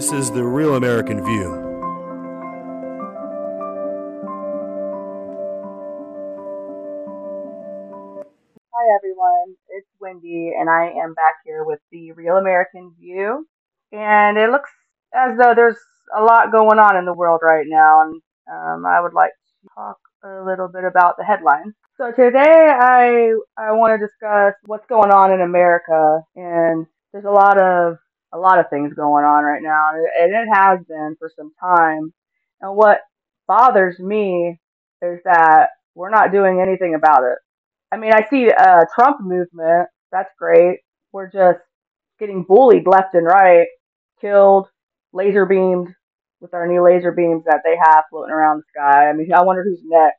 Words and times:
This 0.00 0.12
is 0.12 0.30
the 0.30 0.42
Real 0.42 0.76
American 0.76 1.22
View. 1.22 1.50
Hi 8.72 8.96
everyone, 8.96 9.56
it's 9.68 9.86
Wendy, 10.00 10.54
and 10.58 10.70
I 10.70 10.86
am 11.04 11.12
back 11.12 11.34
here 11.44 11.64
with 11.64 11.80
the 11.92 12.12
Real 12.12 12.38
American 12.38 12.94
View. 12.98 13.46
And 13.92 14.38
it 14.38 14.48
looks 14.48 14.70
as 15.14 15.36
though 15.36 15.52
there's 15.54 15.76
a 16.16 16.22
lot 16.22 16.50
going 16.50 16.78
on 16.78 16.96
in 16.96 17.04
the 17.04 17.12
world 17.12 17.40
right 17.42 17.66
now, 17.68 18.00
and 18.00 18.22
um, 18.50 18.86
I 18.86 19.02
would 19.02 19.12
like 19.12 19.32
to 19.32 19.68
talk 19.74 19.98
a 20.24 20.42
little 20.46 20.68
bit 20.68 20.84
about 20.84 21.18
the 21.18 21.24
headlines. 21.24 21.74
So 21.98 22.10
today 22.10 22.72
I 22.72 23.34
I 23.58 23.72
want 23.72 24.00
to 24.00 24.06
discuss 24.06 24.54
what's 24.64 24.86
going 24.86 25.10
on 25.10 25.30
in 25.30 25.42
America, 25.42 26.22
and 26.36 26.86
there's 27.12 27.26
a 27.26 27.30
lot 27.30 27.60
of 27.60 27.98
a 28.32 28.38
lot 28.38 28.58
of 28.58 28.70
things 28.70 28.94
going 28.94 29.24
on 29.24 29.44
right 29.44 29.62
now, 29.62 29.90
and 29.92 30.32
it 30.32 30.48
has 30.52 30.80
been 30.86 31.16
for 31.18 31.30
some 31.34 31.52
time. 31.60 32.12
And 32.60 32.76
what 32.76 33.00
bothers 33.48 33.98
me 33.98 34.60
is 35.02 35.18
that 35.24 35.70
we're 35.94 36.10
not 36.10 36.32
doing 36.32 36.60
anything 36.60 36.94
about 36.94 37.24
it. 37.24 37.38
I 37.92 37.96
mean, 37.96 38.12
I 38.12 38.26
see 38.28 38.48
a 38.48 38.82
Trump 38.94 39.20
movement. 39.20 39.88
That's 40.12 40.30
great. 40.38 40.78
We're 41.12 41.30
just 41.30 41.60
getting 42.20 42.44
bullied 42.44 42.86
left 42.86 43.14
and 43.14 43.26
right, 43.26 43.66
killed, 44.20 44.68
laser 45.12 45.46
beamed 45.46 45.88
with 46.40 46.54
our 46.54 46.66
new 46.66 46.84
laser 46.84 47.12
beams 47.12 47.44
that 47.44 47.62
they 47.64 47.76
have 47.76 48.04
floating 48.10 48.32
around 48.32 48.58
the 48.58 48.62
sky. 48.74 49.08
I 49.08 49.12
mean, 49.12 49.32
I 49.32 49.42
wonder 49.42 49.64
who's 49.64 49.80
next. 49.84 50.18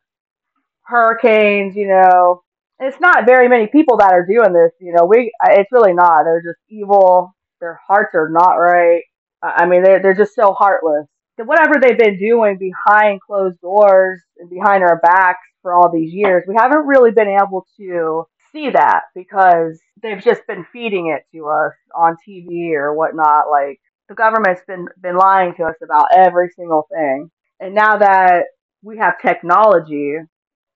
Hurricanes, 0.83 1.75
you 1.75 1.87
know, 1.87 2.43
it's 2.79 2.99
not 2.99 3.25
very 3.25 3.47
many 3.47 3.67
people 3.67 3.97
that 3.97 4.11
are 4.11 4.25
doing 4.25 4.53
this. 4.53 4.71
You 4.79 4.93
know, 4.93 5.05
we 5.05 5.31
it's 5.45 5.71
really 5.71 5.93
not. 5.93 6.23
They're 6.23 6.41
just 6.41 6.59
evil. 6.69 7.33
Their 7.61 7.79
hearts 7.87 8.15
are 8.15 8.29
not 8.29 8.55
right. 8.55 9.03
I 9.43 9.67
mean, 9.67 9.83
they're 9.83 10.01
they're 10.01 10.15
just 10.15 10.35
so 10.35 10.53
heartless. 10.53 11.07
Whatever 11.37 11.75
they've 11.81 11.97
been 11.97 12.19
doing 12.19 12.59
behind 12.59 13.21
closed 13.21 13.61
doors 13.61 14.21
and 14.39 14.49
behind 14.49 14.83
our 14.83 14.99
backs 15.01 15.39
for 15.63 15.73
all 15.73 15.91
these 15.91 16.13
years, 16.13 16.43
we 16.47 16.55
haven't 16.57 16.87
really 16.87 17.11
been 17.11 17.29
able 17.29 17.65
to 17.77 18.25
see 18.53 18.69
that 18.71 19.03
because 19.15 19.79
they've 20.03 20.23
just 20.23 20.45
been 20.47 20.65
feeding 20.73 21.07
it 21.15 21.23
to 21.35 21.47
us 21.47 21.73
on 21.95 22.17
TV 22.27 22.73
or 22.73 22.93
whatnot. 22.95 23.49
Like 23.51 23.79
the 24.09 24.15
government's 24.15 24.61
been 24.67 24.87
been 25.01 25.17
lying 25.17 25.55
to 25.55 25.63
us 25.65 25.75
about 25.83 26.07
every 26.15 26.49
single 26.55 26.87
thing. 26.91 27.31
And 27.59 27.75
now 27.75 27.97
that 27.97 28.45
we 28.83 28.97
have 28.97 29.21
technology 29.21 30.17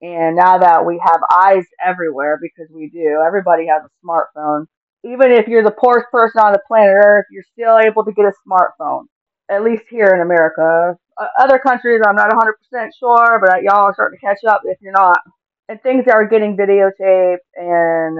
and 0.01 0.35
now 0.35 0.59
that 0.59 0.85
we 0.85 1.01
have 1.03 1.21
eyes 1.33 1.65
everywhere 1.85 2.39
because 2.41 2.71
we 2.73 2.89
do, 2.89 3.23
everybody 3.25 3.67
has 3.67 3.83
a 3.83 4.05
smartphone. 4.07 4.65
Even 5.05 5.31
if 5.31 5.47
you're 5.47 5.63
the 5.63 5.71
poorest 5.71 6.07
person 6.11 6.41
on 6.41 6.51
the 6.51 6.59
planet 6.67 6.95
Earth, 6.95 7.25
you're 7.31 7.45
still 7.53 7.77
able 7.77 8.03
to 8.05 8.11
get 8.11 8.25
a 8.25 8.33
smartphone. 8.47 9.05
At 9.49 9.63
least 9.63 9.83
here 9.89 10.13
in 10.15 10.21
America. 10.21 10.97
Uh, 11.17 11.27
other 11.39 11.59
countries, 11.59 12.01
I'm 12.05 12.15
not 12.15 12.31
100% 12.31 12.89
sure, 12.99 13.39
but 13.45 13.61
y'all 13.61 13.85
are 13.85 13.93
starting 13.93 14.19
to 14.19 14.25
catch 14.25 14.43
up 14.47 14.61
if 14.65 14.77
you're 14.81 14.91
not. 14.91 15.19
And 15.69 15.81
things 15.81 16.05
are 16.11 16.27
getting 16.27 16.57
videotaped, 16.57 17.37
and 17.55 18.19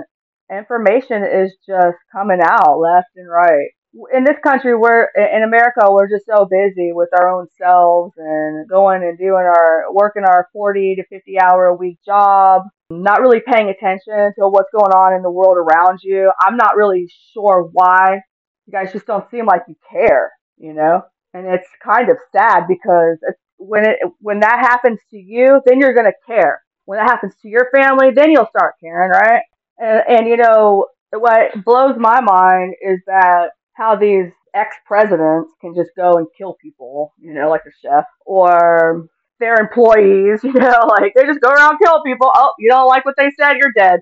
information 0.52 1.24
is 1.24 1.56
just 1.68 1.98
coming 2.12 2.40
out 2.42 2.80
left 2.80 3.10
and 3.16 3.30
right 3.30 3.70
in 4.14 4.24
this 4.24 4.38
country, 4.44 4.76
we're 4.76 5.08
in 5.16 5.44
America, 5.44 5.90
we're 5.90 6.10
just 6.10 6.26
so 6.26 6.46
busy 6.46 6.92
with 6.92 7.10
our 7.18 7.30
own 7.30 7.48
selves 7.58 8.14
and 8.18 8.68
going 8.68 9.04
and 9.04 9.18
doing 9.18 9.46
our 9.46 9.86
working 9.92 10.24
our 10.24 10.50
40 10.52 10.96
to 10.96 11.04
50 11.08 11.40
hour 11.40 11.68
a 11.68 11.76
week 11.76 11.98
job, 12.06 12.64
not 12.90 13.22
really 13.22 13.42
paying 13.46 13.70
attention 13.70 14.34
to 14.38 14.48
what's 14.48 14.70
going 14.72 14.92
on 14.92 15.14
in 15.14 15.24
the 15.24 15.32
world 15.32 15.58
around 15.58 16.00
you. 16.04 16.32
I'm 16.40 16.58
not 16.58 16.76
really 16.76 17.10
sure 17.34 17.70
why 17.72 18.22
you 18.66 18.72
guys 18.72 18.92
just 18.94 19.08
don't 19.08 19.30
seem 19.32 19.46
like 19.46 19.64
you 19.68 19.76
care, 19.92 20.32
you 20.58 20.74
know? 20.74 21.02
And 21.34 21.48
it's 21.48 21.68
kind 21.84 22.10
of 22.10 22.18
sad 22.32 22.66
because 22.68 23.18
when 23.58 23.86
it 23.86 23.98
when 24.20 24.40
that 24.42 24.60
happens 24.60 25.00
to 25.12 25.18
you, 25.18 25.62
then 25.66 25.80
you're 25.80 25.94
going 25.94 26.06
to 26.06 26.26
care. 26.26 26.62
When 26.86 27.00
that 27.00 27.10
happens 27.10 27.34
to 27.42 27.50
your 27.50 27.70
family, 27.76 28.12
then 28.14 28.32
you'll 28.32 28.48
start 28.56 28.76
caring, 28.80 29.10
right? 29.12 29.42
And, 29.80 30.04
and 30.08 30.28
you 30.28 30.38
know, 30.38 30.88
what 31.12 31.64
blows 31.64 31.96
my 31.98 32.22
mind 32.22 32.76
is 32.82 33.00
that 33.08 33.50
how 33.74 33.96
these 33.96 34.32
ex 34.54 34.76
presidents 34.86 35.52
can 35.60 35.76
just 35.76 35.90
go 35.98 36.18
and 36.18 36.28
kill 36.38 36.56
people, 36.62 37.14
you 37.20 37.34
know, 37.34 37.50
like 37.50 37.64
a 37.66 37.72
chef, 37.82 38.06
or 38.26 39.08
their 39.40 39.56
employees, 39.56 40.42
you 40.44 40.54
know, 40.54 40.88
like 41.00 41.14
they 41.16 41.26
just 41.26 41.42
go 41.42 41.52
around 41.52 41.78
kill 41.80 42.02
people. 42.04 42.32
Oh, 42.36 42.54
you 42.60 42.70
don't 42.70 42.88
like 42.88 43.06
what 43.06 43.16
they 43.18 43.32
said, 43.40 43.58
you're 43.58 43.74
dead. 43.76 44.02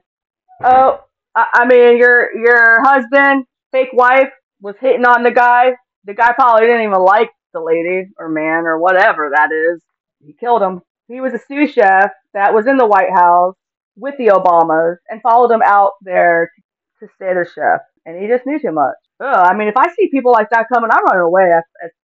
Oh, 0.64 1.02
I 1.36 1.66
mean, 1.66 1.98
your 1.98 2.36
your 2.38 2.84
husband, 2.84 3.46
fake 3.72 3.90
wife, 3.94 4.30
was 4.62 4.76
hitting 4.80 5.06
on 5.06 5.24
the 5.24 5.32
guy. 5.32 5.74
The 6.06 6.14
guy 6.14 6.34
probably 6.34 6.68
didn't 6.68 6.84
even 6.84 7.00
like 7.00 7.30
the 7.54 7.62
lady 7.62 8.10
or 8.18 8.30
man 8.30 8.66
or 8.66 8.80
whatever 8.80 9.32
that 9.34 9.52
is. 9.52 9.82
He 10.26 10.34
killed 10.34 10.62
him. 10.62 10.82
He 11.08 11.22
was 11.22 11.34
a 11.34 11.40
sous 11.40 11.72
chef 11.72 12.12
that 12.34 12.54
was 12.54 12.68
in 12.68 12.78
the 12.78 12.86
White 12.86 13.12
House 13.12 13.56
with 13.96 14.16
the 14.18 14.28
Obamas 14.28 14.98
and 15.10 15.22
followed 15.22 15.50
them 15.50 15.62
out 15.64 15.92
there 16.02 16.52
to, 17.00 17.08
stay 17.16 17.34
their 17.34 17.46
chef. 17.46 17.82
And 18.06 18.22
he 18.22 18.28
just 18.28 18.46
knew 18.46 18.60
too 18.60 18.72
much. 18.72 18.96
Ugh, 19.20 19.46
I 19.48 19.54
mean, 19.56 19.68
if 19.68 19.78
I 19.78 19.88
see 19.94 20.10
people 20.10 20.32
like 20.32 20.50
that 20.52 20.68
coming, 20.74 20.90
I'm 20.92 21.06
running 21.06 21.22
away. 21.22 21.54
I, 21.54 21.62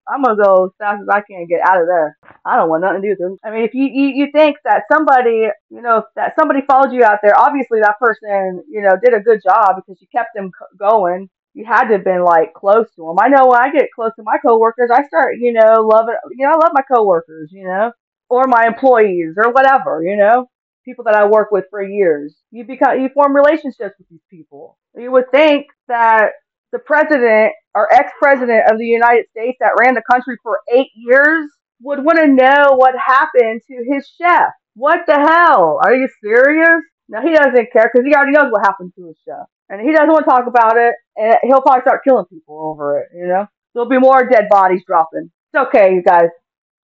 I'm 0.08 0.22
gonna 0.22 0.36
go 0.40 0.66
as 0.66 0.70
fast 0.78 1.02
as 1.02 1.08
I 1.08 1.20
can 1.20 1.46
get 1.46 1.60
out 1.66 1.80
of 1.80 1.86
there. 1.86 2.16
I 2.44 2.56
don't 2.56 2.68
want 2.68 2.82
nothing 2.82 3.02
to 3.02 3.08
do 3.08 3.10
with 3.10 3.18
them. 3.18 3.38
I 3.44 3.50
mean, 3.50 3.64
if 3.64 3.74
you, 3.74 3.84
you 3.86 4.08
you 4.14 4.26
think 4.32 4.56
that 4.64 4.84
somebody, 4.92 5.48
you 5.70 5.82
know, 5.82 6.04
that 6.14 6.34
somebody 6.38 6.60
followed 6.66 6.92
you 6.92 7.04
out 7.04 7.18
there, 7.22 7.38
obviously 7.38 7.80
that 7.80 7.98
person, 7.98 8.62
you 8.68 8.82
know, 8.82 8.92
did 9.02 9.14
a 9.14 9.20
good 9.20 9.40
job 9.42 9.76
because 9.76 10.00
you 10.00 10.06
kept 10.14 10.30
them 10.34 10.50
going. 10.78 11.28
You 11.54 11.64
had 11.64 11.84
to 11.88 11.94
have 11.94 12.04
been 12.04 12.22
like 12.22 12.52
close 12.54 12.86
to 12.96 13.02
them. 13.06 13.16
I 13.18 13.28
know 13.28 13.46
when 13.46 13.60
I 13.60 13.72
get 13.72 13.88
close 13.94 14.12
to 14.16 14.22
my 14.22 14.36
coworkers, 14.38 14.90
I 14.92 15.06
start, 15.06 15.36
you 15.40 15.52
know, 15.52 15.82
loving, 15.82 16.16
you 16.36 16.46
know, 16.46 16.52
I 16.52 16.56
love 16.56 16.72
my 16.74 16.82
coworkers, 16.82 17.50
you 17.52 17.64
know, 17.64 17.92
or 18.28 18.44
my 18.46 18.66
employees 18.66 19.34
or 19.38 19.50
whatever, 19.52 20.02
you 20.04 20.16
know, 20.16 20.48
people 20.84 21.04
that 21.04 21.14
I 21.14 21.26
work 21.26 21.50
with 21.50 21.64
for 21.70 21.82
years. 21.82 22.36
You 22.50 22.64
become, 22.64 23.00
you 23.00 23.08
form 23.08 23.34
relationships 23.34 23.94
with 23.98 24.08
these 24.10 24.20
people. 24.30 24.76
You 24.94 25.10
would 25.12 25.30
think 25.30 25.66
that 25.88 26.32
the 26.72 26.78
president 26.80 27.52
or 27.74 27.92
ex-president 27.92 28.70
of 28.70 28.78
the 28.78 28.86
United 28.86 29.26
States 29.30 29.58
that 29.60 29.76
ran 29.78 29.94
the 29.94 30.02
country 30.10 30.36
for 30.42 30.58
eight 30.72 30.90
years 30.94 31.48
would 31.82 32.04
want 32.04 32.18
to 32.18 32.26
know 32.26 32.74
what 32.76 32.94
happened 32.96 33.60
to 33.68 33.84
his 33.92 34.08
chef. 34.20 34.50
What 34.74 35.00
the 35.06 35.14
hell? 35.14 35.78
Are 35.82 35.94
you 35.94 36.08
serious? 36.22 36.82
No, 37.08 37.20
he 37.22 37.32
doesn't 37.34 37.72
care 37.72 37.90
because 37.92 38.06
he 38.06 38.14
already 38.14 38.32
knows 38.32 38.50
what 38.50 38.66
happened 38.66 38.92
to 38.96 39.06
his 39.06 39.16
chef. 39.24 39.46
And 39.68 39.80
he 39.80 39.92
doesn't 39.92 40.08
want 40.08 40.24
to 40.24 40.30
talk 40.30 40.46
about 40.46 40.76
it, 40.76 40.94
and 41.16 41.36
he'll 41.42 41.60
probably 41.60 41.82
start 41.82 42.04
killing 42.04 42.24
people 42.26 42.60
over 42.62 43.00
it, 43.00 43.08
you 43.14 43.26
know? 43.26 43.46
There'll 43.74 43.88
be 43.88 43.98
more 43.98 44.28
dead 44.28 44.48
bodies 44.48 44.82
dropping. 44.86 45.30
It's 45.52 45.68
okay, 45.68 45.94
you 45.94 46.02
guys. 46.02 46.28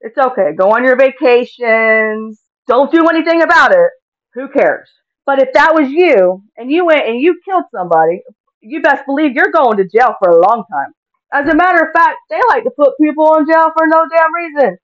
It's 0.01 0.17
okay. 0.17 0.53
Go 0.57 0.72
on 0.72 0.84
your 0.84 0.96
vacations. 0.96 2.40
Don't 2.67 2.91
do 2.91 3.07
anything 3.07 3.41
about 3.41 3.73
it. 3.73 3.90
Who 4.34 4.47
cares? 4.50 4.90
But 5.25 5.41
if 5.41 5.50
that 5.53 5.75
was 5.75 5.90
you, 5.90 6.44
and 6.57 6.72
you 6.72 6.85
went 6.85 7.07
and 7.07 7.22
you 7.22 7.40
killed 7.46 7.66
somebody, 7.75 8.22
you 8.62 8.81
best 8.81 9.06
believe 9.06 9.34
you're 9.36 9.52
going 9.52 9.78
to 9.78 9.86
jail 9.88 10.16
for 10.20 10.31
a 10.31 10.42
long 10.42 10.64
time. 10.72 10.94
As 11.34 11.47
a 11.47 11.56
matter 11.56 11.81
of 11.86 11.94
fact, 11.94 12.18
they 12.30 12.40
like 12.50 12.64
to 12.64 12.72
put 12.72 12.94
people 13.02 13.36
in 13.38 13.47
jail 13.47 13.72
for 13.78 13.88
no 13.88 14.06
damn 14.12 14.34
reason. 14.36 14.78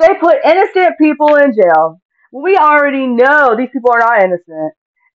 They 0.00 0.14
put 0.20 0.38
innocent 0.44 0.96
people 1.00 1.36
in 1.36 1.54
jail. 1.54 2.00
We 2.32 2.56
already 2.56 3.06
know 3.06 3.56
these 3.56 3.70
people 3.72 3.92
are 3.92 4.00
not 4.00 4.22
innocent 4.22 4.74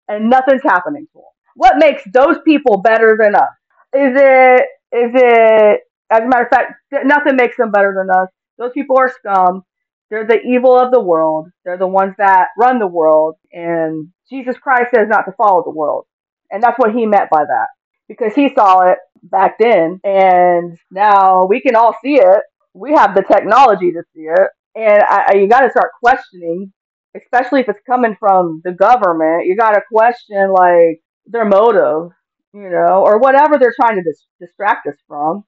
and 0.09 0.31
nothing's 0.31 0.63
happening 0.63 1.07
to 1.13 1.19
them. 1.19 1.25
What 1.57 1.79
makes 1.79 2.03
those 2.13 2.39
people 2.45 2.79
better 2.79 3.19
than 3.21 3.35
us? 3.37 3.51
Is 3.95 4.13
it, 4.17 4.63
is 4.93 5.13
it, 5.15 5.81
as 6.11 6.21
a 6.23 6.29
matter 6.29 6.45
of 6.45 6.51
fact, 6.51 6.73
nothing 7.05 7.37
makes 7.37 7.57
them 7.57 7.71
better 7.73 7.95
than 7.97 8.11
us. 8.11 8.29
Those 8.59 8.73
people 8.75 8.99
are 8.99 9.11
scum. 9.13 9.63
They're 10.11 10.27
the 10.27 10.41
evil 10.43 10.79
of 10.79 10.93
the 10.93 11.01
world. 11.01 11.49
They're 11.65 11.79
the 11.79 11.87
ones 11.87 12.15
that 12.19 12.49
run 12.59 12.79
the 12.79 12.87
world. 12.87 13.37
And 13.53 14.09
Jesus 14.31 14.57
Christ 14.59 14.91
says 14.95 15.09
not 15.09 15.23
to 15.25 15.33
follow 15.33 15.63
the 15.65 15.71
world. 15.71 16.07
And 16.53 16.63
that's 16.63 16.79
what 16.79 16.95
he 16.95 17.07
meant 17.07 17.31
by 17.31 17.45
that. 17.45 17.67
Because 18.09 18.35
he 18.35 18.53
saw 18.55 18.81
it 18.83 18.99
back 19.23 19.57
then, 19.59 20.01
and 20.05 20.79
now 20.91 21.47
we 21.47 21.61
can 21.61 21.75
all 21.75 21.97
see 22.05 22.17
it. 22.17 22.43
We 22.75 22.93
have 22.93 23.15
the 23.15 23.23
technology 23.23 23.91
to 23.93 24.03
see 24.15 24.23
it. 24.23 24.49
And 24.75 25.03
I, 25.03 25.35
you 25.37 25.49
got 25.49 25.61
to 25.61 25.71
start 25.71 25.93
questioning, 26.03 26.73
especially 27.17 27.61
if 27.61 27.69
it's 27.69 27.81
coming 27.87 28.17
from 28.21 28.61
the 28.65 28.73
government. 28.73 29.47
You 29.47 29.57
got 29.57 29.73
to 29.73 29.81
question, 29.91 30.53
like, 30.53 31.01
their 31.27 31.45
motive, 31.45 32.11
you 32.53 32.69
know, 32.69 33.03
or 33.05 33.19
whatever 33.19 33.59
they're 33.59 33.75
trying 33.81 33.97
to 33.97 34.03
dis- 34.03 34.27
distract 34.41 34.87
us 34.87 34.97
from, 35.09 35.45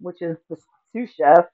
which 0.00 0.20
is 0.20 0.36
the 0.50 0.56
sous 0.92 1.10
chef. 1.14 1.44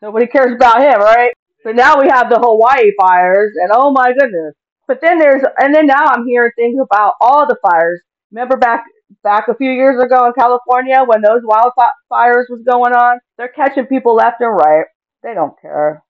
Nobody 0.00 0.26
cares 0.26 0.54
about 0.54 0.80
him, 0.80 0.98
right? 1.00 1.32
So 1.62 1.72
now 1.72 2.00
we 2.00 2.08
have 2.08 2.30
the 2.30 2.38
Hawaii 2.38 2.92
fires, 2.98 3.52
and 3.60 3.70
oh 3.72 3.90
my 3.90 4.12
goodness. 4.18 4.54
But 4.88 5.00
then 5.02 5.18
there's, 5.18 5.42
and 5.58 5.74
then 5.74 5.86
now 5.86 6.06
I'm 6.06 6.26
hearing 6.26 6.52
things 6.56 6.78
about 6.80 7.14
all 7.20 7.46
the 7.46 7.56
fires 7.62 8.00
Remember 8.32 8.56
back 8.56 8.84
back 9.22 9.48
a 9.48 9.54
few 9.54 9.70
years 9.70 10.02
ago 10.02 10.26
in 10.26 10.32
California 10.32 11.02
when 11.04 11.20
those 11.20 11.42
wildfires 11.42 12.44
was 12.48 12.62
going 12.66 12.92
on? 12.92 13.18
They're 13.36 13.48
catching 13.48 13.86
people 13.86 14.14
left 14.14 14.40
and 14.40 14.54
right. 14.54 14.86
They 15.22 15.34
don't 15.34 15.60
care. 15.60 16.02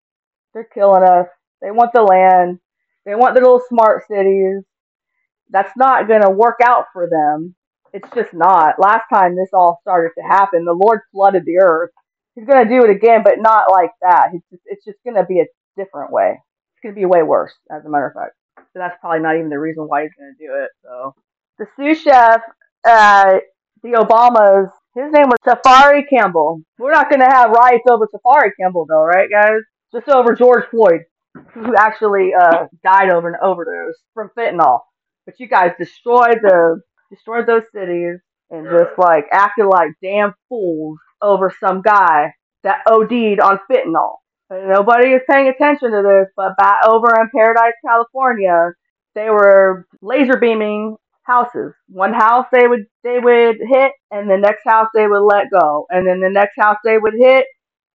They're 0.53 0.69
killing 0.73 1.03
us. 1.03 1.27
They 1.63 1.71
want 1.71 1.93
the 1.93 2.03
land. 2.03 2.59
They 3.07 3.15
want 3.15 3.35
the 3.35 3.41
little 3.41 3.63
smart 3.69 4.05
cities. 4.09 4.63
That's 5.51 5.73
not 5.77 6.09
going 6.09 6.23
to 6.23 6.31
work 6.31 6.61
out 6.63 6.87
for 6.93 7.09
them. 7.09 7.55
It's 7.93 8.09
just 8.15 8.33
not. 8.33 8.79
Last 8.79 9.05
time 9.13 9.35
this 9.35 9.51
all 9.53 9.79
started 9.83 10.13
to 10.17 10.23
happen, 10.23 10.65
the 10.65 10.73
Lord 10.73 11.01
flooded 11.13 11.45
the 11.45 11.59
earth. 11.61 11.91
he's 12.35 12.47
gonna 12.47 12.69
do 12.69 12.85
it 12.85 12.91
again, 12.91 13.23
but 13.25 13.41
not 13.41 13.71
like 13.71 13.91
that. 14.01 14.29
He's 14.33 14.43
just, 14.51 14.63
it's 14.67 14.85
just 14.85 14.99
gonna 15.05 15.27
be 15.27 15.41
a 15.41 15.47
different 15.77 16.13
way. 16.13 16.41
It's 16.75 16.83
gonna 16.83 16.95
be 16.95 17.05
way 17.05 17.23
worse, 17.23 17.53
as 17.71 17.85
a 17.85 17.89
matter 17.89 18.07
of 18.07 18.15
fact. 18.15 18.35
So 18.73 18.79
that's 18.79 18.97
probably 19.01 19.21
not 19.21 19.37
even 19.37 19.49
the 19.51 19.59
reason 19.59 19.85
why 19.85 20.03
he's 20.03 20.13
gonna 20.17 20.39
do 20.39 20.63
it. 20.63 20.71
So 20.85 21.15
the 21.61 21.67
sous 21.77 22.03
chef, 22.03 22.41
uh, 22.89 23.35
the 23.83 23.91
Obamas, 23.91 24.71
his 24.95 25.13
name 25.13 25.27
was 25.29 25.39
Tafari 25.47 26.03
Campbell. 26.09 26.63
We're 26.79 26.93
not 26.93 27.11
gonna 27.11 27.31
have 27.31 27.51
riots 27.51 27.85
over 27.89 28.09
Tafari 28.09 28.51
Campbell 28.59 28.87
though, 28.89 29.05
right, 29.05 29.29
guys? 29.31 29.61
Just 29.93 30.09
over 30.09 30.35
George 30.35 30.65
Floyd, 30.71 31.03
who 31.53 31.77
actually 31.77 32.33
uh, 32.35 32.67
died 32.83 33.11
over 33.11 33.29
an 33.29 33.37
overdose 33.43 33.97
from 34.15 34.31
fentanyl. 34.37 34.81
But 35.27 35.39
you 35.39 35.49
guys 35.49 35.73
destroyed 35.79 36.39
the 36.43 36.81
destroyed 37.11 37.47
those 37.47 37.65
cities 37.75 38.21
and 38.51 38.67
just 38.67 38.99
like 38.99 39.27
acted 39.31 39.67
like 39.67 39.91
damn 40.03 40.35
fools 40.49 40.99
over 41.21 41.55
some 41.61 41.83
guy 41.83 42.33
that 42.65 42.83
OD'd 42.87 43.41
on 43.41 43.61
fentanyl. 43.71 44.17
And 44.49 44.69
nobody 44.71 45.11
is 45.11 45.23
paying 45.31 45.49
attention 45.49 45.93
to 45.93 46.03
this, 46.03 46.33
but 46.37 46.57
back 46.57 46.87
over 46.87 47.09
in 47.21 47.29
Paradise, 47.35 47.75
California, 47.87 48.73
they 49.15 49.29
were 49.29 49.87
laser 50.03 50.39
beaming 50.39 50.97
houses. 51.25 51.73
One 51.89 52.13
house 52.13 52.47
they 52.53 52.67
would 52.67 52.87
they 53.05 53.19
would 53.19 53.57
hit, 53.61 53.93
and 54.11 54.29
the 54.31 54.39
next 54.39 54.63
house 54.67 54.89
they 54.95 55.07
would 55.07 55.23
let 55.23 55.51
go, 55.51 55.87
and 55.91 56.07
then 56.07 56.21
the 56.21 56.31
next 56.31 56.55
house 56.59 56.77
they 56.85 56.99
would 56.99 57.15
hit, 57.15 57.47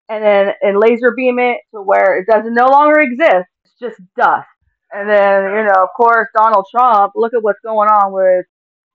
and 0.10 0.24
then 0.24 0.54
and 0.62 0.80
laser 0.80 1.14
beam 1.16 1.40
it 1.40 1.60
to 1.74 1.82
where 1.82 2.18
it 2.18 2.28
doesn't 2.28 2.54
no 2.54 2.68
longer 2.68 3.00
exist. 3.00 3.48
It's 3.66 3.74
just 3.80 4.02
dust. 4.18 4.48
And 4.92 5.10
then 5.10 5.44
you 5.44 5.64
know, 5.66 5.84
of 5.84 5.90
course, 5.96 6.28
Donald 6.36 6.66
Trump. 6.72 7.14
Look 7.16 7.34
at 7.34 7.44
what's 7.44 7.60
going 7.64 7.90
on 7.90 8.14
with 8.14 8.46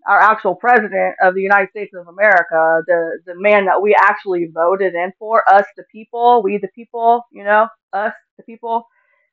our 0.07 0.19
actual 0.19 0.55
president 0.55 1.15
of 1.23 1.35
the 1.35 1.43
United 1.43 1.71
States 1.71 1.93
of 1.95 2.09
America, 2.09 2.83
the 2.87 3.19
the 3.27 3.35
man 3.37 3.67
that 3.67 3.83
we 3.83 3.95
actually 3.95 4.49
voted 4.53 4.95
in 4.95 5.13
for, 5.19 5.43
us 5.53 5.67
the 5.77 5.85
people, 5.93 6.43
we 6.43 6.59
the 6.59 6.69
people, 6.75 7.25
you 7.33 7.45
know, 7.45 7.69
us 7.93 8.13
the 8.39 8.45
people, 8.45 8.87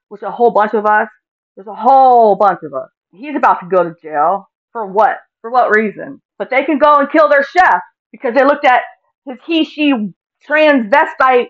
which 0.09 0.21
a 0.23 0.31
whole 0.31 0.51
bunch 0.51 0.73
of 0.73 0.85
us. 0.85 1.07
There's 1.55 1.67
a 1.67 1.75
whole 1.75 2.35
bunch 2.35 2.59
of 2.63 2.73
us. 2.73 2.89
He's 3.11 3.35
about 3.35 3.61
to 3.61 3.67
go 3.67 3.83
to 3.83 3.95
jail 4.01 4.47
for 4.77 4.85
what? 4.85 5.17
For 5.41 5.49
what 5.49 5.75
reason? 5.75 6.21
But 6.37 6.51
they 6.51 6.63
can 6.63 6.77
go 6.77 6.97
and 6.97 7.11
kill 7.11 7.29
their 7.29 7.43
chef 7.43 7.81
because 8.11 8.35
they 8.35 8.45
looked 8.45 8.65
at 8.65 8.83
his 9.25 9.39
he 9.47 9.65
she 9.65 9.93
transvestite 10.47 11.47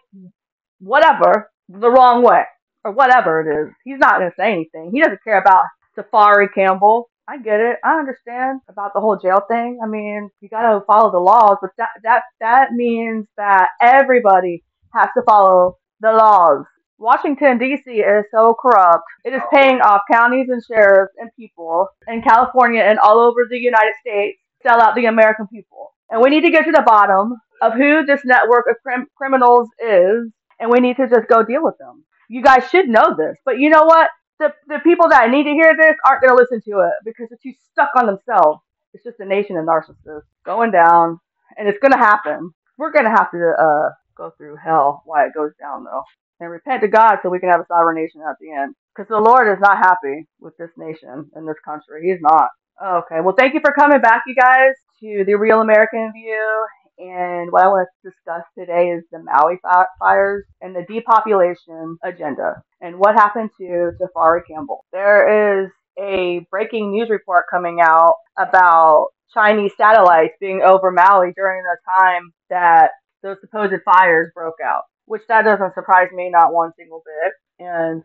whatever 0.80 1.52
the 1.70 1.90
wrong 1.92 2.24
way 2.24 2.44
or 2.86 2.94
whatever 2.94 3.42
it 3.42 3.62
is. 3.68 3.74
He's 3.84 4.00
not 4.00 4.20
gonna 4.20 4.32
say 4.40 4.54
anything. 4.54 4.92
He 4.94 5.02
doesn't 5.02 5.24
care 5.26 5.40
about 5.42 5.66
Tafari 5.98 6.48
Campbell. 6.56 7.10
I 7.28 7.38
get 7.40 7.60
it. 7.60 7.78
I 7.84 8.00
understand 8.00 8.62
about 8.70 8.94
the 8.94 9.02
whole 9.02 9.18
jail 9.18 9.42
thing. 9.50 9.80
I 9.84 9.88
mean, 9.88 10.30
you 10.42 10.50
gotta 10.50 10.86
follow 10.86 11.12
the 11.12 11.20
laws, 11.20 11.58
but 11.62 11.72
that 11.78 11.90
that 12.04 12.24
that 12.40 12.72
means 12.74 13.28
that 13.38 13.70
everybody 13.82 14.64
has 14.94 15.10
to 15.18 15.24
follow 15.28 15.78
the 16.02 16.14
laws. 16.14 16.66
Washington 17.00 17.58
D.C. 17.58 17.92
is 17.92 18.26
so 18.32 18.56
corrupt. 18.60 19.04
It 19.24 19.34
is 19.34 19.42
paying 19.54 19.82
off 19.82 20.02
counties 20.12 20.50
and 20.50 20.64
sheriffs 20.64 21.14
and 21.20 21.30
people 21.36 21.88
in 22.08 22.22
California 22.22 22.82
and 22.82 23.00
all 23.00 23.20
over 23.20 23.46
the 23.50 23.58
United 23.58 23.94
States 24.02 24.40
to 24.64 24.70
sell 24.70 24.82
out 24.82 24.96
the 24.96 25.06
American 25.06 25.48
people. 25.48 25.94
And 26.10 26.22
we 26.22 26.30
need 26.30 26.42
to 26.42 26.52
get 26.52 26.66
to 26.66 26.72
the 26.72 26.84
bottom 26.86 27.36
of 27.62 27.74
who 27.74 28.06
this 28.06 28.22
network 28.26 28.66
of 28.70 28.78
crim- 28.82 29.08
criminals 29.16 29.70
is, 29.80 30.32
and 30.60 30.72
we 30.72 30.80
need 30.80 30.98
to 30.98 31.08
just 31.08 31.28
go 31.28 31.44
deal 31.44 31.64
with 31.64 31.78
them. 31.78 32.04
You 32.30 32.42
guys 32.42 32.70
should 32.70 32.88
know 32.88 33.16
this, 33.18 33.38
but 33.46 33.60
you 33.60 33.70
know 33.70 33.84
what? 33.84 34.10
the, 34.40 34.54
the 34.68 34.80
people 34.80 35.10
that 35.10 35.30
need 35.30 35.44
to 35.44 35.52
hear 35.52 35.76
this 35.76 35.96
aren't 36.06 36.22
going 36.22 36.36
to 36.36 36.42
listen 36.42 36.62
to 36.62 36.82
it 36.82 36.94
because 37.06 37.28
they're 37.30 37.40
too 37.42 37.54
stuck 37.72 37.90
on 37.96 38.06
themselves. 38.06 38.62
It's 38.94 39.04
just 39.04 39.20
a 39.20 39.26
nation 39.26 39.58
of 39.58 39.66
narcissists 39.66 40.30
going 40.46 40.72
down, 40.72 41.20
and 41.58 41.68
it's 41.68 41.80
going 41.80 41.92
to 41.92 41.98
happen. 41.98 42.52
We're 42.78 42.92
going 42.92 43.06
to 43.06 43.12
have 43.12 43.32
to 43.32 43.54
uh, 43.60 43.90
go 44.16 44.32
through 44.38 44.58
hell 44.58 45.02
while 45.06 45.26
it 45.26 45.34
goes 45.34 45.52
down, 45.60 45.84
though, 45.84 46.04
and 46.40 46.50
repent 46.50 46.82
to 46.82 46.88
God 46.88 47.18
so 47.22 47.30
we 47.30 47.40
can 47.40 47.50
have 47.50 47.62
a 47.62 47.68
sovereign 47.68 47.96
nation 47.96 48.22
at 48.28 48.36
the 48.40 48.52
end. 48.52 48.76
Because 48.96 49.10
the 49.10 49.20
Lord 49.20 49.48
is 49.48 49.62
not 49.62 49.78
happy 49.78 50.28
with 50.40 50.56
this 50.58 50.72
nation 50.78 51.30
and 51.34 51.48
this 51.48 51.60
country. 51.64 52.10
He's 52.10 52.22
not. 52.22 52.50
Okay, 52.84 53.22
well, 53.22 53.36
thank 53.38 53.54
you 53.54 53.60
for 53.60 53.74
coming 53.74 54.02
back, 54.02 54.24
you 54.28 54.36
guys, 54.36 54.74
to 55.02 55.24
the 55.26 55.36
Real 55.36 55.62
American 55.62 56.12
View. 56.14 56.66
And 57.00 57.52
what 57.52 57.64
I 57.64 57.68
want 57.68 57.88
to 58.04 58.10
discuss 58.10 58.44
today 58.58 58.90
is 58.90 59.04
the 59.12 59.20
Maui 59.20 59.60
fires 60.00 60.46
and 60.62 60.76
the 60.76 60.86
depopulation 60.92 61.98
agenda 62.04 62.62
and 62.82 62.98
what 62.98 63.14
happened 63.14 63.52
to 63.60 63.92
Tafari 64.02 64.42
Campbell. 64.50 64.84
There 64.92 65.64
is 65.64 65.72
a 66.00 66.46
breaking 66.50 66.92
news 66.92 67.10
report 67.10 67.46
coming 67.52 67.80
out 67.82 68.16
about 68.38 69.10
Chinese 69.32 69.74
satellites 69.78 70.34
being 70.40 70.62
over 70.64 70.92
Maui 70.92 71.34
during 71.36 71.62
the 71.64 71.78
time 72.00 72.32
that 72.50 72.92
those 73.22 73.38
supposed 73.42 73.74
fires 73.84 74.32
broke 74.34 74.60
out, 74.64 74.84
which 75.08 75.24
that 75.30 75.44
doesn't 75.44 75.74
surprise 75.74 76.10
me 76.14 76.30
not 76.30 76.54
one 76.54 76.72
single 76.78 77.02
bit. 77.04 77.34
And 77.60 78.04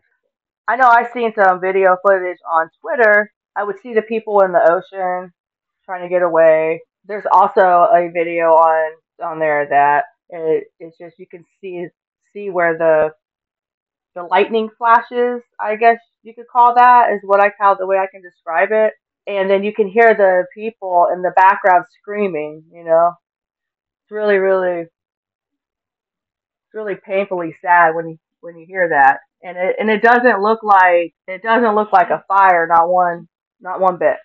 I 0.67 0.77
know 0.77 0.87
I've 0.87 1.11
seen 1.13 1.33
some 1.35 1.61
video 1.61 1.97
footage 2.01 2.39
on 2.51 2.69
Twitter. 2.81 3.31
I 3.55 3.63
would 3.63 3.75
see 3.83 3.93
the 3.93 4.01
people 4.01 4.41
in 4.41 4.51
the 4.51 4.59
ocean 4.59 5.31
trying 5.85 6.01
to 6.01 6.09
get 6.09 6.23
away. 6.23 6.81
There's 7.05 7.25
also 7.31 7.61
a 7.61 8.09
video 8.11 8.53
on 8.53 8.93
on 9.23 9.39
there 9.39 9.67
that 9.69 10.05
it, 10.29 10.65
it's 10.79 10.97
just 10.97 11.19
you 11.19 11.27
can 11.29 11.43
see 11.61 11.87
see 12.33 12.49
where 12.49 12.77
the 12.77 13.11
the 14.15 14.23
lightning 14.23 14.69
flashes, 14.77 15.41
I 15.59 15.75
guess 15.75 15.97
you 16.23 16.33
could 16.33 16.47
call 16.51 16.75
that, 16.75 17.11
is 17.11 17.21
what 17.23 17.41
I 17.41 17.49
call 17.49 17.75
the 17.77 17.87
way 17.87 17.97
I 17.97 18.07
can 18.11 18.21
describe 18.21 18.69
it. 18.71 18.93
And 19.25 19.49
then 19.49 19.63
you 19.63 19.73
can 19.73 19.87
hear 19.87 20.13
the 20.13 20.45
people 20.53 21.07
in 21.13 21.21
the 21.21 21.31
background 21.35 21.85
screaming, 21.99 22.63
you 22.71 22.83
know. 22.83 23.13
It's 24.03 24.11
really, 24.11 24.35
really 24.35 24.85
really 26.73 26.95
painfully 26.95 27.55
sad 27.61 27.95
when 27.95 28.09
you 28.09 28.17
when 28.41 28.57
you 28.57 28.65
hear 28.67 28.89
that. 28.89 29.19
And 29.41 29.57
it 29.57 29.75
and 29.79 29.89
it 29.89 30.01
doesn't 30.01 30.41
look 30.41 30.63
like 30.63 31.13
it 31.27 31.41
doesn't 31.41 31.75
look 31.75 31.91
like 31.91 32.09
a 32.09 32.23
fire, 32.27 32.67
not 32.67 32.89
one 32.89 33.27
not 33.61 33.79
one 33.79 33.97
bit. 33.97 34.17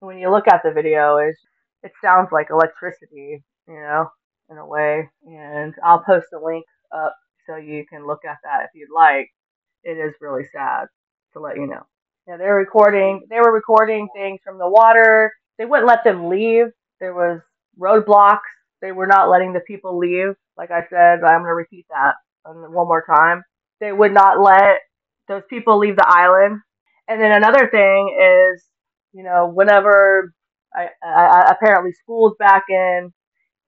When 0.00 0.18
you 0.18 0.30
look 0.30 0.48
at 0.48 0.62
the 0.64 0.72
video, 0.72 1.18
it 1.18 1.34
it 1.82 1.92
sounds 2.02 2.28
like 2.32 2.48
electricity, 2.50 3.42
you 3.68 3.74
know, 3.74 4.08
in 4.50 4.58
a 4.58 4.66
way. 4.66 5.08
And 5.26 5.74
I'll 5.84 6.02
post 6.04 6.26
a 6.34 6.44
link 6.44 6.64
up 6.94 7.14
so 7.46 7.56
you 7.56 7.84
can 7.88 8.06
look 8.06 8.24
at 8.24 8.38
that 8.44 8.64
if 8.64 8.70
you'd 8.74 8.94
like. 8.94 9.28
It 9.82 9.98
is 9.98 10.14
really 10.20 10.44
sad 10.52 10.86
to 11.34 11.40
let 11.40 11.56
you 11.56 11.66
know. 11.66 11.82
Yeah, 12.26 12.38
they're 12.38 12.54
recording. 12.54 13.26
They 13.28 13.36
were 13.36 13.52
recording 13.52 14.08
things 14.16 14.40
from 14.42 14.58
the 14.58 14.68
water. 14.68 15.30
They 15.58 15.66
wouldn't 15.66 15.86
let 15.86 16.04
them 16.04 16.28
leave. 16.30 16.66
There 17.00 17.12
was 17.14 17.40
roadblocks. 17.78 18.38
They 18.84 18.92
were 18.92 19.06
not 19.06 19.30
letting 19.30 19.54
the 19.54 19.62
people 19.62 19.98
leave. 19.98 20.34
Like 20.58 20.70
I 20.70 20.82
said, 20.90 21.24
I'm 21.24 21.40
going 21.40 21.44
to 21.44 21.54
repeat 21.54 21.86
that 21.88 22.16
one 22.44 22.86
more 22.86 23.02
time. 23.08 23.42
They 23.80 23.92
would 23.92 24.12
not 24.12 24.42
let 24.42 24.80
those 25.26 25.42
people 25.48 25.78
leave 25.78 25.96
the 25.96 26.06
island. 26.06 26.60
And 27.08 27.18
then 27.18 27.32
another 27.32 27.66
thing 27.70 28.14
is, 28.20 28.62
you 29.14 29.24
know, 29.24 29.50
whenever 29.54 30.34
I, 30.76 30.88
I 31.02 31.50
apparently 31.50 31.92
school's 31.92 32.34
back 32.38 32.64
in, 32.68 33.10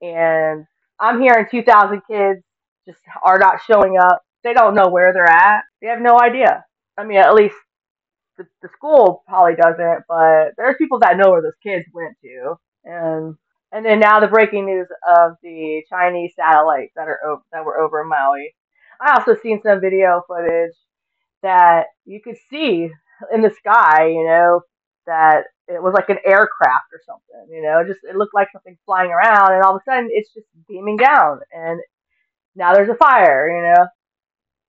and 0.02 0.66
I'm 1.00 1.22
hearing 1.22 1.46
2,000 1.50 2.02
kids 2.10 2.42
just 2.86 2.98
are 3.24 3.38
not 3.38 3.62
showing 3.66 3.96
up. 3.98 4.20
They 4.44 4.52
don't 4.52 4.74
know 4.74 4.90
where 4.90 5.14
they're 5.14 5.24
at. 5.24 5.62
They 5.80 5.88
have 5.88 6.02
no 6.02 6.20
idea. 6.20 6.62
I 6.98 7.04
mean, 7.04 7.18
at 7.18 7.34
least 7.34 7.56
the, 8.36 8.46
the 8.60 8.68
school 8.76 9.24
probably 9.26 9.54
doesn't, 9.56 10.04
but 10.08 10.52
there's 10.58 10.76
people 10.78 10.98
that 11.00 11.16
know 11.16 11.30
where 11.30 11.42
those 11.42 11.52
kids 11.62 11.86
went 11.94 12.16
to. 12.22 12.56
And 12.84 13.36
and 13.72 13.84
then 13.84 14.00
now 14.00 14.20
the 14.20 14.28
breaking 14.28 14.66
news 14.66 14.86
of 15.08 15.32
the 15.42 15.82
Chinese 15.88 16.32
satellites 16.36 16.92
that 16.96 17.08
are 17.08 17.18
over, 17.26 17.42
that 17.52 17.64
were 17.64 17.78
over 17.78 18.04
Maui. 18.04 18.54
I 19.00 19.18
also 19.18 19.36
seen 19.40 19.60
some 19.62 19.80
video 19.80 20.22
footage 20.26 20.74
that 21.42 21.86
you 22.04 22.20
could 22.22 22.36
see 22.50 22.90
in 23.32 23.42
the 23.42 23.50
sky, 23.50 24.08
you 24.08 24.24
know, 24.24 24.62
that 25.06 25.44
it 25.68 25.82
was 25.82 25.94
like 25.94 26.08
an 26.08 26.18
aircraft 26.24 26.86
or 26.92 27.00
something, 27.04 27.54
you 27.54 27.62
know, 27.62 27.84
just 27.86 28.00
it 28.04 28.16
looked 28.16 28.34
like 28.34 28.48
something 28.52 28.78
flying 28.86 29.10
around 29.10 29.52
and 29.52 29.62
all 29.62 29.76
of 29.76 29.82
a 29.82 29.90
sudden 29.90 30.08
it's 30.10 30.32
just 30.32 30.46
beaming 30.68 30.96
down 30.96 31.40
and 31.52 31.80
now 32.54 32.72
there's 32.74 32.88
a 32.88 32.94
fire, 32.94 33.48
you 33.48 33.62
know. 33.62 33.86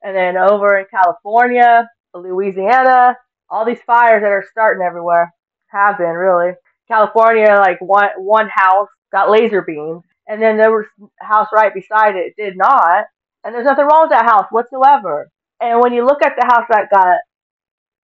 And 0.03 0.15
then 0.15 0.37
over 0.37 0.77
in 0.77 0.85
California, 0.91 1.89
Louisiana, 2.13 3.15
all 3.49 3.65
these 3.65 3.81
fires 3.85 4.21
that 4.21 4.31
are 4.31 4.45
starting 4.51 4.83
everywhere 4.83 5.33
have 5.67 5.97
been 5.97 6.09
really. 6.09 6.53
California, 6.87 7.55
like 7.59 7.79
one 7.81 8.09
one 8.17 8.49
house 8.49 8.89
got 9.11 9.29
laser 9.29 9.61
beamed, 9.61 10.03
and 10.27 10.41
then 10.41 10.57
there 10.57 10.71
was 10.71 10.85
house 11.19 11.47
right 11.53 11.73
beside 11.73 12.15
it 12.15 12.33
did 12.37 12.57
not, 12.57 13.05
and 13.43 13.53
there's 13.53 13.65
nothing 13.65 13.85
wrong 13.85 14.03
with 14.03 14.11
that 14.11 14.25
house 14.25 14.47
whatsoever. 14.51 15.29
And 15.61 15.79
when 15.79 15.93
you 15.93 16.05
look 16.05 16.23
at 16.23 16.35
the 16.37 16.45
house 16.45 16.65
that 16.69 16.89
got 16.91 17.17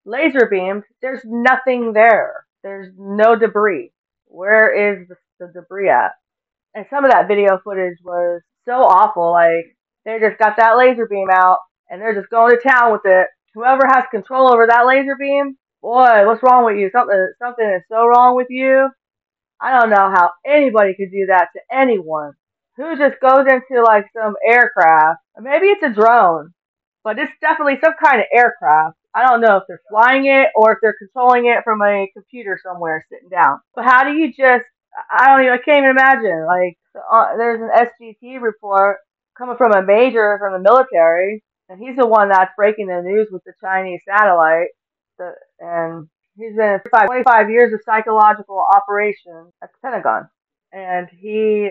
laser 0.04 0.46
beamed, 0.50 0.84
there's 1.00 1.22
nothing 1.24 1.92
there. 1.92 2.46
There's 2.62 2.92
no 2.96 3.36
debris. 3.36 3.92
Where 4.26 4.72
is 4.72 5.08
the, 5.08 5.16
the 5.38 5.52
debris 5.52 5.90
at? 5.90 6.12
And 6.74 6.86
some 6.88 7.04
of 7.04 7.10
that 7.10 7.28
video 7.28 7.60
footage 7.62 7.98
was 8.02 8.40
so 8.64 8.72
awful. 8.72 9.30
Like 9.32 9.76
they 10.04 10.18
just 10.18 10.38
got 10.38 10.56
that 10.56 10.76
laser 10.78 11.06
beam 11.06 11.28
out 11.30 11.58
and 11.90 12.00
they're 12.00 12.14
just 12.14 12.30
going 12.30 12.56
to 12.56 12.68
town 12.68 12.92
with 12.92 13.02
it. 13.04 13.26
Whoever 13.54 13.86
has 13.86 14.04
control 14.10 14.50
over 14.50 14.66
that 14.66 14.86
laser 14.86 15.16
beam, 15.18 15.56
boy, 15.82 16.26
what's 16.26 16.42
wrong 16.44 16.64
with 16.66 16.78
you? 16.78 16.90
Something 16.92 17.32
something 17.42 17.66
is 17.66 17.82
so 17.90 18.06
wrong 18.06 18.36
with 18.36 18.48
you. 18.50 18.90
I 19.60 19.78
don't 19.78 19.90
know 19.90 20.10
how 20.14 20.32
anybody 20.46 20.94
could 20.94 21.12
do 21.12 21.26
that 21.28 21.48
to 21.54 21.60
anyone. 21.76 22.32
Who 22.76 22.96
just 22.98 23.20
goes 23.20 23.46
into 23.48 23.82
like 23.82 24.06
some 24.16 24.34
aircraft 24.46 25.18
Maybe 25.40 25.68
it's 25.68 25.82
a 25.82 25.90
drone, 25.90 26.52
but 27.04 27.18
it's 27.18 27.32
definitely 27.40 27.78
some 27.82 27.94
kind 28.02 28.20
of 28.20 28.26
aircraft. 28.32 28.96
I 29.14 29.26
don't 29.26 29.40
know 29.40 29.56
if 29.58 29.64
they're 29.68 29.80
flying 29.90 30.26
it 30.26 30.48
or 30.54 30.72
if 30.72 30.78
they're 30.82 30.96
controlling 30.98 31.46
it 31.46 31.64
from 31.64 31.82
a 31.82 32.08
computer 32.14 32.58
somewhere 32.62 33.04
sitting 33.10 33.28
down. 33.28 33.60
But 33.74 33.84
how 33.84 34.04
do 34.04 34.12
you 34.12 34.28
just? 34.32 34.64
I 35.10 35.28
don't 35.28 35.42
even. 35.42 35.54
I 35.54 35.58
can't 35.58 35.78
even 35.78 35.90
imagine. 35.90 36.46
Like 36.46 36.78
uh, 37.10 37.36
there's 37.36 37.60
an 37.60 37.70
SGT 37.70 38.40
report 38.42 38.98
coming 39.36 39.56
from 39.56 39.72
a 39.72 39.82
major 39.82 40.38
from 40.38 40.52
the 40.52 40.58
military, 40.58 41.42
and 41.68 41.80
he's 41.80 41.96
the 41.96 42.06
one 42.06 42.28
that's 42.28 42.52
breaking 42.56 42.88
the 42.88 43.02
news 43.02 43.28
with 43.30 43.42
the 43.44 43.54
Chinese 43.60 44.00
satellite. 44.06 44.68
The, 45.18 45.34
and 45.60 46.08
he's 46.36 46.56
been 46.56 46.80
25 47.06 47.50
years 47.50 47.72
of 47.72 47.80
psychological 47.84 48.58
operations 48.74 49.52
at 49.62 49.70
the 49.72 49.78
Pentagon, 49.82 50.28
and 50.72 51.08
he 51.20 51.70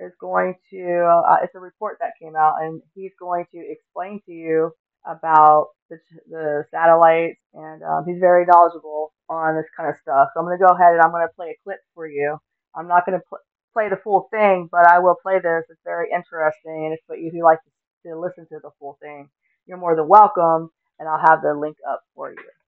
is 0.00 0.12
going 0.20 0.56
to. 0.70 1.22
Uh, 1.28 1.38
it's 1.44 1.54
a 1.54 1.60
report 1.60 1.98
that 2.00 2.12
came 2.20 2.36
out, 2.36 2.56
and 2.62 2.82
he's 2.94 3.12
going 3.20 3.46
to 3.54 3.60
explain 3.60 4.20
to 4.26 4.32
you 4.32 4.72
about 5.06 5.68
the, 5.90 5.98
the 6.30 6.64
satellites, 6.70 7.40
and 7.54 7.82
um, 7.84 8.04
he's 8.06 8.20
very 8.20 8.46
knowledgeable 8.46 9.12
on 9.28 9.56
this 9.56 9.66
kind 9.76 9.88
of 9.90 9.96
stuff. 10.02 10.28
So 10.34 10.40
I'm 10.40 10.46
going 10.46 10.58
to 10.58 10.64
go 10.66 10.74
ahead 10.74 10.92
and 10.94 11.02
I'm 11.02 11.10
going 11.12 11.26
to 11.26 11.34
play 11.36 11.50
a 11.50 11.58
clip 11.64 11.78
for 11.94 12.06
you. 12.08 12.38
I'm 12.76 12.88
not 12.88 13.06
going 13.06 13.18
to 13.18 13.24
pl- 13.28 13.38
play 13.72 13.88
the 13.88 14.00
full 14.04 14.28
thing, 14.32 14.68
but 14.72 14.86
I 14.86 14.98
will 15.00 15.16
play 15.22 15.38
this. 15.40 15.64
It's 15.70 15.80
very 15.84 16.08
interesting, 16.14 16.86
and 16.86 16.94
if, 16.94 17.00
if 17.10 17.34
you 17.34 17.44
like 17.44 17.58
to, 18.04 18.10
to 18.10 18.18
listen 18.20 18.46
to 18.50 18.60
the 18.62 18.70
full 18.78 18.98
thing, 19.02 19.28
you're 19.66 19.78
more 19.78 19.96
than 19.96 20.08
welcome, 20.08 20.70
and 20.98 21.08
I'll 21.08 21.22
have 21.26 21.42
the 21.42 21.54
link 21.54 21.76
up 21.88 22.02
for 22.14 22.30
you. 22.32 22.61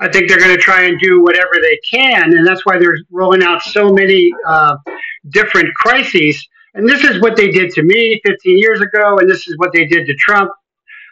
I 0.00 0.08
think 0.08 0.28
they're 0.28 0.38
going 0.38 0.54
to 0.54 0.60
try 0.60 0.84
and 0.84 0.98
do 1.00 1.22
whatever 1.22 1.52
they 1.60 1.78
can, 1.88 2.34
and 2.34 2.46
that's 2.46 2.66
why 2.66 2.78
they're 2.78 2.98
rolling 3.10 3.42
out 3.42 3.62
so 3.62 3.92
many 3.92 4.32
uh, 4.46 4.76
different 5.30 5.72
crises. 5.74 6.46
And 6.74 6.88
this 6.88 7.04
is 7.04 7.20
what 7.22 7.36
they 7.36 7.50
did 7.50 7.70
to 7.72 7.82
me 7.82 8.20
15 8.26 8.58
years 8.58 8.80
ago, 8.80 9.18
and 9.18 9.30
this 9.30 9.46
is 9.46 9.56
what 9.58 9.72
they 9.72 9.86
did 9.86 10.06
to 10.06 10.14
Trump. 10.14 10.50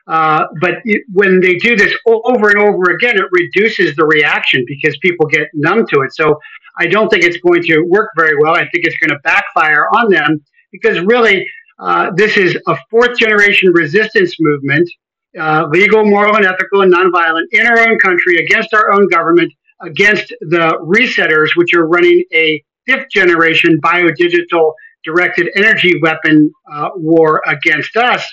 Uh, 0.09 0.47
but 0.61 0.75
it, 0.85 1.03
when 1.13 1.41
they 1.41 1.55
do 1.55 1.77
this 1.77 1.95
over 2.07 2.49
and 2.49 2.59
over 2.59 2.91
again, 2.91 3.17
it 3.17 3.27
reduces 3.31 3.95
the 3.95 4.05
reaction 4.05 4.65
because 4.67 4.97
people 4.99 5.27
get 5.27 5.47
numb 5.55 5.87
to 5.87 6.01
it. 6.01 6.13
So 6.13 6.41
I 6.79 6.87
don't 6.87 7.09
think 7.09 7.23
it's 7.23 7.37
going 7.37 7.63
to 7.63 7.83
work 7.83 8.11
very 8.17 8.37
well. 8.41 8.55
I 8.55 8.69
think 8.71 8.85
it's 8.85 8.97
going 8.97 9.11
to 9.11 9.19
backfire 9.23 9.87
on 9.95 10.11
them 10.11 10.43
because 10.73 10.99
really, 11.01 11.47
uh, 11.79 12.11
this 12.15 12.37
is 12.37 12.59
a 12.67 12.77
fourth 12.91 13.17
generation 13.19 13.73
resistance 13.73 14.37
movement, 14.41 14.89
uh, 15.39 15.67
legal, 15.71 16.05
moral, 16.05 16.37
and 16.37 16.45
ethical, 16.45 16.83
and 16.83 16.93
nonviolent 16.93 17.45
in 17.53 17.67
our 17.67 17.79
own 17.79 17.99
country 17.99 18.37
against 18.37 18.73
our 18.75 18.93
own 18.93 19.09
government, 19.09 19.53
against 19.81 20.29
the 20.41 20.79
resetters, 20.83 21.49
which 21.57 21.75
are 21.75 21.87
running 21.87 22.23
a 22.33 22.63
fifth 22.87 23.09
generation 23.11 23.79
biodigital 23.81 24.73
directed 25.05 25.49
energy 25.57 26.01
weapon 26.01 26.53
uh, 26.73 26.91
war 26.97 27.43
against 27.47 27.97
us. 27.97 28.25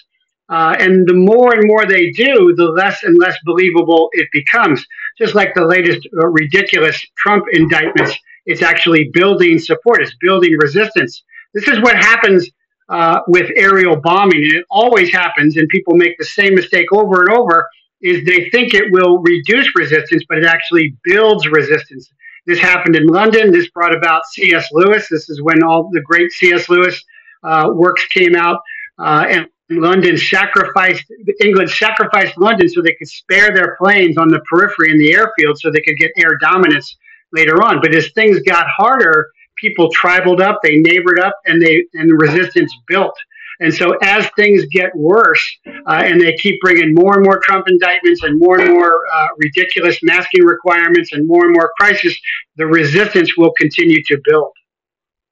Uh, 0.50 0.75
and 0.79 1.08
the 1.08 1.13
more 1.13 1.53
and 1.53 1.68
more 1.68 1.86
they 1.86 2.10
do, 2.10 2.53
the 2.56 2.65
less 2.65 3.03
and 3.03 3.18
less 3.20 3.38
believable 3.46 4.10
it 4.13 4.27
becomes. 4.32 4.84
Just 5.18 5.36
like 5.36 5.53
the 5.53 5.65
latest 5.65 6.08
uh, 6.18 6.27
ridiculous 6.27 7.00
Trump 7.18 7.46
indictments, 7.51 8.18
it's 8.46 8.63
actually 8.63 9.12
building 9.13 9.60
support, 9.60 10.01
it's 10.01 10.15
building 10.20 10.56
resistance. 10.60 11.24
This 11.53 11.68
is 11.68 11.79
what 11.82 11.96
happens 11.96 12.50
uh, 12.89 13.22
with 13.27 13.51
aerial 13.55 13.96
bombing, 13.96 14.43
and 14.43 14.53
it 14.53 14.65
always 14.69 15.12
happens, 15.12 15.58
and 15.58 15.67
people 15.69 15.96
make 15.96 16.17
the 16.17 16.25
same 16.25 16.55
mistake 16.55 16.88
over 16.91 17.22
and 17.22 17.38
over. 17.38 17.67
Is 18.01 18.25
they 18.25 18.50
think 18.50 18.74
it 18.74 18.91
will 18.91 19.19
reduce 19.19 19.75
resistance, 19.75 20.24
but 20.29 20.38
it 20.38 20.46
actually 20.46 20.96
builds 21.03 21.48
resistance. 21.48 22.10
This 22.46 22.60
happened 22.60 22.96
in 22.96 23.05
London. 23.08 23.51
This 23.51 23.69
brought 23.72 23.93
about 23.93 24.25
C.S. 24.31 24.69
Lewis. 24.72 25.08
This 25.10 25.29
is 25.29 25.41
when 25.41 25.62
all 25.63 25.89
the 25.91 26.01
great 26.01 26.31
C.S. 26.31 26.69
Lewis 26.69 27.03
uh, 27.43 27.69
works 27.74 28.05
came 28.08 28.36
out, 28.36 28.62
uh, 28.98 29.25
and 29.29 29.48
London 29.69 30.17
sacrificed 30.17 31.05
England 31.43 31.69
sacrificed 31.69 32.38
London 32.38 32.67
so 32.67 32.81
they 32.81 32.96
could 32.96 33.08
spare 33.08 33.53
their 33.53 33.75
planes 33.79 34.17
on 34.17 34.29
the 34.29 34.39
periphery 34.50 34.91
in 34.91 34.98
the 34.98 35.13
airfield 35.13 35.60
so 35.60 35.69
they 35.69 35.81
could 35.81 35.98
get 35.98 36.12
air 36.17 36.38
dominance 36.41 36.98
later 37.34 37.62
on. 37.62 37.79
But 37.81 37.93
as 37.93 38.12
things 38.13 38.39
got 38.41 38.65
harder, 38.67 39.29
people 39.60 39.89
tribaled 39.92 40.42
up, 40.42 40.60
they 40.63 40.78
neighbored 40.78 41.20
up, 41.20 41.34
and 41.46 41.62
they 41.62 41.86
and 41.94 42.10
the 42.10 42.16
resistance 42.16 42.74
built. 42.88 43.16
And 43.62 43.74
so 43.74 43.98
as 44.01 44.30
things 44.38 44.63
get 44.72 44.96
worse, 44.96 45.44
uh, 45.68 46.04
and 46.06 46.22
they 46.22 46.34
keep 46.38 46.62
bringing 46.62 46.94
more 46.94 47.16
and 47.16 47.25
more 47.25 47.39
Trump 47.44 47.68
indictments 47.68 48.24
and 48.24 48.39
more 48.39 48.60
and 48.60 48.74
more 48.74 49.01
uh, 49.13 49.28
ridiculous 49.38 49.98
masking 50.01 50.46
requirements 50.46 51.12
and 51.12 51.28
more 51.28 51.46
and 51.46 51.54
more 51.54 51.72
crisis, 51.78 52.18
the 52.56 52.66
resistance 52.66 53.36
will 53.38 53.51
continue 53.58 54.01
to 54.06 54.18
build. 54.24 54.51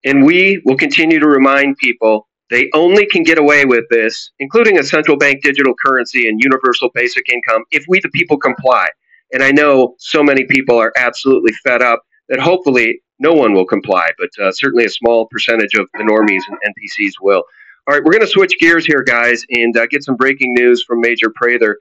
And 0.03 0.25
we 0.25 0.61
will 0.65 0.75
continue 0.75 1.19
to 1.19 1.27
remind 1.27 1.77
people 1.77 2.27
they 2.49 2.69
only 2.73 3.05
can 3.05 3.23
get 3.23 3.37
away 3.37 3.65
with 3.65 3.85
this, 3.89 4.31
including 4.39 4.77
a 4.79 4.83
central 4.83 5.17
bank 5.17 5.41
digital 5.43 5.73
currency 5.85 6.27
and 6.27 6.41
universal 6.41 6.89
basic 6.93 7.29
income, 7.29 7.63
if 7.71 7.85
we, 7.87 7.99
the 8.01 8.09
people, 8.09 8.37
comply. 8.37 8.87
And 9.33 9.43
I 9.43 9.51
know 9.51 9.95
so 9.99 10.23
many 10.23 10.45
people 10.45 10.77
are 10.77 10.93
absolutely 10.97 11.51
fed 11.63 11.81
up 11.81 12.01
that 12.29 12.39
hopefully 12.39 13.01
no 13.19 13.33
one 13.33 13.53
will 13.53 13.65
comply, 13.65 14.09
but 14.17 14.29
uh, 14.43 14.51
certainly 14.51 14.85
a 14.85 14.89
small 14.89 15.27
percentage 15.27 15.73
of 15.75 15.87
the 15.93 16.03
normies 16.03 16.41
and 16.47 16.57
NPCs 16.75 17.13
will. 17.21 17.43
All 17.87 17.93
right, 17.93 18.03
we're 18.03 18.11
going 18.11 18.25
to 18.25 18.27
switch 18.27 18.59
gears 18.59 18.85
here, 18.85 19.01
guys, 19.01 19.43
and 19.49 19.75
uh, 19.77 19.87
get 19.87 20.03
some 20.03 20.15
breaking 20.15 20.53
news 20.53 20.83
from 20.83 20.99
Major 20.99 21.31
Prather. 21.33 21.79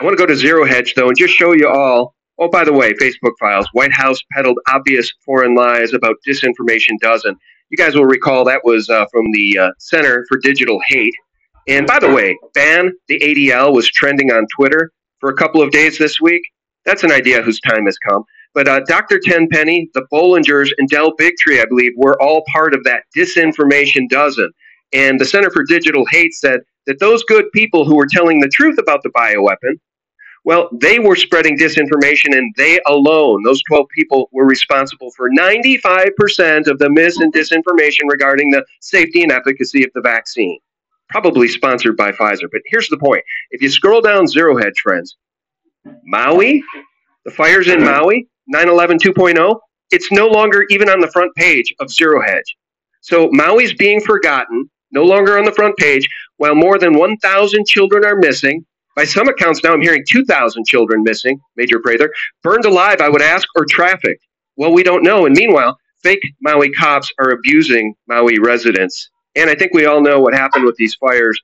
I 0.00 0.04
want 0.04 0.16
to 0.16 0.20
go 0.20 0.26
to 0.26 0.34
Zero 0.34 0.64
Hedge, 0.64 0.94
though, 0.94 1.08
and 1.08 1.16
just 1.16 1.34
show 1.34 1.52
you 1.52 1.68
all. 1.68 2.14
Oh, 2.38 2.48
by 2.48 2.64
the 2.64 2.72
way, 2.72 2.92
Facebook 2.94 3.34
files. 3.38 3.68
White 3.72 3.92
House 3.92 4.18
peddled 4.32 4.58
obvious 4.68 5.12
foreign 5.24 5.54
lies 5.54 5.94
about 5.94 6.16
disinformation 6.26 6.98
dozen. 7.00 7.36
You 7.70 7.76
guys 7.76 7.94
will 7.94 8.04
recall 8.04 8.44
that 8.44 8.62
was 8.64 8.90
uh, 8.90 9.06
from 9.12 9.26
the 9.32 9.58
uh, 9.58 9.70
Center 9.78 10.26
for 10.28 10.38
Digital 10.38 10.80
Hate. 10.88 11.14
And 11.68 11.86
by 11.86 11.98
the 11.98 12.12
way, 12.12 12.36
ban 12.52 12.92
the 13.08 13.20
ADL 13.20 13.72
was 13.72 13.88
trending 13.88 14.32
on 14.32 14.46
Twitter 14.54 14.90
for 15.20 15.30
a 15.30 15.36
couple 15.36 15.62
of 15.62 15.70
days 15.70 15.96
this 15.96 16.20
week. 16.20 16.42
That's 16.84 17.04
an 17.04 17.12
idea 17.12 17.40
whose 17.40 17.60
time 17.60 17.86
has 17.86 17.96
come. 17.98 18.24
But 18.54 18.68
uh, 18.68 18.80
Dr. 18.86 19.18
Tenpenny, 19.18 19.90
the 19.94 20.06
Bollingers, 20.12 20.70
and 20.78 20.88
Del 20.88 21.14
Bigtree, 21.16 21.60
I 21.60 21.66
believe, 21.66 21.92
were 21.96 22.20
all 22.22 22.44
part 22.52 22.72
of 22.72 22.84
that 22.84 23.02
disinformation 23.16 24.08
dozen. 24.08 24.50
And 24.92 25.18
the 25.18 25.24
Center 25.24 25.50
for 25.50 25.64
Digital 25.64 26.04
Hate 26.10 26.34
said 26.34 26.60
that 26.86 27.00
those 27.00 27.24
good 27.24 27.50
people 27.52 27.84
who 27.84 27.96
were 27.96 28.06
telling 28.06 28.40
the 28.40 28.48
truth 28.48 28.78
about 28.78 29.02
the 29.02 29.10
bioweapon, 29.10 29.80
well, 30.44 30.68
they 30.72 30.98
were 30.98 31.16
spreading 31.16 31.58
disinformation, 31.58 32.36
and 32.36 32.54
they 32.56 32.78
alone, 32.86 33.42
those 33.42 33.62
12 33.62 33.86
people, 33.88 34.28
were 34.30 34.44
responsible 34.44 35.10
for 35.16 35.30
95% 35.30 36.68
of 36.68 36.78
the 36.78 36.90
mis 36.90 37.18
and 37.18 37.32
disinformation 37.32 38.08
regarding 38.08 38.50
the 38.50 38.64
safety 38.80 39.22
and 39.22 39.32
efficacy 39.32 39.82
of 39.82 39.90
the 39.94 40.02
vaccine. 40.02 40.58
Probably 41.08 41.48
sponsored 41.48 41.96
by 41.96 42.12
Pfizer. 42.12 42.48
But 42.52 42.60
here's 42.66 42.88
the 42.88 42.98
point 42.98 43.24
if 43.50 43.62
you 43.62 43.70
scroll 43.70 44.00
down 44.00 44.26
Zero 44.26 44.56
Hedge, 44.56 44.78
friends, 44.82 45.16
Maui, 46.04 46.62
the 47.24 47.30
fires 47.30 47.68
in 47.68 47.82
Maui, 47.82 48.28
9 48.46 48.68
11 48.68 48.98
2.0, 48.98 49.58
it's 49.90 50.10
no 50.10 50.26
longer 50.26 50.64
even 50.70 50.88
on 50.88 51.00
the 51.00 51.10
front 51.10 51.34
page 51.34 51.74
of 51.80 51.90
Zero 51.90 52.20
Hedge. 52.22 52.56
So 53.00 53.28
Maui's 53.32 53.74
being 53.74 54.00
forgotten, 54.00 54.68
no 54.90 55.04
longer 55.04 55.38
on 55.38 55.44
the 55.44 55.52
front 55.52 55.76
page, 55.76 56.08
while 56.36 56.54
more 56.54 56.78
than 56.78 56.98
1,000 56.98 57.66
children 57.66 58.04
are 58.04 58.16
missing. 58.16 58.64
By 58.96 59.04
some 59.04 59.28
accounts, 59.28 59.62
now 59.62 59.72
I'm 59.72 59.82
hearing 59.82 60.04
2,000 60.08 60.64
children 60.66 61.02
missing, 61.02 61.38
Major 61.56 61.80
Prather. 61.80 62.12
Burned 62.42 62.64
alive, 62.64 63.00
I 63.00 63.08
would 63.08 63.22
ask, 63.22 63.46
or 63.56 63.66
trafficked? 63.68 64.24
Well, 64.56 64.72
we 64.72 64.82
don't 64.82 65.02
know. 65.02 65.26
And 65.26 65.36
meanwhile, 65.36 65.76
fake 66.02 66.22
Maui 66.40 66.70
cops 66.70 67.10
are 67.18 67.30
abusing 67.30 67.94
Maui 68.08 68.38
residents. 68.38 69.10
And 69.34 69.50
I 69.50 69.54
think 69.54 69.74
we 69.74 69.86
all 69.86 70.00
know 70.00 70.20
what 70.20 70.34
happened 70.34 70.64
with 70.64 70.76
these 70.76 70.94
fires. 70.94 71.38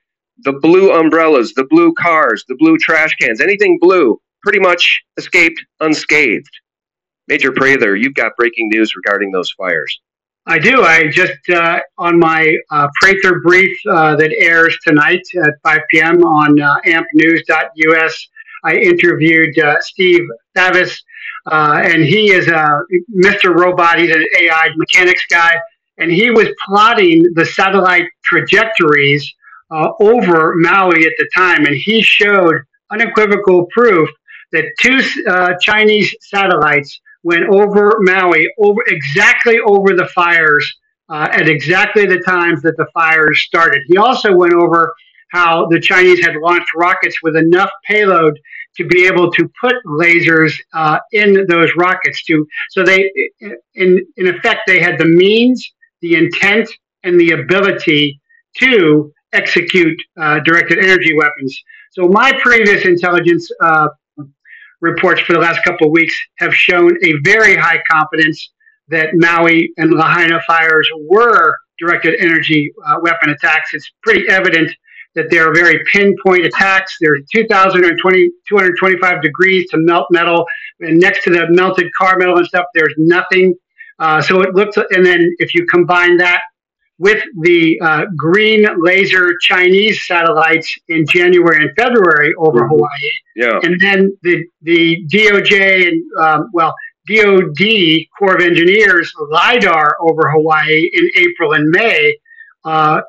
The 0.45 0.52
blue 0.52 0.92
umbrellas, 0.92 1.52
the 1.54 1.64
blue 1.64 1.92
cars, 1.95 2.45
the 2.49 2.54
blue 2.57 2.78
trash 2.78 3.14
cans, 3.21 3.40
anything 3.40 3.78
blue 3.80 4.21
pretty 4.42 4.61
much 4.61 5.02
escaped 5.19 5.62
unscathed. 5.80 6.50
Major 7.30 7.52
Prather, 7.52 7.94
you've 7.94 8.14
got 8.14 8.37
breaking 8.37 8.70
news 8.70 8.96
regarding 8.96 9.30
those 9.30 9.52
fires. 9.52 10.00
I 10.46 10.58
do. 10.58 10.82
I 10.82 11.06
just, 11.06 11.38
uh, 11.49 11.78
on 11.96 12.18
my 12.18 12.56
uh, 12.72 12.88
Prather 13.00 13.38
brief 13.44 13.78
uh, 13.88 14.16
that 14.16 14.32
airs 14.32 14.76
tonight 14.84 15.22
at 15.40 15.52
5 15.62 15.80
p.m. 15.92 16.25
on 16.25 16.60
uh, 16.60 16.80
ampnews.us, 16.84 18.28
I 18.64 18.75
interviewed 18.75 19.56
uh, 19.60 19.80
Steve 19.80 20.26
Thavis, 20.56 20.92
uh, 21.46 21.80
and 21.84 22.02
he 22.02 22.32
is 22.32 22.49
a 22.49 22.80
Mr. 23.14 23.54
Robot. 23.54 24.00
He's 24.00 24.10
an 24.10 24.25
AI 24.40 24.70
mechanics 24.75 25.25
guy, 25.30 25.54
and 25.99 26.10
he 26.10 26.32
was 26.32 26.49
plotting 26.66 27.25
the 27.34 27.46
satellite 27.46 28.08
trajectories 28.25 29.32
uh, 29.70 29.90
over 30.00 30.56
Maui 30.56 31.06
at 31.06 31.12
the 31.16 31.30
time, 31.32 31.64
and 31.64 31.76
he 31.76 32.02
showed 32.02 32.56
unequivocal 32.90 33.66
proof 33.66 34.10
that 34.50 34.64
two 34.80 35.00
Chinese 35.60 36.12
satellites 36.22 37.00
went 37.22 37.44
over 37.48 37.96
Maui, 38.00 38.48
over 38.58 38.80
exactly 38.86 39.58
over 39.60 39.94
the 39.94 40.08
fires 40.14 40.70
uh, 41.08 41.28
at 41.32 41.48
exactly 41.48 42.06
the 42.06 42.20
times 42.20 42.62
that 42.62 42.76
the 42.76 42.86
fires 42.94 43.40
started. 43.40 43.82
He 43.86 43.96
also 43.96 44.34
went 44.34 44.54
over 44.54 44.94
how 45.30 45.66
the 45.66 45.80
Chinese 45.80 46.24
had 46.24 46.36
launched 46.36 46.70
rockets 46.76 47.16
with 47.22 47.36
enough 47.36 47.70
payload 47.86 48.38
to 48.76 48.86
be 48.86 49.06
able 49.06 49.30
to 49.32 49.50
put 49.60 49.74
lasers 49.86 50.52
uh, 50.74 50.98
in 51.12 51.46
those 51.48 51.70
rockets. 51.76 52.24
To 52.24 52.46
so 52.70 52.84
they, 52.84 53.10
in 53.74 54.06
in 54.16 54.26
effect, 54.28 54.60
they 54.66 54.80
had 54.80 54.98
the 54.98 55.04
means, 55.04 55.72
the 56.00 56.14
intent, 56.14 56.68
and 57.04 57.18
the 57.18 57.32
ability 57.32 58.20
to 58.58 59.12
execute 59.32 60.00
uh, 60.20 60.40
directed 60.40 60.78
energy 60.78 61.14
weapons. 61.16 61.60
So 61.92 62.08
my 62.08 62.32
previous 62.40 62.84
intelligence 62.84 63.48
uh, 63.62 63.88
reports 64.80 65.20
for 65.22 65.32
the 65.34 65.38
last 65.38 65.62
couple 65.64 65.87
of 65.87 65.92
weeks 65.92 66.14
have 66.38 66.54
shown 66.54 66.92
a 67.04 67.14
very 67.25 67.56
high 67.56 67.80
confidence 67.90 68.52
that 68.88 69.10
Maui 69.14 69.72
and 69.76 69.92
Lahaina 69.92 70.40
fires 70.46 70.88
were 71.08 71.56
directed 71.78 72.14
energy 72.20 72.70
uh, 72.87 72.96
weapon 73.02 73.30
attacks. 73.30 73.70
It's 73.72 73.90
pretty 74.02 74.28
evident 74.28 74.70
that 75.14 75.30
they're 75.30 75.52
very 75.52 75.82
pinpoint 75.92 76.44
attacks. 76.44 76.96
They're 77.00 77.18
2,020, 77.34 78.30
225 78.49 79.22
degrees 79.22 79.68
to 79.70 79.78
melt 79.78 80.06
metal. 80.10 80.44
And 80.80 80.99
next 80.99 81.25
to 81.25 81.30
the 81.30 81.46
melted 81.50 81.90
car 81.96 82.16
metal 82.18 82.37
and 82.37 82.46
stuff, 82.46 82.66
there's 82.75 82.94
nothing. 82.96 83.54
Uh, 83.99 84.22
so 84.22 84.40
it 84.40 84.54
looks, 84.54 84.76
and 84.76 85.04
then 85.04 85.34
if 85.38 85.54
you 85.54 85.66
combine 85.66 86.16
that 86.18 86.40
with 87.00 87.25
the 87.40 87.80
uh, 87.80 88.04
green 88.14 88.66
laser 88.78 89.33
Chinese 89.40 90.07
satellites 90.07 90.71
in 90.88 91.07
January 91.07 91.64
and 91.64 91.75
February 91.75 92.35
over 92.38 92.61
mm-hmm. 92.61 92.69
Hawaii, 92.69 93.11
yeah. 93.37 93.59
and 93.62 93.80
then 93.80 94.16
the 94.23 94.45
the 94.62 95.02
DOJ 95.09 95.88
and 95.88 96.02
um, 96.21 96.50
well 96.52 96.75
DOD 97.09 97.62
Corps 98.19 98.37
of 98.37 98.42
Engineers 98.42 99.11
lidar 99.30 99.97
over 100.00 100.30
Hawaii 100.30 100.90
in 100.92 101.11
April 101.16 101.54
and 101.54 101.71
May. 101.71 102.16
Uh, 102.64 103.00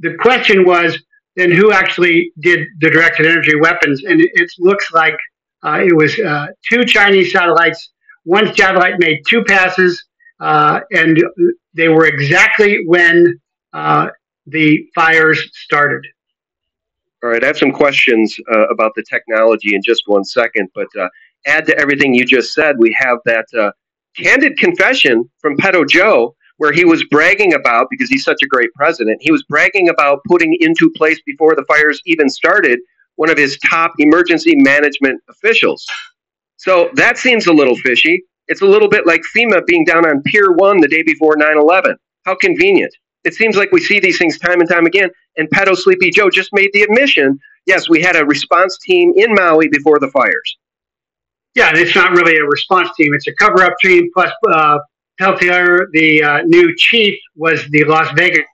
the 0.00 0.14
question 0.20 0.64
was 0.64 0.98
then 1.36 1.52
who 1.52 1.70
actually 1.70 2.32
did 2.40 2.66
the 2.80 2.88
directed 2.88 3.26
energy 3.26 3.56
weapons, 3.56 4.04
and 4.04 4.22
it, 4.22 4.30
it 4.34 4.50
looks 4.58 4.90
like 4.92 5.16
uh, 5.62 5.80
it 5.84 5.94
was 5.94 6.18
uh, 6.18 6.46
two 6.70 6.84
Chinese 6.86 7.30
satellites. 7.32 7.90
One 8.24 8.54
satellite 8.54 8.94
made 8.98 9.20
two 9.28 9.44
passes, 9.44 10.02
uh, 10.40 10.80
and 10.92 11.22
they 11.74 11.88
were 11.88 12.06
exactly 12.06 12.84
when 12.86 13.40
uh, 13.72 14.08
the 14.46 14.86
fires 14.94 15.50
started. 15.54 16.06
All 17.22 17.30
right, 17.30 17.42
I 17.42 17.46
have 17.46 17.58
some 17.58 17.72
questions 17.72 18.36
uh, 18.52 18.68
about 18.68 18.92
the 18.94 19.02
technology 19.02 19.74
in 19.74 19.82
just 19.82 20.02
one 20.06 20.24
second, 20.24 20.68
but 20.74 20.88
uh, 20.98 21.08
add 21.46 21.66
to 21.66 21.78
everything 21.78 22.14
you 22.14 22.24
just 22.24 22.52
said, 22.52 22.76
we 22.78 22.94
have 22.98 23.18
that 23.24 23.46
uh, 23.58 23.70
candid 24.16 24.58
confession 24.58 25.28
from 25.40 25.56
Pedo 25.56 25.88
Joe 25.88 26.36
where 26.58 26.72
he 26.72 26.84
was 26.84 27.02
bragging 27.04 27.54
about, 27.54 27.88
because 27.90 28.08
he's 28.08 28.24
such 28.24 28.40
a 28.42 28.46
great 28.46 28.72
president, 28.74 29.18
he 29.20 29.32
was 29.32 29.42
bragging 29.44 29.88
about 29.88 30.20
putting 30.28 30.56
into 30.60 30.90
place 30.90 31.20
before 31.26 31.56
the 31.56 31.64
fires 31.64 32.00
even 32.06 32.28
started 32.28 32.78
one 33.16 33.30
of 33.30 33.36
his 33.36 33.58
top 33.58 33.92
emergency 33.98 34.54
management 34.56 35.20
officials. 35.28 35.84
So 36.56 36.90
that 36.94 37.18
seems 37.18 37.46
a 37.46 37.52
little 37.52 37.76
fishy. 37.76 38.22
It's 38.48 38.62
a 38.62 38.66
little 38.66 38.88
bit 38.88 39.06
like 39.06 39.22
FEMA 39.36 39.64
being 39.66 39.84
down 39.84 40.06
on 40.06 40.22
Pier 40.22 40.52
1 40.52 40.80
the 40.80 40.88
day 40.88 41.02
before 41.02 41.36
9 41.36 41.58
11. 41.58 41.96
How 42.24 42.34
convenient. 42.36 42.94
It 43.24 43.34
seems 43.34 43.56
like 43.56 43.72
we 43.72 43.80
see 43.80 44.00
these 44.00 44.18
things 44.18 44.38
time 44.38 44.60
and 44.60 44.68
time 44.68 44.86
again. 44.86 45.10
And 45.36 45.48
Pedo 45.50 45.76
Sleepy 45.76 46.10
Joe 46.10 46.28
just 46.30 46.50
made 46.52 46.70
the 46.72 46.82
admission 46.82 47.38
yes, 47.66 47.88
we 47.88 48.02
had 48.02 48.16
a 48.16 48.24
response 48.24 48.78
team 48.78 49.12
in 49.16 49.34
Maui 49.34 49.68
before 49.68 49.98
the 49.98 50.08
fires. 50.08 50.58
Yeah, 51.54 51.68
and 51.68 51.78
it's 51.78 51.94
not 51.94 52.12
really 52.12 52.36
a 52.36 52.44
response 52.44 52.90
team. 52.96 53.14
It's 53.14 53.26
a 53.28 53.34
cover 53.34 53.62
up 53.62 53.74
team. 53.80 54.10
Plus, 54.12 54.32
uh, 54.50 54.78
Pelletier, 55.18 55.88
the 55.92 56.22
uh, 56.22 56.42
new 56.42 56.74
chief, 56.76 57.16
was 57.36 57.64
the 57.70 57.84
Las 57.84 58.08
Vegas 58.16 58.44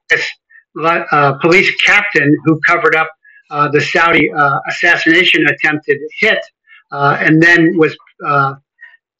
uh, 0.78 1.34
police 1.40 1.74
captain 1.76 2.36
who 2.44 2.60
covered 2.60 2.94
up 2.94 3.10
uh, 3.50 3.68
the 3.68 3.80
Saudi 3.80 4.30
uh, 4.30 4.58
assassination 4.68 5.46
attempted 5.46 5.98
hit, 6.18 6.38
uh, 6.92 7.16
and 7.20 7.42
then 7.42 7.76
was 7.78 7.96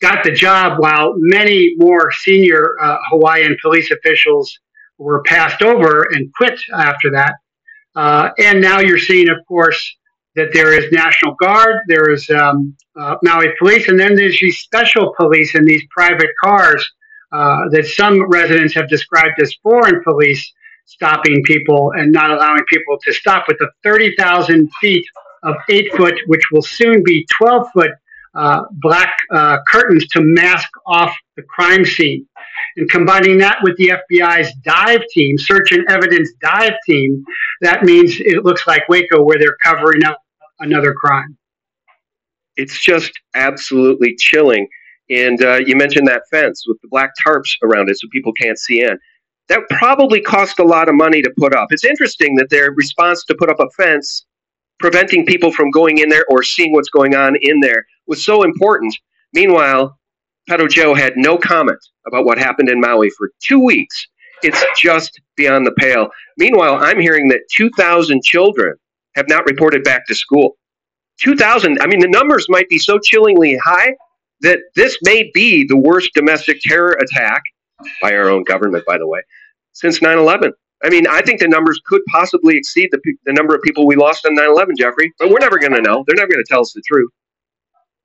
got 0.01 0.25
the 0.25 0.33
job 0.33 0.79
while 0.79 1.13
many 1.17 1.75
more 1.77 2.11
senior 2.11 2.75
Hawaiian 3.11 3.57
police 3.63 3.91
officials 3.91 4.59
were 5.01 5.23
passed 5.23 5.63
over 5.63 6.07
and 6.13 6.33
quit 6.35 6.61
after 6.75 7.11
that. 7.11 7.35
Uh, 7.97 8.31
and 8.39 8.61
now 8.61 8.79
you're 8.79 8.99
seeing, 8.99 9.29
of 9.29 9.39
course, 9.49 9.97
that 10.37 10.51
there 10.53 10.73
is 10.79 10.93
National 10.93 11.35
Guard, 11.35 11.77
there 11.89 12.11
is 12.11 12.29
um, 12.31 12.77
uh, 12.99 13.17
Maui 13.23 13.49
Police, 13.59 13.89
and 13.89 13.99
then 13.99 14.15
there's 14.15 14.39
these 14.41 14.59
special 14.59 15.13
police 15.17 15.55
in 15.55 15.65
these 15.65 15.83
private 15.91 16.31
cars 16.43 16.89
uh, 17.33 17.69
that 17.71 17.87
some 17.87 18.29
residents 18.31 18.75
have 18.75 18.89
described 18.89 19.41
as 19.43 19.55
foreign 19.63 20.03
police 20.05 20.53
stopping 20.87 21.43
people 21.45 21.93
and 21.97 22.13
not 22.13 22.31
allowing 22.31 22.63
people 22.69 22.99
to 23.05 23.13
stop 23.13 23.45
with 23.49 23.59
the 23.59 23.71
30,000 23.83 24.71
feet 24.81 25.05
of 25.43 25.55
eight 25.69 25.93
foot, 25.97 26.15
which 26.27 26.43
will 26.53 26.63
soon 26.63 27.03
be 27.03 27.27
12 27.39 27.67
foot 27.73 27.91
uh, 28.35 28.63
black 28.73 29.17
uh, 29.33 29.59
curtains 29.69 30.07
to 30.09 30.21
mask 30.21 30.69
off 30.87 31.15
the 31.37 31.43
crime 31.43 31.85
scene. 31.85 32.27
And 32.77 32.89
combining 32.89 33.39
that 33.39 33.59
with 33.63 33.77
the 33.77 33.93
FBI's 34.11 34.53
dive 34.63 35.03
team, 35.11 35.37
search 35.39 35.73
and 35.73 35.85
evidence 35.91 36.31
dive 36.41 36.75
team, 36.87 37.25
that 37.61 37.83
means 37.83 38.21
it 38.21 38.45
looks 38.45 38.67
like 38.67 38.89
Waco 38.89 39.23
where 39.23 39.39
they're 39.39 39.57
covering 39.65 40.05
up 40.05 40.21
another 40.61 40.95
crime. 40.95 41.37
It's 42.57 42.83
just 42.83 43.13
absolutely 43.35 44.15
chilling. 44.17 44.69
And 45.09 45.43
uh, 45.43 45.61
you 45.65 45.75
mentioned 45.77 46.07
that 46.07 46.23
fence 46.31 46.65
with 46.67 46.81
the 46.83 46.89
black 46.89 47.11
tarps 47.27 47.51
around 47.63 47.91
it 47.91 47.99
so 47.99 48.07
people 48.13 48.33
can't 48.33 48.59
see 48.59 48.83
in. 48.83 48.99
That 49.49 49.63
probably 49.71 50.21
cost 50.21 50.61
a 50.61 50.65
lot 50.65 50.89
of 50.89 50.95
money 50.95 51.23
to 51.23 51.33
put 51.37 51.53
up. 51.53 51.69
It's 51.73 51.85
interesting 51.85 52.37
that 52.37 52.51
their 52.51 52.71
response 52.71 53.25
to 53.25 53.35
put 53.35 53.51
up 53.51 53.59
a 53.59 53.69
fence 53.71 54.27
preventing 54.81 55.27
people 55.27 55.53
from 55.53 55.71
going 55.71 55.99
in 55.99 56.09
there 56.09 56.25
or 56.29 56.43
seeing 56.43 56.73
what's 56.73 56.89
going 56.89 57.15
on 57.15 57.37
in 57.43 57.61
there 57.61 57.87
was 58.07 58.25
so 58.25 58.43
important. 58.43 58.97
Meanwhile, 59.33 59.99
Pedo 60.49 60.69
Joe 60.69 60.95
had 60.95 61.13
no 61.17 61.39
comment 61.39 61.79
about 62.07 62.25
what 62.25 62.39
happened 62.39 62.69
in 62.69 62.81
Maui 62.81 63.11
for 63.11 63.31
two 63.41 63.61
weeks. 63.61 64.09
It's 64.43 64.65
just 64.77 65.21
beyond 65.37 65.67
the 65.67 65.73
pale. 65.73 66.09
Meanwhile, 66.39 66.77
I'm 66.81 66.99
hearing 66.99 67.29
that 67.29 67.43
2,000 67.55 68.23
children 68.25 68.75
have 69.15 69.29
not 69.29 69.45
reported 69.45 69.85
back 69.85 70.07
to 70.07 70.15
school. 70.15 70.57
2,000, 71.21 71.79
I 71.83 71.87
mean, 71.87 72.01
the 72.01 72.09
numbers 72.09 72.47
might 72.49 72.69
be 72.69 72.79
so 72.79 72.99
chillingly 72.99 73.59
high 73.63 73.95
that 74.41 74.59
this 74.75 74.97
may 75.03 75.31
be 75.35 75.67
the 75.67 75.77
worst 75.77 76.11
domestic 76.15 76.61
terror 76.63 76.93
attack 76.93 77.43
by 78.01 78.15
our 78.15 78.31
own 78.31 78.45
government, 78.45 78.85
by 78.87 78.97
the 78.97 79.07
way, 79.07 79.21
since 79.73 80.01
9 80.01 80.17
11. 80.17 80.53
I 80.83 80.89
mean, 80.89 81.07
I 81.07 81.21
think 81.23 81.41
the 81.41 81.49
numbers 81.49 81.81
could 81.85 82.03
possibly 82.11 82.57
exceed 82.57 82.89
the, 82.91 83.01
the 83.25 83.33
number 83.33 83.55
of 83.55 83.63
people 83.63 83.87
we 83.87 83.97
lost 83.97 84.25
on 84.25 84.35
9 84.35 84.45
11, 84.45 84.77
Jeffrey, 84.79 85.13
but 85.19 85.29
we're 85.29 85.39
never 85.39 85.59
going 85.59 85.75
to 85.75 85.83
know. 85.83 86.05
They're 86.07 86.17
never 86.17 86.31
going 86.31 86.43
to 86.43 86.49
tell 86.49 86.61
us 86.61 86.73
the 86.73 86.83
truth. 86.87 87.11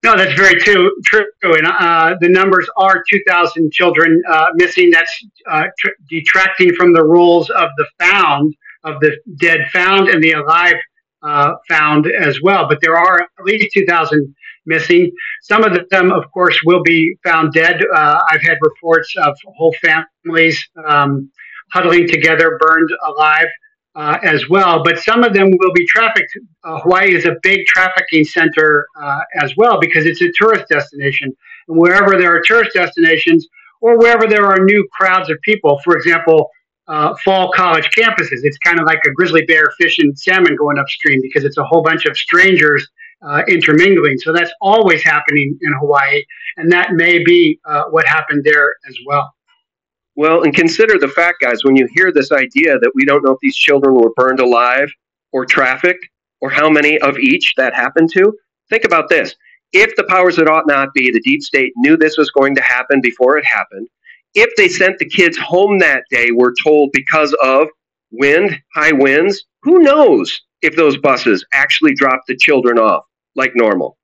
No, 0.04 0.16
that's 0.16 0.40
very 0.40 0.60
true. 0.60 0.92
True, 1.06 1.26
and 1.42 1.66
uh, 1.66 2.16
the 2.20 2.30
numbers 2.30 2.68
are 2.78 3.04
2,000 3.10 3.72
children 3.72 4.22
uh, 4.30 4.48
missing. 4.54 4.92
That's 4.92 5.26
uh, 5.50 5.64
tr- 5.80 5.90
detracting 6.10 6.76
from 6.76 6.94
the 6.94 7.04
rules 7.04 7.50
of 7.50 7.70
the 7.78 7.88
found, 8.00 8.54
of 8.84 9.00
the 9.00 9.18
dead 9.40 9.62
found, 9.74 10.10
and 10.10 10.24
the 10.24 10.34
alive 10.34 10.76
uh, 11.24 11.54
found 11.68 12.06
as 12.06 12.40
well. 12.44 12.68
But 12.68 12.80
there 12.82 12.96
are 12.96 13.22
at 13.22 13.46
least 13.46 13.74
2,000 13.74 14.36
missing. 14.68 15.12
Some 15.42 15.64
of 15.64 15.76
them, 15.90 16.12
of 16.12 16.30
course, 16.32 16.60
will 16.66 16.84
be 16.84 17.18
found 17.24 17.54
dead. 17.54 17.82
Uh, 17.96 18.20
I've 18.30 18.44
had 18.44 18.58
reports 18.62 19.12
of 19.18 19.36
whole 19.58 19.74
families. 19.82 20.64
Um, 20.86 21.32
huddling 21.71 22.08
together, 22.08 22.58
burned 22.60 22.89
alive 23.08 23.47
uh, 23.95 24.17
as 24.23 24.47
well. 24.49 24.84
But 24.84 24.99
some 24.99 25.23
of 25.23 25.34
them 25.34 25.51
will 25.51 25.73
be 25.73 25.86
trafficked. 25.88 26.32
Uh, 26.63 26.80
Hawaii 26.82 27.15
is 27.15 27.25
a 27.25 27.36
big 27.41 27.65
trafficking 27.65 28.23
center 28.23 28.88
uh, 29.01 29.19
as 29.41 29.56
well 29.58 29.80
because 29.80 30.06
it's 30.06 30.21
a 30.21 30.32
tourist 30.38 30.65
destination. 30.69 31.36
And 31.67 31.78
wherever 31.78 32.17
there 32.17 32.36
are 32.36 32.41
tourist 32.41 32.71
destinations 32.73 33.47
or 33.82 33.97
wherever 33.97 34.28
there 34.28 34.45
are 34.45 34.60
new 34.60 34.88
crowds 34.91 35.30
of 35.30 35.39
people, 35.41 35.80
for 35.84 35.95
example, 35.95 36.49
uh, 36.88 37.15
fall 37.23 37.51
college 37.51 37.89
campuses, 37.97 38.39
it's 38.43 38.58
kind 38.60 38.80
of 38.80 38.86
like 38.86 38.99
a 39.08 39.12
grizzly 39.12 39.43
bear 39.45 39.65
fishing 39.80 40.15
salmon 40.15 40.56
going 40.56 40.78
upstream 40.78 41.19
because 41.21 41.43
it's 41.43 41.58
a 41.58 41.63
whole 41.63 41.82
bunch 41.82 42.06
of 42.06 42.15
strangers 42.15 42.88
uh, 43.25 43.41
intermingling. 43.47 44.17
So 44.19 44.32
that's 44.32 44.51
always 44.62 45.04
happening 45.04 45.58
in 45.62 45.73
Hawaii, 45.80 46.23
and 46.58 46.71
that 46.71 46.93
may 46.93 47.23
be 47.23 47.60
uh, 47.65 47.84
what 47.89 48.06
happened 48.08 48.43
there 48.43 48.75
as 48.88 48.95
well. 49.06 49.35
Well, 50.15 50.43
and 50.43 50.56
consider 50.56 50.97
the 50.97 51.10
fact, 51.10 51.41
guys, 51.41 51.63
when 51.63 51.75
you 51.75 51.88
hear 51.93 52.12
this 52.12 52.32
idea 52.32 52.80
that 52.80 52.91
we 52.95 53.04
don't 53.04 53.23
know 53.23 53.32
if 53.32 53.39
these 53.41 53.56
children 53.56 53.95
were 53.95 54.13
burned 54.15 54.39
alive 54.39 54.89
or 55.34 55.45
trafficked 55.45 56.08
or 56.39 56.49
how 56.49 56.69
many 56.69 56.97
of 56.99 57.17
each 57.17 57.54
that 57.58 57.73
happened 57.73 58.10
to, 58.13 58.34
think 58.69 58.86
about 58.86 59.10
this. 59.10 59.36
If 59.73 59.95
the 59.97 60.06
powers 60.06 60.38
that 60.38 60.47
ought 60.47 60.67
not 60.67 60.93
be, 60.93 61.12
the 61.12 61.19
deep 61.19 61.41
state, 61.41 61.73
knew 61.75 61.97
this 61.97 62.17
was 62.17 62.32
going 62.32 62.56
to 62.56 62.62
happen 62.62 63.01
before 63.01 63.38
it 63.38 63.45
happened, 63.45 63.89
if 64.36 64.56
they 64.56 64.69
sent 64.69 64.99
the 64.99 65.10
kids 65.10 65.38
home 65.38 65.80
that 65.80 66.04
day, 66.10 66.32
we're 66.32 66.54
told 66.63 66.91
because 66.93 67.36
of 67.41 67.67
wind, 68.12 68.58
high 68.73 68.93
winds, 68.93 69.43
who 69.63 69.80
knows 69.80 70.41
if 70.62 70.75
those 70.75 70.97
buses 70.97 71.45
actually 71.54 71.93
dropped 71.93 72.28
the 72.28 72.38
children 72.38 72.78
off 72.78 73.04
like 73.36 73.51
normal? 73.56 73.97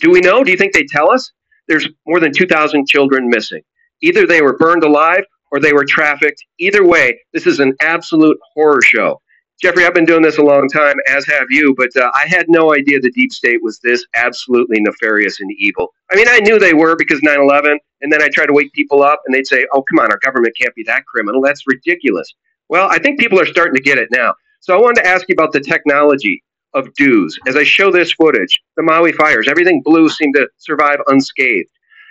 Do 0.00 0.10
we 0.10 0.20
know? 0.20 0.44
Do 0.44 0.50
you 0.50 0.56
think 0.56 0.72
they 0.72 0.84
tell 0.84 1.10
us? 1.10 1.32
There's 1.66 1.88
more 2.06 2.20
than 2.20 2.32
2,000 2.32 2.86
children 2.86 3.28
missing. 3.28 3.62
Either 4.00 4.26
they 4.26 4.42
were 4.42 4.56
burned 4.56 4.84
alive 4.84 5.24
or 5.50 5.60
they 5.60 5.72
were 5.72 5.84
trafficked. 5.84 6.44
Either 6.58 6.84
way, 6.84 7.18
this 7.32 7.46
is 7.46 7.60
an 7.60 7.74
absolute 7.80 8.38
horror 8.54 8.82
show. 8.82 9.20
Jeffrey, 9.60 9.84
I've 9.84 9.94
been 9.94 10.06
doing 10.06 10.22
this 10.22 10.38
a 10.38 10.42
long 10.42 10.68
time, 10.68 10.96
as 11.06 11.26
have 11.26 11.46
you, 11.50 11.74
but 11.76 11.94
uh, 11.94 12.10
I 12.14 12.26
had 12.26 12.46
no 12.48 12.74
idea 12.74 12.98
the 12.98 13.10
deep 13.10 13.30
state 13.30 13.62
was 13.62 13.78
this 13.80 14.06
absolutely 14.14 14.80
nefarious 14.80 15.38
and 15.40 15.50
evil. 15.58 15.92
I 16.10 16.16
mean, 16.16 16.28
I 16.28 16.38
knew 16.38 16.58
they 16.58 16.72
were 16.72 16.96
because 16.96 17.20
9 17.22 17.38
11, 17.38 17.78
and 18.00 18.10
then 18.10 18.22
I 18.22 18.28
try 18.28 18.46
to 18.46 18.54
wake 18.54 18.72
people 18.72 19.02
up, 19.02 19.20
and 19.26 19.34
they'd 19.34 19.46
say, 19.46 19.66
oh, 19.72 19.82
come 19.82 19.98
on, 19.98 20.10
our 20.10 20.18
government 20.18 20.56
can't 20.58 20.74
be 20.74 20.82
that 20.84 21.04
criminal. 21.04 21.42
That's 21.42 21.66
ridiculous. 21.66 22.32
Well, 22.70 22.88
I 22.90 22.98
think 22.98 23.20
people 23.20 23.38
are 23.38 23.44
starting 23.44 23.74
to 23.74 23.82
get 23.82 23.98
it 23.98 24.08
now. 24.10 24.32
So 24.60 24.74
I 24.74 24.80
wanted 24.80 25.02
to 25.02 25.08
ask 25.08 25.28
you 25.28 25.34
about 25.34 25.52
the 25.52 25.60
technology 25.60 26.42
of 26.72 26.92
DEWS. 26.94 27.38
As 27.46 27.56
I 27.56 27.64
show 27.64 27.90
this 27.90 28.12
footage, 28.12 28.62
the 28.76 28.82
Maui 28.82 29.12
fires, 29.12 29.46
everything 29.48 29.82
blue 29.84 30.08
seemed 30.08 30.36
to 30.36 30.48
survive 30.56 30.98
unscathed. 31.08 31.68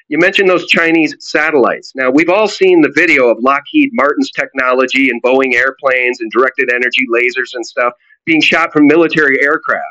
You 0.09 0.17
mentioned 0.17 0.49
those 0.49 0.65
Chinese 0.65 1.15
satellites. 1.19 1.93
Now, 1.93 2.09
we've 2.09 2.29
all 2.29 2.47
seen 2.47 2.81
the 2.81 2.91
video 2.95 3.29
of 3.29 3.37
Lockheed 3.43 3.91
Martin's 3.93 4.31
technology 4.31 5.11
and 5.11 5.21
Boeing 5.21 5.53
airplanes 5.53 6.19
and 6.19 6.31
directed 6.31 6.71
energy 6.73 7.05
lasers 7.13 7.53
and 7.53 7.63
stuff 7.63 7.93
being 8.25 8.41
shot 8.41 8.73
from 8.73 8.87
military 8.87 9.39
aircraft. 9.43 9.85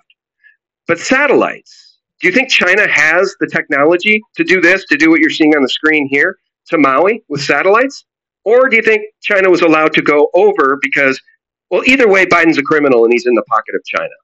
But 0.88 0.98
satellites, 0.98 1.98
do 2.20 2.26
you 2.26 2.34
think 2.34 2.50
China 2.50 2.88
has 2.88 3.36
the 3.38 3.46
technology 3.46 4.20
to 4.36 4.42
do 4.42 4.60
this, 4.60 4.84
to 4.86 4.96
do 4.96 5.08
what 5.08 5.20
you're 5.20 5.30
seeing 5.30 5.54
on 5.54 5.62
the 5.62 5.68
screen 5.68 6.08
here 6.10 6.36
to 6.66 6.78
Maui 6.78 7.22
with 7.28 7.40
satellites? 7.40 8.04
Or 8.42 8.68
do 8.68 8.74
you 8.74 8.82
think 8.82 9.02
China 9.22 9.50
was 9.50 9.62
allowed 9.62 9.92
to 9.92 10.02
go 10.02 10.30
over 10.34 10.78
because, 10.82 11.20
well, 11.70 11.84
either 11.86 12.08
way, 12.08 12.26
Biden's 12.26 12.58
a 12.58 12.62
criminal 12.62 13.04
and 13.04 13.12
he's 13.12 13.26
in 13.26 13.34
the 13.34 13.42
pocket 13.42 13.76
of 13.76 13.84
China? 13.84 14.14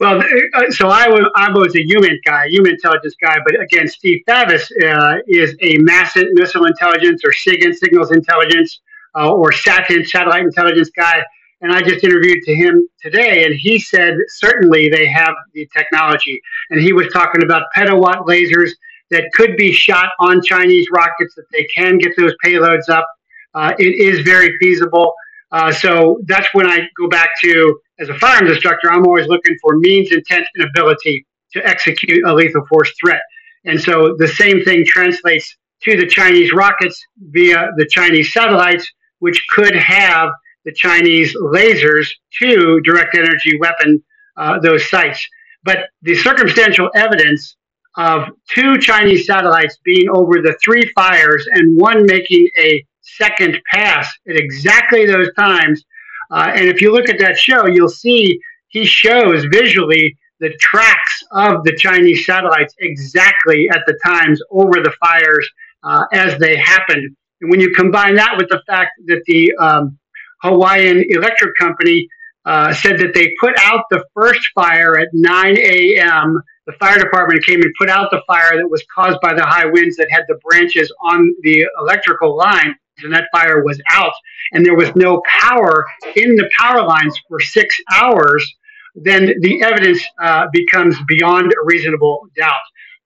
Well, 0.00 0.20
uh, 0.20 0.70
so 0.70 0.88
I 0.88 1.08
was, 1.08 1.28
I 1.34 1.50
was 1.50 1.74
a 1.74 1.82
human 1.82 2.20
guy, 2.24 2.46
human 2.46 2.72
intelligence 2.72 3.16
guy, 3.20 3.38
but 3.44 3.60
again, 3.60 3.88
Steve 3.88 4.22
Favis 4.28 4.70
uh, 4.84 5.18
is 5.26 5.56
a 5.60 5.76
massive 5.78 6.26
missile 6.34 6.66
intelligence 6.66 7.22
or 7.24 7.32
SIGINT, 7.32 7.74
signals 7.74 8.12
intelligence, 8.12 8.80
uh, 9.16 9.32
or 9.32 9.50
SATIN, 9.50 10.06
satellite 10.06 10.44
intelligence 10.44 10.90
guy. 10.90 11.24
And 11.62 11.72
I 11.72 11.82
just 11.82 12.04
interviewed 12.04 12.44
to 12.44 12.54
him 12.54 12.88
today, 13.02 13.44
and 13.44 13.54
he 13.54 13.80
said 13.80 14.14
certainly 14.28 14.88
they 14.88 15.06
have 15.06 15.34
the 15.52 15.68
technology. 15.76 16.40
And 16.70 16.80
he 16.80 16.92
was 16.92 17.08
talking 17.12 17.42
about 17.42 17.64
petawatt 17.76 18.24
lasers 18.26 18.70
that 19.10 19.24
could 19.34 19.56
be 19.56 19.72
shot 19.72 20.10
on 20.20 20.40
Chinese 20.42 20.86
rockets, 20.92 21.34
that 21.34 21.46
they 21.50 21.64
can 21.74 21.98
get 21.98 22.12
those 22.16 22.34
payloads 22.44 22.88
up. 22.88 23.08
Uh, 23.54 23.72
it 23.80 23.96
is 23.96 24.20
very 24.20 24.56
feasible. 24.58 25.12
Uh, 25.50 25.72
so 25.72 26.20
that's 26.26 26.48
when 26.52 26.66
I 26.66 26.88
go 26.98 27.08
back 27.08 27.30
to 27.42 27.80
as 27.98 28.08
a 28.08 28.14
firearms 28.14 28.50
instructor, 28.50 28.90
I'm 28.90 29.04
always 29.06 29.26
looking 29.28 29.56
for 29.60 29.78
means, 29.78 30.12
intent, 30.12 30.46
and 30.54 30.68
ability 30.68 31.26
to 31.52 31.66
execute 31.66 32.24
a 32.26 32.32
lethal 32.32 32.64
force 32.68 32.92
threat. 33.00 33.20
And 33.64 33.80
so 33.80 34.14
the 34.18 34.28
same 34.28 34.62
thing 34.64 34.84
translates 34.86 35.56
to 35.82 35.96
the 35.96 36.06
Chinese 36.06 36.52
rockets 36.52 37.00
via 37.30 37.70
the 37.76 37.86
Chinese 37.86 38.32
satellites, 38.32 38.88
which 39.18 39.44
could 39.50 39.74
have 39.74 40.30
the 40.64 40.72
Chinese 40.72 41.34
lasers 41.36 42.08
to 42.40 42.80
direct 42.82 43.16
energy 43.16 43.58
weapon 43.58 44.02
uh, 44.36 44.58
those 44.60 44.88
sites. 44.88 45.24
But 45.64 45.88
the 46.02 46.14
circumstantial 46.14 46.90
evidence 46.94 47.56
of 47.96 48.28
two 48.54 48.78
Chinese 48.78 49.26
satellites 49.26 49.78
being 49.84 50.08
over 50.10 50.40
the 50.40 50.56
three 50.62 50.90
fires 50.94 51.48
and 51.50 51.76
one 51.76 52.06
making 52.06 52.48
a 52.56 52.84
second 53.16 53.58
pass 53.72 54.12
at 54.28 54.36
exactly 54.36 55.06
those 55.06 55.32
times 55.34 55.84
uh, 56.30 56.52
and 56.54 56.68
if 56.68 56.80
you 56.80 56.92
look 56.92 57.08
at 57.08 57.18
that 57.18 57.38
show, 57.38 57.66
you'll 57.66 57.88
see 57.88 58.38
he 58.68 58.84
shows 58.84 59.44
visually 59.46 60.16
the 60.40 60.52
tracks 60.60 61.22
of 61.32 61.64
the 61.64 61.74
Chinese 61.76 62.24
satellites 62.26 62.74
exactly 62.80 63.68
at 63.70 63.80
the 63.86 63.98
times 64.04 64.40
over 64.50 64.74
the 64.74 64.92
fires 65.00 65.48
uh, 65.82 66.04
as 66.12 66.38
they 66.38 66.56
happened. 66.56 67.16
And 67.40 67.50
when 67.50 67.60
you 67.60 67.72
combine 67.74 68.14
that 68.16 68.36
with 68.36 68.48
the 68.48 68.62
fact 68.66 68.92
that 69.06 69.22
the 69.26 69.52
um, 69.56 69.98
Hawaiian 70.42 71.04
Electric 71.08 71.56
Company 71.58 72.06
uh, 72.48 72.72
said 72.72 72.98
that 72.98 73.12
they 73.12 73.30
put 73.38 73.54
out 73.60 73.84
the 73.90 74.02
first 74.14 74.40
fire 74.54 74.98
at 74.98 75.08
9 75.12 75.58
a.m., 75.58 76.42
the 76.66 76.72
fire 76.80 76.98
department 76.98 77.44
came 77.44 77.60
and 77.60 77.72
put 77.78 77.90
out 77.90 78.10
the 78.10 78.22
fire 78.26 78.56
that 78.56 78.68
was 78.70 78.82
caused 78.94 79.18
by 79.20 79.34
the 79.34 79.44
high 79.44 79.66
winds 79.66 79.96
that 79.96 80.08
had 80.10 80.24
the 80.28 80.38
branches 80.48 80.90
on 81.02 81.34
the 81.42 81.66
electrical 81.78 82.36
line 82.38 82.74
and 83.02 83.12
that 83.12 83.24
fire 83.32 83.62
was 83.62 83.78
out 83.92 84.14
and 84.52 84.64
there 84.64 84.74
was 84.74 84.90
no 84.96 85.22
power 85.28 85.84
in 86.16 86.36
the 86.36 86.48
power 86.58 86.82
lines 86.86 87.20
for 87.28 87.38
six 87.38 87.76
hours, 87.92 88.50
then 88.94 89.34
the 89.40 89.62
evidence 89.62 90.02
uh, 90.22 90.46
becomes 90.50 90.96
beyond 91.06 91.52
a 91.52 91.64
reasonable 91.66 92.28
doubt. 92.34 92.54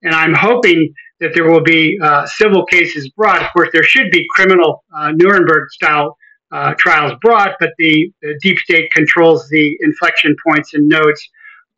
And 0.04 0.14
I'm 0.14 0.34
hoping 0.34 0.94
that 1.18 1.34
there 1.34 1.50
will 1.50 1.64
be 1.64 1.98
uh, 2.00 2.26
civil 2.26 2.64
cases 2.66 3.08
brought. 3.10 3.42
Of 3.42 3.52
course, 3.52 3.70
there 3.72 3.82
should 3.82 4.12
be 4.12 4.24
criminal 4.30 4.84
uh, 4.96 5.10
Nuremberg 5.16 5.68
style 5.70 6.16
uh, 6.52 6.74
trials 6.78 7.12
brought, 7.22 7.56
but 7.58 7.70
the, 7.78 8.12
the, 8.20 8.38
deep 8.42 8.58
state 8.58 8.90
controls 8.92 9.48
the 9.48 9.76
inflection 9.80 10.36
points 10.46 10.74
and 10.74 10.86
nodes 10.86 11.28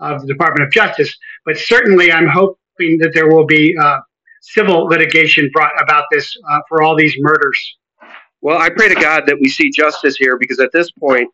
of 0.01 0.21
the 0.21 0.27
Department 0.27 0.67
of 0.67 0.73
Justice. 0.73 1.17
But 1.47 1.57
certainly, 1.57 2.11
I'm 2.11 2.27
hoping 2.27 2.99
that 2.99 3.13
there 3.15 3.29
will 3.29 3.47
be 3.47 3.77
uh, 3.81 4.01
civil 4.43 4.87
litigation 4.87 5.49
brought 5.53 5.73
about 5.81 6.05
this 6.11 6.37
uh, 6.51 6.59
for 6.69 6.83
all 6.83 6.97
these 6.97 7.15
murders. 7.19 7.77
Well, 8.41 8.59
I 8.59 8.69
pray 8.69 8.89
to 8.89 8.95
God 8.95 9.25
that 9.27 9.39
we 9.41 9.49
see 9.49 9.71
justice 9.71 10.17
here 10.17 10.37
because 10.37 10.61
at 10.61 10.71
this 10.73 10.91
point, 10.91 11.31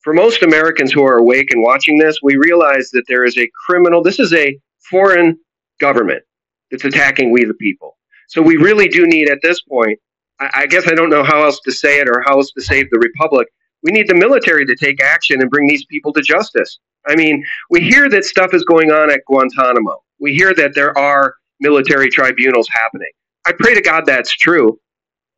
for 0.00 0.12
most 0.12 0.42
Americans 0.42 0.90
who 0.90 1.04
are 1.04 1.18
awake 1.18 1.52
and 1.52 1.62
watching 1.62 1.98
this, 1.98 2.18
we 2.22 2.36
realize 2.36 2.90
that 2.90 3.04
there 3.06 3.24
is 3.24 3.36
a 3.36 3.48
criminal, 3.66 4.02
this 4.02 4.18
is 4.18 4.32
a 4.32 4.58
foreign 4.90 5.38
government 5.78 6.22
that's 6.70 6.84
attacking 6.84 7.30
we 7.30 7.44
the 7.44 7.54
people. 7.54 7.96
So 8.28 8.42
we 8.42 8.56
really 8.56 8.88
do 8.88 9.06
need 9.06 9.30
at 9.30 9.38
this 9.42 9.60
point, 9.60 9.98
I, 10.40 10.66
guess 10.66 10.86
I 10.86 10.94
don't 10.94 11.10
know 11.10 11.24
how 11.24 11.44
else 11.44 11.60
to 11.60 11.72
say 11.72 12.00
it 12.00 12.08
or 12.08 12.22
how 12.26 12.36
else 12.36 12.52
to 12.52 12.60
save 12.62 12.90
the 12.90 12.98
republic. 12.98 13.48
We 13.82 13.92
need 13.92 14.08
the 14.08 14.14
military 14.14 14.64
to 14.66 14.76
take 14.76 15.02
action 15.02 15.40
and 15.40 15.50
bring 15.50 15.66
these 15.66 15.84
people 15.86 16.12
to 16.12 16.22
justice. 16.22 16.78
I 17.06 17.16
mean, 17.16 17.44
we 17.70 17.80
hear 17.80 18.08
that 18.10 18.24
stuff 18.24 18.54
is 18.54 18.64
going 18.64 18.90
on 18.90 19.10
at 19.10 19.20
Guantanamo. 19.26 19.96
We 20.20 20.34
hear 20.34 20.54
that 20.54 20.74
there 20.74 20.96
are 20.98 21.34
military 21.60 22.10
tribunals 22.10 22.68
happening. 22.70 23.10
I 23.46 23.52
pray 23.52 23.74
to 23.74 23.80
God 23.80 24.04
that's 24.06 24.32
true. 24.32 24.78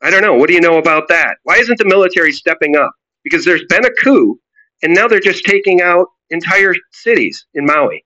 I 0.03 0.11
don't 0.11 0.23
know. 0.23 0.35
What 0.35 0.49
do 0.49 0.55
you 0.55 0.61
know 0.61 0.79
about 0.79 1.09
that? 1.09 1.37
Why 1.45 1.57
isn't 1.57 1.79
the 1.79 1.85
military 1.85 2.33
stepping 2.33 2.77
up? 2.77 2.93
Because 3.23 3.45
there's 3.45 3.65
been 3.69 3.85
a 3.85 3.93
coup, 4.03 4.41
and 4.83 4.95
now 4.95 5.07
they're 5.07 5.21
just 5.21 5.45
taking 5.45 5.83
out 5.83 6.07
entire 6.31 6.75
cities 6.91 7.47
in 7.55 7.67
Maui. 7.67 8.05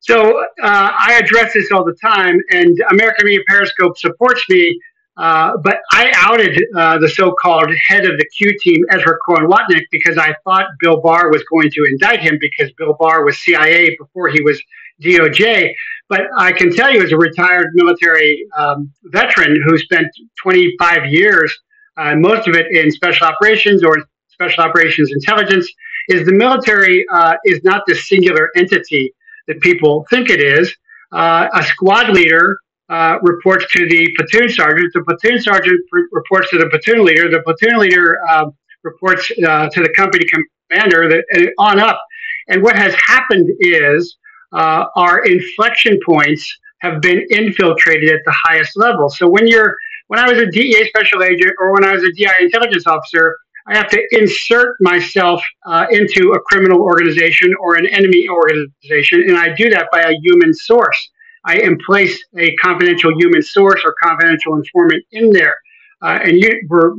So 0.00 0.40
uh, 0.40 0.44
I 0.62 1.20
address 1.22 1.54
this 1.54 1.70
all 1.70 1.84
the 1.84 1.96
time, 2.02 2.38
and 2.50 2.76
American 2.90 3.26
Media 3.26 3.40
Periscope 3.48 3.96
supports 3.96 4.42
me. 4.48 4.78
Uh, 5.16 5.56
but 5.62 5.78
I 5.94 6.10
outed 6.16 6.58
uh, 6.74 6.98
the 6.98 7.08
so-called 7.08 7.70
head 7.86 8.06
of 8.06 8.16
the 8.16 8.24
Q 8.36 8.56
team, 8.58 8.82
Ezra 8.90 9.18
Cohen 9.26 9.46
Watnick, 9.46 9.84
because 9.90 10.16
I 10.16 10.34
thought 10.42 10.64
Bill 10.80 11.02
Barr 11.02 11.30
was 11.30 11.44
going 11.52 11.70
to 11.70 11.84
indict 11.84 12.20
him 12.20 12.38
because 12.40 12.72
Bill 12.78 12.96
Barr 12.98 13.24
was 13.26 13.38
CIA 13.40 13.94
before 13.98 14.28
he 14.28 14.40
was 14.40 14.60
DOJ. 15.02 15.70
But 16.08 16.22
I 16.38 16.52
can 16.52 16.74
tell 16.74 16.90
you, 16.90 17.02
as 17.02 17.12
a 17.12 17.18
retired 17.18 17.72
military 17.74 18.46
um, 18.56 18.90
veteran 19.04 19.62
who 19.66 19.76
spent 19.76 20.06
25 20.40 21.06
years, 21.12 21.54
uh, 21.98 22.14
most 22.16 22.48
of 22.48 22.54
it 22.54 22.74
in 22.74 22.90
special 22.90 23.26
operations 23.26 23.84
or 23.84 23.98
special 24.28 24.64
operations 24.64 25.12
intelligence, 25.12 25.70
is 26.08 26.24
the 26.24 26.32
military 26.32 27.04
uh, 27.12 27.34
is 27.44 27.62
not 27.64 27.82
the 27.86 27.94
singular 27.94 28.48
entity 28.56 29.12
that 29.46 29.60
people 29.60 30.06
think 30.08 30.30
it 30.30 30.40
is. 30.40 30.74
Uh, 31.12 31.48
a 31.52 31.62
squad 31.62 32.08
leader 32.08 32.56
uh, 32.92 33.18
reports 33.22 33.64
to 33.72 33.88
the 33.88 34.12
platoon 34.16 34.50
sergeant. 34.50 34.92
The 34.92 35.02
platoon 35.02 35.40
sergeant 35.40 35.80
re- 35.90 36.06
reports 36.12 36.50
to 36.50 36.58
the 36.58 36.68
platoon 36.68 37.04
leader. 37.04 37.30
The 37.30 37.40
platoon 37.42 37.78
leader 37.78 38.18
um, 38.28 38.52
reports 38.84 39.30
uh, 39.46 39.68
to 39.70 39.82
the 39.82 39.88
company 39.96 40.26
commander. 40.70 41.08
That, 41.08 41.24
and 41.32 41.48
on 41.58 41.80
up. 41.80 42.00
And 42.48 42.62
what 42.62 42.76
has 42.76 42.94
happened 42.94 43.48
is 43.60 44.16
uh, 44.52 44.84
our 44.94 45.24
inflection 45.24 45.98
points 46.04 46.44
have 46.82 47.00
been 47.00 47.26
infiltrated 47.30 48.10
at 48.10 48.20
the 48.26 48.34
highest 48.44 48.76
level. 48.76 49.08
So 49.08 49.26
when 49.26 49.46
you're 49.46 49.74
when 50.08 50.20
I 50.20 50.28
was 50.28 50.38
a 50.38 50.46
DEA 50.50 50.88
special 50.88 51.22
agent 51.22 51.52
or 51.58 51.72
when 51.72 51.84
I 51.84 51.92
was 51.92 52.02
a 52.02 52.12
DI 52.12 52.34
intelligence 52.40 52.86
officer, 52.86 53.38
I 53.66 53.76
have 53.76 53.88
to 53.88 54.06
insert 54.10 54.76
myself 54.80 55.42
uh, 55.64 55.86
into 55.90 56.32
a 56.32 56.40
criminal 56.40 56.82
organization 56.82 57.54
or 57.60 57.76
an 57.76 57.86
enemy 57.86 58.28
organization, 58.28 59.22
and 59.22 59.38
I 59.38 59.54
do 59.54 59.70
that 59.70 59.88
by 59.90 60.02
a 60.02 60.12
human 60.20 60.52
source. 60.52 61.10
I 61.44 61.60
place 61.84 62.22
a 62.38 62.54
confidential 62.56 63.12
human 63.18 63.42
source 63.42 63.80
or 63.84 63.94
confidential 64.02 64.54
informant 64.56 65.04
in 65.12 65.30
there. 65.30 65.56
Uh, 66.02 66.18
and 66.22 66.38
you, 66.38 66.50
for, 66.68 66.94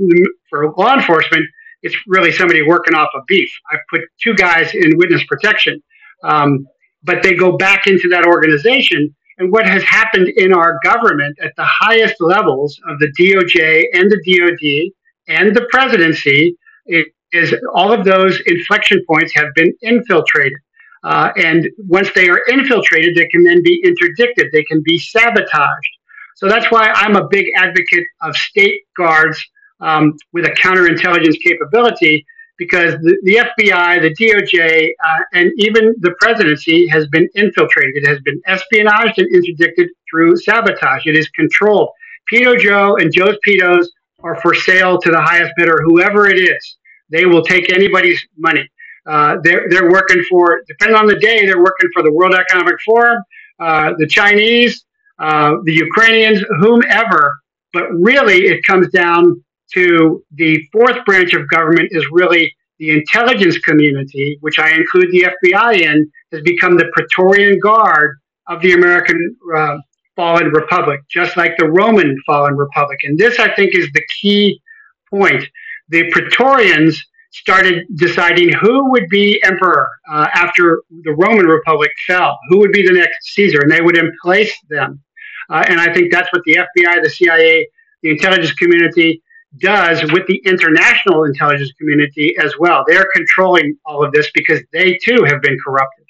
for 0.50 0.74
law 0.78 0.96
enforcement, 0.96 1.46
it's 1.82 1.96
really 2.08 2.32
somebody 2.32 2.62
working 2.62 2.96
off 2.96 3.10
of 3.16 3.24
beef. 3.28 3.50
I've 3.72 3.80
put 3.90 4.02
two 4.22 4.34
guys 4.36 4.74
in 4.74 4.98
witness 4.98 5.24
protection. 5.26 5.82
Um, 6.24 6.66
but 7.04 7.22
they 7.22 7.34
go 7.36 7.58
back 7.58 7.88
into 7.88 8.08
that 8.10 8.26
organization. 8.26 9.14
And 9.38 9.52
what 9.52 9.68
has 9.68 9.84
happened 9.84 10.30
in 10.38 10.54
our 10.54 10.80
government 10.84 11.38
at 11.42 11.54
the 11.58 11.66
highest 11.66 12.16
levels 12.20 12.80
of 12.88 13.00
the 13.00 13.12
DOJ 13.20 13.86
and 13.94 14.10
the 14.10 14.22
DOD 14.26 15.36
and 15.36 15.56
the 15.56 15.68
presidency 15.70 16.56
is 16.86 17.54
all 17.74 17.92
of 17.92 18.06
those 18.06 18.40
inflection 18.46 19.04
points 19.10 19.34
have 19.36 19.54
been 19.56 19.74
infiltrated. 19.82 20.60
Uh, 21.04 21.32
and 21.36 21.70
once 21.88 22.10
they 22.16 22.30
are 22.30 22.42
infiltrated, 22.50 23.16
they 23.16 23.28
can 23.28 23.44
then 23.44 23.62
be 23.62 23.82
interdicted, 23.84 24.48
they 24.52 24.64
can 24.64 24.82
be 24.84 24.98
sabotaged. 24.98 25.90
So 26.36 26.48
that's 26.48 26.72
why 26.72 26.90
I'm 26.90 27.16
a 27.16 27.28
big 27.28 27.48
advocate 27.56 28.06
of 28.22 28.36
state 28.36 28.82
guards 28.98 29.44
um, 29.82 30.16
with 30.32 30.46
a 30.46 30.52
counterintelligence 30.52 31.40
capability 31.44 32.26
because 32.58 32.94
the, 33.02 33.18
the 33.24 33.36
FBI, 33.36 34.02
the 34.02 34.14
DOJ, 34.16 34.90
uh, 35.04 35.24
and 35.34 35.52
even 35.58 35.96
the 36.00 36.14
presidency 36.22 36.88
has 36.88 37.08
been 37.08 37.28
infiltrated. 37.36 38.04
It 38.04 38.08
has 38.08 38.20
been 38.22 38.42
espionaged 38.48 39.18
and 39.18 39.28
interdicted 39.34 39.90
through 40.10 40.38
sabotage. 40.38 41.06
It 41.06 41.18
is 41.18 41.28
controlled. 41.30 41.90
Pedo 42.32 42.58
Joe 42.58 42.96
and 42.98 43.12
Joe's 43.14 43.38
Pedos 43.46 43.86
are 44.20 44.40
for 44.42 44.54
sale 44.54 44.98
to 45.00 45.12
the 45.12 45.22
highest 45.22 45.52
bidder, 45.58 45.82
whoever 45.84 46.28
it 46.28 46.38
is. 46.38 46.78
They 47.10 47.26
will 47.26 47.44
take 47.44 47.72
anybody's 47.74 48.24
money. 48.38 48.70
Uh, 49.06 49.38
they're 49.44 49.68
they're 49.70 49.92
working 49.92 50.24
for 50.30 50.62
depending 50.68 50.96
on 50.96 51.08
the 51.08 51.18
day 51.20 51.46
they're 51.46 51.64
working 51.64 51.90
for 51.94 52.04
the 52.04 52.12
World 52.12 52.34
Economic 52.34 52.76
Forum, 52.86 53.22
uh, 53.60 53.92
the 53.98 54.08
Chinese, 54.08 54.86
uh, 55.20 55.56
the 55.66 55.74
Ukrainians, 55.74 56.44
whomever. 56.60 57.34
But 57.74 57.92
really, 57.92 58.46
it 58.46 58.64
comes 58.66 58.90
down 58.90 59.44
to 59.74 60.24
the 60.32 60.64
fourth 60.72 61.04
branch 61.06 61.34
of 61.34 61.50
government 61.50 61.90
is 61.92 62.06
really 62.12 62.56
the 62.80 62.92
intelligence 62.92 63.58
community, 63.60 64.38
which 64.42 64.60
I 64.60 64.72
include 64.72 65.12
the 65.12 65.28
FBI 65.44 65.82
in, 65.82 66.12
has 66.32 66.42
become 66.42 66.78
the 66.78 66.90
Praetorian 66.94 67.60
Guard 67.60 68.18
of 68.48 68.62
the 68.62 68.74
American 68.74 69.36
uh, 69.56 69.78
fallen 70.16 70.48
republic, 70.48 71.02
just 71.10 71.38
like 71.38 71.56
the 71.58 71.70
Roman 71.70 72.16
fallen 72.26 72.56
republic. 72.56 73.00
And 73.04 73.18
this, 73.18 73.40
I 73.40 73.54
think, 73.56 73.76
is 73.76 73.90
the 73.94 74.04
key 74.22 74.62
point. 75.10 75.44
The 75.90 76.10
Praetorians 76.12 77.04
started 77.34 77.86
deciding 77.96 78.54
who 78.54 78.92
would 78.92 79.10
be 79.10 79.42
emperor 79.44 79.90
uh, 80.12 80.28
after 80.34 80.84
the 81.04 81.12
Roman 81.14 81.48
Republic 81.48 81.90
fell, 82.06 82.38
who 82.50 82.60
would 82.60 82.72
be 82.72 82.86
the 82.86 82.94
next 82.94 83.34
Caesar, 83.34 83.60
and 83.62 83.72
they 83.72 83.82
would 83.82 83.98
emplace 83.98 84.56
them. 84.70 85.02
Uh, 85.50 85.64
and 85.68 85.80
I 85.80 85.92
think 85.94 86.12
that's 86.12 86.32
what 86.32 86.44
the 86.46 86.56
FBI, 86.58 87.04
the 87.04 87.10
CIA, 87.10 87.68
the 88.04 88.12
intelligence 88.12 88.54
community 88.54 89.22
does 89.58 90.02
with 90.12 90.26
the 90.28 90.42
international 90.46 91.26
intelligence 91.26 91.72
community 91.80 92.36
as 92.42 92.54
well. 92.60 92.84
They're 92.88 93.10
controlling 93.14 93.78
all 93.86 94.06
of 94.06 94.12
this 94.14 94.30
because 94.34 94.62
they 94.72 94.98
too 95.04 95.26
have 95.28 95.42
been 95.42 95.58
corrupted. 95.64 96.06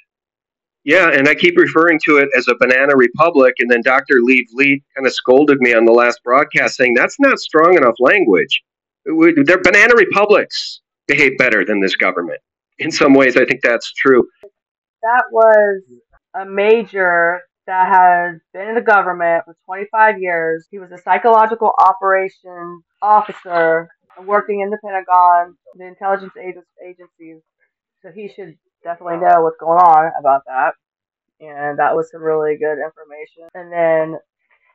Yeah, 0.83 1.11
and 1.11 1.29
I 1.29 1.35
keep 1.35 1.57
referring 1.57 1.99
to 2.05 2.17
it 2.17 2.29
as 2.35 2.49
a 2.49 2.55
banana 2.55 2.95
republic, 2.97 3.55
and 3.59 3.71
then 3.71 3.81
Dr. 3.81 4.19
Lee 4.21 4.45
Vliet 4.51 4.81
kind 4.93 5.07
of 5.07 5.13
scolded 5.13 5.59
me 5.61 5.73
on 5.73 5.85
the 5.85 5.93
last 5.93 6.21
broadcast 6.25 6.75
saying 6.75 6.93
that's 6.93 7.19
not 7.19 7.39
strong 7.39 7.77
enough 7.77 7.95
language. 7.99 8.61
They're 9.05 9.61
banana 9.61 9.95
republics 9.95 10.81
behave 11.07 11.37
better 11.37 11.65
than 11.65 11.79
this 11.79 11.95
government. 11.95 12.39
In 12.79 12.91
some 12.91 13.13
ways, 13.13 13.37
I 13.37 13.45
think 13.45 13.61
that's 13.61 13.93
true. 13.93 14.27
That 15.01 15.23
was 15.31 15.83
a 16.33 16.45
major 16.45 17.41
that 17.67 17.87
has 17.87 18.41
been 18.53 18.69
in 18.69 18.75
the 18.75 18.81
government 18.81 19.45
for 19.45 19.55
25 19.65 20.19
years. 20.19 20.67
He 20.71 20.79
was 20.79 20.91
a 20.91 20.97
psychological 20.97 21.71
operations 21.79 22.83
officer 23.01 23.89
working 24.21 24.61
in 24.61 24.69
the 24.69 24.77
Pentagon, 24.83 25.55
the 25.75 25.87
intelligence 25.87 26.33
agencies. 26.37 27.41
So 28.01 28.11
he 28.13 28.27
should 28.27 28.55
definitely 28.83 29.17
know 29.17 29.41
what's 29.41 29.57
going 29.59 29.79
on 29.79 30.11
about 30.19 30.41
that. 30.47 30.73
And 31.39 31.79
that 31.79 31.95
was 31.95 32.09
some 32.11 32.21
really 32.21 32.57
good 32.57 32.77
information. 32.83 33.47
And 33.53 33.71
then 33.71 34.19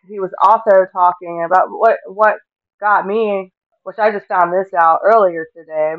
he 0.08 0.18
was 0.20 0.30
also 0.42 0.86
talking 0.92 1.44
about 1.44 1.68
what 1.70 1.98
what 2.06 2.36
got 2.80 3.06
me, 3.06 3.52
which 3.82 3.98
I 3.98 4.10
just 4.10 4.26
found 4.26 4.52
this 4.52 4.72
out 4.74 5.00
earlier 5.04 5.46
today, 5.56 5.94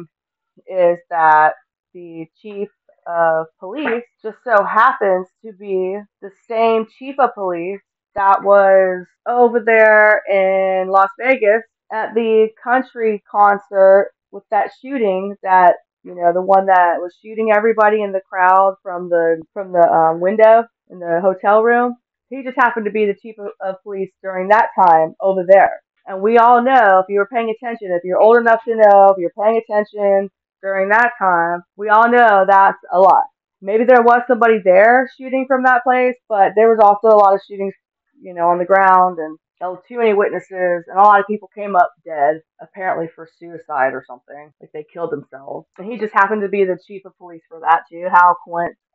is 0.67 0.97
that 1.09 1.53
the 1.93 2.25
chief 2.41 2.69
of 3.07 3.47
police 3.59 4.03
just 4.21 4.37
so 4.43 4.63
happens 4.63 5.27
to 5.43 5.51
be 5.53 5.97
the 6.21 6.31
same 6.47 6.85
chief 6.97 7.15
of 7.19 7.33
police 7.33 7.81
that 8.15 8.43
was 8.43 9.05
over 9.27 9.61
there 9.65 10.21
in 10.29 10.89
Las 10.89 11.09
Vegas 11.19 11.63
at 11.91 12.13
the 12.13 12.49
country 12.63 13.23
concert 13.29 14.11
with 14.31 14.43
that 14.51 14.71
shooting 14.81 15.35
that 15.43 15.75
you 16.03 16.15
know 16.15 16.31
the 16.33 16.41
one 16.41 16.67
that 16.67 16.97
was 16.99 17.15
shooting 17.23 17.51
everybody 17.55 18.01
in 18.03 18.11
the 18.11 18.21
crowd 18.29 18.75
from 18.83 19.09
the 19.09 19.41
from 19.53 19.71
the 19.71 19.87
um, 19.87 20.19
window 20.19 20.63
in 20.89 20.99
the 20.99 21.19
hotel 21.21 21.63
room. 21.63 21.95
He 22.29 22.43
just 22.43 22.57
happened 22.57 22.85
to 22.85 22.91
be 22.91 23.05
the 23.05 23.15
chief 23.15 23.35
of, 23.39 23.47
of 23.61 23.81
police 23.83 24.11
during 24.21 24.49
that 24.49 24.69
time 24.77 25.15
over 25.19 25.43
there. 25.47 25.81
And 26.05 26.21
we 26.21 26.37
all 26.37 26.63
know 26.63 26.99
if 26.99 27.05
you 27.09 27.19
were 27.19 27.29
paying 27.31 27.49
attention 27.49 27.91
if 27.91 28.03
you're 28.03 28.19
old 28.21 28.37
enough 28.37 28.61
to 28.65 28.75
know 28.75 29.09
if 29.09 29.17
you're 29.17 29.31
paying 29.37 29.61
attention 29.63 30.29
during 30.61 30.89
that 30.89 31.11
time, 31.19 31.61
we 31.75 31.89
all 31.89 32.09
know 32.09 32.45
that's 32.47 32.77
a 32.91 32.99
lot. 32.99 33.23
Maybe 33.61 33.83
there 33.83 34.01
was 34.01 34.21
somebody 34.27 34.59
there 34.63 35.09
shooting 35.17 35.45
from 35.47 35.63
that 35.63 35.83
place, 35.83 36.15
but 36.29 36.53
there 36.55 36.69
was 36.69 36.79
also 36.81 37.13
a 37.13 37.19
lot 37.19 37.33
of 37.33 37.41
shootings, 37.47 37.73
you 38.21 38.33
know, 38.33 38.47
on 38.47 38.57
the 38.57 38.65
ground, 38.65 39.19
and 39.19 39.37
there 39.59 39.69
were 39.69 39.83
too 39.87 39.97
many 39.97 40.13
witnesses, 40.13 40.85
and 40.87 40.97
a 40.97 41.03
lot 41.03 41.19
of 41.19 41.27
people 41.27 41.49
came 41.53 41.75
up 41.75 41.91
dead, 42.05 42.41
apparently 42.61 43.09
for 43.13 43.27
suicide 43.37 43.93
or 43.93 44.05
something, 44.07 44.53
like 44.61 44.71
they 44.73 44.85
killed 44.93 45.11
themselves. 45.11 45.67
And 45.77 45.91
he 45.91 45.97
just 45.97 46.13
happened 46.13 46.41
to 46.43 46.47
be 46.47 46.63
the 46.63 46.79
chief 46.87 47.03
of 47.05 47.17
police 47.17 47.41
for 47.49 47.59
that 47.59 47.81
too. 47.91 48.07
How 48.09 48.37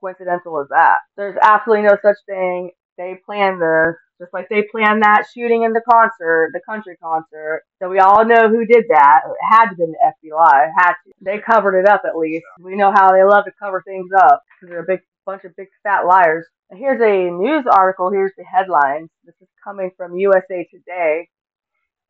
coincidental 0.00 0.60
is 0.62 0.68
that? 0.70 0.98
There's 1.16 1.36
absolutely 1.42 1.84
no 1.84 1.98
such 2.00 2.16
thing. 2.26 2.70
They 2.96 3.18
planned 3.26 3.60
this 3.60 3.96
just 4.20 4.32
like 4.32 4.48
they 4.48 4.62
planned 4.70 5.02
that 5.02 5.26
shooting 5.34 5.64
in 5.64 5.72
the 5.72 5.82
concert, 5.90 6.50
the 6.52 6.60
country 6.68 6.96
concert. 7.02 7.62
So 7.80 7.88
we 7.88 7.98
all 7.98 8.24
know 8.24 8.48
who 8.48 8.64
did 8.64 8.84
that. 8.88 9.20
It 9.26 9.36
had 9.50 9.70
to 9.70 9.76
been 9.76 9.92
the 9.92 10.12
FBI. 10.30 10.68
It 10.68 10.72
had 10.76 10.92
to. 10.92 11.12
They 11.20 11.38
covered 11.38 11.78
it 11.78 11.88
up 11.88 12.02
at 12.06 12.16
least. 12.16 12.44
We 12.60 12.76
know 12.76 12.92
how 12.92 13.12
they 13.12 13.24
love 13.24 13.44
to 13.46 13.52
cover 13.60 13.82
things 13.84 14.10
up 14.16 14.42
because 14.60 14.70
they're 14.70 14.84
a 14.84 14.86
big 14.86 15.00
bunch 15.26 15.44
of 15.44 15.56
big 15.56 15.68
fat 15.82 16.06
liars. 16.06 16.46
Here's 16.70 17.00
a 17.00 17.30
news 17.30 17.64
article. 17.70 18.10
Here's 18.10 18.32
the 18.36 18.44
headline. 18.44 19.08
This 19.24 19.34
is 19.40 19.48
coming 19.62 19.90
from 19.96 20.16
USA 20.16 20.66
Today. 20.70 21.28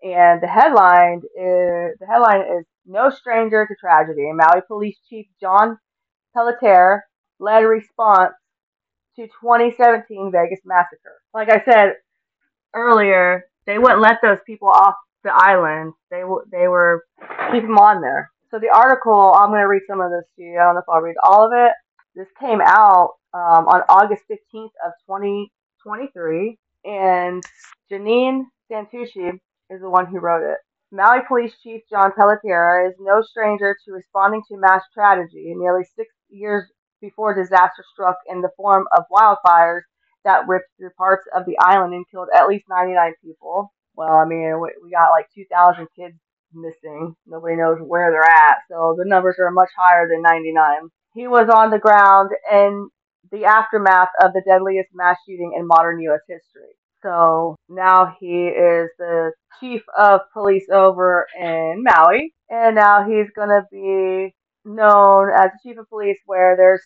And 0.02 0.42
the 0.42 0.46
headline 0.46 1.18
is 1.18 1.96
the 1.98 2.06
headline 2.06 2.42
is 2.58 2.66
No 2.84 3.08
Stranger 3.08 3.66
to 3.66 3.74
Tragedy. 3.80 4.30
Maui 4.32 4.60
Police 4.68 4.98
Chief 5.08 5.26
John 5.40 5.78
Pelletier 6.34 7.04
led 7.40 7.62
a 7.62 7.68
response 7.68 8.34
to 9.16 9.26
2017 9.26 10.30
Vegas 10.32 10.60
massacre. 10.64 11.20
Like 11.32 11.50
I 11.50 11.62
said 11.64 11.94
earlier, 12.74 13.44
they 13.66 13.78
wouldn't 13.78 14.00
let 14.00 14.18
those 14.22 14.38
people 14.46 14.68
off 14.68 14.94
the 15.24 15.32
island. 15.34 15.92
They 16.10 16.20
w- 16.20 16.44
they 16.50 16.68
were 16.68 17.04
keep 17.52 17.62
them 17.62 17.78
on 17.78 18.00
there. 18.00 18.30
So 18.50 18.58
the 18.58 18.70
article, 18.74 19.34
I'm 19.34 19.50
going 19.50 19.60
to 19.60 19.68
read 19.68 19.82
some 19.88 20.00
of 20.00 20.10
this 20.10 20.24
to 20.36 20.42
you. 20.42 20.58
I 20.58 20.64
don't 20.64 20.74
know 20.74 20.80
if 20.80 20.88
I'll 20.88 21.00
read 21.00 21.16
all 21.22 21.46
of 21.46 21.52
it. 21.54 21.72
This 22.14 22.28
came 22.40 22.60
out 22.62 23.14
um, 23.32 23.66
on 23.66 23.82
August 23.88 24.22
15th 24.30 24.70
of 24.84 24.92
2023, 25.06 26.58
and 26.84 27.42
Jeanine 27.90 28.44
Santucci 28.70 29.40
is 29.70 29.80
the 29.80 29.90
one 29.90 30.06
who 30.06 30.20
wrote 30.20 30.48
it. 30.48 30.58
Maui 30.92 31.20
Police 31.26 31.54
Chief 31.62 31.82
John 31.90 32.12
Pelletier 32.16 32.86
is 32.88 32.94
no 33.00 33.22
stranger 33.22 33.76
to 33.84 33.92
responding 33.92 34.42
to 34.48 34.56
mass 34.56 34.82
tragedy. 34.94 35.52
Nearly 35.56 35.84
six 35.96 36.14
years 36.28 36.70
before 37.04 37.34
disaster 37.34 37.84
struck 37.92 38.16
in 38.28 38.40
the 38.40 38.48
form 38.56 38.84
of 38.96 39.04
wildfires 39.12 39.82
that 40.24 40.48
ripped 40.48 40.70
through 40.78 40.90
parts 40.96 41.24
of 41.36 41.44
the 41.44 41.56
island 41.60 41.92
and 41.92 42.06
killed 42.10 42.28
at 42.34 42.48
least 42.48 42.64
99 42.70 43.12
people. 43.22 43.72
Well, 43.94 44.14
I 44.14 44.24
mean, 44.24 44.58
we 44.82 44.90
got 44.90 45.10
like 45.10 45.26
2,000 45.34 45.86
kids 45.94 46.14
missing. 46.54 47.14
Nobody 47.26 47.56
knows 47.56 47.78
where 47.80 48.10
they're 48.10 48.22
at, 48.22 48.58
so 48.70 48.94
the 48.96 49.04
numbers 49.04 49.36
are 49.38 49.50
much 49.50 49.68
higher 49.76 50.08
than 50.08 50.22
99. 50.22 50.88
He 51.14 51.28
was 51.28 51.48
on 51.48 51.70
the 51.70 51.78
ground 51.78 52.30
in 52.50 52.88
the 53.30 53.44
aftermath 53.44 54.08
of 54.22 54.32
the 54.32 54.42
deadliest 54.46 54.88
mass 54.94 55.16
shooting 55.28 55.54
in 55.56 55.66
modern 55.66 56.00
U.S. 56.00 56.20
history. 56.26 56.72
So 57.02 57.56
now 57.68 58.16
he 58.18 58.46
is 58.46 58.88
the 58.98 59.32
chief 59.60 59.82
of 59.96 60.20
police 60.32 60.64
over 60.72 61.26
in 61.38 61.84
Maui, 61.84 62.32
and 62.48 62.74
now 62.74 63.06
he's 63.06 63.30
going 63.36 63.50
to 63.50 63.62
be 63.70 64.34
known 64.64 65.30
as 65.30 65.50
the 65.52 65.58
chief 65.62 65.78
of 65.78 65.88
police 65.88 66.18
where 66.26 66.56
there's 66.56 66.82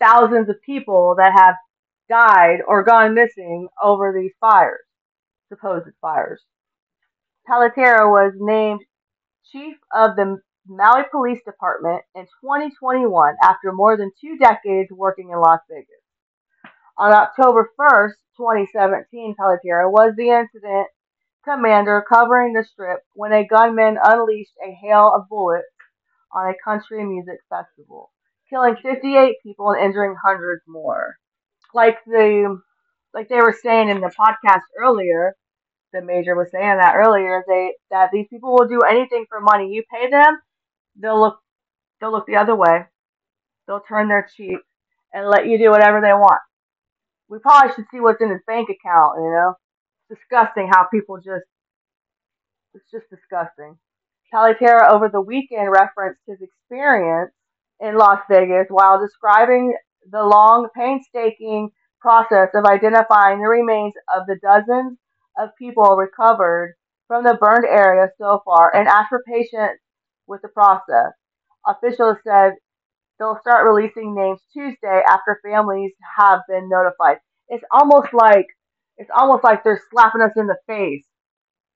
thousands 0.00 0.48
of 0.48 0.60
people 0.62 1.14
that 1.18 1.32
have 1.32 1.54
died 2.08 2.58
or 2.66 2.84
gone 2.84 3.14
missing 3.14 3.68
over 3.82 4.12
these 4.12 4.32
fires, 4.40 4.84
supposed 5.48 5.86
fires. 6.00 6.42
Pelletier 7.46 8.08
was 8.08 8.32
named 8.36 8.80
chief 9.52 9.76
of 9.94 10.16
the 10.16 10.38
Maui 10.68 11.04
Police 11.10 11.40
Department 11.44 12.02
in 12.14 12.24
2021 12.42 13.36
after 13.42 13.72
more 13.72 13.96
than 13.96 14.10
two 14.20 14.36
decades 14.36 14.90
working 14.90 15.30
in 15.30 15.38
Las 15.38 15.60
Vegas. 15.70 15.86
On 16.98 17.12
October 17.12 17.70
1st, 17.78 18.14
2017, 18.36 19.34
Pelletier 19.38 19.88
was 19.88 20.14
the 20.16 20.30
incident 20.30 20.88
commander 21.44 22.04
covering 22.12 22.52
the 22.52 22.64
strip 22.64 23.00
when 23.14 23.32
a 23.32 23.46
gunman 23.46 23.96
unleashed 24.02 24.56
a 24.66 24.72
hail 24.72 25.12
of 25.14 25.28
bullets 25.28 25.66
on 26.32 26.50
a 26.50 26.54
country 26.64 27.04
music 27.04 27.38
festival 27.48 28.10
killing 28.48 28.76
58 28.76 29.36
people 29.42 29.70
and 29.70 29.84
injuring 29.84 30.16
hundreds 30.22 30.62
more. 30.66 31.16
Like 31.74 31.98
the 32.06 32.60
like 33.12 33.28
they 33.28 33.36
were 33.40 33.56
saying 33.62 33.88
in 33.88 34.00
the 34.00 34.12
podcast 34.18 34.62
earlier, 34.78 35.34
the 35.92 36.02
major 36.02 36.36
was 36.36 36.50
saying 36.50 36.76
that 36.78 36.94
earlier, 36.96 37.44
they 37.48 37.74
that 37.90 38.10
these 38.12 38.26
people 38.28 38.52
will 38.54 38.68
do 38.68 38.80
anything 38.80 39.26
for 39.28 39.40
money. 39.40 39.72
You 39.72 39.82
pay 39.92 40.10
them, 40.10 40.38
they'll 41.00 41.20
look 41.20 41.38
they'll 42.00 42.12
look 42.12 42.26
the 42.26 42.36
other 42.36 42.54
way. 42.54 42.84
They'll 43.66 43.80
turn 43.80 44.08
their 44.08 44.28
cheek 44.36 44.58
and 45.12 45.28
let 45.28 45.46
you 45.46 45.58
do 45.58 45.70
whatever 45.70 46.00
they 46.00 46.12
want. 46.12 46.40
We 47.28 47.38
probably 47.40 47.74
should 47.74 47.86
see 47.90 48.00
what's 48.00 48.22
in 48.22 48.30
his 48.30 48.42
bank 48.46 48.68
account, 48.70 49.14
you 49.16 49.30
know? 49.30 49.54
Disgusting 50.08 50.68
how 50.72 50.84
people 50.84 51.16
just 51.16 51.44
it's 52.74 52.84
just 52.92 53.06
disgusting. 53.10 53.76
Pelletier 54.32 54.84
over 54.84 55.08
the 55.08 55.20
weekend 55.20 55.70
referenced 55.70 56.20
his 56.26 56.38
experience 56.40 57.32
in 57.80 57.96
Las 57.96 58.20
Vegas 58.28 58.66
while 58.68 59.00
describing 59.00 59.74
the 60.10 60.22
long, 60.22 60.68
painstaking 60.76 61.70
process 62.00 62.48
of 62.54 62.64
identifying 62.64 63.40
the 63.40 63.48
remains 63.48 63.94
of 64.14 64.26
the 64.26 64.38
dozens 64.42 64.98
of 65.38 65.50
people 65.58 65.96
recovered 65.96 66.74
from 67.08 67.24
the 67.24 67.34
burned 67.34 67.66
area 67.66 68.08
so 68.18 68.40
far 68.44 68.74
and 68.74 68.88
asked 68.88 69.08
for 69.10 69.22
patience 69.26 69.78
with 70.26 70.42
the 70.42 70.48
process. 70.48 71.12
Officials 71.66 72.16
said 72.26 72.52
they'll 73.18 73.38
start 73.40 73.68
releasing 73.68 74.14
names 74.14 74.40
Tuesday 74.52 75.02
after 75.08 75.40
families 75.44 75.92
have 76.16 76.40
been 76.48 76.68
notified. 76.68 77.18
It's 77.48 77.64
almost 77.70 78.08
like 78.12 78.46
it's 78.98 79.10
almost 79.14 79.44
like 79.44 79.62
they're 79.62 79.82
slapping 79.90 80.22
us 80.22 80.32
in 80.36 80.46
the 80.46 80.56
face 80.66 81.04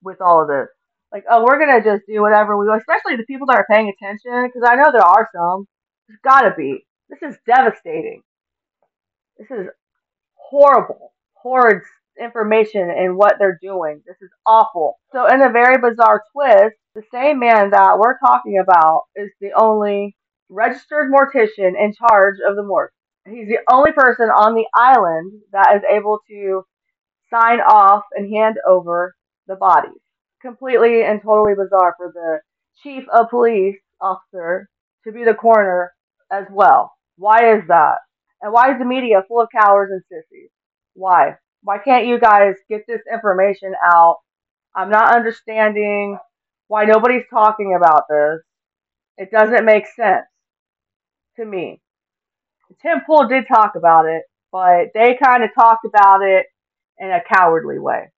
with 0.02 0.20
all 0.20 0.42
of 0.42 0.48
this. 0.48 0.68
Like, 1.12 1.24
oh, 1.30 1.44
we're 1.44 1.58
gonna 1.58 1.82
just 1.82 2.06
do 2.06 2.20
whatever 2.20 2.56
we 2.56 2.66
want, 2.66 2.82
especially 2.82 3.16
the 3.16 3.24
people 3.24 3.46
that 3.48 3.56
are 3.56 3.66
paying 3.70 3.88
attention, 3.88 4.46
because 4.46 4.62
I 4.66 4.76
know 4.76 4.92
there 4.92 5.02
are 5.02 5.28
some. 5.34 5.66
There's 6.08 6.20
gotta 6.22 6.54
be. 6.56 6.86
This 7.08 7.22
is 7.22 7.36
devastating. 7.46 8.22
This 9.38 9.50
is 9.50 9.66
horrible, 10.34 11.12
horrid 11.34 11.82
information 12.20 12.90
in 12.90 13.16
what 13.16 13.36
they're 13.38 13.58
doing. 13.60 14.02
This 14.06 14.16
is 14.20 14.30
awful. 14.46 15.00
So, 15.12 15.26
in 15.26 15.42
a 15.42 15.50
very 15.50 15.78
bizarre 15.78 16.22
twist, 16.32 16.76
the 16.94 17.02
same 17.12 17.38
man 17.38 17.70
that 17.70 17.98
we're 17.98 18.18
talking 18.18 18.58
about 18.58 19.04
is 19.16 19.30
the 19.40 19.52
only 19.56 20.16
registered 20.48 21.10
mortician 21.10 21.72
in 21.78 21.94
charge 21.94 22.36
of 22.46 22.56
the 22.56 22.62
morgue. 22.62 22.90
He's 23.26 23.48
the 23.48 23.60
only 23.72 23.92
person 23.92 24.28
on 24.28 24.54
the 24.54 24.66
island 24.74 25.32
that 25.52 25.76
is 25.76 25.82
able 25.88 26.18
to 26.28 26.64
sign 27.30 27.60
off 27.60 28.04
and 28.14 28.34
hand 28.34 28.56
over 28.66 29.14
the 29.46 29.56
bodies. 29.56 30.00
Completely 30.42 31.02
and 31.02 31.20
totally 31.22 31.54
bizarre 31.54 31.94
for 31.96 32.12
the 32.14 32.40
chief 32.82 33.04
of 33.12 33.30
police 33.30 33.76
officer 34.00 34.68
to 35.04 35.12
be 35.12 35.24
the 35.24 35.34
coroner 35.34 35.92
as 36.30 36.46
well. 36.50 36.92
Why 37.16 37.56
is 37.56 37.62
that? 37.68 37.98
And 38.40 38.52
why 38.52 38.72
is 38.72 38.78
the 38.78 38.84
media 38.84 39.22
full 39.28 39.42
of 39.42 39.48
cowards 39.54 39.92
and 39.92 40.02
sissies? 40.08 40.50
Why? 40.94 41.36
Why 41.62 41.78
can't 41.78 42.06
you 42.06 42.18
guys 42.18 42.54
get 42.68 42.86
this 42.86 43.02
information 43.12 43.74
out? 43.84 44.18
I'm 44.74 44.90
not 44.90 45.14
understanding 45.14 46.18
why 46.68 46.84
nobody's 46.84 47.24
talking 47.28 47.76
about 47.76 48.04
this. 48.08 48.40
It 49.18 49.30
doesn't 49.30 49.66
make 49.66 49.86
sense 49.94 50.26
to 51.36 51.44
me. 51.44 51.80
Tim 52.80 53.00
Pool 53.04 53.28
did 53.28 53.44
talk 53.46 53.72
about 53.76 54.06
it, 54.06 54.22
but 54.52 54.88
they 54.94 55.18
kind 55.22 55.44
of 55.44 55.50
talked 55.54 55.84
about 55.84 56.22
it 56.22 56.46
in 56.98 57.10
a 57.10 57.20
cowardly 57.30 57.78
way. 57.78 58.10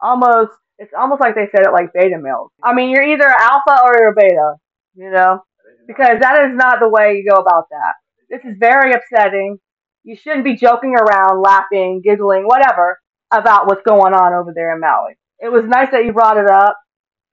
Almost, 0.00 0.52
it's 0.78 0.92
almost 0.96 1.20
like 1.20 1.34
they 1.34 1.48
said 1.50 1.66
it 1.66 1.72
like 1.72 1.92
beta 1.92 2.18
males. 2.18 2.50
I 2.62 2.74
mean, 2.74 2.90
you're 2.90 3.02
either 3.02 3.28
alpha 3.28 3.82
or 3.84 3.96
you're 3.98 4.14
beta, 4.14 4.54
you 4.94 5.10
know? 5.10 5.42
Because 5.86 6.20
that 6.20 6.44
is 6.44 6.56
not 6.56 6.80
the 6.80 6.88
way 6.88 7.16
you 7.16 7.28
go 7.28 7.40
about 7.40 7.68
that. 7.70 7.94
This 8.28 8.40
is 8.44 8.56
very 8.58 8.92
upsetting. 8.92 9.58
You 10.04 10.16
shouldn't 10.16 10.44
be 10.44 10.56
joking 10.56 10.94
around, 10.94 11.42
laughing, 11.42 12.02
giggling, 12.04 12.44
whatever, 12.46 12.98
about 13.32 13.66
what's 13.66 13.82
going 13.82 14.14
on 14.14 14.32
over 14.34 14.52
there 14.54 14.74
in 14.74 14.80
Maui. 14.80 15.14
It 15.40 15.50
was 15.50 15.64
nice 15.66 15.90
that 15.92 16.04
you 16.04 16.12
brought 16.12 16.36
it 16.36 16.48
up. 16.48 16.76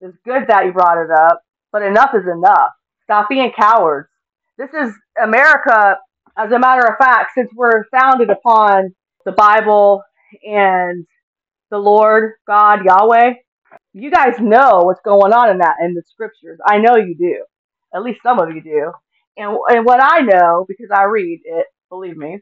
It's 0.00 0.16
good 0.24 0.46
that 0.48 0.64
you 0.66 0.72
brought 0.72 1.02
it 1.02 1.10
up, 1.10 1.40
but 1.72 1.82
enough 1.82 2.14
is 2.14 2.26
enough. 2.26 2.70
Stop 3.04 3.28
being 3.28 3.52
cowards. 3.56 4.08
This 4.58 4.70
is 4.74 4.92
America, 5.22 5.98
as 6.36 6.50
a 6.50 6.58
matter 6.58 6.86
of 6.86 6.98
fact, 6.98 7.32
since 7.34 7.50
we're 7.54 7.84
founded 7.90 8.30
upon 8.30 8.94
the 9.24 9.32
Bible 9.32 10.02
and 10.46 11.06
the 11.70 11.78
Lord 11.78 12.34
God 12.46 12.84
Yahweh. 12.84 13.34
You 13.92 14.10
guys 14.10 14.36
know 14.40 14.82
what's 14.84 15.00
going 15.04 15.32
on 15.32 15.50
in 15.50 15.58
that 15.58 15.76
in 15.82 15.94
the 15.94 16.02
scriptures. 16.08 16.58
I 16.66 16.78
know 16.78 16.96
you 16.96 17.16
do. 17.18 17.44
At 17.94 18.02
least 18.02 18.20
some 18.22 18.38
of 18.38 18.54
you 18.54 18.62
do. 18.62 18.92
And 19.36 19.58
and 19.68 19.84
what 19.84 20.00
I 20.02 20.20
know 20.20 20.64
because 20.68 20.90
I 20.94 21.04
read 21.04 21.40
it, 21.44 21.66
believe 21.90 22.16
me, 22.16 22.40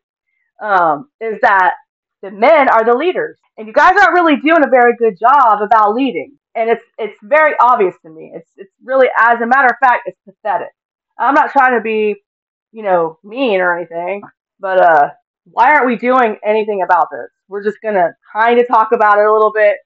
um, 0.62 1.08
is 1.20 1.38
that 1.42 1.74
the 2.22 2.30
men 2.30 2.68
are 2.68 2.84
the 2.84 2.96
leaders, 2.96 3.38
and 3.58 3.66
you 3.66 3.72
guys 3.72 3.94
aren't 4.00 4.14
really 4.14 4.37
doing 4.37 4.64
a 4.66 4.70
very 4.70 4.94
good 4.98 5.18
job 5.18 5.60
about 5.62 5.94
leading. 5.94 6.38
And 6.54 6.70
it's 6.70 6.84
it's 6.98 7.18
very 7.22 7.54
obvious 7.60 7.94
to 8.02 8.10
me. 8.10 8.32
It's 8.34 8.50
it's 8.56 8.72
really, 8.84 9.08
as 9.18 9.40
a 9.40 9.46
matter 9.46 9.68
of 9.68 9.76
fact, 9.80 10.02
it's 10.06 10.18
pathetic. 10.26 10.70
I'm 11.18 11.34
not 11.34 11.52
trying 11.52 11.76
to 11.78 11.82
be, 11.82 12.16
you 12.72 12.82
know, 12.82 13.18
mean 13.24 13.60
or 13.60 13.76
anything, 13.76 14.22
but 14.60 14.80
uh, 14.80 15.10
why 15.44 15.72
aren't 15.72 15.87
we 15.87 15.96
doing 15.96 16.38
anything 16.44 16.83
about 16.83 17.09
this? 17.11 17.30
We're 17.48 17.62
just 17.64 17.78
gonna 17.83 18.11
kind 18.33 18.59
of 18.59 18.66
talk 18.68 18.92
about 18.92 19.18
it 19.18 19.26
a 19.26 19.33
little 19.33 19.52
bit 19.52 19.76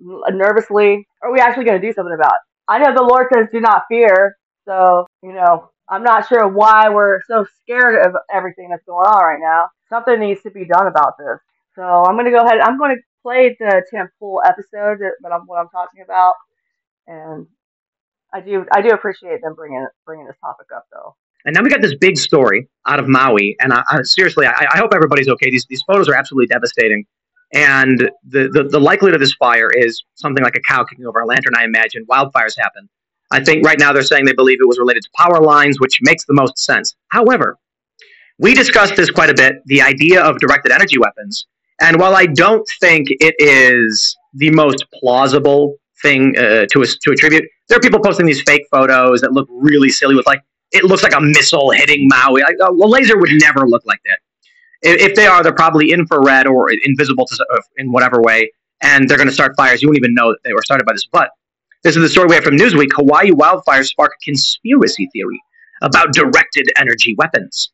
uh, 0.00 0.30
nervously. 0.30 1.06
Or 1.22 1.30
are 1.30 1.32
we 1.32 1.40
actually 1.40 1.64
gonna 1.64 1.80
do 1.80 1.92
something 1.92 2.14
about 2.14 2.34
it? 2.34 2.40
I 2.68 2.78
know 2.78 2.94
the 2.94 3.02
Lord 3.02 3.28
says, 3.32 3.48
"Do 3.52 3.60
not 3.60 3.84
fear." 3.88 4.36
So 4.66 5.06
you 5.22 5.32
know, 5.32 5.70
I'm 5.88 6.02
not 6.02 6.28
sure 6.28 6.48
why 6.48 6.88
we're 6.88 7.20
so 7.26 7.46
scared 7.62 8.06
of 8.06 8.14
everything 8.32 8.70
that's 8.70 8.84
going 8.84 9.06
on 9.06 9.24
right 9.24 9.40
now. 9.40 9.68
Something 9.88 10.20
needs 10.20 10.42
to 10.42 10.50
be 10.50 10.64
done 10.66 10.86
about 10.86 11.14
this. 11.18 11.38
So 11.74 11.82
I'm 11.82 12.16
gonna 12.16 12.30
go 12.30 12.44
ahead. 12.44 12.60
I'm 12.60 12.78
gonna 12.78 12.96
play 13.22 13.56
the 13.58 14.08
Pool 14.18 14.42
episode, 14.44 14.98
but 15.22 15.32
I'm 15.32 15.42
what 15.46 15.58
I'm 15.58 15.68
talking 15.68 16.02
about, 16.04 16.34
and 17.06 17.46
I 18.32 18.40
do 18.40 18.66
I 18.72 18.82
do 18.82 18.90
appreciate 18.90 19.40
them 19.42 19.54
bringing 19.54 19.86
bringing 20.04 20.26
this 20.26 20.36
topic 20.40 20.66
up 20.74 20.86
though. 20.92 21.16
And 21.44 21.54
now 21.54 21.62
we 21.62 21.68
got 21.68 21.82
this 21.82 21.94
big 21.94 22.16
story 22.16 22.68
out 22.86 22.98
of 22.98 23.06
Maui, 23.06 23.56
and 23.60 23.72
I, 23.72 23.82
I, 23.90 24.02
seriously, 24.02 24.46
I, 24.46 24.66
I, 24.72 24.78
hope 24.78 24.92
everybody's 24.94 25.28
okay. 25.28 25.50
These 25.50 25.66
these 25.66 25.82
photos 25.86 26.08
are 26.08 26.14
absolutely 26.14 26.46
devastating, 26.46 27.04
and 27.52 28.10
the, 28.26 28.48
the 28.50 28.64
the 28.70 28.80
likelihood 28.80 29.14
of 29.14 29.20
this 29.20 29.34
fire 29.34 29.68
is 29.70 30.02
something 30.14 30.42
like 30.42 30.56
a 30.56 30.60
cow 30.60 30.84
kicking 30.84 31.06
over 31.06 31.20
a 31.20 31.26
lantern. 31.26 31.52
I 31.56 31.64
imagine 31.64 32.06
wildfires 32.06 32.56
happen. 32.56 32.88
I 33.30 33.44
think 33.44 33.64
right 33.64 33.78
now 33.78 33.92
they're 33.92 34.02
saying 34.02 34.24
they 34.24 34.32
believe 34.32 34.58
it 34.60 34.68
was 34.68 34.78
related 34.78 35.02
to 35.02 35.10
power 35.16 35.40
lines, 35.40 35.80
which 35.80 35.98
makes 36.02 36.24
the 36.24 36.34
most 36.34 36.58
sense. 36.58 36.94
However, 37.08 37.58
we 38.38 38.54
discussed 38.54 38.96
this 38.96 39.10
quite 39.10 39.30
a 39.30 39.34
bit. 39.34 39.56
The 39.66 39.82
idea 39.82 40.22
of 40.22 40.38
directed 40.38 40.72
energy 40.72 40.98
weapons, 40.98 41.46
and 41.80 42.00
while 42.00 42.16
I 42.16 42.24
don't 42.24 42.66
think 42.80 43.08
it 43.10 43.34
is 43.38 44.16
the 44.32 44.50
most 44.50 44.86
plausible 44.94 45.76
thing 46.00 46.38
uh, 46.38 46.64
to 46.70 46.86
to 46.86 47.10
attribute, 47.10 47.44
there 47.68 47.76
are 47.76 47.82
people 47.82 48.00
posting 48.00 48.24
these 48.24 48.40
fake 48.40 48.62
photos 48.70 49.20
that 49.20 49.32
look 49.32 49.46
really 49.50 49.90
silly 49.90 50.14
with 50.14 50.26
like 50.26 50.40
it 50.74 50.84
looks 50.84 51.02
like 51.02 51.14
a 51.14 51.20
missile 51.20 51.70
hitting 51.70 52.08
Maui. 52.08 52.42
A 52.42 52.70
laser 52.72 53.18
would 53.18 53.30
never 53.32 53.66
look 53.66 53.86
like 53.86 54.00
that. 54.04 54.18
If 54.82 55.14
they 55.14 55.26
are, 55.26 55.42
they're 55.42 55.54
probably 55.54 55.92
infrared 55.92 56.46
or 56.46 56.70
invisible 56.84 57.26
to, 57.26 57.46
uh, 57.54 57.60
in 57.78 57.90
whatever 57.90 58.20
way, 58.20 58.52
and 58.82 59.08
they're 59.08 59.16
going 59.16 59.28
to 59.28 59.34
start 59.34 59.54
fires. 59.56 59.80
You 59.80 59.88
won't 59.88 59.96
even 59.96 60.14
know 60.14 60.32
that 60.32 60.42
they 60.44 60.52
were 60.52 60.62
started 60.62 60.84
by 60.84 60.92
this. 60.92 61.06
But 61.10 61.30
this 61.84 61.96
is 61.96 62.02
the 62.02 62.08
story 62.08 62.26
we 62.26 62.34
have 62.34 62.44
from 62.44 62.56
Newsweek. 62.56 62.92
Hawaii 62.94 63.30
wildfires 63.30 63.86
spark 63.86 64.12
conspiracy 64.22 65.08
theory 65.12 65.40
about 65.80 66.12
directed 66.12 66.68
energy 66.76 67.14
weapons. 67.16 67.70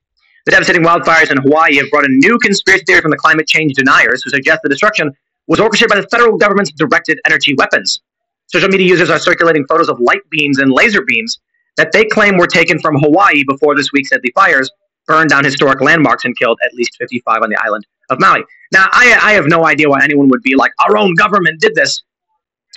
The 0.47 0.53
devastating 0.53 0.83
wildfires 0.83 1.31
in 1.31 1.39
Hawaii 1.39 1.77
have 1.77 1.91
brought 1.91 2.05
a 2.05 2.09
new 2.09 2.39
conspiracy 2.39 2.85
theory 2.87 3.01
from 3.01 3.11
the 3.11 3.17
climate 3.17 3.47
change 3.49 3.75
deniers 3.75 4.23
who 4.23 4.31
suggest 4.31 4.61
the 4.63 4.69
destruction 4.69 5.13
was 5.49 5.59
orchestrated 5.59 5.95
by 5.95 6.01
the 6.01 6.09
federal 6.09 6.39
government's 6.39 6.71
directed 6.73 7.19
energy 7.27 7.55
weapons. 7.57 8.01
Social 8.47 8.69
media 8.69 8.87
users 8.87 9.11
are 9.11 9.19
circulating 9.19 9.65
photos 9.67 9.89
of 9.89 9.99
light 10.01 10.23
beams 10.31 10.59
and 10.59 10.73
laser 10.73 11.03
beams 11.03 11.39
that 11.81 11.93
they 11.93 12.05
claim 12.05 12.37
were 12.37 12.47
taken 12.47 12.79
from 12.79 12.95
Hawaii 12.97 13.43
before 13.49 13.75
this 13.75 13.90
week's 13.90 14.11
deadly 14.11 14.31
fires 14.35 14.71
burned 15.07 15.31
down 15.31 15.43
historic 15.43 15.81
landmarks 15.81 16.27
and 16.27 16.37
killed 16.37 16.59
at 16.62 16.75
least 16.75 16.95
55 16.99 17.43
on 17.43 17.49
the 17.49 17.57
island 17.64 17.87
of 18.11 18.21
Maui. 18.21 18.45
Now, 18.71 18.87
I, 18.93 19.19
I 19.23 19.33
have 19.33 19.47
no 19.47 19.64
idea 19.64 19.88
why 19.88 20.05
anyone 20.05 20.29
would 20.29 20.43
be 20.43 20.55
like, 20.55 20.73
our 20.87 20.99
own 20.99 21.14
government 21.14 21.59
did 21.59 21.75
this. 21.75 22.03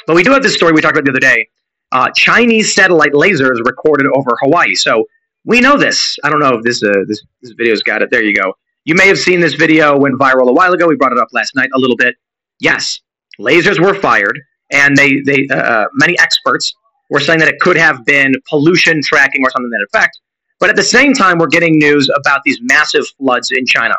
But 0.08 0.16
we 0.16 0.24
do 0.24 0.32
have 0.32 0.42
this 0.42 0.56
story 0.56 0.72
we 0.72 0.80
talked 0.80 0.96
about 0.96 1.04
the 1.04 1.12
other 1.12 1.20
day. 1.20 1.50
Uh, 1.92 2.10
Chinese 2.16 2.74
satellite 2.74 3.12
lasers 3.12 3.58
recorded 3.66 4.08
over 4.16 4.38
Hawaii. 4.39 4.74
So 4.74 5.04
we 5.44 5.60
know 5.60 5.78
this. 5.78 6.18
I 6.24 6.30
don't 6.30 6.39
know 6.39 6.56
if 6.56 6.63
this, 6.63 6.82
uh, 6.82 6.94
this, 7.06 7.22
this 7.42 7.52
video's 7.58 7.84
got 7.84 8.02
it. 8.02 8.10
There 8.10 8.24
you 8.24 8.34
go. 8.34 8.54
You 8.86 8.96
may 8.96 9.08
have 9.08 9.20
seen 9.20 9.42
this 9.42 9.54
video 9.54 9.98
went 9.98 10.18
viral 10.18 10.48
a 10.48 10.54
while 10.54 10.72
ago. 10.72 10.88
We 10.88 10.96
brought 10.96 11.12
it 11.12 11.20
up 11.20 11.28
last 11.34 11.56
night 11.58 11.70
a 11.76 11.78
little 11.78 11.98
bit. 11.98 12.16
Yes, 12.62 13.02
lasers 13.38 13.82
were 13.82 13.94
fired, 13.94 14.39
and 14.72 14.96
they, 14.96 15.20
they 15.20 15.48
uh, 15.52 15.58
uh 15.58 15.88
many 15.94 16.18
experts 16.20 16.74
we're 17.10 17.20
saying 17.20 17.39
that 17.39 17.48
it 17.48 17.60
could 17.60 17.78
have 17.78 18.06
been 18.06 18.34
pollution 18.50 19.02
tracking 19.04 19.44
or 19.46 19.50
something 19.50 19.70
that 19.70 19.86
effect. 19.92 20.19
But 20.60 20.69
at 20.69 20.75
the 20.75 20.84
same 20.84 21.13
time, 21.13 21.38
we're 21.38 21.48
getting 21.48 21.77
news 21.77 22.10
about 22.15 22.42
these 22.46 22.60
massive 22.62 23.06
floods 23.17 23.52
in 23.52 23.65
China. 23.65 23.96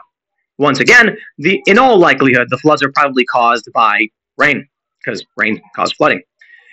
Once 0.58 0.80
again, 0.80 1.16
the, 1.38 1.62
in 1.66 1.78
all 1.78 1.98
likelihood, 1.98 2.46
the 2.50 2.58
floods 2.58 2.82
are 2.82 2.92
probably 2.92 3.24
caused 3.24 3.68
by 3.74 4.06
rain, 4.38 4.66
because 5.04 5.24
rain 5.36 5.60
caused 5.74 5.96
flooding. 5.96 6.22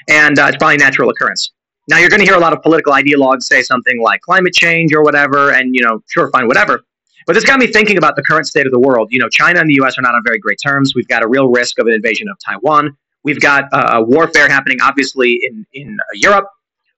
And 0.08 0.38
uh, 0.40 0.46
it's 0.48 0.58
probably 0.58 0.76
a 0.76 0.80
natural 0.80 1.10
occurrence. 1.10 1.52
Now, 1.90 1.98
you're 1.98 2.10
going 2.10 2.20
to 2.20 2.26
hear 2.26 2.36
a 2.36 2.40
lot 2.40 2.54
of 2.54 2.62
political 2.62 2.94
ideologues 2.94 3.44
say 3.44 3.64
something 3.64 4.02
like 4.02 4.22
climate 4.22 4.54
change 4.54 4.94
or 4.94 5.04
whatever, 5.04 5.52
and, 5.52 5.76
you 5.76 5.82
know, 5.82 6.02
sure, 6.08 6.30
fine, 6.30 6.48
whatever. 6.48 6.84
But 7.26 7.34
this 7.34 7.44
got 7.44 7.60
me 7.60 7.68
thinking 7.68 7.98
about 7.98 8.16
the 8.16 8.24
current 8.24 8.48
state 8.48 8.66
of 8.66 8.72
the 8.72 8.80
world. 8.80 9.10
You 9.12 9.20
know, 9.20 9.30
China 9.30 9.60
and 9.60 9.70
the 9.70 9.76
U.S. 9.76 9.98
are 9.98 10.02
not 10.02 10.16
on 10.16 10.22
very 10.24 10.40
great 10.40 10.60
terms. 10.64 10.94
We've 10.96 11.08
got 11.08 11.24
a 11.24 11.28
real 11.28 11.50
risk 11.50 11.80
of 11.80 11.88
an 11.88 11.94
invasion 11.94 12.28
of 12.30 12.38
Taiwan. 12.44 12.96
We've 13.24 13.40
got 13.40 13.66
uh, 13.72 14.04
warfare 14.06 14.50
happening, 14.50 14.80
obviously, 14.82 15.40
in, 15.44 15.66
in 15.74 15.98
uh, 16.00 16.04
Europe. 16.14 16.46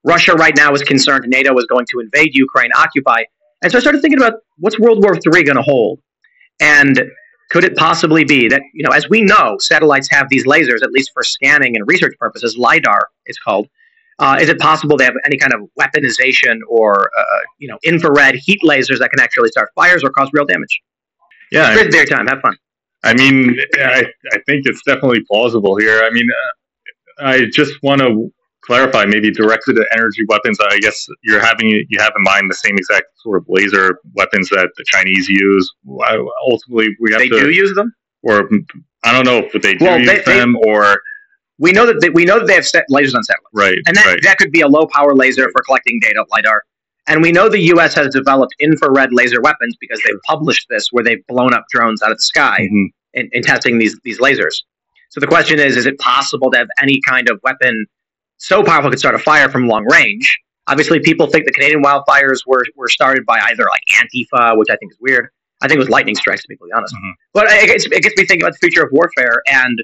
Russia 0.04 0.34
right 0.34 0.56
now 0.56 0.74
is 0.74 0.84
concerned 0.84 1.26
NATO 1.28 1.58
is 1.58 1.66
going 1.66 1.86
to 1.92 2.00
invade 2.00 2.36
Ukraine, 2.36 2.72
occupy. 2.76 3.24
And 3.62 3.72
so 3.72 3.78
I 3.78 3.82
started 3.82 4.02
thinking 4.02 4.20
about 4.20 4.34
what's 4.58 4.78
World 4.80 5.02
War 5.02 5.16
III 5.16 5.44
going 5.44 5.56
to 5.56 5.62
hold? 5.62 6.00
And 6.60 7.02
could 7.50 7.64
it 7.64 7.76
possibly 7.78 8.24
be 8.24 8.48
that, 8.50 8.62
you 8.74 8.84
know, 8.84 8.92
as 8.92 9.10
we 9.10 9.22
know, 9.22 9.58
satellites 9.60 10.10
have 10.12 10.28
these 10.30 10.46
lasers, 10.46 10.82
at 10.82 10.92
least 10.92 11.12
for 11.14 11.24
scanning 11.24 11.76
and 11.76 11.88
research 11.88 12.18
purposes, 12.20 12.58
LIDAR 12.58 13.08
is 13.28 13.38
called. 13.40 13.68
Uh, 14.20 14.38
is 14.40 14.50
it 14.50 14.60
possible 14.60 14.96
they 14.98 15.06
have 15.06 15.16
any 15.26 15.38
kind 15.38 15.54
of 15.54 15.62
weaponization 15.80 16.60
or, 16.68 17.10
uh, 17.18 17.24
you 17.58 17.68
know, 17.68 17.78
infrared 17.84 18.36
heat 18.36 18.62
lasers 18.64 19.00
that 19.00 19.10
can 19.10 19.20
actually 19.20 19.50
start 19.50 19.70
fires 19.76 20.04
or 20.04 20.10
cause 20.10 20.30
real 20.34 20.46
damage? 20.46 20.82
Yeah. 21.52 21.76
It's 21.78 21.96
their 21.96 22.06
time. 22.06 22.28
Have 22.28 22.42
fun. 22.42 22.58
I 23.04 23.14
mean, 23.14 23.58
I, 23.76 24.06
I 24.32 24.38
think 24.46 24.66
it's 24.66 24.82
definitely 24.86 25.22
plausible 25.30 25.76
here. 25.78 26.02
I 26.04 26.10
mean, 26.10 26.30
uh, 26.32 27.26
I 27.26 27.46
just 27.52 27.74
want 27.84 28.02
to 28.02 28.32
clarify, 28.64 29.06
maybe 29.06 29.30
directed 29.30 29.78
at 29.78 29.88
energy 29.94 30.24
weapons. 30.30 30.58
I 30.62 30.80
guess 30.80 31.06
you're 31.24 31.42
having 31.44 31.68
you 31.70 32.00
have 32.00 32.14
in 32.18 32.24
mind 32.24 32.50
the 32.50 32.56
same 32.56 32.78
exact 32.78 33.08
sort 33.22 33.38
of 33.38 33.46
laser 33.50 34.00
weapons 34.16 34.50
that 34.50 34.70
the 34.78 34.84
Chinese 34.88 35.28
use. 35.28 35.70
Ultimately, 36.50 36.96
we 37.00 37.12
have 37.12 37.20
they 37.20 37.30
to, 37.30 37.40
do 37.40 37.50
use 37.52 37.74
them. 37.76 37.94
or 38.24 38.50
I 39.04 39.12
don't 39.12 39.26
know 39.26 39.48
if 39.54 39.62
they 39.62 39.74
do 39.74 39.86
Well, 39.86 40.00
use 40.00 40.08
they- 40.08 40.20
they- 40.26 40.38
them 40.40 40.56
or 40.66 40.98
We 41.60 41.72
know 41.72 41.86
that 41.86 42.00
they, 42.02 42.10
we 42.10 42.26
know 42.26 42.40
that 42.40 42.48
they 42.48 42.56
have 42.56 42.66
set 42.66 42.86
lasers 42.90 43.16
on 43.16 43.24
satellites, 43.24 43.54
right, 43.54 43.78
and 43.86 43.96
that 43.96 44.06
right. 44.06 44.20
that 44.24 44.38
could 44.38 44.52
be 44.52 44.62
a 44.62 44.68
low 44.68 44.88
power 44.88 45.14
laser 45.14 45.50
for 45.52 45.62
collecting 45.64 46.00
data, 46.02 46.26
lidar. 46.32 46.64
And 47.08 47.22
we 47.22 47.32
know 47.32 47.50
the 47.50 47.60
U.S. 47.60 47.94
has 47.96 48.14
developed 48.14 48.56
infrared 48.60 49.12
laser 49.12 49.42
weapons 49.42 49.76
because 49.80 50.02
they've 50.06 50.22
published 50.26 50.68
this, 50.70 50.88
where 50.92 51.04
they've 51.04 51.26
blown 51.28 51.54
up 51.54 51.66
drones 51.70 52.02
out 52.02 52.12
of 52.12 52.18
the 52.18 52.22
sky 52.24 52.60
Mhm. 52.72 52.86
in, 53.14 53.30
in 53.34 53.44
testing 53.44 53.78
these 53.78 54.00
these 54.04 54.20
lasers. 54.20 54.56
So 55.10 55.20
the 55.20 55.28
question 55.28 55.60
is: 55.60 55.76
Is 55.78 55.86
it 55.86 55.98
possible 56.00 56.50
to 56.52 56.58
have 56.58 56.68
any 56.82 57.02
kind 57.08 57.30
of 57.30 57.40
weapon 57.44 57.86
so 58.38 58.64
powerful 58.64 58.88
it 58.88 58.92
could 58.94 59.00
start 59.00 59.16
a 59.16 59.20
fire 59.20 59.50
from 59.50 59.68
long 59.68 59.86
range? 59.92 60.38
Obviously, 60.68 61.00
people 61.02 61.28
think 61.28 61.46
the 61.46 61.52
Canadian 61.52 61.84
wildfires 61.84 62.40
were 62.48 62.64
were 62.76 62.88
started 62.90 63.26
by 63.26 63.38
either 63.50 63.64
like 63.64 63.82
Antifa, 64.02 64.58
which 64.58 64.70
I 64.72 64.78
think 64.78 64.94
is 64.94 64.98
weird. 65.02 65.28
I 65.62 65.68
think 65.68 65.76
it 65.78 65.80
was 65.80 65.90
lightning 65.90 66.16
strikes, 66.16 66.42
to 66.44 66.48
be 66.48 66.56
completely 66.56 66.74
honest. 66.78 66.96
Mhm. 66.96 67.14
But 67.34 67.48
it 67.50 67.68
gets, 67.68 67.86
it 67.86 68.02
gets 68.04 68.18
me 68.18 68.26
thinking 68.26 68.44
about 68.44 68.54
the 68.54 68.60
future 68.60 68.84
of 68.84 68.90
warfare. 68.92 69.42
And 69.48 69.82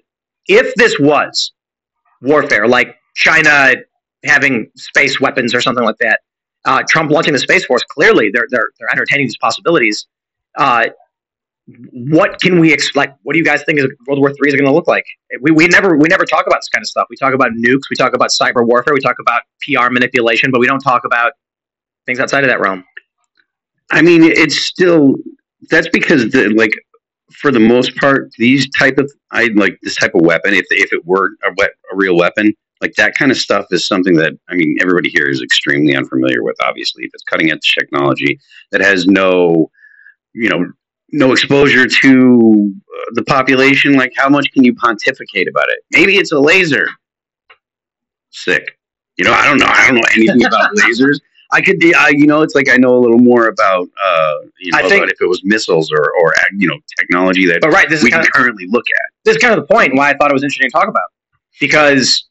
if 0.47 0.73
this 0.75 0.97
was 0.99 1.51
warfare, 2.21 2.67
like 2.67 2.95
China 3.15 3.75
having 4.25 4.69
space 4.75 5.21
weapons 5.21 5.53
or 5.55 5.61
something 5.61 5.83
like 5.85 5.95
that, 5.99 6.19
uh, 6.69 6.83
Trump 6.87 7.09
launching 7.09 7.33
the 7.33 7.39
space 7.39 7.65
force, 7.65 7.83
clearly 7.89 8.29
they're 8.31 8.45
they're 8.51 8.69
they're 8.79 8.91
entertaining 8.91 9.25
these 9.25 9.37
possibilities. 9.37 10.05
Uh, 10.55 10.85
what 11.91 12.39
can 12.39 12.59
we 12.59 12.71
expect? 12.71 13.19
What 13.23 13.33
do 13.33 13.39
you 13.39 13.45
guys 13.45 13.63
think 13.63 13.79
is 13.79 13.87
World 14.05 14.19
War 14.19 14.31
Three 14.33 14.49
is 14.49 14.55
going 14.55 14.69
to 14.69 14.73
look 14.73 14.87
like? 14.87 15.05
We, 15.41 15.49
we 15.49 15.67
never 15.67 15.97
we 15.97 16.07
never 16.07 16.25
talk 16.25 16.45
about 16.45 16.59
this 16.59 16.69
kind 16.69 16.83
of 16.83 16.87
stuff. 16.87 17.07
We 17.09 17.15
talk 17.15 17.33
about 17.33 17.53
nukes, 17.53 17.89
we 17.89 17.95
talk 17.95 18.13
about 18.13 18.29
cyber 18.29 18.63
warfare, 18.65 18.93
we 18.93 18.99
talk 18.99 19.15
about 19.19 19.41
PR 19.63 19.89
manipulation, 19.89 20.51
but 20.51 20.59
we 20.59 20.67
don't 20.67 20.79
talk 20.79 21.05
about 21.05 21.33
things 22.05 22.19
outside 22.19 22.43
of 22.43 22.49
that 22.51 22.59
realm. 22.59 22.83
I 23.91 24.03
mean, 24.03 24.21
it's 24.23 24.57
still 24.57 25.15
that's 25.71 25.89
because 25.89 26.29
the 26.29 26.49
like 26.55 26.73
for 27.33 27.51
the 27.51 27.59
most 27.59 27.95
part, 27.95 28.31
these 28.37 28.69
type 28.69 28.99
of 28.99 29.11
I 29.31 29.49
like 29.55 29.79
this 29.81 29.95
type 29.95 30.13
of 30.13 30.21
weapon. 30.21 30.53
If 30.53 30.65
if 30.69 30.93
it 30.93 31.03
were 31.03 31.31
a, 31.43 31.63
a 31.63 31.95
real 31.95 32.15
weapon, 32.15 32.53
like 32.81 32.93
that 32.95 33.13
kind 33.15 33.31
of 33.31 33.37
stuff 33.37 33.65
is 33.71 33.85
something 33.87 34.15
that 34.15 34.33
I 34.49 34.55
mean 34.55 34.77
everybody 34.81 35.09
here 35.09 35.27
is 35.27 35.41
extremely 35.41 35.95
unfamiliar 35.95 36.43
with. 36.43 36.55
Obviously, 36.61 37.03
if 37.03 37.11
it's 37.13 37.23
cutting 37.23 37.51
edge 37.51 37.75
technology 37.77 38.39
that 38.71 38.81
has 38.81 39.05
no, 39.05 39.69
you 40.33 40.49
know, 40.49 40.71
no 41.11 41.31
exposure 41.31 41.87
to 41.87 42.71
uh, 42.73 43.11
the 43.13 43.23
population, 43.23 43.93
like 43.93 44.13
how 44.15 44.29
much 44.29 44.51
can 44.53 44.63
you 44.63 44.75
pontificate 44.75 45.47
about 45.49 45.67
it? 45.69 45.79
Maybe 45.91 46.17
it's 46.17 46.31
a 46.31 46.39
laser. 46.39 46.87
Sick. 48.29 48.77
You 49.17 49.25
know, 49.25 49.33
I 49.33 49.45
don't 49.45 49.57
know. 49.57 49.67
I 49.67 49.87
don't 49.87 49.95
know 49.95 50.07
anything 50.15 50.45
about 50.45 50.73
lasers. 50.75 51.19
I 51.51 51.61
could, 51.61 51.79
be- 51.79 51.95
I, 51.95 52.09
you 52.09 52.27
know, 52.27 52.43
it's 52.43 52.53
like 52.53 52.69
I 52.69 52.77
know 52.77 52.95
a 52.95 53.01
little 53.01 53.17
more 53.17 53.47
about, 53.47 53.89
uh, 54.05 54.33
you 54.59 54.71
know, 54.71 54.77
I 54.77 54.81
think- 54.83 54.97
about 55.03 55.09
if 55.09 55.19
it 55.19 55.27
was 55.27 55.41
missiles 55.43 55.91
or, 55.91 56.13
or 56.21 56.29
uh, 56.29 56.43
you 56.55 56.67
know, 56.67 56.77
technology 56.99 57.47
that 57.47 57.59
But 57.61 57.71
right, 57.71 57.89
this 57.89 57.99
is 57.99 58.03
we 58.03 58.11
kind 58.11 58.21
can 58.23 58.29
of, 58.29 58.33
currently 58.33 58.65
look 58.69 58.85
at. 58.87 59.25
this 59.25 59.35
is 59.35 59.41
kind 59.41 59.57
of 59.57 59.67
the 59.67 59.73
point 59.73 59.95
why 59.95 60.11
I 60.11 60.13
thought 60.17 60.29
it 60.29 60.33
was 60.33 60.43
interesting 60.43 60.69
to 60.69 60.71
talk 60.71 60.87
about 60.87 61.07
because 61.59 62.28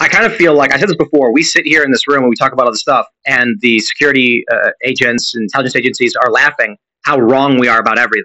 I 0.00 0.08
kind 0.08 0.26
of 0.26 0.34
feel 0.34 0.54
like 0.54 0.72
I 0.74 0.78
said 0.78 0.88
this 0.88 0.96
before. 0.96 1.32
We 1.32 1.42
sit 1.42 1.64
here 1.64 1.82
in 1.84 1.90
this 1.90 2.08
room 2.08 2.20
and 2.20 2.28
we 2.28 2.36
talk 2.36 2.52
about 2.52 2.66
all 2.66 2.72
this 2.72 2.80
stuff, 2.80 3.06
and 3.26 3.60
the 3.60 3.78
security 3.80 4.44
uh, 4.50 4.70
agents 4.84 5.34
and 5.34 5.42
intelligence 5.42 5.76
agencies 5.76 6.14
are 6.16 6.30
laughing 6.30 6.76
how 7.02 7.18
wrong 7.18 7.58
we 7.58 7.68
are 7.68 7.78
about 7.78 7.98
everything. 7.98 8.24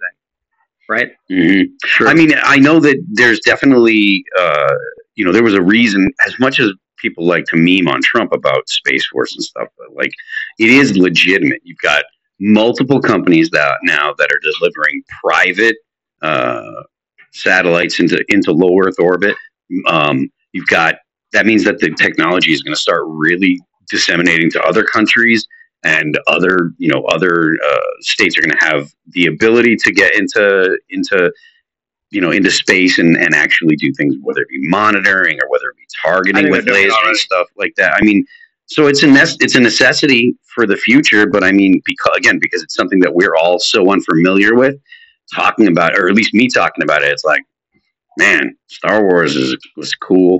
Right? 0.87 1.11
hmm 1.29 1.61
I 2.07 2.13
mean, 2.15 2.33
I 2.41 2.57
know 2.57 2.79
that 2.79 2.97
there's 3.11 3.39
definitely, 3.41 4.25
uh, 4.37 4.73
you 5.15 5.23
know, 5.23 5.31
there 5.31 5.43
was 5.43 5.53
a 5.53 5.61
reason. 5.61 6.09
As 6.25 6.39
much 6.39 6.59
as 6.59 6.71
people 6.97 7.25
like 7.27 7.45
to 7.45 7.57
meme 7.57 7.87
on 7.87 8.01
Trump 8.01 8.33
about 8.33 8.67
Space 8.67 9.05
Force 9.07 9.35
and 9.35 9.43
stuff, 9.43 9.67
but 9.77 9.95
like, 9.95 10.11
it 10.57 10.69
is 10.69 10.97
legitimate. 10.97 11.61
You've 11.63 11.77
got 11.83 12.03
multiple 12.39 12.99
companies 13.01 13.49
that 13.51 13.77
now 13.83 14.13
that 14.17 14.29
are 14.31 14.51
delivering 14.51 15.03
private 15.23 15.75
uh, 16.23 16.83
satellites 17.31 17.99
into 17.99 18.23
into 18.29 18.51
low 18.51 18.75
Earth 18.79 18.95
orbit. 18.99 19.35
Um, 19.87 20.31
you've 20.53 20.67
got 20.67 20.95
that 21.33 21.45
means 21.45 21.63
that 21.63 21.79
the 21.79 21.93
technology 21.95 22.51
is 22.51 22.63
going 22.63 22.73
to 22.73 22.79
start 22.79 23.03
really 23.07 23.59
disseminating 23.89 24.49
to 24.51 24.61
other 24.63 24.83
countries 24.83 25.47
and 25.83 26.19
other 26.27 26.71
you 26.77 26.89
know 26.91 27.03
other 27.05 27.57
uh, 27.65 27.79
states 28.01 28.37
are 28.37 28.41
going 28.41 28.57
to 28.57 28.65
have 28.65 28.89
the 29.11 29.27
ability 29.27 29.75
to 29.75 29.91
get 29.91 30.13
into 30.15 30.77
into 30.89 31.31
you 32.11 32.19
know 32.19 32.31
into 32.31 32.51
space 32.51 32.99
and, 32.99 33.15
and 33.17 33.33
actually 33.33 33.75
do 33.75 33.91
things 33.93 34.15
whether 34.21 34.41
it 34.41 34.49
be 34.49 34.67
monitoring 34.67 35.37
or 35.41 35.49
whether 35.49 35.69
it 35.69 35.77
be 35.77 35.87
targeting 36.03 36.51
with 36.51 36.65
they're 36.65 36.73
doing 36.73 36.87
it 36.87 36.91
lasers 36.91 37.07
and 37.07 37.17
stuff 37.17 37.47
like 37.55 37.73
that. 37.77 37.93
I 37.99 38.03
mean 38.03 38.25
so 38.69 38.87
it's 38.87 39.03
a 39.03 39.09
it's 39.43 39.55
a 39.55 39.59
necessity 39.59 40.35
for 40.53 40.65
the 40.65 40.77
future 40.77 41.25
but 41.25 41.43
i 41.43 41.51
mean 41.51 41.81
because 41.85 42.15
again 42.15 42.39
because 42.39 42.63
it's 42.63 42.75
something 42.75 42.99
that 42.99 43.13
we're 43.13 43.35
all 43.35 43.59
so 43.59 43.91
unfamiliar 43.91 44.55
with 44.55 44.75
talking 45.33 45.67
about 45.67 45.97
or 45.97 46.07
at 46.07 46.15
least 46.15 46.33
me 46.33 46.47
talking 46.47 46.83
about 46.83 47.01
it 47.01 47.09
it's 47.11 47.25
like 47.25 47.43
man 48.19 48.55
star 48.67 49.03
wars 49.03 49.35
is 49.35 49.57
was 49.75 49.93
cool 49.95 50.39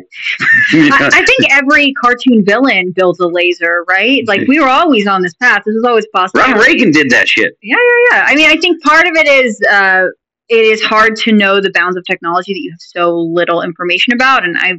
You 0.72 0.90
know? 0.90 0.96
I, 0.96 1.10
I 1.14 1.26
think 1.26 1.52
every 1.52 1.94
cartoon 1.94 2.46
villain 2.46 2.94
builds 2.96 3.20
a 3.20 3.28
laser, 3.28 3.86
right? 3.88 4.28
Like 4.28 4.48
we 4.48 4.60
were 4.60 4.68
always 4.68 5.08
on 5.08 5.22
this 5.22 5.34
path. 5.36 5.64
This 5.66 5.74
was 5.76 5.84
always 5.86 6.08
possible. 6.14 6.42
ronald 6.42 6.66
reagan 6.66 6.92
did 6.92 7.10
that 7.10 7.28
shit 7.28 7.54
Yeah, 7.62 7.76
yeah, 7.76 8.18
yeah. 8.18 8.26
I 8.28 8.36
mean, 8.36 8.50
I 8.50 8.58
think 8.58 8.82
part 8.84 9.08
of 9.08 9.14
it 9.16 9.28
is 9.28 9.60
uh, 9.70 10.08
it 10.50 10.66
is 10.66 10.82
hard 10.82 11.16
to 11.18 11.32
know 11.32 11.62
the 11.62 11.72
bounds 11.72 11.96
of 11.96 12.04
technology 12.06 12.54
that 12.54 12.60
you 12.60 12.72
have 12.72 12.82
so 12.82 13.16
little 13.16 13.62
information 13.62 14.14
about. 14.14 14.44
And 14.44 14.58
I, 14.58 14.74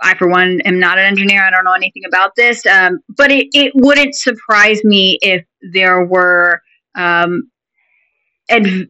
I 0.00 0.14
for 0.16 0.26
one, 0.26 0.60
am 0.62 0.80
not 0.80 0.98
an 0.98 1.04
engineer. 1.04 1.44
I 1.44 1.50
don't 1.50 1.64
know 1.64 1.74
anything 1.74 2.04
about 2.06 2.34
this. 2.34 2.64
Um, 2.66 2.98
but 3.16 3.30
it, 3.30 3.48
it 3.52 3.72
wouldn't 3.74 4.14
surprise 4.14 4.82
me 4.84 5.18
if 5.20 5.44
there 5.72 6.04
were, 6.04 6.62
um, 6.94 7.50
adv- 8.48 8.88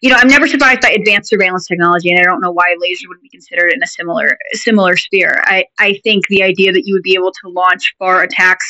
you 0.00 0.08
know, 0.10 0.16
I'm 0.18 0.28
never 0.28 0.46
surprised 0.48 0.80
by 0.80 0.90
advanced 0.90 1.28
surveillance 1.30 1.66
technology, 1.66 2.10
and 2.10 2.18
I 2.18 2.22
don't 2.22 2.40
know 2.40 2.52
why 2.52 2.74
laser 2.78 3.08
would 3.08 3.20
be 3.20 3.28
considered 3.28 3.72
in 3.72 3.82
a 3.82 3.86
similar 3.86 4.38
similar 4.52 4.96
sphere. 4.96 5.40
I, 5.44 5.64
I 5.78 6.00
think 6.04 6.26
the 6.28 6.42
idea 6.42 6.72
that 6.72 6.86
you 6.86 6.94
would 6.94 7.02
be 7.02 7.14
able 7.14 7.32
to 7.32 7.48
launch 7.48 7.94
far 7.98 8.22
attacks 8.22 8.64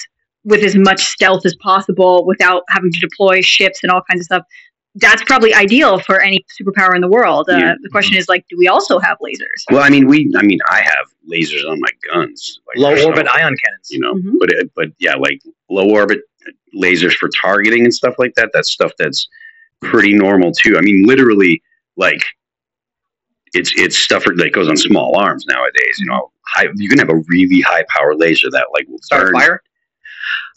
with 0.44 0.62
as 0.64 0.74
much 0.74 1.02
stealth 1.02 1.44
as 1.46 1.54
possible 1.56 2.24
without 2.26 2.62
having 2.70 2.90
to 2.90 2.98
deploy 2.98 3.42
ships 3.42 3.80
and 3.82 3.92
all 3.92 4.02
kinds 4.10 4.20
of 4.22 4.24
stuff. 4.24 4.42
That's 4.96 5.22
probably 5.22 5.54
ideal 5.54 6.00
for 6.00 6.20
any 6.20 6.44
superpower 6.60 6.96
in 6.96 7.00
the 7.00 7.08
world. 7.08 7.48
Uh, 7.48 7.58
Yeah. 7.58 7.74
The 7.80 7.90
question 7.90 8.16
is 8.16 8.28
like, 8.28 8.44
do 8.50 8.56
we 8.58 8.66
also 8.66 8.98
have 8.98 9.18
lasers? 9.18 9.60
well 9.70 9.82
i 9.84 9.88
mean 9.90 10.08
we 10.08 10.32
i 10.36 10.42
mean 10.42 10.58
i 10.68 10.80
have 10.80 11.06
lasers 11.30 11.64
on 11.70 11.78
my 11.80 11.88
guns 12.12 12.58
like, 12.66 12.76
Low 12.78 12.96
so- 12.96 13.06
orbit 13.08 13.28
ion 13.28 13.54
cannons. 13.62 13.88
you 13.90 14.00
know 14.00 14.14
Mhm. 14.14 14.32
but 14.40 14.50
it, 14.50 14.70
but 14.74 14.88
yeah 14.98 15.14
like 15.14 15.40
low 15.68 15.88
orbit 15.88 16.20
lasers 16.74 17.12
for 17.12 17.28
targeting 17.40 17.84
and 17.84 17.94
stuff 17.94 18.14
like 18.18 18.34
that 18.34 18.50
that's 18.52 18.70
stuff 18.72 18.90
that's 18.98 19.28
pretty 19.80 20.14
normal 20.14 20.52
too 20.52 20.76
i 20.76 20.80
mean 20.80 21.04
literally 21.06 21.62
like 21.96 22.22
it's 23.54 23.72
it's 23.76 23.96
stuff 23.96 24.24
that 24.24 24.50
goes 24.52 24.68
on 24.68 24.76
small 24.76 25.16
arms 25.18 25.44
nowadays 25.46 25.98
you 25.98 26.06
know 26.06 26.30
high 26.46 26.66
you 26.76 26.88
can 26.88 26.98
have 26.98 27.10
a 27.10 27.20
really 27.28 27.60
high 27.60 27.84
power 27.88 28.14
laser 28.14 28.48
that 28.50 28.66
like 28.72 28.86
will 28.88 28.98
Start 28.98 29.28
a 29.30 29.32
fire. 29.32 29.62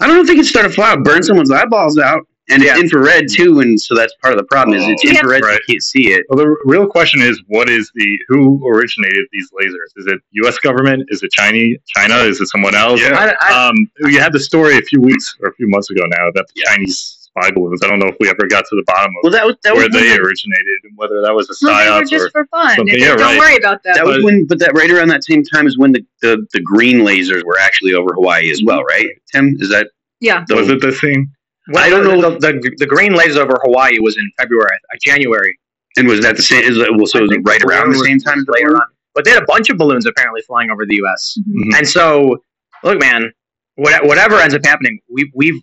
i 0.02 0.08
don't 0.08 0.26
think 0.26 0.40
it 0.40 0.46
start 0.46 0.66
a 0.66 0.70
fire 0.70 0.98
burn 1.00 1.24
someone's 1.24 1.52
eyeballs 1.52 1.98
out 1.98 2.22
and 2.50 2.62
Yeah. 2.62 2.74
it's 2.74 2.82
infrared 2.94 3.28
too 3.32 3.62
and 3.62 3.80
so 3.80 3.96
that's 3.96 4.14
part 4.22 4.34
of 4.34 4.38
the 4.38 4.44
problem 4.44 4.78
is 4.78 4.84
it's 4.88 5.04
Yeah. 5.04 5.12
infrared 5.12 5.42
Right. 5.44 5.60
you 5.68 5.74
can't 5.76 5.82
see 5.84 6.12
it 6.12 6.26
Well, 6.30 6.38
the 6.46 6.56
real 6.66 6.86
question 6.88 7.22
is, 7.22 7.42
what 7.48 7.70
is 7.70 7.90
the 7.96 8.20
who 8.28 8.62
originated 8.68 9.26
these 9.32 9.50
lasers? 9.52 9.92
Is 9.96 10.08
it 10.08 10.20
U.S. 10.44 10.58
government? 10.60 11.04
Is 11.08 11.24
it 11.24 11.32
Chinese? 11.32 11.78
China? 11.96 12.16
Is 12.18 12.42
it 12.42 12.48
someone 12.50 12.76
else? 12.76 13.00
Yeah. 13.00 13.34
I, 13.40 13.50
I, 13.50 13.70
Um, 13.70 13.76
we 14.04 14.16
had 14.16 14.34
the 14.34 14.42
story 14.42 14.78
a 14.78 14.82
few 14.82 15.00
weeks 15.00 15.34
or 15.42 15.48
a 15.50 15.54
few 15.54 15.70
months 15.70 15.90
ago 15.90 16.04
now 16.06 16.28
about 16.28 16.46
the 16.50 16.54
Yeah. 16.58 16.74
Chinese 16.76 17.23
spy 17.38 17.52
balloons. 17.52 17.82
I 17.84 17.88
don't 17.88 18.00
know 18.00 18.08
if 18.08 18.16
we 18.20 18.30
ever 18.30 18.48
got 18.50 18.66
to 18.66 18.76
the 18.76 18.84
bottom 18.86 19.12
of 19.12 19.24
well 19.24 19.32
that 19.32 19.46
was 19.46 19.56
that 19.64 19.74
where 19.76 19.86
was 19.88 19.94
they 19.94 20.16
originated 20.16 20.80
and 20.84 20.94
whether 20.96 21.22
that 21.22 21.34
was 21.34 21.50
a 21.50 21.66
No, 21.66 22.00
they 22.00 22.06
just 22.06 22.26
or 22.28 22.30
for 22.32 22.46
fun. 22.48 22.76
something. 22.76 22.96
Yeah, 22.98 23.16
don't 23.16 23.22
right. 23.22 23.40
worry 23.40 23.58
about 23.58 23.84
that. 23.84 23.96
That 23.96 24.06
was 24.06 24.18
But- 24.18 24.24
when, 24.26 24.46
but 24.48 24.60
that 24.60 24.74
right 24.76 24.90
around 24.92 25.08
that 25.10 25.24
same 25.24 25.44
time 25.44 25.68
is 25.68 25.78
when 25.78 25.92
the, 25.94 26.06
the, 26.22 26.46
the 26.54 26.62
green 26.62 27.00
lasers 27.00 27.44
were 27.44 27.58
actually 27.60 27.94
over 27.94 28.14
Hawaii 28.14 28.52
as 28.52 28.62
well, 28.64 28.84
right? 28.84 29.08
Tim, 29.32 29.56
is 29.60 29.70
that 29.70 29.88
yeah. 30.20 30.44
the, 30.48 30.56
was 30.56 30.70
it 30.70 30.82
the 30.82 30.92
thing? 30.92 31.30
well, 31.70 31.84
I 31.84 31.90
don't 31.90 32.04
know. 32.04 32.32
The, 32.32 32.40
the, 32.40 32.76
the 32.78 32.86
green 32.86 33.14
laser 33.14 33.42
over 33.42 33.60
Hawaii 33.64 34.00
was 34.00 34.18
in 34.18 34.30
February, 34.38 34.68
uh, 34.94 34.98
January. 35.02 35.58
and 35.98 36.08
was 36.08 36.22
that 36.22 36.36
the 36.36 36.42
same? 36.44 36.64
Is 36.64 36.78
it, 36.78 36.90
well, 36.96 37.06
so 37.08 37.20
I 37.20 37.22
was 37.24 37.32
it 37.32 37.42
right 37.46 37.62
around 37.64 37.92
the 37.92 38.00
same 38.00 38.20
time 38.20 38.40
was 38.40 38.48
later 38.50 38.76
on. 38.76 38.84
But 39.16 39.26
they 39.26 39.32
had 39.32 39.44
a 39.44 39.46
bunch 39.46 39.70
of 39.70 39.78
balloons 39.78 40.06
apparently 40.06 40.42
flying 40.42 40.72
over 40.72 40.86
the 40.86 40.96
U.S. 40.96 41.38
Mhm. 41.48 41.78
And 41.78 41.88
so, 41.88 42.38
look, 42.84 43.00
man, 43.00 43.32
what, 43.76 44.06
whatever 44.06 44.36
ends 44.38 44.56
up 44.56 44.66
happening, 44.66 45.00
we 45.10 45.32
we've 45.36 45.62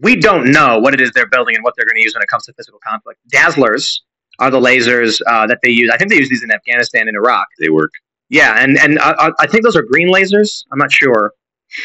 we 0.00 0.16
don't 0.16 0.50
know 0.50 0.78
what 0.78 0.94
it 0.94 1.00
is 1.00 1.10
they're 1.12 1.28
building 1.28 1.54
and 1.56 1.64
what 1.64 1.74
they're 1.76 1.86
going 1.86 1.96
to 1.96 2.02
use 2.02 2.14
when 2.14 2.22
it 2.22 2.28
comes 2.28 2.44
to 2.46 2.52
physical 2.54 2.80
conflict. 2.86 3.20
Dazzlers 3.32 4.00
are 4.38 4.50
the 4.50 4.60
lasers 4.60 5.20
uh, 5.26 5.46
that 5.46 5.58
they 5.62 5.70
use. 5.70 5.90
I 5.92 5.96
think 5.96 6.10
they 6.10 6.16
use 6.16 6.28
these 6.30 6.42
in 6.42 6.50
Afghanistan 6.50 7.08
and 7.08 7.16
Iraq. 7.16 7.46
They 7.58 7.68
work. 7.68 7.90
Yeah, 8.28 8.54
and 8.62 8.78
and 8.78 8.98
I, 9.00 9.12
I- 9.28 9.32
I 9.40 9.46
think 9.46 9.64
those 9.64 9.76
are 9.76 9.82
green 9.82 10.08
lasers. 10.12 10.64
I'm 10.72 10.78
not 10.78 10.92
sure. 10.92 11.32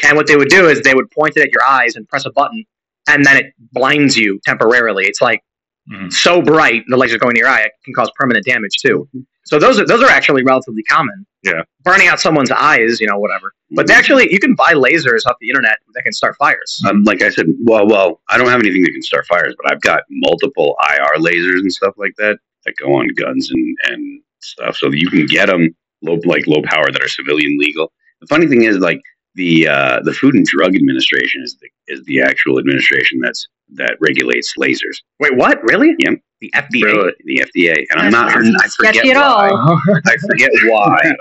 And 0.04 0.16
what 0.16 0.26
they 0.26 0.36
would 0.36 0.48
do 0.48 0.68
is 0.68 0.80
they 0.82 0.94
would 0.94 1.10
point 1.10 1.36
it 1.36 1.42
at 1.42 1.52
your 1.52 1.62
eyes 1.64 1.96
and 1.96 2.08
press 2.08 2.24
a 2.26 2.30
button, 2.32 2.64
and 3.08 3.24
then 3.24 3.36
it 3.36 3.46
blinds 3.72 4.16
you 4.16 4.40
temporarily. 4.44 5.04
It's 5.06 5.20
like 5.20 5.42
Mhm. 5.90 6.12
so 6.12 6.42
bright, 6.42 6.82
the 6.88 6.96
laser 6.96 7.18
going 7.18 7.34
to 7.34 7.38
your 7.40 7.48
eye, 7.48 7.60
it 7.62 7.72
can 7.84 7.94
cause 7.94 8.10
permanent 8.18 8.44
damage 8.44 8.76
too. 8.84 9.08
So 9.44 9.58
those 9.60 9.78
are 9.78 9.86
those 9.86 10.02
are 10.02 10.08
actually 10.10 10.42
relatively 10.42 10.82
common. 10.82 11.24
Yeah. 11.44 11.62
burning 11.84 12.08
out 12.08 12.18
someone's 12.18 12.50
eyes, 12.50 13.00
you 13.00 13.06
know, 13.06 13.16
whatever. 13.18 13.52
But 13.70 13.86
they 13.86 13.94
actually, 13.94 14.32
you 14.32 14.40
can 14.40 14.56
buy 14.56 14.72
lasers 14.72 15.24
off 15.26 15.36
the 15.40 15.48
internet 15.48 15.78
that 15.94 16.02
can 16.02 16.12
start 16.12 16.34
fires. 16.36 16.82
Um, 16.88 17.04
like 17.04 17.22
I 17.22 17.28
said, 17.30 17.46
well, 17.62 17.86
well, 17.86 18.20
I 18.28 18.36
don't 18.36 18.48
have 18.48 18.58
anything 18.58 18.82
that 18.82 18.90
can 18.90 19.02
start 19.02 19.26
fires, 19.26 19.54
but 19.62 19.70
I've 19.72 19.80
got 19.80 20.02
multiple 20.10 20.76
IR 20.90 21.20
lasers 21.20 21.60
and 21.60 21.72
stuff 21.72 21.94
like 21.96 22.14
that 22.18 22.38
that 22.64 22.74
go 22.82 22.94
on 22.96 23.06
guns 23.14 23.48
and, 23.52 23.76
and 23.84 24.22
stuff, 24.40 24.76
so 24.76 24.90
that 24.90 24.98
you 24.98 25.08
can 25.08 25.26
get 25.26 25.46
them 25.46 25.68
low, 26.02 26.18
like 26.24 26.48
low 26.48 26.62
power 26.64 26.90
that 26.90 27.00
are 27.00 27.08
civilian 27.08 27.56
legal. 27.60 27.92
The 28.20 28.26
funny 28.26 28.48
thing 28.48 28.64
is, 28.64 28.78
like 28.78 29.00
the 29.36 29.68
uh, 29.68 30.00
the 30.02 30.12
Food 30.12 30.34
and 30.34 30.44
Drug 30.44 30.74
Administration 30.74 31.42
is 31.44 31.56
the 31.60 31.68
is 31.86 32.04
the 32.06 32.22
actual 32.22 32.58
administration 32.58 33.20
that's 33.22 33.46
that 33.74 33.96
regulates 34.00 34.54
lasers. 34.58 35.02
Wait, 35.20 35.36
what? 35.36 35.58
Really? 35.64 35.94
Yep. 35.98 36.14
The 36.40 36.50
FDA. 36.54 36.82
Really? 36.84 37.12
The 37.24 37.38
FDA, 37.38 37.84
and 37.90 38.00
I'm 38.00 38.10
not. 38.12 38.28
That's 38.28 38.64
I 38.64 38.68
forget 38.68 38.94
sketchy 38.96 39.10
at 39.12 39.16
why. 39.16 39.48
all. 39.50 39.80
I 40.06 40.16
forget 40.28 40.50
why. 40.66 41.14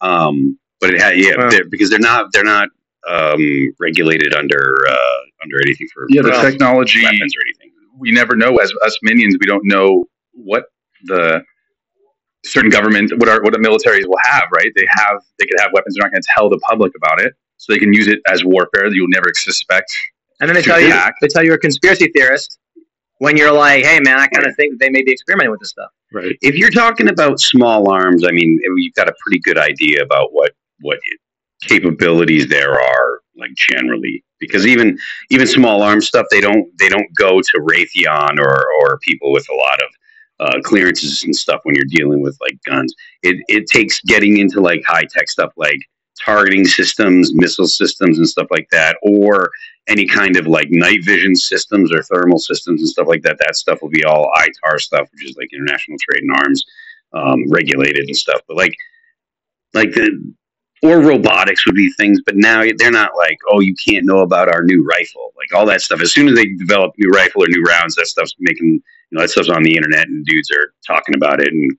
Um, 0.00 0.58
but 0.80 0.94
it 0.94 1.00
had 1.00 1.18
yeah, 1.18 1.36
Wow. 1.36 1.50
they're, 1.50 1.64
because 1.68 1.90
they're 1.90 1.98
not 1.98 2.32
they're 2.32 2.44
not 2.44 2.68
um, 3.08 3.72
regulated 3.78 4.34
under 4.34 4.74
uh, 4.88 4.94
under 5.42 5.56
anything 5.66 5.88
for 5.92 6.06
Yeah, 6.08 6.22
the 6.22 6.30
technology. 6.30 7.02
weapons 7.02 7.34
or 7.36 7.40
anything. 7.46 7.72
We 7.98 8.12
never 8.12 8.34
know 8.36 8.56
as 8.56 8.72
us 8.84 8.96
minions. 9.02 9.36
We 9.40 9.46
don't 9.46 9.64
know 9.66 10.06
what 10.32 10.64
the 11.04 11.42
certain 12.46 12.70
government, 12.70 13.12
what 13.18 13.28
our 13.28 13.42
what 13.42 13.52
the 13.52 13.58
militaries 13.58 14.06
will 14.06 14.18
have. 14.24 14.44
Right? 14.54 14.70
They 14.74 14.84
have 14.88 15.20
they 15.38 15.46
could 15.46 15.58
have 15.60 15.70
weapons. 15.74 15.96
They're 15.96 16.04
not 16.06 16.12
going 16.12 16.22
to 16.22 16.28
tell 16.34 16.48
the 16.48 16.58
public 16.60 16.92
about 16.96 17.20
it, 17.20 17.34
so 17.58 17.72
they 17.72 17.78
can 17.78 17.92
use 17.92 18.06
it 18.06 18.20
as 18.30 18.44
warfare 18.44 18.88
that 18.88 18.94
you'll 18.94 19.08
never 19.08 19.26
suspect. 19.34 19.92
And 20.40 20.48
then 20.48 20.54
they 20.54 20.62
tell 20.62 20.80
you 20.80 20.88
attack. 20.88 21.14
they 21.20 21.28
tell 21.28 21.42
you 21.42 21.48
you're 21.48 21.56
a 21.56 21.60
conspiracy 21.60 22.10
theorist 22.14 22.58
when 23.18 23.36
you're 23.36 23.52
like, 23.52 23.84
hey 23.84 24.00
man, 24.00 24.18
I 24.18 24.26
kind 24.26 24.46
of 24.46 24.56
think 24.56 24.72
that 24.72 24.78
they 24.80 24.90
may 24.90 25.02
be 25.02 25.12
experimenting 25.12 25.50
with 25.50 25.60
this 25.60 25.70
stuff. 25.70 25.90
Right. 26.12 26.36
If 26.40 26.56
you're 26.56 26.70
talking 26.70 27.08
about 27.08 27.38
small 27.38 27.90
arms, 27.90 28.26
I 28.26 28.32
mean, 28.32 28.58
you've 28.76 28.94
got 28.94 29.08
a 29.08 29.14
pretty 29.22 29.38
good 29.40 29.58
idea 29.58 30.02
about 30.02 30.32
what 30.32 30.52
what 30.80 30.98
capabilities 31.62 32.48
there 32.48 32.80
are, 32.80 33.20
like 33.36 33.50
generally. 33.54 34.24
Because 34.38 34.66
even 34.66 34.98
even 35.28 35.46
small 35.46 35.82
arms 35.82 36.06
stuff, 36.06 36.26
they 36.30 36.40
don't 36.40 36.66
they 36.78 36.88
don't 36.88 37.14
go 37.14 37.40
to 37.40 37.58
Raytheon 37.58 38.38
or 38.38 38.64
or 38.80 38.98
people 39.00 39.32
with 39.32 39.46
a 39.50 39.54
lot 39.54 39.78
of 39.82 39.90
uh, 40.40 40.60
clearances 40.62 41.22
and 41.22 41.36
stuff 41.36 41.60
when 41.64 41.74
you're 41.74 41.84
dealing 41.84 42.22
with 42.22 42.36
like 42.40 42.58
guns. 42.64 42.94
It 43.22 43.36
it 43.48 43.66
takes 43.66 44.00
getting 44.00 44.38
into 44.38 44.60
like 44.60 44.82
high 44.86 45.04
tech 45.10 45.28
stuff 45.28 45.52
like 45.56 45.80
targeting 46.24 46.64
systems, 46.64 47.32
missile 47.34 47.66
systems, 47.66 48.18
and 48.18 48.28
stuff 48.28 48.46
like 48.50 48.68
that, 48.70 48.96
or 49.02 49.50
any 49.88 50.06
kind 50.06 50.36
of 50.36 50.46
like 50.46 50.68
night 50.70 51.04
vision 51.04 51.34
systems 51.34 51.92
or 51.92 52.02
thermal 52.02 52.38
systems 52.38 52.80
and 52.80 52.88
stuff 52.88 53.08
like 53.08 53.22
that. 53.22 53.38
That 53.38 53.56
stuff 53.56 53.82
will 53.82 53.88
be 53.88 54.04
all 54.04 54.30
ITAR 54.36 54.78
stuff, 54.80 55.08
which 55.12 55.24
is 55.24 55.36
like 55.36 55.52
International 55.52 55.98
Trade 55.98 56.22
in 56.22 56.30
Arms 56.30 56.64
um, 57.12 57.50
regulated 57.50 58.06
and 58.06 58.16
stuff. 58.16 58.40
But 58.46 58.56
like, 58.56 58.76
like 59.74 59.92
the 59.92 60.34
or 60.82 61.00
robotics 61.00 61.66
would 61.66 61.74
be 61.74 61.92
things, 61.92 62.20
but 62.24 62.36
now 62.36 62.64
they're 62.78 62.90
not 62.90 63.14
like, 63.16 63.38
oh, 63.50 63.60
you 63.60 63.74
can't 63.74 64.06
know 64.06 64.20
about 64.20 64.48
our 64.48 64.62
new 64.62 64.82
rifle, 64.82 65.32
like 65.36 65.52
all 65.52 65.66
that 65.66 65.82
stuff. 65.82 66.00
As 66.00 66.12
soon 66.12 66.28
as 66.28 66.34
they 66.34 66.46
develop 66.54 66.94
new 66.96 67.10
rifle 67.10 67.44
or 67.44 67.48
new 67.48 67.62
rounds, 67.62 67.96
that 67.96 68.06
stuff's 68.06 68.34
making, 68.38 68.68
you 68.68 68.82
know, 69.10 69.20
that 69.20 69.28
stuff's 69.28 69.50
on 69.50 69.62
the 69.62 69.76
internet 69.76 70.08
and 70.08 70.24
dudes 70.24 70.50
are 70.50 70.72
talking 70.86 71.14
about 71.14 71.40
it 71.40 71.48
and 71.48 71.70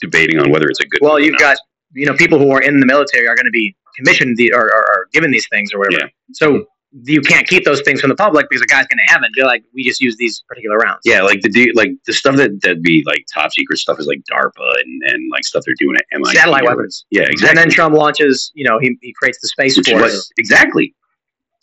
debating 0.00 0.40
on 0.40 0.50
whether 0.50 0.68
it's 0.68 0.80
a 0.80 0.86
good. 0.86 1.00
Well, 1.02 1.20
you've 1.20 1.38
got 1.38 1.56
you 1.92 2.06
know 2.06 2.14
people 2.14 2.38
who 2.38 2.50
are 2.50 2.62
in 2.62 2.80
the 2.80 2.86
military 2.86 3.26
are 3.26 3.34
going 3.34 3.46
to 3.46 3.50
be 3.50 3.74
commissioned 3.96 4.36
the, 4.36 4.52
or, 4.52 4.62
or, 4.62 4.82
or 4.82 5.08
given 5.12 5.30
these 5.30 5.48
things 5.48 5.72
or 5.72 5.78
whatever. 5.78 6.04
Yeah. 6.04 6.08
So 6.32 6.66
you 7.04 7.20
can't 7.20 7.46
keep 7.46 7.64
those 7.64 7.82
things 7.82 8.00
from 8.00 8.08
the 8.08 8.16
public 8.16 8.46
because 8.48 8.62
a 8.62 8.66
guy's 8.66 8.86
going 8.86 8.98
to 9.06 9.12
have 9.12 9.22
it. 9.22 9.30
You're 9.36 9.46
like, 9.46 9.62
we 9.74 9.84
just 9.84 10.00
use 10.00 10.16
these 10.16 10.42
particular 10.48 10.76
rounds. 10.78 11.00
Yeah, 11.04 11.20
like 11.22 11.40
the 11.42 11.72
like 11.74 11.90
the 12.06 12.12
stuff 12.12 12.36
that 12.36 12.60
that'd 12.62 12.82
be 12.82 13.02
like 13.06 13.26
top 13.32 13.52
secret 13.52 13.78
stuff 13.78 13.98
is 14.00 14.06
like 14.06 14.20
DARPA 14.30 14.52
and, 14.82 15.02
and 15.04 15.30
like 15.30 15.44
stuff 15.44 15.64
they're 15.66 15.74
doing 15.78 15.96
at 15.96 16.04
MIT. 16.12 16.36
Satellite 16.36 16.62
or- 16.62 16.76
weapons. 16.76 17.04
Yeah, 17.10 17.22
exactly. 17.22 17.48
And 17.48 17.58
then 17.58 17.70
Trump 17.70 17.94
launches, 17.94 18.52
you 18.54 18.64
know, 18.64 18.78
he, 18.78 18.96
he 19.02 19.12
creates 19.12 19.40
the 19.40 19.48
space 19.48 19.76
Which 19.76 19.90
force. 19.90 20.00
what- 20.14 20.24
exactly. 20.38 20.94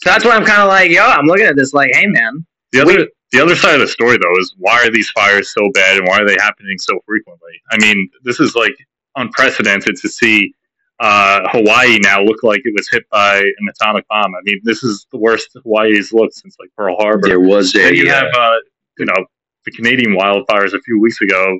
So 0.03 0.09
that's 0.09 0.25
why 0.25 0.31
I'm 0.35 0.45
kind 0.45 0.61
of 0.61 0.67
like, 0.67 0.91
yo, 0.91 1.01
I'm 1.03 1.25
looking 1.25 1.45
at 1.45 1.55
this 1.55 1.73
like, 1.73 1.89
hey 1.93 2.05
man, 2.07 2.45
The 2.73 2.81
other 2.81 3.07
the 3.31 3.41
other 3.41 3.55
side 3.55 3.75
of 3.75 3.81
the 3.81 3.87
story 3.87 4.17
though 4.21 4.37
is 4.39 4.53
why 4.57 4.83
are 4.85 4.91
these 4.91 5.09
fires 5.11 5.51
so 5.51 5.69
bad 5.73 5.97
and 5.97 6.07
why 6.07 6.19
are 6.19 6.27
they 6.27 6.35
happening 6.39 6.77
so 6.77 6.99
frequently? 7.07 7.53
I 7.71 7.77
mean, 7.77 8.09
this 8.23 8.39
is 8.39 8.53
like 8.55 8.75
unprecedented 9.15 9.95
to 9.97 10.09
see 10.09 10.53
uh, 10.99 11.41
Hawaii 11.51 11.99
now 11.99 12.21
look 12.21 12.41
like 12.43 12.61
it 12.63 12.73
was 12.75 12.87
hit 12.89 13.03
by 13.09 13.37
an 13.39 13.67
atomic 13.69 14.07
bomb. 14.07 14.33
I 14.33 14.39
mean, 14.43 14.61
this 14.63 14.83
is 14.83 15.05
the 15.11 15.17
worst 15.17 15.49
Hawaii's 15.63 16.13
looked 16.13 16.35
since 16.35 16.55
like 16.59 16.69
Pearl 16.77 16.95
Harbor. 16.97 17.27
There 17.27 17.39
was 17.39 17.75
a 17.75 17.87
And 17.87 17.97
you 17.97 18.09
uh, 18.09 18.13
have 18.13 18.27
uh, 18.33 18.55
you 18.97 19.05
know 19.05 19.25
the 19.65 19.71
Canadian 19.71 20.15
wildfires 20.15 20.73
a 20.73 20.79
few 20.81 20.99
weeks 21.01 21.19
ago. 21.21 21.59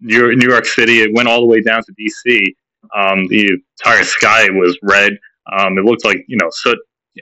New 0.00 0.18
York, 0.18 0.36
New 0.36 0.48
York 0.48 0.66
City, 0.66 1.00
it 1.00 1.14
went 1.14 1.28
all 1.28 1.40
the 1.40 1.46
way 1.46 1.62
down 1.62 1.82
to 1.84 1.92
D.C. 1.96 2.54
Um, 2.94 3.26
the 3.28 3.48
entire 3.80 4.04
sky 4.04 4.48
was 4.50 4.78
red. 4.82 5.14
Um, 5.50 5.78
it 5.78 5.84
looked 5.84 6.04
like 6.04 6.24
you 6.28 6.36
know 6.36 6.48
soot, 6.50 6.78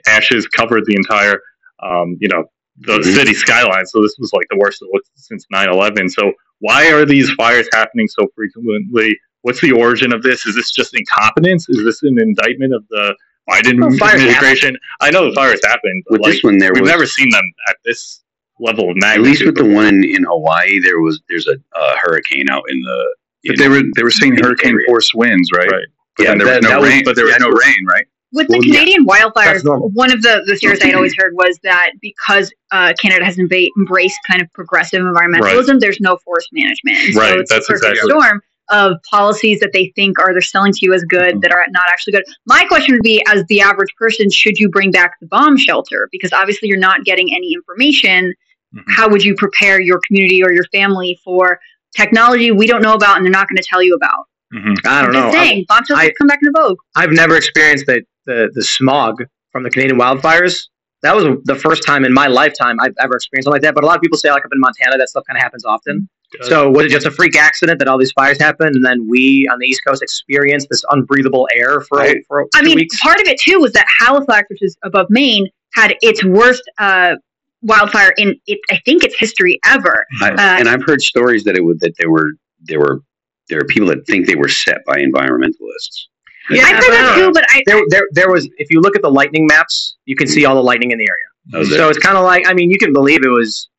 ashes 0.07 0.47
covered 0.47 0.85
the 0.85 0.95
entire 0.95 1.39
um, 1.81 2.17
you 2.19 2.27
know 2.27 2.43
the 2.79 2.97
Mhm. 2.97 3.15
city 3.15 3.33
skyline. 3.33 3.85
So 3.85 4.01
this 4.01 4.15
was 4.19 4.33
like 4.33 4.47
the 4.49 4.57
worst 4.57 4.81
it 4.81 4.89
looked 4.91 5.09
since 5.15 5.45
9/11. 5.53 6.09
So 6.09 6.33
why 6.59 6.91
are 6.91 7.05
these 7.05 7.31
fires 7.33 7.69
happening 7.71 8.07
so 8.07 8.27
frequently? 8.35 9.17
What's 9.43 9.61
the 9.61 9.71
origin 9.71 10.11
of 10.13 10.23
this? 10.23 10.45
Is 10.45 10.55
this 10.55 10.71
just 10.71 10.93
incompetence? 10.95 11.67
Is 11.69 11.83
this 11.83 12.01
an 12.03 12.19
indictment 12.19 12.73
of 12.73 12.85
the 12.89 13.15
Biden 13.49 13.79
Well, 13.79 13.91
fires 13.97 14.21
administration? 14.21 14.77
I 15.01 15.11
know 15.11 15.29
the 15.29 15.35
fires 15.35 15.59
happened, 15.65 16.03
but 16.07 16.13
with 16.13 16.21
like, 16.21 16.31
this 16.33 16.43
one 16.43 16.57
there 16.57 16.71
we've 16.73 16.81
was 16.81 16.89
never 16.89 17.05
seen 17.05 17.29
them 17.29 17.43
at 17.69 17.75
this 17.85 18.21
level 18.59 18.89
of 18.89 18.95
magnitude. 18.97 19.25
at 19.25 19.29
least 19.29 19.45
with 19.45 19.55
the 19.55 19.65
one 19.75 19.85
in, 19.87 20.03
in 20.03 20.23
Hawaii 20.23 20.79
there 20.79 20.99
was 21.01 21.21
there's 21.29 21.47
a 21.47 21.55
uh, 21.75 21.95
hurricane 22.01 22.49
out 22.49 22.63
in 22.69 22.81
the 22.81 23.15
But 23.45 23.53
in- 23.55 23.59
they 23.59 23.67
were 23.69 23.83
they 23.95 24.03
were 24.03 24.11
seeing 24.11 24.35
hurricane 24.37 24.73
area. 24.73 24.85
force 24.87 25.13
winds, 25.13 25.49
right? 25.55 25.69
Right. 25.69 25.85
But 26.17 26.23
Yeah, 26.23 26.29
then 26.29 26.37
there 26.39 26.47
was 26.55 26.63
no 26.63 26.69
that 26.69 26.79
was- 26.81 26.89
rain. 26.89 27.01
But 27.05 27.15
there 27.15 27.25
was 27.25 27.33
yeah, 27.33 27.45
no 27.45 27.49
rain, 27.49 27.85
right? 27.89 28.05
With 28.31 28.47
the 28.47 28.53
Well, 28.57 28.63
yeah. 28.65 28.73
Canadian 28.79 29.05
wildfires, 29.05 29.61
one 29.93 30.11
of 30.11 30.23
the, 30.23 30.41
the 30.47 30.55
theories 30.55 30.79
I'd 30.81 30.95
always 30.95 31.13
heard 31.15 31.33
was 31.35 31.59
that 31.63 31.91
because 32.01 32.51
uh, 32.71 32.93
Canada 32.99 33.23
has 33.25 33.37
embraced 33.37 34.17
kind 34.27 34.41
of 34.41 34.51
progressive 34.53 35.01
environmentalism, 35.01 35.79
there's 35.79 35.99
no 35.99 36.17
forest 36.17 36.47
management. 36.51 36.97
And 36.97 37.15
Right, 37.15 37.33
So 37.33 37.39
it's 37.41 37.51
that's 37.51 37.69
a 37.69 37.73
perfect 37.73 37.91
exactly- 37.97 38.09
storm 38.09 38.41
of 38.69 38.97
policies 39.09 39.59
that 39.59 39.71
they 39.73 39.91
think 39.95 40.17
are 40.19 40.31
they're 40.31 40.41
selling 40.41 40.71
to 40.71 40.79
you 40.81 40.93
as 40.93 41.03
good 41.03 41.41
that 41.41 41.51
are 41.51 41.65
not 41.71 41.83
actually 41.89 42.13
good. 42.13 42.23
My 42.45 42.63
question 42.65 42.95
would 42.95 43.01
be, 43.03 43.23
as 43.27 43.43
the 43.47 43.61
average 43.61 43.93
person, 43.97 44.29
should 44.29 44.57
you 44.57 44.69
bring 44.69 44.91
back 44.91 45.13
the 45.19 45.27
bomb 45.27 45.57
shelter? 45.57 46.07
Because 46.11 46.31
obviously 46.31 46.69
you're 46.69 46.77
not 46.77 47.03
getting 47.03 47.33
any 47.35 47.53
information. 47.53 48.33
Mhm. 48.75 48.83
How 48.87 49.09
would 49.09 49.23
you 49.23 49.35
prepare 49.35 49.79
your 49.81 49.99
community 50.07 50.41
or 50.43 50.51
your 50.51 50.63
family 50.71 51.19
for 51.23 51.59
technology 51.95 52.51
we 52.51 52.65
don't 52.67 52.81
know 52.81 52.93
about 52.93 53.17
and 53.17 53.25
they're 53.25 53.31
not 53.31 53.47
going 53.49 53.57
to 53.57 53.63
tell 53.69 53.83
you 53.83 53.93
about? 53.95 54.25
Mhm. 54.53 54.77
I 54.85 55.01
don't 55.01 55.11
know. 55.13 55.31
saying, 55.31 55.65
bomb 55.67 55.83
shelters 55.85 56.05
I- 56.07 56.13
come 56.17 56.27
back 56.27 56.39
into 56.41 56.51
vogue. 56.55 56.77
I've 56.95 57.11
never 57.11 57.35
experienced 57.35 57.85
the, 57.87 58.01
the, 58.25 58.49
the 58.53 58.63
smog 58.63 59.23
from 59.51 59.63
the 59.63 59.69
Canadian 59.69 59.99
wildfires. 59.99 60.67
That 61.01 61.15
was 61.15 61.25
the 61.43 61.55
first 61.55 61.83
time 61.85 62.05
in 62.05 62.13
my 62.13 62.27
lifetime 62.27 62.77
I've 62.79 62.93
ever 62.99 63.15
experienced 63.15 63.45
something 63.45 63.55
like 63.55 63.61
that. 63.63 63.75
But 63.75 63.83
a 63.83 63.87
lot 63.87 63.97
of 63.97 64.01
people 64.01 64.17
say, 64.17 64.31
like 64.31 64.45
up 64.45 64.51
in 64.53 64.59
Montana, 64.61 64.97
that 64.97 65.09
stuff 65.09 65.25
kind 65.27 65.35
of 65.37 65.43
happens 65.43 65.65
often. 65.65 66.07
So 66.41 66.69
was 66.69 66.85
it 66.85 66.89
just 66.89 67.05
a 67.05 67.11
freak 67.11 67.35
accident 67.37 67.79
that 67.79 67.87
all 67.87 67.97
these 67.97 68.11
fires 68.11 68.39
happened, 68.39 68.75
and 68.75 68.83
then 68.83 69.07
we 69.07 69.47
on 69.51 69.59
the 69.59 69.67
East 69.67 69.81
Coast 69.85 70.01
experienced 70.01 70.67
this 70.69 70.83
unbreathable 70.89 71.47
air 71.55 71.81
for 71.81 72.01
I- 72.01 72.21
for 72.27 72.47
I 72.55 72.61
mean, 72.61 72.75
weeks? 72.75 72.99
part 72.99 73.19
of 73.19 73.27
it 73.27 73.39
too 73.39 73.59
was 73.59 73.71
that 73.73 73.85
Halifax, 73.99 74.49
which 74.49 74.61
is 74.61 74.75
above 74.83 75.07
Maine, 75.09 75.47
had 75.73 75.95
its 76.01 76.23
worst 76.23 76.63
uh, 76.79 77.15
wildfire 77.61 78.13
in 78.17 78.35
it, 78.47 78.59
I 78.71 78.79
think 78.85 79.03
its 79.03 79.15
history 79.17 79.59
ever. 79.65 80.05
I, 80.21 80.31
Uh, 80.31 80.59
and 80.59 80.69
I've 80.69 80.83
heard 80.83 81.01
stories 81.01 81.43
that 81.45 81.55
it 81.55 81.63
would 81.63 81.79
that 81.81 81.93
there 81.99 82.09
were 82.09 82.31
there 82.63 82.79
were 82.79 83.01
there 83.49 83.59
are 83.59 83.65
people 83.65 83.87
that 83.89 84.05
think 84.07 84.25
they 84.27 84.35
were 84.35 84.49
set 84.49 84.79
by 84.85 84.97
environmentalists. 84.99 86.07
Yeah, 86.49 86.63
I've 86.63 86.75
heard 86.75 86.83
but 86.87 86.91
that 86.91 87.15
too, 87.15 87.31
but 87.31 87.45
I, 87.49 87.63
there, 87.65 87.81
there, 87.89 88.07
there 88.11 88.29
was. 88.31 88.49
If 88.57 88.69
you 88.69 88.81
look 88.81 88.95
at 88.95 89.01
the 89.01 89.09
lightning 89.09 89.47
maps, 89.47 89.95
you 90.05 90.15
can 90.15 90.27
see 90.27 90.45
all 90.45 90.55
the 90.55 90.63
lightning 90.63 90.91
in 90.91 90.97
the 90.97 91.07
area. 91.07 91.65
That 91.65 91.77
So 91.77 91.89
it's 91.89 91.99
kind 91.99 92.17
of 92.17 92.23
like, 92.25 92.47
I 92.47 92.53
mean, 92.53 92.69
you 92.69 92.77
can 92.77 92.91
believe 92.91 93.23
it 93.23 93.29
was 93.29 93.69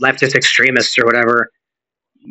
leftist 0.00 0.34
extremists 0.36 0.96
or 0.98 1.04
whatever, 1.04 1.50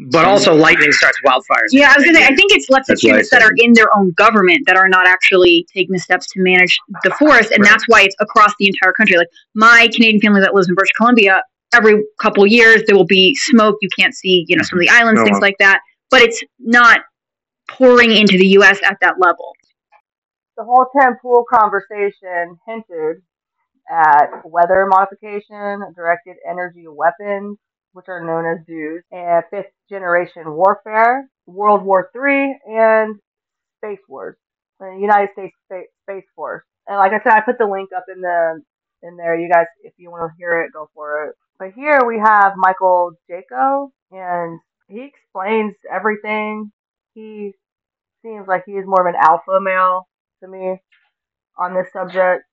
but 0.09 0.25
also 0.25 0.53
lightning 0.55 0.91
starts 0.91 1.19
wildfires. 1.25 1.67
yeah, 1.71 1.91
I 1.91 1.97
was 1.97 2.05
gonna 2.05 2.17
say, 2.19 2.25
I 2.25 2.35
think 2.35 2.51
it's 2.53 2.69
left 2.69 2.87
That's 2.87 3.03
why 3.03 3.21
that 3.31 3.41
are 3.41 3.51
in 3.57 3.73
their 3.73 3.87
own 3.95 4.11
government 4.11 4.65
that 4.67 4.77
are 4.77 4.87
not 4.87 5.07
actually 5.07 5.65
taking 5.73 5.93
the 5.93 5.99
steps 5.99 6.27
to 6.33 6.39
manage 6.41 6.79
the 7.03 7.11
forest, 7.11 7.51
and 7.51 7.61
Right. 7.61 7.69
that's 7.71 7.83
why 7.87 8.01
it's 8.03 8.15
across 8.19 8.53
the 8.59 8.67
entire 8.67 8.93
country. 8.93 9.17
Like 9.17 9.27
my 9.55 9.89
Canadian 9.93 10.21
family 10.21 10.41
that 10.41 10.53
lives 10.53 10.69
in 10.69 10.75
British 10.75 10.93
Columbia, 10.93 11.41
every 11.73 12.03
couple 12.21 12.45
years 12.47 12.83
there 12.87 12.95
will 12.95 13.05
be 13.05 13.35
smoke. 13.35 13.75
You 13.81 13.89
can't 13.97 14.13
see, 14.15 14.45
you 14.47 14.55
know, 14.55 14.63
some 14.63 14.79
of 14.79 14.81
the 14.85 14.89
islands, 14.89 15.21
Oh, 15.21 15.25
things 15.25 15.35
wow. 15.35 15.41
like 15.41 15.55
that. 15.59 15.81
But 16.09 16.21
it's 16.21 16.41
not 16.59 17.01
pouring 17.69 18.11
into 18.11 18.37
the 18.37 18.47
U.S. 18.59 18.79
at 18.83 18.97
that 19.01 19.15
level. 19.19 19.53
the 20.57 20.63
whole 20.65 20.85
Tim 20.97 21.15
Pool 21.21 21.43
conversation 21.51 22.57
hinted 22.67 23.23
at 23.89 24.27
weather 24.45 24.85
modification, 24.87 25.81
directed 25.95 26.35
energy 26.47 26.85
weapons, 26.87 27.57
which 27.93 28.05
are 28.07 28.23
known 28.23 28.45
as 28.45 28.65
DEWs, 28.67 29.01
and 29.11 29.43
fifth 29.49 29.71
generation 29.91 30.43
warfare, 30.47 31.29
World 31.45 31.83
War 31.83 32.09
III, 32.15 32.57
and 32.67 33.19
Space 33.77 33.99
Wars, 34.07 34.37
the 34.79 34.97
United 34.99 35.29
States 35.33 35.55
Space, 35.65 35.87
Space 36.03 36.25
Force. 36.35 36.63
And 36.87 36.97
like 36.97 37.11
I 37.11 37.21
said, 37.23 37.33
I 37.33 37.41
put 37.41 37.59
the 37.59 37.67
link 37.67 37.89
up 37.95 38.05
in 38.13 38.21
the 38.21 38.61
in 39.03 39.17
there. 39.17 39.39
You 39.39 39.49
guys, 39.49 39.67
if 39.83 39.93
you 39.97 40.09
want 40.09 40.31
to 40.31 40.37
hear 40.37 40.61
it, 40.61 40.73
go 40.73 40.89
for 40.95 41.25
it. 41.27 41.35
But 41.59 41.73
here 41.75 42.01
we 42.07 42.17
have 42.17 42.53
Michael 42.57 43.11
Jaco, 43.29 43.89
and 44.11 44.59
he 44.87 45.03
explains 45.03 45.75
everything. 45.91 46.71
He 47.13 47.53
seems 48.23 48.47
like 48.47 48.63
he 48.65 48.73
is 48.73 48.85
more 48.87 49.07
of 49.07 49.13
an 49.13 49.19
alpha 49.21 49.59
male 49.61 50.07
to 50.41 50.47
me 50.49 50.77
on 51.57 51.73
this 51.73 51.91
subject. 51.93 52.45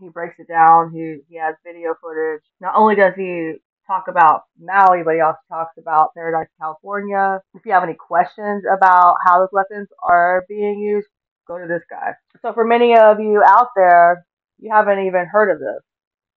He 0.00 0.08
breaks 0.08 0.36
it 0.38 0.48
down. 0.48 0.92
He 0.92 1.18
he 1.28 1.36
has 1.36 1.54
video 1.64 1.94
footage. 2.00 2.42
Not 2.60 2.74
only 2.74 2.96
does 2.96 3.14
he 3.16 3.56
talk 3.90 4.06
about 4.08 4.42
Maui, 4.60 5.02
but 5.04 5.14
he 5.14 5.20
also 5.20 5.38
talks 5.48 5.76
about 5.76 6.14
Paradise, 6.14 6.48
California. 6.60 7.40
If 7.54 7.66
you 7.66 7.72
have 7.72 7.82
any 7.82 7.94
questions 7.94 8.62
about 8.70 9.16
how 9.26 9.40
those 9.40 9.48
weapons 9.52 9.88
are 10.02 10.44
being 10.48 10.78
used, 10.78 11.08
go 11.48 11.58
to 11.58 11.66
this 11.66 11.82
guy. 11.90 12.12
So 12.40 12.52
for 12.52 12.64
many 12.64 12.96
of 12.96 13.18
you 13.18 13.42
out 13.44 13.68
there, 13.74 14.24
you 14.58 14.70
haven't 14.72 15.00
even 15.06 15.26
heard 15.26 15.50
of 15.50 15.58
this, 15.58 15.82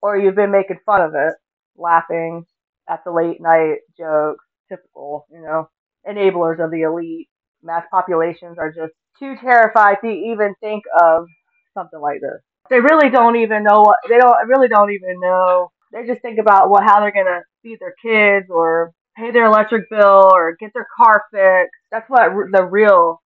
or 0.01 0.17
you've 0.17 0.35
been 0.35 0.51
making 0.51 0.79
fun 0.87 1.03
of 1.03 1.15
it, 1.15 1.35
laughing 1.77 2.45
at 2.89 3.05
the 3.05 3.13
late 3.13 3.41
night 3.41 3.79
jokes, 3.99 4.45
typical, 4.69 5.27
you 5.31 5.43
know, 5.43 5.69
enablers 6.09 6.65
of 6.65 6.71
the 6.71 6.83
elite. 6.83 7.29
Mass 7.63 7.85
populations 7.91 8.59
are 8.59 8.73
just 8.73 8.93
too 9.19 9.37
terrified 9.41 9.99
to 10.03 10.09
even 10.09 10.55
think 10.61 10.83
of 11.01 11.27
something 11.75 12.01
like 12.01 12.21
this. 12.21 12.41
They 12.71 12.81
really 12.81 13.11
don't 13.11 13.37
even 13.37 13.63
know 13.63 13.83
what 13.83 13.97
they 14.09 14.17
don't 14.17 14.49
really 14.49 14.69
don't 14.69 14.91
even 14.91 15.21
know. 15.21 15.71
They 15.93 16.07
just 16.07 16.23
think 16.23 16.39
about 16.39 16.71
what 16.71 16.85
how 16.85 17.01
they're 17.01 17.13
gonna 17.13 17.43
feed 17.63 17.79
their 17.81 17.95
kids 18.03 18.51
or 18.51 18.93
pay 19.17 19.31
their 19.31 19.45
electric 19.45 19.91
bill 19.91 20.31
or 20.33 20.57
get 20.59 20.73
their 20.75 20.87
car 20.97 21.25
fixed. 21.31 21.79
That's 21.91 22.09
what 22.09 22.31
the 22.53 22.65
real, 22.65 23.21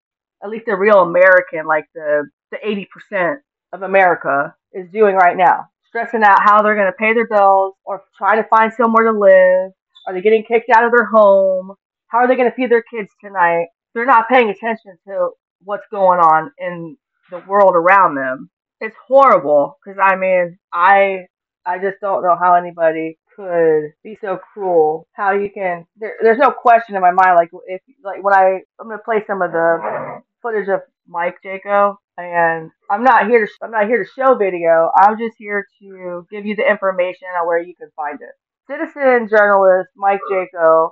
at 0.44 0.50
least 0.50 0.66
the 0.66 0.76
real 0.76 1.02
American, 1.02 1.66
like 1.68 1.86
the 1.94 2.28
the 2.52 2.58
eighty 2.64 2.88
percent 2.92 3.40
of 3.72 3.84
America 3.84 4.56
is 4.74 4.90
doing 4.92 5.16
right 5.16 5.38
now. 5.38 5.68
Stressing 5.88 6.24
out 6.24 6.42
how 6.44 6.62
they're 6.62 6.76
gonna 6.76 6.92
pay 6.98 7.14
their 7.14 7.28
bills 7.28 7.76
or 7.86 8.04
trying 8.18 8.42
to 8.42 8.50
find 8.50 8.74
somewhere 8.74 9.12
to 9.12 9.18
live. 9.18 9.72
Are 10.08 10.14
they 10.14 10.22
getting 10.22 10.44
kicked 10.44 10.70
out 10.70 10.84
of 10.84 10.92
their 10.92 11.06
home? 11.06 11.74
How 12.08 12.20
are 12.20 12.28
they 12.28 12.36
gonna 12.36 12.54
feed 12.56 12.72
their 12.72 12.84
kids 12.84 13.10
tonight? 13.24 13.68
They're 13.94 14.06
not 14.06 14.28
paying 14.28 14.50
attention 14.50 14.98
to 15.08 15.30
what's 15.64 15.86
going 15.92 16.20
on 16.20 16.52
in 16.60 16.98
the 17.32 17.44
world 17.48 17.76
around 17.76 18.16
them. 18.16 18.50
It's 18.82 18.96
horrible 19.08 19.78
because 19.84 20.00
I 20.02 20.16
mean, 20.16 20.58
I 20.74 21.28
I 21.66 21.80
just 21.80 22.00
don't 22.02 22.24
know 22.24 22.38
how 22.40 22.56
anybody 22.56 23.18
could 23.36 23.94
be 24.04 24.18
so 24.22 24.38
cruel. 24.38 25.08
How 25.14 25.34
you 25.34 25.50
can 25.50 25.86
there, 25.98 26.16
there's 26.22 26.38
no 26.38 26.52
question 26.52 26.96
in 26.96 27.02
my 27.02 27.12
mind 27.12 27.36
like 27.36 27.50
if 27.68 27.82
like 28.04 28.24
when 28.24 28.34
I 28.34 28.62
I'm 28.80 28.88
gonna 28.88 29.00
play 29.04 29.24
some 29.28 29.42
of 29.42 29.52
the 29.52 30.22
footage 30.42 30.70
of 30.70 30.82
Mike 31.08 31.38
Jaco 31.44 31.96
and 32.18 32.72
I'm 32.90 33.04
not 33.04 33.28
here 33.28 33.46
to 33.46 33.52
I'm 33.62 33.72
not 33.72 33.88
here 33.88 34.04
to 34.04 34.10
show 34.10 34.36
video. 34.36 34.90
I'm 34.96 35.18
just 35.18 35.36
here 35.38 35.68
to 35.82 36.26
give 36.32 36.46
you 36.46 36.56
the 36.56 36.70
information 36.70 37.28
on 37.40 37.48
where 37.48 37.60
you 37.60 37.76
can 37.76 37.90
find 37.96 38.20
it. 38.22 38.36
Citizen 38.68 39.28
journalist 39.28 39.90
Mike 39.96 40.22
Jaco 40.32 40.92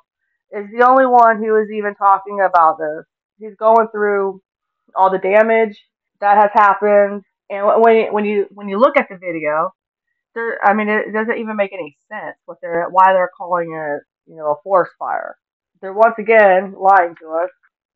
is 0.52 0.68
the 0.76 0.86
only 0.88 1.06
one 1.06 1.38
who 1.38 1.56
is 1.58 1.70
even 1.74 1.96
talking 1.96 2.40
about 2.42 2.78
this. 2.78 3.06
He's 3.40 3.56
going 3.56 3.88
through 3.92 4.42
all 4.96 5.12
the 5.12 5.18
damage 5.18 5.78
that 6.20 6.38
has 6.38 6.52
happened, 6.54 7.24
and 7.50 7.66
when 7.82 8.14
when 8.14 8.26
you 8.26 8.48
when 8.52 8.70
you 8.70 8.80
look 8.80 8.98
at 8.98 9.08
the 9.10 9.18
video, 9.18 9.72
there 10.36 10.60
I 10.66 10.74
mean 10.74 10.90
it 10.90 11.14
doesn't 11.14 11.38
even 11.38 11.56
make 11.56 11.74
any 11.74 11.96
sense 12.10 12.36
what 12.46 12.58
they're 12.62 12.88
why 12.90 13.14
they're 13.14 13.32
calling 13.38 13.74
it 13.74 14.04
you 14.30 14.38
know 14.38 14.52
a 14.52 14.62
forest 14.64 14.94
fire. 14.98 15.36
They're 15.82 15.94
once 15.94 16.16
again 16.18 16.74
lying 16.78 17.16
to 17.22 17.30
us, 17.30 17.50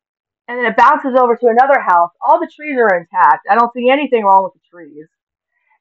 and 0.48 0.58
then 0.58 0.64
it 0.66 0.76
bounces 0.76 1.14
over 1.18 1.36
to 1.36 1.46
another 1.46 1.80
house. 1.80 2.10
All 2.20 2.40
the 2.40 2.50
trees 2.54 2.76
are 2.78 2.96
intact. 2.96 3.46
I 3.50 3.54
don't 3.54 3.72
see 3.74 3.88
anything 3.90 4.24
wrong 4.24 4.44
with 4.44 4.54
the 4.54 4.60
trees. 4.70 5.06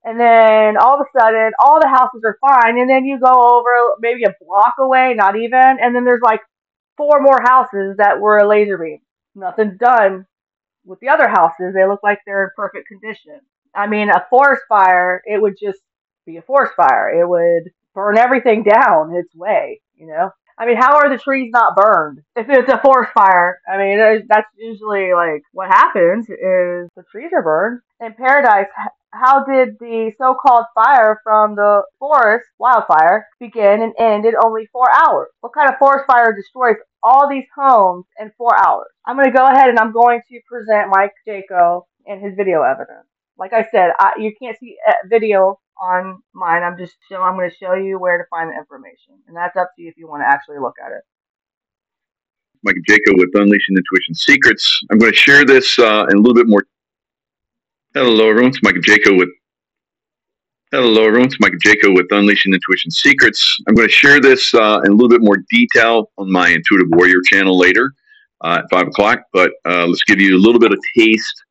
And 0.06 0.20
then 0.20 0.76
all 0.78 0.96
of 0.96 1.02
a 1.02 1.06
sudden, 1.18 1.54
all 1.60 1.80
the 1.80 1.88
houses 1.88 2.24
are 2.26 2.38
fine. 2.42 2.78
And 2.78 2.90
then 2.90 3.06
you 3.06 3.20
go 3.20 3.58
over 3.58 3.96
maybe 4.00 4.24
a 4.24 4.34
block 4.46 4.76
away, 4.80 5.14
not 5.16 5.36
even, 5.36 5.78
and 5.82 5.96
then 5.96 6.06
there's 6.06 6.22
like 6.22 6.42
four 6.98 7.22
more 7.22 7.42
houses 7.42 7.98
that 7.98 8.20
were 8.20 8.38
a 8.38 8.48
laser 8.48 8.78
beam. 8.78 9.00
Nothing's 9.36 9.78
done 9.78 10.26
with 10.86 11.00
the 11.00 11.10
other 11.10 11.28
houses. 11.28 11.74
They 11.74 11.88
look 11.88 12.02
like 12.04 12.20
they're 12.26 12.46
in 12.46 12.50
perfect 12.56 12.88
condition. 12.88 13.40
I 13.76 13.88
mean, 13.88 14.10
a 14.10 14.26
forest 14.30 14.64
fire, 14.70 15.22
it 15.26 15.42
would 15.42 15.56
just 15.60 15.80
be 16.26 16.38
a 16.38 16.42
forest 16.42 16.74
fire. 16.76 17.10
It 17.10 17.28
would 17.28 17.72
burn 17.96 18.18
everything 18.18 18.64
down 18.64 19.16
its 19.16 19.36
way, 19.36 19.82
you 19.96 20.08
know? 20.08 20.30
I 20.58 20.68
mean, 20.68 20.78
how 20.78 20.98
are 20.98 21.10
the 21.10 21.18
trees 21.18 21.50
not 21.52 21.76
burned? 21.76 22.22
If 22.36 22.48
it's 22.48 22.72
a 22.72 22.80
forest 22.80 23.12
fire, 23.14 23.60
I 23.68 23.78
mean, 23.78 24.26
that's 24.28 24.48
usually 24.56 25.12
like 25.14 25.42
what 25.52 25.68
happens 25.68 26.26
is 26.30 26.90
the 26.96 27.04
trees 27.12 27.32
are 27.34 27.42
burned. 27.42 27.82
In 28.00 28.14
Paradise, 28.14 28.68
how 29.14 29.44
did 29.44 29.78
the 29.80 30.12
so-called 30.18 30.66
fire 30.74 31.22
from 31.24 31.56
the 31.56 31.84
forest 32.00 32.48
wildfire 32.58 33.28
begin 33.40 33.84
and 33.84 33.94
end 34.00 34.26
in 34.26 34.34
only 34.44 34.68
four 34.72 34.88
hours? 34.92 35.30
What 35.42 35.54
kind 35.54 35.70
of 35.70 35.78
forest 35.78 36.06
fire 36.08 36.36
destroys 36.36 36.78
all 37.04 37.30
these 37.30 37.46
homes 37.56 38.06
in 38.20 38.32
four 38.38 38.56
hours? 38.66 38.88
I'm 39.06 39.16
going 39.16 39.32
to 39.32 39.38
go 39.38 39.46
ahead 39.46 39.70
and 39.70 39.78
I'm 39.78 39.92
going 39.92 40.22
to 40.30 40.40
present 40.50 40.90
Mike 40.90 41.14
Jaco 41.28 41.84
and 42.08 42.24
his 42.24 42.36
video 42.36 42.64
evidence. 42.64 43.06
Like 43.38 43.54
I 43.54 43.68
said, 43.70 43.92
I, 44.00 44.14
you 44.18 44.34
can't 44.42 44.58
see 44.60 44.78
video 45.08 45.60
on 45.82 46.22
mine. 46.34 46.64
I'm 46.64 46.78
just 46.78 46.96
show. 47.10 47.22
I'm 47.22 47.36
going 47.36 47.50
to 47.50 47.56
show 47.56 47.74
you 47.74 48.00
where 48.00 48.18
to 48.18 48.24
find 48.30 48.50
the 48.50 48.58
information, 48.58 49.16
and 49.28 49.36
that's 49.36 49.58
up 49.58 49.70
to 49.76 49.82
you 49.82 49.90
if 49.90 49.98
you 49.98 50.08
want 50.08 50.22
to 50.22 50.28
actually 50.28 50.60
look 50.60 50.76
at 50.84 50.92
it. 50.92 51.02
Mike 52.64 52.78
Jaco 52.88 53.18
with 53.18 53.30
Unleashing 53.34 53.76
Intuition 53.76 54.16
Secrets. 54.16 54.82
I'm 54.92 54.98
going 54.98 55.12
to 55.12 55.18
share 55.18 55.46
this 55.46 55.78
uh, 55.80 56.06
in 56.10 56.18
a 56.18 56.22
little 56.22 56.36
bit 56.36 56.48
more 56.48 56.64
Hello, 57.96 58.28
everyone. 58.28 58.50
It's 58.50 58.64
Mike 58.64 58.74
Jaco 58.78 59.20
with 59.20 59.30
Hello, 60.72 61.06
everyone. 61.06 61.28
It's 61.28 61.40
Mike 61.40 61.54
Jaco 61.64 61.96
with 61.96 62.08
Unleashing 62.10 62.52
Intuition 62.52 62.90
Secrets. 62.90 63.60
I'm 63.68 63.76
going 63.76 63.88
to 63.88 63.94
share 63.94 64.20
this 64.20 64.52
uh, 64.56 64.82
in 64.84 64.92
a 64.92 64.96
little 64.96 65.10
bit 65.10 65.22
more 65.22 65.44
detail 65.52 66.10
on 66.18 66.32
my 66.32 66.50
Intuitive 66.50 66.88
Warrior 66.90 67.22
channel 67.24 67.56
later 67.56 67.94
uh, 68.44 68.62
at 68.64 68.66
five 68.72 68.88
o'clock. 68.88 69.20
But 69.32 69.52
uh, 69.70 69.86
let's 69.86 70.04
give 70.06 70.20
you 70.20 70.36
a 70.36 70.42
little 70.42 70.60
bit 70.60 70.72
of 70.72 70.80
taste 70.98 71.44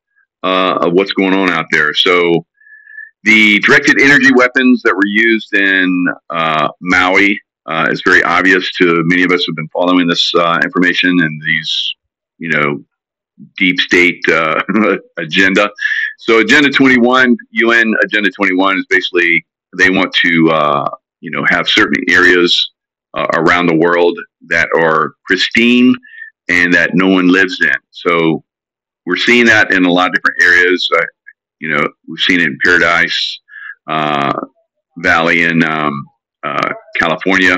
uh, 0.43 0.79
of 0.83 0.95
what's 0.95 1.13
going 1.13 1.33
on 1.33 1.49
out 1.49 1.67
there. 1.71 1.95
So, 1.95 2.45
the 3.23 3.61
directed 3.61 4.01
energy 4.01 4.33
weapons 4.35 4.83
that 4.83 4.97
were 4.97 5.07
used 5.07 5.55
in 5.55 6.07
uh, 6.31 6.71
Maui 6.81 7.41
uh, 7.67 7.87
is 7.89 8.03
very 8.05 8.25
obvious 8.25 8.69
to 8.79 9.05
many 9.05 9.23
of 9.23 9.31
us 9.31 9.45
who've 9.45 9.55
been 9.55 9.69
following 9.69 10.09
this 10.09 10.33
information 10.65 11.21
and 11.21 11.41
these, 11.47 11.95
you 12.39 12.49
know, 12.49 12.85
deep 13.57 13.79
state 13.79 14.25
agenda. 15.19 15.71
So 16.23 16.39
Agenda 16.39 16.71
21, 16.71 17.37
UN 17.51 17.95
Agenda 18.05 18.31
21 18.31 18.79
is 18.79 18.87
basically 18.89 19.45
they 19.77 19.91
want 19.91 20.15
to 20.25 20.51
uh, 20.53 20.89
you 21.19 21.33
know 21.33 21.45
have 21.49 21.69
certain 21.69 22.01
areas 22.09 22.71
uh, 23.13 23.27
around 23.35 23.67
the 23.67 23.75
world 23.75 24.17
that 24.47 24.69
are 24.81 25.15
pristine 25.27 25.93
and 26.49 26.73
that 26.75 26.91
no 26.95 27.09
one 27.09 27.27
lives 27.27 27.61
in. 27.61 27.75
So 27.91 28.45
we're 29.05 29.17
seeing 29.17 29.47
that 29.47 29.73
in 29.73 29.85
a 29.85 29.91
lot 29.91 30.11
of 30.11 30.15
different 30.15 30.41
areas. 30.45 30.89
Uh, 30.97 31.03
you 31.59 31.71
know, 31.71 31.89
we've 32.07 32.21
seen 32.21 32.39
it 32.39 32.47
in 32.47 32.59
Paradise 32.65 33.41
uh, 33.89 34.33
Valley 34.99 35.43
in 35.43 35.65
um, 35.65 36.07
uh, 36.45 36.73
California, 37.01 37.57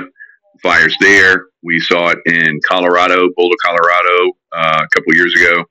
fires 0.62 0.96
there. 1.00 1.48
We 1.62 1.80
saw 1.80 2.12
it 2.12 2.18
in 2.24 2.60
Colorado, 2.66 3.28
Boulder, 3.36 3.56
Colorado, 3.62 4.32
uh, 4.56 4.84
a 4.84 4.88
couple 4.94 5.14
years 5.14 5.34
ago. 5.38 5.66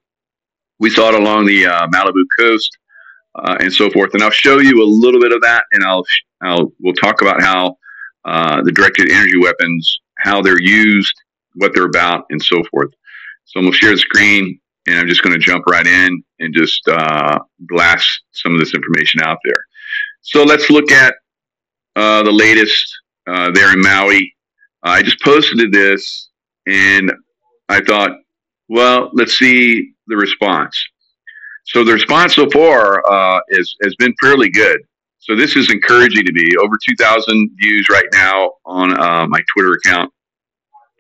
We 0.78 0.92
saw 0.92 1.10
it 1.10 1.16
along 1.16 1.48
the 1.48 1.64
Malibu 1.64 2.24
coast 2.38 2.78
uh, 3.36 3.58
and 3.60 3.74
so 3.74 3.90
forth. 3.90 4.14
And 4.14 4.24
I'll 4.24 4.32
show 4.32 4.60
you 4.60 4.84
a 4.84 4.86
little 4.86 5.22
bit 5.22 5.32
of 5.32 5.42
that, 5.42 5.64
and 5.72 5.84
I'll, 5.84 6.04
I'll 6.42 6.72
we'll 6.80 6.94
talk 6.94 7.22
about 7.22 7.42
how 7.42 7.78
uh, 8.26 8.62
the 8.64 8.72
directed 8.72 9.12
energy 9.12 9.38
weapons, 9.40 10.00
how 10.20 10.42
they're 10.42 10.62
used, 10.62 11.14
what 11.56 11.74
they're 11.74 11.86
about, 11.86 12.26
and 12.30 12.42
so 12.42 12.62
forth. 12.72 12.92
So 13.46 13.60
I'm 13.60 13.66
gonna 13.66 13.76
share 13.76 13.92
the 13.92 13.98
screen, 13.98 14.60
and 14.88 14.98
I'm 14.98 15.08
just 15.08 15.24
going 15.24 15.34
to 15.34 15.40
jump 15.40 15.66
right 15.66 15.86
in 15.86 16.24
and 16.40 16.54
just 16.54 16.82
uh, 16.88 17.40
blast 17.60 18.10
some 18.32 18.54
of 18.54 18.60
this 18.60 18.74
information 18.74 19.22
out 19.22 19.38
there. 19.46 19.66
So 20.22 20.44
let's 20.44 20.70
look 20.70 20.92
at 20.92 21.16
uh, 21.96 22.24
the 22.24 22.32
latest 22.32 22.86
uh, 23.28 23.52
there 23.52 23.74
in 23.74 23.82
Maui. 23.82 24.34
I 24.84 25.02
just 25.02 25.22
posted 25.22 25.72
this, 25.72 26.30
and 26.68 27.12
I 27.70 27.82
thought, 27.82 28.12
well, 28.68 29.10
let's 29.14 29.38
see 29.38 29.94
the 30.08 30.18
response. 30.18 30.82
So 31.66 31.84
the 31.84 31.94
response 31.94 32.36
so 32.36 32.50
far 32.50 33.02
uh, 33.10 33.40
is, 33.50 33.76
has 33.84 33.96
been 33.96 34.14
fairly 34.22 34.50
good. 34.50 34.80
So 35.20 35.36
this 35.36 35.56
is 35.56 35.72
encouraging 35.72 36.26
to 36.26 36.34
me. 36.34 36.50
Over 36.62 36.76
2,000 36.86 37.50
views 37.58 37.88
right 37.90 38.08
now 38.12 38.52
on 38.66 39.00
uh, 39.00 39.26
my 39.28 39.40
Twitter 39.54 39.72
account, 39.72 40.12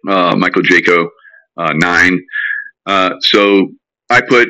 uh, 0.08 0.36
Michael 0.38 0.62
Jaco 0.62 1.10
uh, 1.58 1.74
nine. 1.74 2.22
Uh, 2.86 3.16
so 3.20 3.70
I 4.10 4.22
put 4.22 4.48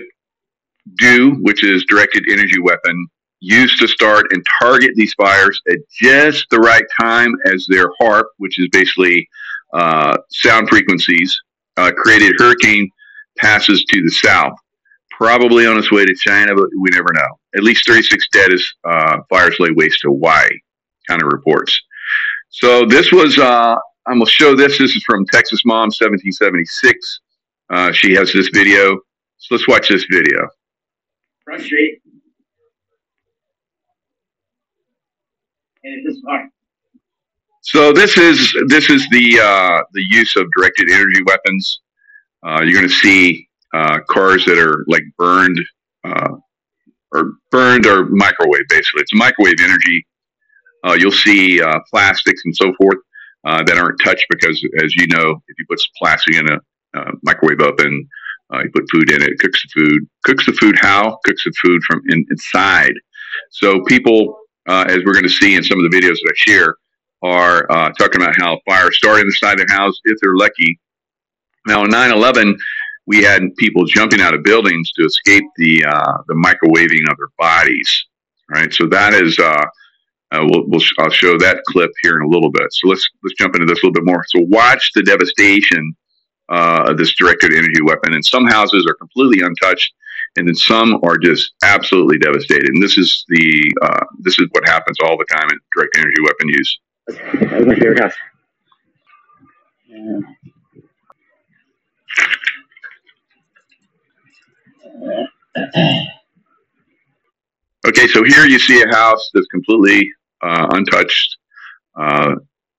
DEW, 0.98 1.38
which 1.42 1.64
is 1.64 1.86
directed 1.86 2.24
energy 2.30 2.60
weapon, 2.62 3.08
used 3.40 3.80
to 3.80 3.88
start 3.88 4.28
and 4.32 4.46
target 4.62 4.92
these 4.96 5.14
fires 5.16 5.60
at 5.68 5.80
just 5.92 6.46
the 6.52 6.60
right 6.60 6.86
time 7.02 7.34
as 7.52 7.66
their 7.68 7.90
HAARP, 8.00 8.26
which 8.38 8.60
is 8.60 8.68
basically 8.72 9.28
uh, 9.74 10.16
sound 10.30 10.70
frequencies, 10.70 11.36
created 11.96 12.36
hurricane 12.38 12.90
passes 13.40 13.84
to 13.86 14.04
the 14.04 14.12
south. 14.12 14.54
Probably 15.18 15.68
on 15.68 15.78
its 15.78 15.92
way 15.92 16.06
to 16.06 16.16
China, 16.16 16.56
but 16.56 16.70
we 16.80 16.90
never 16.92 17.12
know. 17.14 17.40
At 17.56 17.64
least 17.64 17.88
36 17.88 18.28
dead 18.32 18.52
as 18.52 18.66
uh, 18.84 19.18
fires 19.30 19.56
lay 19.60 19.70
waste 19.72 20.02
to 20.02 20.10
Hawaii, 20.10 20.50
kind 21.08 21.22
of 21.22 21.30
reports. 21.32 21.80
So 22.50 22.86
this 22.86 23.12
was, 23.12 23.38
uh, 23.38 23.76
I'm 24.08 24.16
going 24.16 24.26
to 24.26 24.32
show 24.32 24.56
this. 24.56 24.78
This 24.78 24.96
is 24.96 25.04
from 25.04 25.26
Texas 25.28 25.62
Mom 25.66 25.90
1776. 25.90 27.20
Uh, 27.70 27.92
she 27.92 28.14
has 28.14 28.34
this 28.34 28.50
video. 28.54 28.96
So 29.38 29.56
let's 29.56 29.68
watch 29.68 29.90
this 29.90 30.06
video. 30.10 30.48
Front 31.44 31.62
Street. 31.62 32.02
And 35.84 36.06
it 36.06 36.10
is 36.10 36.22
fine. 36.26 36.50
So 37.62 37.94
this 37.94 38.18
is 38.18 38.54
this 38.68 38.90
is 38.90 39.08
the 39.10 39.40
uh, 39.40 39.84
the 39.94 40.04
use 40.10 40.36
of 40.36 40.46
directed 40.56 40.92
energy 40.92 41.24
weapons. 41.26 41.82
Uh, 42.46 42.62
you're 42.62 42.74
going 42.74 42.88
to 42.88 42.94
see 42.94 43.48
uh, 43.74 44.00
cars 44.10 44.46
that 44.46 44.58
are 44.58 44.84
like 44.88 45.04
burned 45.18 45.60
uh, 46.04 46.36
or 47.12 47.34
burned 47.52 47.86
or 47.86 48.06
microwave. 48.06 48.68
Basically, 48.70 49.02
it's 49.02 49.14
microwave 49.14 49.60
energy. 49.62 50.06
Uh, 50.84 50.94
you'll 50.94 51.12
see 51.12 51.62
uh, 51.62 51.80
plastics 51.90 52.42
and 52.46 52.56
so 52.56 52.74
forth 52.80 52.98
that 53.44 53.78
aren't 53.78 54.00
touched 54.04 54.26
because, 54.30 54.64
as 54.84 54.96
you 54.96 55.08
know, 55.08 55.42
if 55.48 55.58
you 55.58 55.66
put 55.70 55.80
plastic 55.98 56.36
in 56.36 56.48
a 56.50 56.60
microwave 57.24 57.62
oven, 57.62 58.08
you 58.54 58.70
put 58.74 58.84
food 58.92 59.12
in 59.12 59.22
it, 59.22 59.40
cooks 59.40 59.64
the 59.64 59.82
food. 59.82 60.08
Cooks 60.24 60.46
the 60.46 60.54
food 60.54 60.76
how? 60.80 61.20
Cooks 61.26 61.44
the 61.44 61.54
food 61.64 61.82
from 61.84 62.02
in, 62.10 62.26
inside. 62.30 62.94
So 63.52 63.82
people, 63.84 64.38
as 64.68 64.98
we're 65.06 65.14
going 65.14 65.24
to 65.24 65.30
see 65.30 65.56
in 65.56 65.64
some 65.64 65.84
of 65.84 65.90
the 65.90 65.98
videos 65.98 66.18
that 66.24 66.32
I 66.32 66.52
share 66.52 66.76
are 67.24 67.72
uh, 67.72 67.92
talking 67.94 68.22
about 68.22 68.36
how 68.38 68.60
fire 68.68 68.92
started 68.92 69.26
inside 69.26 69.58
their 69.58 69.66
house 69.70 70.00
if 70.04 70.18
they're 70.22 70.36
lucky. 70.36 70.80
Now, 71.66 71.86
in 71.86 71.90
9 71.90 72.12
11, 72.12 72.58
we 73.06 73.24
had 73.24 73.56
people 73.58 73.86
jumping 73.86 74.22
out 74.22 74.34
of 74.34 74.44
buildings 74.44 74.92
to 74.94 75.06
escape 75.06 75.44
the 75.58 75.86
uh, 75.86 76.18
the 76.28 76.36
microwaving 76.36 77.10
of 77.12 77.18
their 77.18 77.32
bodies. 77.38 78.06
Right, 78.50 78.74
so 78.74 78.88
that 78.88 79.14
is. 79.14 79.40
Uh, 79.40 79.66
uh, 80.32 80.44
we'll, 80.50 80.64
we'll, 80.68 80.82
I'll 80.98 81.12
show 81.12 81.38
that 81.38 81.62
clip 81.68 81.92
here 82.02 82.18
in 82.18 82.24
a 82.24 82.28
little 82.28 82.52
bit. 82.52 82.66
So 82.72 82.88
let's 82.88 83.08
let's 83.24 83.36
jump 83.36 83.56
into 83.56 83.68
this 83.68 83.84
a 83.84 83.86
little 83.86 83.94
bit 83.94 84.06
more. 84.06 84.24
So 84.30 84.40
watch 84.50 84.92
the 84.96 85.04
devastation 85.04 85.96
uh, 86.50 86.86
of 86.88 86.98
this 86.98 87.14
directed 87.16 87.54
energy 87.54 87.82
weapon. 87.84 88.14
And 88.14 88.26
some 88.26 88.46
houses 88.46 88.86
are 88.88 88.96
completely 88.96 89.46
untouched, 89.46 89.94
and 90.36 90.48
then 90.48 90.56
some 90.56 91.00
are 91.04 91.18
just 91.18 91.54
absolutely 91.64 92.18
devastated. 92.18 92.70
And 92.70 92.82
this 92.82 92.98
is 92.98 93.26
the 93.30 93.72
uh, 93.84 94.06
this 94.20 94.40
is 94.40 94.48
what 94.52 94.68
happens 94.68 94.98
all 95.04 95.18
the 95.18 95.26
time 95.26 95.48
in 95.52 95.60
direct 95.76 95.98
energy 95.98 96.22
weapon 96.24 96.50
use. 96.50 96.80
That 97.08 97.60
was 97.60 97.68
my 97.68 97.76
favorite 97.76 98.00
house. 98.00 98.16
Okay, 107.88 108.08
so 108.08 108.24
here 108.24 108.46
you 108.46 108.60
see 108.60 108.82
a 108.82 108.88
house 108.96 109.30
that's 109.34 109.48
completely 109.48 110.10
uh, 110.42 110.68
untouched. 110.72 111.38
Uh, 112.00 112.36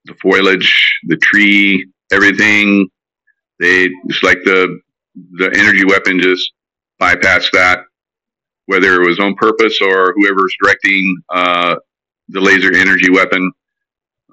the 0.07 0.15
foliage, 0.23 0.99
the 1.05 1.17
tree, 1.19 1.87
everything. 2.13 2.89
They 3.61 3.89
just 4.09 4.25
like 4.25 4.39
the 4.45 4.81
the 5.33 5.53
energy 5.57 5.85
weapon 5.85 6.21
just 6.21 6.53
bypassed 7.01 7.51
that, 7.53 7.81
whether 8.67 9.01
it 9.01 9.07
was 9.07 9.21
on 9.21 9.35
purpose 9.37 9.81
or 9.81 10.15
whoever's 10.17 10.55
directing 10.63 11.17
uh, 11.35 11.77
the 12.29 12.41
laser 12.41 12.75
energy 12.75 13.11
weapon. 13.11 13.53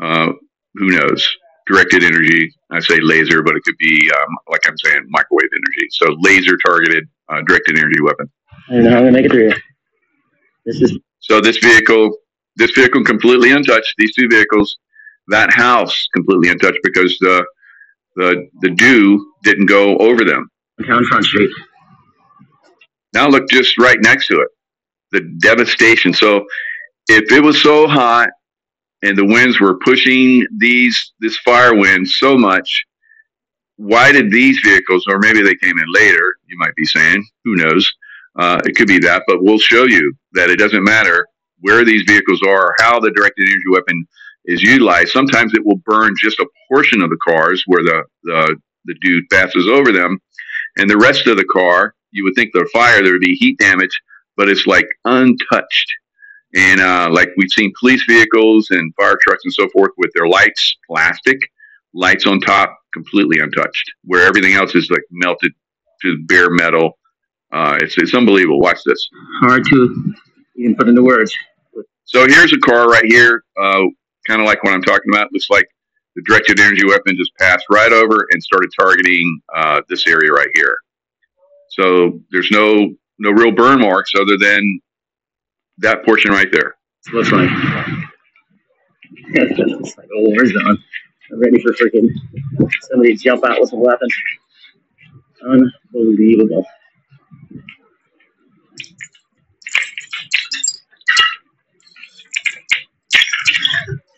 Uh, 0.01 0.31
who 0.75 0.89
knows? 0.89 1.27
Directed 1.67 2.03
energy. 2.03 2.53
I 2.71 2.79
say 2.79 2.99
laser, 3.01 3.43
but 3.43 3.55
it 3.55 3.63
could 3.63 3.77
be 3.79 4.11
um, 4.11 4.37
like 4.49 4.61
I'm 4.67 4.77
saying 4.77 5.05
microwave 5.09 5.49
energy. 5.53 5.87
So 5.91 6.15
laser 6.19 6.57
targeted 6.65 7.07
uh, 7.31 7.41
directed 7.47 7.77
energy 7.77 8.01
weapon. 8.01 8.29
I 8.69 8.73
don't 8.73 8.83
know 8.83 8.89
how 8.91 8.97
I'm 8.97 9.03
gonna 9.05 9.11
make 9.13 9.25
it 9.25 9.31
through. 9.31 9.51
This 10.65 10.81
is 10.81 10.97
So 11.19 11.41
this 11.41 11.57
vehicle, 11.57 12.17
this 12.55 12.71
vehicle 12.71 13.03
completely 13.03 13.51
untouched. 13.51 13.93
These 13.97 14.13
two 14.15 14.27
vehicles, 14.27 14.77
that 15.27 15.51
house 15.53 16.07
completely 16.13 16.49
untouched 16.49 16.79
because 16.83 17.17
the 17.19 17.45
the 18.15 18.47
the 18.61 18.69
DEW 18.71 19.33
didn't 19.43 19.67
go 19.67 19.97
over 19.97 20.23
them. 20.25 20.49
town 20.85 21.05
front 21.05 21.25
street. 21.25 21.49
Now 23.13 23.27
look 23.27 23.49
just 23.49 23.77
right 23.77 23.97
next 24.01 24.27
to 24.27 24.41
it. 24.41 24.47
The 25.11 25.21
devastation. 25.39 26.13
So 26.13 26.45
if 27.07 27.31
it 27.31 27.41
was 27.43 27.61
so 27.61 27.87
hot 27.87 28.29
and 29.01 29.17
the 29.17 29.25
winds 29.25 29.59
were 29.59 29.77
pushing 29.79 30.45
these 30.57 31.13
this 31.19 31.37
fire 31.39 31.75
wind 31.75 32.07
so 32.07 32.37
much, 32.37 32.85
why 33.81 34.11
did 34.11 34.29
these 34.29 34.59
vehicles, 34.63 35.05
or 35.07 35.17
maybe 35.17 35.41
they 35.41 35.55
came 35.55 35.77
in 35.79 35.85
later, 35.91 36.35
you 36.45 36.55
might 36.59 36.75
be 36.75 36.85
saying, 36.85 37.25
who 37.43 37.55
knows? 37.55 37.91
Uh, 38.37 38.61
it 38.63 38.75
could 38.75 38.87
be 38.87 38.99
that, 38.99 39.23
but 39.27 39.41
we'll 39.41 39.57
show 39.57 39.85
you 39.85 40.13
that 40.33 40.51
it 40.51 40.57
doesn't 40.57 40.83
matter 40.83 41.27
where 41.61 41.83
these 41.83 42.03
vehicles 42.07 42.43
are 42.43 42.67
or 42.67 42.75
how 42.77 42.99
the 42.99 43.09
directed 43.09 43.47
energy 43.47 43.63
weapon 43.71 44.05
is 44.45 44.61
utilized. 44.61 45.09
Sometimes 45.09 45.55
it 45.55 45.65
will 45.65 45.77
burn 45.77 46.13
just 46.21 46.39
a 46.39 46.45
portion 46.71 47.01
of 47.01 47.09
the 47.09 47.17
cars 47.23 47.63
where 47.65 47.83
the, 47.83 48.03
the, 48.23 48.55
the 48.85 48.95
dude 49.01 49.27
passes 49.31 49.67
over 49.67 49.91
them. 49.91 50.19
And 50.77 50.87
the 50.87 50.97
rest 50.97 51.25
of 51.25 51.37
the 51.37 51.45
car, 51.45 51.95
you 52.11 52.23
would 52.23 52.35
think 52.35 52.51
the 52.53 52.69
fire, 52.71 53.01
there 53.01 53.13
would 53.13 53.21
be 53.21 53.35
heat 53.35 53.57
damage, 53.57 53.99
but 54.37 54.47
it's 54.47 54.67
like 54.67 54.87
untouched. 55.05 55.91
And 56.53 56.81
uh, 56.81 57.09
like 57.11 57.29
we've 57.35 57.49
seen 57.49 57.73
police 57.79 58.03
vehicles 58.07 58.69
and 58.69 58.93
fire 58.93 59.17
trucks 59.19 59.41
and 59.43 59.53
so 59.53 59.67
forth 59.69 59.91
with 59.97 60.11
their 60.13 60.27
lights, 60.27 60.77
plastic, 60.87 61.39
lights 61.95 62.27
on 62.27 62.39
top, 62.41 62.77
completely 62.93 63.39
untouched, 63.39 63.91
where 64.03 64.25
everything 64.25 64.53
else 64.53 64.75
is 64.75 64.89
like 64.89 65.03
melted 65.11 65.53
to 66.01 66.17
bare 66.25 66.49
metal. 66.49 66.97
Uh, 67.51 67.77
it's, 67.81 67.97
it's 67.97 68.13
unbelievable. 68.13 68.59
Watch 68.59 68.79
this. 68.85 69.09
Hard 69.41 69.65
to 69.65 70.13
even 70.55 70.75
put 70.75 70.87
into 70.87 71.03
words. 71.03 71.33
So 72.05 72.27
here's 72.27 72.53
a 72.53 72.57
car 72.59 72.87
right 72.87 73.05
here, 73.05 73.43
uh, 73.61 73.83
kind 74.27 74.41
of 74.41 74.45
like 74.45 74.63
what 74.63 74.73
I'm 74.73 74.81
talking 74.81 75.11
about. 75.13 75.31
Looks 75.31 75.49
like 75.49 75.67
the 76.15 76.21
directed 76.23 76.59
energy 76.59 76.85
weapon 76.85 77.15
just 77.17 77.31
passed 77.37 77.65
right 77.69 77.91
over 77.91 78.27
and 78.31 78.43
started 78.43 78.69
targeting 78.77 79.41
uh, 79.55 79.81
this 79.87 80.05
area 80.07 80.31
right 80.31 80.49
here. 80.53 80.77
So 81.69 82.19
there's 82.31 82.51
no 82.51 82.89
no 83.19 83.31
real 83.31 83.51
burn 83.51 83.79
marks 83.79 84.11
other 84.19 84.37
than 84.37 84.81
that 85.77 86.03
portion 86.03 86.31
right 86.31 86.51
there. 86.51 86.75
Looks 87.13 87.31
like 87.31 87.49
it's 89.33 89.97
like 89.97 90.07
a 90.07 90.19
war 90.19 90.45
zone. 90.45 90.83
I'm 91.31 91.39
ready 91.39 91.61
for 91.61 91.71
freaking 91.71 92.09
somebody 92.89 93.15
to 93.15 93.23
jump 93.23 93.45
out 93.45 93.61
with 93.61 93.71
a 93.71 93.77
weapon. 93.77 94.07
Unbelievable. 95.43 96.65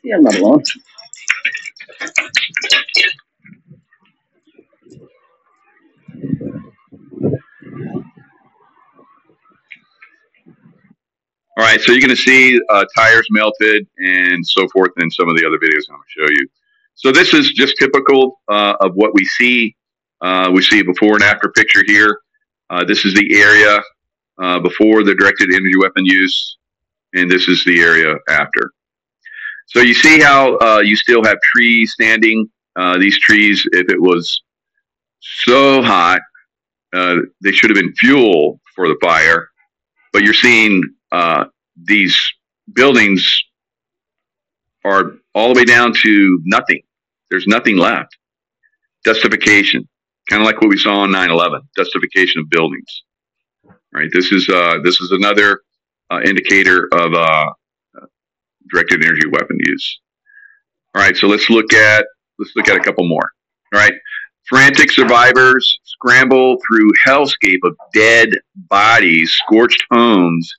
Yeah, 0.03 0.15
I'm 0.17 0.23
not 0.23 0.35
alone. 0.35 0.63
All 11.55 11.63
right, 11.63 11.79
so 11.79 11.91
you're 11.91 12.01
going 12.01 12.09
to 12.09 12.15
see 12.15 12.59
uh, 12.69 12.85
tires 12.95 13.27
melted 13.29 13.87
and 13.97 14.45
so 14.45 14.67
forth 14.69 14.91
in 14.97 15.11
some 15.11 15.29
of 15.29 15.37
the 15.37 15.45
other 15.45 15.57
videos 15.57 15.83
I'm 15.89 15.97
going 15.97 16.03
to 16.07 16.27
show 16.27 16.27
you. 16.31 16.62
So 17.03 17.11
this 17.11 17.33
is 17.33 17.51
just 17.51 17.75
typical 17.77 18.39
uh, 18.49 18.75
of 18.79 18.93
what 18.95 19.13
we 19.13 19.25
see. 19.25 19.75
Uh, 20.21 20.49
we 20.53 20.61
see 20.61 20.79
a 20.79 20.85
before 20.85 21.15
and 21.15 21.23
after 21.23 21.49
picture 21.49 21.83
here. 21.85 22.17
Uh, 22.69 22.85
this 22.85 23.03
is 23.03 23.13
the 23.13 23.37
area 23.37 23.81
uh, 24.41 24.59
before 24.61 25.03
the 25.03 25.13
directed 25.13 25.53
energy 25.53 25.77
weapon 25.77 26.05
use, 26.05 26.57
and 27.13 27.29
this 27.29 27.49
is 27.49 27.61
the 27.65 27.81
area 27.81 28.15
after. 28.29 28.71
So 29.67 29.81
you 29.81 29.93
see 29.93 30.21
how 30.21 30.57
uh, 30.59 30.79
you 30.79 30.95
still 30.95 31.21
have 31.25 31.37
trees 31.41 31.91
standing. 31.91 32.49
these 32.99 33.19
trees, 33.19 33.67
if 33.73 33.89
it 33.89 34.01
was 34.01 34.41
so 35.19 35.81
hot, 35.81 36.21
they 36.93 37.51
should 37.51 37.69
have 37.69 37.75
been 37.75 37.93
fuel 37.95 38.61
for 38.73 38.87
the 38.87 38.95
fire. 39.01 39.49
But 40.13 40.23
you're 40.23 40.33
seeing 40.33 40.81
uh, 41.11 41.45
these 41.83 42.17
buildings 42.71 43.43
are 44.85 45.15
all 45.35 45.53
the 45.53 45.59
way 45.59 45.65
down 45.65 45.93
to 46.03 46.39
nothing. 46.45 46.81
There's 47.33 47.47
nothing 47.47 47.77
left. 47.77 48.15
Dustification, 49.03 49.89
kind 50.29 50.43
of 50.43 50.45
like 50.45 50.61
what 50.61 50.69
we 50.69 50.77
saw 50.77 50.99
on 50.99 51.11
9 51.11 51.31
11, 51.31 51.61
dustification 51.75 52.41
of 52.41 52.49
buildings. 52.51 53.03
Right. 53.91 54.07
This 54.13 54.31
is 54.31 54.47
uh, 54.49 54.75
this 54.83 55.01
is 55.01 55.11
another 55.11 55.61
uh, 56.11 56.19
indicator 56.23 56.89
of 56.93 57.13
uh, 57.15 57.45
directed 58.71 59.03
energy 59.03 59.27
weapon 59.31 59.57
use. 59.61 59.99
All 60.93 61.01
right. 61.01 61.17
So 61.17 61.25
let's 61.25 61.49
look 61.49 61.73
at 61.73 62.05
let's 62.37 62.51
look 62.55 62.69
at 62.69 62.77
a 62.77 62.79
couple 62.79 63.07
more. 63.07 63.31
All 63.73 63.79
right. 63.79 63.93
Frantic 64.47 64.91
survivors 64.91 65.79
scramble 65.85 66.57
through 66.67 66.91
hellscape 67.03 67.63
of 67.63 67.75
dead 67.95 68.29
bodies, 68.69 69.31
scorched 69.31 69.83
homes, 69.89 70.53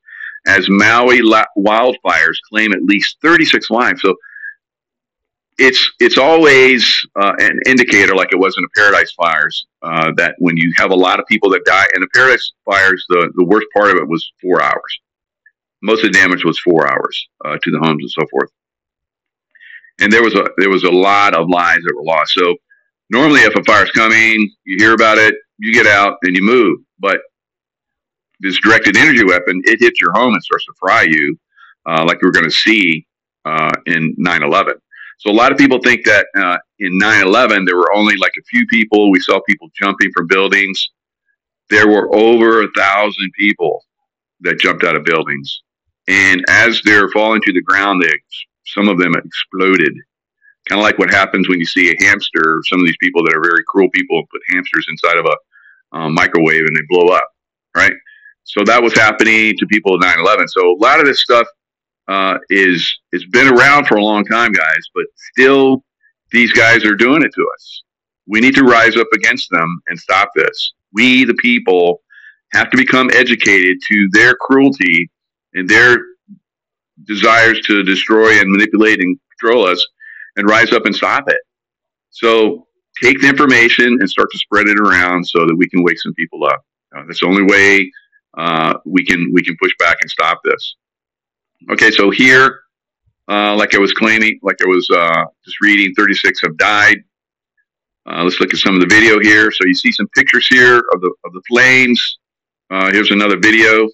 as 0.48 0.66
Maui 0.68 1.22
la- 1.22 1.44
wildfires 1.56 2.38
claim 2.50 2.72
at 2.72 2.82
least 2.82 3.18
36 3.22 3.70
lives. 3.70 4.02
So 4.02 4.16
it's 5.58 5.92
it's 6.00 6.18
always 6.18 7.06
uh, 7.20 7.32
an 7.38 7.60
indicator, 7.66 8.14
like 8.14 8.32
it 8.32 8.38
was 8.38 8.54
in 8.56 8.62
the 8.62 8.68
Paradise 8.74 9.12
Fires, 9.12 9.66
uh, 9.82 10.12
that 10.16 10.34
when 10.38 10.56
you 10.56 10.72
have 10.76 10.90
a 10.90 10.96
lot 10.96 11.20
of 11.20 11.26
people 11.26 11.50
that 11.50 11.64
die, 11.64 11.86
and 11.94 12.02
the 12.02 12.08
Paradise 12.14 12.52
Fires, 12.64 13.04
the, 13.08 13.30
the 13.36 13.44
worst 13.44 13.66
part 13.74 13.90
of 13.90 13.96
it 13.96 14.08
was 14.08 14.32
four 14.40 14.62
hours. 14.62 15.00
Most 15.82 16.04
of 16.04 16.12
the 16.12 16.18
damage 16.18 16.44
was 16.44 16.58
four 16.60 16.90
hours 16.90 17.28
uh, 17.44 17.56
to 17.62 17.70
the 17.70 17.78
homes 17.78 18.02
and 18.02 18.10
so 18.10 18.26
forth. 18.30 18.50
And 20.00 20.12
there 20.12 20.22
was 20.22 20.34
a 20.34 20.44
there 20.56 20.70
was 20.70 20.84
a 20.84 20.90
lot 20.90 21.34
of 21.34 21.48
lives 21.48 21.84
that 21.84 21.94
were 21.96 22.04
lost. 22.04 22.32
So 22.34 22.56
normally, 23.10 23.40
if 23.40 23.54
a 23.54 23.62
fire's 23.64 23.90
coming, 23.92 24.50
you 24.64 24.76
hear 24.78 24.94
about 24.94 25.18
it, 25.18 25.36
you 25.58 25.72
get 25.72 25.86
out 25.86 26.16
and 26.22 26.34
you 26.34 26.42
move. 26.42 26.78
But 26.98 27.20
this 28.40 28.58
directed 28.60 28.96
energy 28.96 29.24
weapon, 29.24 29.62
it 29.64 29.78
hits 29.80 30.00
your 30.00 30.12
home 30.12 30.34
and 30.34 30.42
starts 30.42 30.64
to 30.64 30.72
fry 30.80 31.02
you, 31.08 31.38
uh, 31.86 32.04
like 32.04 32.20
we 32.22 32.28
are 32.28 32.32
going 32.32 32.44
to 32.44 32.50
see 32.50 33.06
uh, 33.44 33.70
in 33.86 34.14
9 34.18 34.42
11. 34.42 34.74
So 35.24 35.32
a 35.32 35.34
lot 35.34 35.52
of 35.52 35.58
people 35.58 35.78
think 35.78 36.04
that 36.04 36.26
uh, 36.36 36.58
in 36.78 36.98
9/11 37.00 37.66
there 37.66 37.76
were 37.76 37.92
only 37.94 38.16
like 38.16 38.32
a 38.38 38.44
few 38.44 38.66
people. 38.66 39.10
We 39.10 39.20
saw 39.20 39.40
people 39.48 39.70
jumping 39.74 40.10
from 40.14 40.26
buildings. 40.26 40.90
There 41.70 41.88
were 41.88 42.14
over 42.14 42.62
a 42.62 42.68
thousand 42.76 43.32
people 43.38 43.82
that 44.40 44.58
jumped 44.58 44.84
out 44.84 44.96
of 44.96 45.04
buildings, 45.04 45.62
and 46.08 46.44
as 46.50 46.82
they're 46.84 47.08
falling 47.10 47.40
to 47.42 47.52
the 47.52 47.62
ground, 47.62 48.02
they 48.02 48.12
some 48.66 48.88
of 48.88 48.98
them 48.98 49.14
exploded. 49.14 49.94
Kind 50.68 50.80
of 50.80 50.82
like 50.82 50.98
what 50.98 51.10
happens 51.10 51.48
when 51.48 51.58
you 51.58 51.66
see 51.66 51.90
a 51.90 52.04
hamster. 52.04 52.60
Some 52.66 52.80
of 52.80 52.86
these 52.86 52.96
people 53.00 53.22
that 53.24 53.34
are 53.34 53.42
very 53.42 53.62
cruel 53.66 53.88
people 53.94 54.22
put 54.30 54.40
hamsters 54.48 54.86
inside 54.88 55.18
of 55.18 55.26
a 55.26 55.96
um, 55.96 56.14
microwave 56.14 56.64
and 56.66 56.76
they 56.76 56.82
blow 56.88 57.14
up, 57.14 57.26
right? 57.76 57.92
So 58.44 58.62
that 58.64 58.82
was 58.82 58.94
happening 58.94 59.56
to 59.56 59.66
people 59.66 59.94
at 59.94 60.18
9/11. 60.18 60.48
So 60.48 60.72
a 60.72 60.80
lot 60.80 61.00
of 61.00 61.06
this 61.06 61.22
stuff 61.22 61.46
uh, 62.08 62.38
is 62.50 62.98
it's 63.12 63.26
been 63.26 63.48
around 63.48 63.86
for 63.86 63.96
a 63.96 64.02
long 64.02 64.24
time, 64.24 64.52
guys, 64.52 64.88
but 64.94 65.04
still 65.32 65.84
these 66.30 66.52
guys 66.52 66.84
are 66.84 66.94
doing 66.94 67.22
it 67.22 67.32
to 67.34 67.50
us. 67.54 67.82
We 68.26 68.40
need 68.40 68.54
to 68.56 68.64
rise 68.64 68.96
up 68.96 69.06
against 69.14 69.48
them 69.50 69.80
and 69.86 69.98
stop 69.98 70.30
this. 70.34 70.72
We, 70.92 71.24
the 71.24 71.34
people, 71.34 72.00
have 72.52 72.70
to 72.70 72.76
become 72.76 73.10
educated 73.12 73.78
to 73.88 74.08
their 74.12 74.34
cruelty 74.36 75.10
and 75.54 75.68
their 75.68 75.98
desires 77.04 77.60
to 77.66 77.82
destroy 77.82 78.38
and 78.40 78.50
manipulate 78.50 79.00
and 79.00 79.18
control 79.38 79.66
us 79.66 79.84
and 80.36 80.48
rise 80.48 80.72
up 80.72 80.86
and 80.86 80.94
stop 80.94 81.24
it. 81.28 81.40
So 82.10 82.66
take 83.02 83.20
the 83.20 83.28
information 83.28 83.98
and 84.00 84.08
start 84.08 84.28
to 84.30 84.38
spread 84.38 84.68
it 84.68 84.78
around 84.78 85.26
so 85.26 85.40
that 85.40 85.54
we 85.56 85.68
can 85.68 85.82
wake 85.82 85.98
some 85.98 86.14
people 86.14 86.44
up. 86.44 86.64
Uh, 86.96 87.02
that's 87.06 87.20
the 87.20 87.26
only 87.26 87.42
way 87.42 87.90
uh, 88.38 88.74
we 88.84 89.04
can 89.04 89.30
we 89.32 89.42
can 89.42 89.56
push 89.60 89.72
back 89.78 89.96
and 90.00 90.10
stop 90.10 90.40
this. 90.44 90.76
Okay, 91.70 91.90
so 91.90 92.10
here, 92.10 92.60
uh, 93.28 93.54
like 93.56 93.74
I 93.74 93.78
was 93.78 93.92
claiming, 93.94 94.38
like 94.42 94.56
I 94.62 94.66
was 94.66 94.86
uh, 94.94 95.24
just 95.44 95.60
reading, 95.62 95.94
36 95.94 96.40
have 96.42 96.58
died. 96.58 96.98
Uh, 98.06 98.22
let's 98.22 98.38
look 98.38 98.52
at 98.52 98.60
some 98.60 98.74
of 98.74 98.82
the 98.82 98.86
video 98.86 99.18
here. 99.18 99.50
So 99.50 99.64
you 99.64 99.74
see 99.74 99.90
some 99.90 100.06
pictures 100.08 100.46
here 100.48 100.76
of 100.76 101.00
the 101.00 101.14
of 101.24 101.32
the 101.32 101.40
flames. 101.48 102.18
Uh, 102.70 102.90
here's 102.90 103.10
another 103.10 103.38
video. 103.38 103.88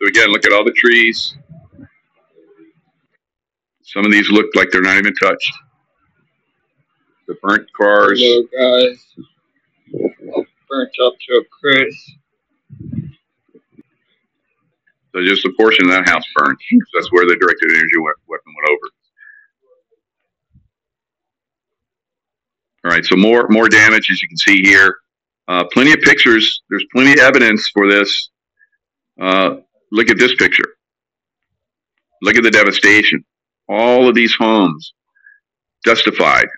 So 0.00 0.06
again, 0.06 0.28
look 0.28 0.46
at 0.46 0.52
all 0.52 0.64
the 0.64 0.74
trees. 0.76 1.36
Some 3.82 4.04
of 4.04 4.12
these 4.12 4.30
look 4.30 4.46
like 4.54 4.68
they're 4.70 4.82
not 4.82 4.98
even 4.98 5.14
touched. 5.14 5.52
The 7.26 7.34
burnt 7.42 7.66
cars. 7.72 8.20
Hello, 8.20 8.44
guys 8.86 9.04
burnt 10.70 10.90
up 11.04 11.14
to 11.28 11.34
a 11.36 11.44
crisp. 11.60 12.10
So 15.14 15.24
just 15.24 15.44
a 15.44 15.52
portion 15.58 15.86
of 15.86 15.92
that 15.92 16.08
house 16.08 16.24
burned. 16.36 16.58
That's 16.94 17.10
where 17.12 17.26
the 17.26 17.36
directed 17.36 17.70
energy 17.70 17.98
weapon 17.98 18.18
went 18.28 18.70
over. 18.70 18.90
All 22.84 22.90
right, 22.92 23.04
so 23.04 23.16
more 23.16 23.48
more 23.48 23.68
damage 23.68 24.08
as 24.10 24.22
you 24.22 24.28
can 24.28 24.36
see 24.36 24.62
here. 24.62 24.98
Uh, 25.48 25.64
plenty 25.72 25.92
of 25.92 26.00
pictures. 26.00 26.62
There's 26.70 26.84
plenty 26.94 27.12
of 27.12 27.18
evidence 27.18 27.68
for 27.74 27.90
this. 27.90 28.30
Uh, 29.20 29.56
look 29.92 30.10
at 30.10 30.18
this 30.18 30.34
picture. 30.36 30.64
Look 32.22 32.36
at 32.36 32.42
the 32.42 32.50
devastation. 32.50 33.24
All 33.68 34.08
of 34.08 34.14
these 34.14 34.34
homes 34.38 34.94
dustified 35.84 36.48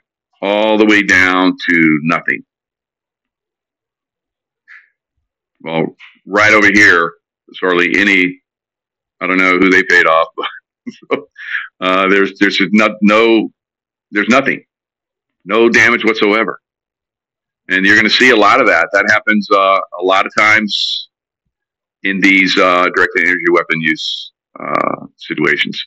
all 0.43 0.79
the 0.79 0.87
way 0.87 1.03
down 1.03 1.57
to 1.69 2.01
nothing. 2.03 2.43
Well, 5.61 5.97
right 6.27 6.53
over 6.53 6.71
here, 6.73 7.13
there's 7.47 7.59
hardly 7.61 7.99
any. 7.99 8.41
I 9.21 9.27
don't 9.27 9.39
know 9.39 9.59
who 9.59 9.71
they 9.71 9.83
paid 9.83 10.07
off, 10.07 10.29
but 10.37 10.49
so, 11.11 11.29
uh, 11.81 12.09
there's 12.09 12.39
there's 12.39 12.61
not 12.73 12.93
no 13.03 13.51
there's 14.11 14.29
nothing, 14.29 14.65
no 15.45 15.69
damage 15.69 16.05
whatsoever, 16.05 16.61
and 17.69 17.85
you're 17.85 17.97
going 17.97 18.09
to 18.09 18.15
see 18.15 18.31
a 18.31 18.37
lot 18.37 18.61
of 18.61 18.67
that. 18.67 18.89
That 18.93 19.11
happens 19.11 19.49
uh, 19.51 19.79
a 20.01 20.03
lot 20.03 20.27
of 20.27 20.33
times 20.37 21.09
in 22.03 22.21
these 22.21 22.57
uh, 22.57 22.89
direct 22.95 23.13
energy 23.19 23.51
weapon 23.51 23.81
use 23.81 24.33
uh, 24.59 25.07
situations. 25.17 25.83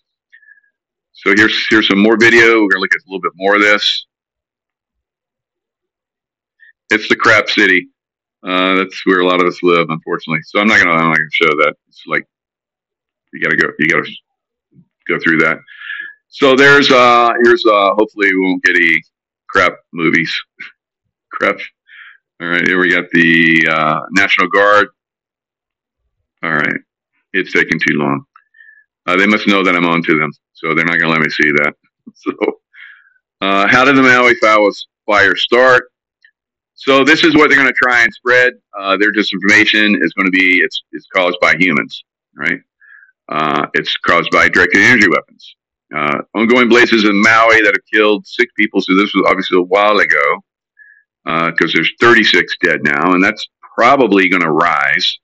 So 1.13 1.34
here's 1.36 1.65
here's 1.69 1.88
some 1.88 1.99
more 1.99 2.17
video. 2.17 2.61
We're 2.61 2.69
going 2.69 2.69
to 2.69 2.80
look 2.80 2.93
at 2.95 3.01
a 3.01 3.07
little 3.07 3.21
bit 3.21 3.34
more 3.36 3.55
of 3.55 3.61
this. 3.61 4.05
It's 6.89 7.07
the 7.09 7.15
crap 7.15 7.49
city. 7.49 7.89
Uh, 8.44 8.76
that's 8.76 9.06
where 9.06 9.22
a 9.22 9.26
lot 9.26 9.41
of 9.41 9.48
us 9.48 9.60
live, 9.64 9.88
unfortunately. 9.89 10.41
So 10.44 10.60
I'm 10.60 10.68
not 10.68 10.80
gonna, 10.80 10.91
I'm 10.91 11.10
not 11.10 11.18
gonna 11.18 11.30
show 11.32 11.48
that. 11.48 11.76
It's 11.88 12.04
like 12.08 12.28
you 13.32 13.41
gotta 13.41 13.56
go, 13.56 13.70
you 13.80 13.88
gotta 13.88 14.10
go 15.08 15.18
through 15.24 15.39
that. 15.39 15.58
So 16.28 16.56
there's, 16.56 16.91
uh, 16.91 17.32
here's, 17.44 17.64
uh, 17.66 17.91
hopefully 17.96 18.28
we 18.34 18.41
won't 18.41 18.64
get 18.64 18.76
any 18.76 19.02
crap 19.48 19.74
movies. 19.94 20.34
crap. 21.32 21.58
All 22.41 22.48
right, 22.48 22.66
here 22.66 22.80
we 22.80 22.91
got 22.91 23.06
the 23.12 23.68
uh, 23.70 24.00
National 24.12 24.48
Guard. 24.50 24.88
All 26.44 26.54
right, 26.54 26.80
it's 27.32 27.54
taking 27.54 27.80
too 27.80 27.96
long. 27.96 28.26
Uh, 29.06 29.16
they 29.16 29.28
must 29.28 29.48
know 29.48 29.64
that 29.64 29.76
I'm 29.76 29.86
on 29.86 30.04
to 30.04 30.20
them, 30.20 30.32
so 30.54 30.74
they're 30.74 30.86
not 30.86 31.00
gonna 31.00 31.14
let 31.14 31.22
me 31.22 31.30
see 31.30 31.50
that. 31.50 31.74
So, 32.16 32.34
uh, 33.39 33.66
how 33.70 33.86
did 33.86 33.96
the 33.96 34.02
Maui 34.02 34.36
fire 35.06 35.36
start? 35.38 35.93
So 36.86 37.05
this 37.05 37.23
is 37.23 37.34
what 37.34 37.47
they're 37.47 37.57
going 37.57 37.71
to 37.71 37.73
try 37.81 38.03
and 38.03 38.13
spread. 38.13 38.53
Uh, 38.77 38.97
their 38.97 39.13
disinformation 39.13 39.95
is 40.03 40.13
going 40.13 40.25
to 40.25 40.31
be 40.31 40.57
it's 40.57 40.84
it's 40.91 41.07
caused 41.15 41.38
by 41.39 41.55
humans, 41.57 42.03
right? 42.36 42.59
Uh, 43.29 43.67
it's 43.73 43.95
caused 44.05 44.29
by 44.31 44.49
directed 44.49 44.81
energy 44.81 45.07
weapons. 45.07 45.55
Uh, 45.95 46.17
ongoing 46.36 46.67
blazes 46.67 47.05
in 47.05 47.21
Maui 47.21 47.61
that 47.61 47.73
have 47.73 47.86
killed 47.93 48.27
six 48.27 48.51
people. 48.57 48.81
So 48.81 48.97
this 48.97 49.13
was 49.13 49.23
obviously 49.29 49.59
a 49.59 49.63
while 49.63 49.99
ago 49.99 50.43
because 51.23 51.71
uh, 51.71 51.75
there's 51.75 51.91
36 52.01 52.53
dead 52.61 52.84
now, 52.84 53.13
and 53.13 53.23
that's 53.23 53.47
probably 53.75 54.27
going 54.27 54.41
to 54.41 54.51
rise. 54.51 55.19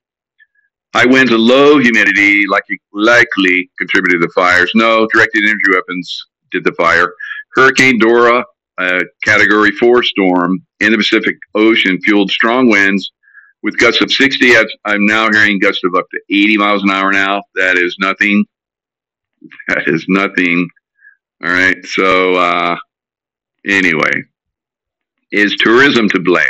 High 0.96 1.08
winds 1.08 1.34
and 1.34 1.42
low 1.42 1.78
humidity 1.78 2.48
likely, 2.48 2.80
likely 2.94 3.70
contributed 3.78 4.22
to 4.22 4.28
the 4.28 4.34
fires. 4.34 4.72
No, 4.76 5.08
directed 5.14 5.44
energy 5.44 5.72
weapons 5.74 6.26
did 6.52 6.64
the 6.64 6.72
fire. 6.74 7.14
Hurricane 7.54 8.00
Dora 8.00 8.46
a 8.80 9.02
Category 9.24 9.72
4 9.72 10.04
storm 10.04 10.66
in 10.80 10.92
the 10.92 10.98
Pacific 10.98 11.38
Ocean 11.56 12.00
fueled 12.02 12.32
strong 12.32 12.70
winds 12.70 13.12
with 13.62 13.78
gusts 13.78 14.02
of 14.02 14.12
60. 14.12 14.54
I'm 14.86 15.06
now 15.06 15.30
hearing 15.32 15.60
gusts 15.60 15.84
of 15.84 15.96
up 15.96 16.06
to 16.12 16.22
80 16.30 16.58
miles 16.58 16.84
an 16.84 16.90
hour 16.90 17.12
now. 17.12 17.44
That 17.56 17.78
is 17.78 17.96
nothing. 18.00 18.46
That 19.68 19.84
is 19.88 20.06
nothing. 20.08 20.70
All 21.44 21.52
right. 21.52 21.78
So, 21.86 22.36
uh, 22.36 22.78
anyway, 23.66 24.24
is 25.32 25.56
tourism 25.58 26.10
to 26.10 26.20
blame? 26.20 26.46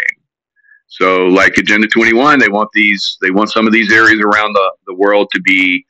So, 0.87 1.27
like 1.27 1.57
Agenda 1.57 1.87
21, 1.87 2.39
they 2.39 2.49
want 2.49 2.69
these, 2.73 3.17
they 3.21 3.29
want 3.29 3.51
some 3.51 3.67
of 3.67 3.73
these 3.73 3.91
areas 3.91 4.19
around 4.21 4.53
the, 4.53 4.71
the 4.87 4.95
world 4.95 5.29
to 5.33 5.41
be 5.41 5.85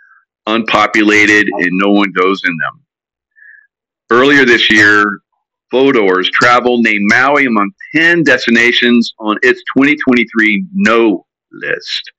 unpopulated 0.45 1.47
and 1.47 1.71
no 1.73 1.91
one 1.91 2.11
goes 2.11 2.41
in 2.43 2.55
them. 2.57 2.83
Earlier 4.11 4.43
this 4.43 4.69
year, 4.71 5.19
Fodor's 5.71 6.29
travel 6.31 6.81
named 6.81 7.05
Maui 7.09 7.45
among 7.45 7.71
10 7.95 8.23
destinations 8.23 9.13
on 9.19 9.37
its 9.43 9.61
2023 9.75 10.65
no 10.73 11.25
list 11.51 12.11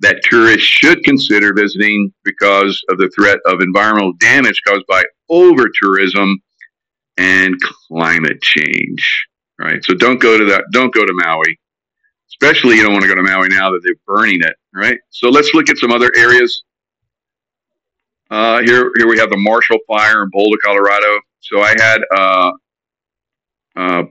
that 0.00 0.20
tourists 0.22 0.66
should 0.66 1.02
consider 1.04 1.54
visiting 1.54 2.12
because 2.24 2.82
of 2.90 2.98
the 2.98 3.10
threat 3.16 3.38
of 3.46 3.60
environmental 3.60 4.12
damage 4.20 4.60
caused 4.66 4.86
by 4.86 5.02
over 5.28 5.66
tourism 5.80 6.38
and 7.16 7.54
climate 7.88 8.40
change. 8.42 9.26
Right. 9.58 9.82
So 9.82 9.94
don't 9.94 10.20
go 10.20 10.38
to 10.38 10.44
that. 10.46 10.64
Don't 10.72 10.92
go 10.92 11.06
to 11.06 11.12
Maui. 11.14 11.58
Especially 12.28 12.76
you 12.76 12.82
don't 12.82 12.92
want 12.92 13.04
to 13.04 13.08
go 13.08 13.14
to 13.14 13.22
Maui 13.22 13.48
now 13.48 13.70
that 13.70 13.80
they're 13.82 13.94
burning 14.06 14.40
it. 14.42 14.54
Right. 14.74 14.98
So 15.08 15.30
let's 15.30 15.54
look 15.54 15.70
at 15.70 15.78
some 15.78 15.92
other 15.92 16.10
areas. 16.14 16.64
Uh, 18.30 18.60
here, 18.62 18.90
here 18.96 19.08
we 19.08 19.18
have 19.18 19.30
the 19.30 19.36
Marshall 19.38 19.78
Fire 19.86 20.22
in 20.22 20.28
Boulder, 20.30 20.58
Colorado. 20.62 21.20
So 21.40 21.62
I 21.62 21.74
had 21.78 22.00
uh, 22.14 22.50
uh, 23.76 24.04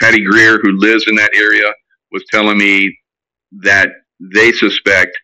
Patty 0.00 0.24
Greer, 0.24 0.58
who 0.60 0.72
lives 0.72 1.04
in 1.06 1.14
that 1.16 1.30
area, 1.34 1.72
was 2.12 2.24
telling 2.30 2.58
me 2.58 2.96
that 3.62 3.90
they 4.20 4.52
suspect, 4.52 5.16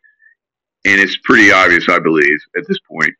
and 0.84 1.00
it's 1.00 1.16
pretty 1.24 1.52
obvious, 1.52 1.88
I 1.88 1.98
believe, 1.98 2.38
at 2.56 2.64
this 2.68 2.78
point, 2.90 3.12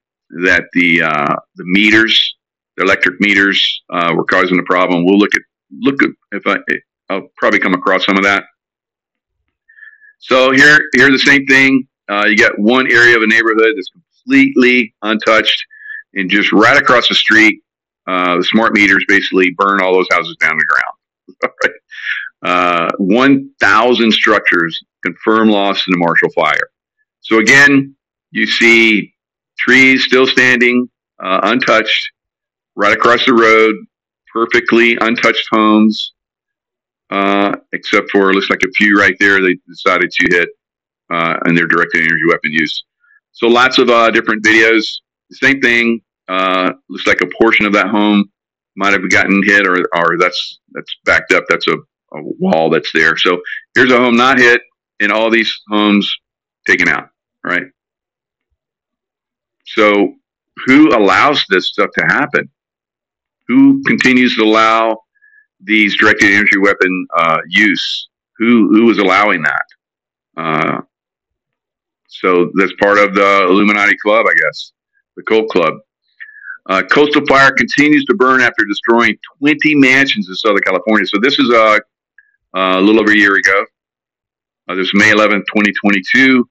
that 0.43 0.65
the 0.73 1.03
uh, 1.03 1.37
the 1.57 1.65
meters, 1.67 2.37
the 2.77 2.85
electric 2.85 3.21
meters, 3.21 3.83
uh, 3.91 4.13
were 4.15 4.25
causing 4.25 4.57
the 4.57 4.63
problem. 4.65 5.05
We'll 5.05 5.19
look 5.19 5.35
at 5.35 5.43
look 5.81 6.03
at 6.03 6.11
if 6.33 6.47
I 6.47 6.57
I'll 7.11 7.29
probably 7.37 7.59
come 7.59 7.75
across 7.75 8.07
some 8.07 8.17
of 8.17 8.25
that. 8.25 8.45
So 10.19 10.53
here 10.53 10.89
here 10.95 11.11
the 11.11 11.19
same 11.19 11.47
thing. 11.47 11.87
Uh, 12.09 12.25
you 12.27 12.37
got 12.37 12.59
one 12.59 12.91
area 12.91 13.17
of 13.17 13.23
a 13.23 13.27
neighborhood 13.27 13.75
that's 13.77 13.91
completely 13.91 14.95
untouched, 15.03 15.65
and 16.15 16.31
just 16.31 16.53
right 16.53 16.77
across 16.77 17.09
the 17.09 17.15
street, 17.15 17.62
uh, 18.07 18.37
the 18.37 18.45
smart 18.45 18.75
meters 18.75 19.05
basically 19.09 19.51
burn 19.57 19.81
all 19.81 19.95
those 19.95 20.09
houses 20.11 20.37
down 20.41 20.53
to 20.53 20.59
the 20.59 20.67
ground. 20.67 21.53
Right. 21.65 21.73
Uh, 22.45 22.91
1,000 22.99 24.13
structures 24.13 24.81
confirmed 25.05 25.51
lost 25.51 25.87
in 25.87 25.93
the 25.93 25.99
Marshall 25.99 26.31
Fire. 26.35 26.71
So 27.21 27.39
again, 27.39 27.95
you 28.33 28.47
see 28.47 29.15
trees 29.59 30.05
still 30.05 30.27
standing, 30.27 30.89
uh, 31.23 31.41
untouched, 31.45 32.11
right 32.75 32.93
across 32.93 33.25
the 33.27 33.35
road, 33.35 33.77
perfectly 34.33 34.97
untouched 35.01 35.47
homes, 35.53 36.15
uh, 37.11 37.55
except 37.73 38.11
for 38.11 38.33
looks 38.33 38.51
like 38.51 38.63
a 38.65 38.73
few 38.73 38.99
right 38.99 39.15
there 39.21 39.41
they 39.41 39.57
decided 39.69 40.11
to 40.11 40.37
hit 40.37 40.49
uh, 41.13 41.37
in 41.47 41.55
their 41.55 41.67
directed 41.67 42.01
energy 42.01 42.25
weapon 42.29 42.51
use. 42.51 42.85
So 43.33 43.47
lots 43.47 43.79
of 43.79 43.89
uh, 43.89 44.11
different 44.11 44.45
videos. 44.45 44.85
Same 45.31 45.61
thing. 45.61 46.01
Uh, 46.33 46.73
looks 46.89 47.07
like 47.07 47.21
a 47.21 47.27
portion 47.39 47.67
of 47.67 47.75
that 47.75 47.89
home 47.89 48.25
might 48.75 48.95
have 48.95 49.11
gotten 49.11 49.43
hit, 49.45 49.67
or 49.67 49.77
or 49.95 50.17
that's 50.19 50.61
that's 50.73 50.97
backed 51.05 51.33
up. 51.33 51.45
That's 51.49 51.67
a, 51.69 51.75
a 51.75 52.23
wall 52.41 52.71
that's 52.71 52.91
there. 52.95 53.19
So 53.19 53.39
here's 53.75 53.93
a 53.93 53.99
home 53.99 54.17
not 54.17 54.39
hit, 54.39 54.63
and 55.01 55.13
all 55.13 55.31
these 55.31 55.53
homes 55.69 56.11
taken 56.67 56.89
out. 56.89 57.11
Right. 57.45 57.65
So 59.67 60.15
who 60.65 60.89
allows 60.97 61.45
this 61.51 61.69
stuff 61.69 61.91
to 61.99 62.05
happen? 62.07 62.49
Who 63.49 63.83
continues 63.85 64.35
to 64.37 64.43
allow 64.45 65.03
these 65.61 65.99
directed 65.99 66.33
energy 66.33 66.59
weapon 66.59 67.07
uh, 67.15 67.41
use? 67.49 68.09
Who 68.39 68.71
who 68.73 68.91
is 68.91 68.97
allowing 68.97 69.43
that? 69.43 69.67
Uh, 70.35 70.81
so 72.09 72.51
that's 72.55 72.73
part 72.81 72.99
of 72.99 73.15
the 73.15 73.47
Illuminati 73.51 73.97
Club, 74.03 74.25
I 74.27 74.33
guess, 74.41 74.73
the 75.17 75.23
cult 75.25 75.51
club. 75.51 75.75
Uh, 76.69 76.83
coastal 76.91 77.25
fire 77.27 77.51
continues 77.53 78.05
to 78.05 78.15
burn 78.15 78.41
after 78.41 78.65
destroying 78.65 79.17
20 79.41 79.75
mansions 79.75 80.29
in 80.29 80.35
Southern 80.35 80.61
California. 80.61 81.07
So 81.07 81.19
this 81.21 81.39
is 81.39 81.51
uh, 81.51 81.79
a 82.55 82.81
little 82.81 83.01
over 83.01 83.13
a 83.13 83.17
year 83.17 83.35
ago. 83.35 83.65
Uh, 84.69 84.75
this 84.77 84.87
is 84.87 84.93
May 84.95 85.11
11th, 85.11 85.45
2022. 85.47 86.49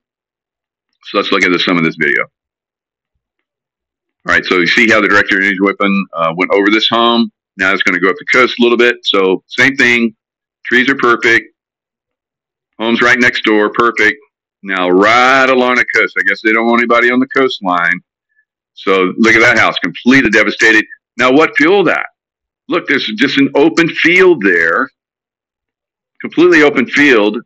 So 1.04 1.18
let's 1.18 1.32
look 1.32 1.44
at 1.44 1.52
the, 1.52 1.60
some 1.60 1.78
of 1.78 1.84
this 1.84 1.96
video. 1.96 2.24
All 4.28 4.36
right, 4.36 4.46
so 4.46 4.58
you 4.58 4.68
see 4.68 4.90
how 4.90 5.02
the 5.02 5.08
directed 5.08 5.42
energy 5.42 5.60
weapon 5.62 6.06
uh, 6.14 6.34
went 6.36 6.52
over 6.52 6.70
this 6.70 6.88
home. 6.88 7.32
Now 7.58 7.74
it's 7.74 7.84
going 7.84 7.96
to 7.96 8.00
go 8.00 8.10
up 8.10 8.16
the 8.20 8.26
coast 8.32 8.60
a 8.60 8.62
little 8.62 8.78
bit. 8.78 8.98
So 9.04 9.44
same 9.48 9.76
thing. 9.76 10.16
Trees 10.66 10.90
are 10.90 10.96
perfect. 10.96 11.56
Homes 12.80 13.02
right 13.02 13.18
next 13.20 13.44
door, 13.44 13.72
perfect. 13.72 14.18
Now 14.62 14.90
right 14.90 15.50
along 15.50 15.76
the 15.76 15.86
coast. 15.96 16.16
I 16.20 16.24
guess 16.28 16.42
they 16.44 16.52
don't 16.52 16.68
want 16.68 16.82
anybody 16.82 17.12
on 17.12 17.20
the 17.20 17.28
coastline. 17.28 18.00
So 18.74 19.14
look 19.18 19.36
at 19.36 19.42
that 19.42 19.58
house, 19.58 19.76
completely 19.80 20.30
devastated. 20.30 20.86
Now 21.18 21.32
what 21.32 21.56
fueled 21.58 21.88
that? 21.88 22.06
Look, 22.68 22.88
there's 22.88 23.06
just 23.18 23.38
an 23.38 23.50
open 23.56 23.90
field 23.90 24.42
there, 24.44 24.90
completely 26.22 26.64
open 26.64 26.88
field, 26.88 27.38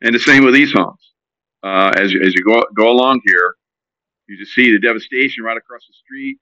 and 0.00 0.14
the 0.14 0.18
same 0.18 0.44
with 0.44 0.54
these 0.54 0.72
homes. 0.72 1.12
Uh, 1.62 1.92
as 1.96 2.12
you, 2.12 2.22
as 2.22 2.34
you 2.34 2.42
go 2.44 2.64
go 2.76 2.90
along 2.90 3.20
here, 3.24 3.54
you 4.26 4.38
just 4.38 4.52
see 4.52 4.72
the 4.72 4.78
devastation 4.78 5.44
right 5.44 5.56
across 5.56 5.82
the 5.86 5.94
street. 5.94 6.38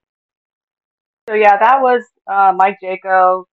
So 1.29 1.35
yeah, 1.35 1.57
that 1.57 1.81
was 1.81 2.03
uh, 2.27 2.53
Mike 2.57 2.79
Jaco 2.83 3.45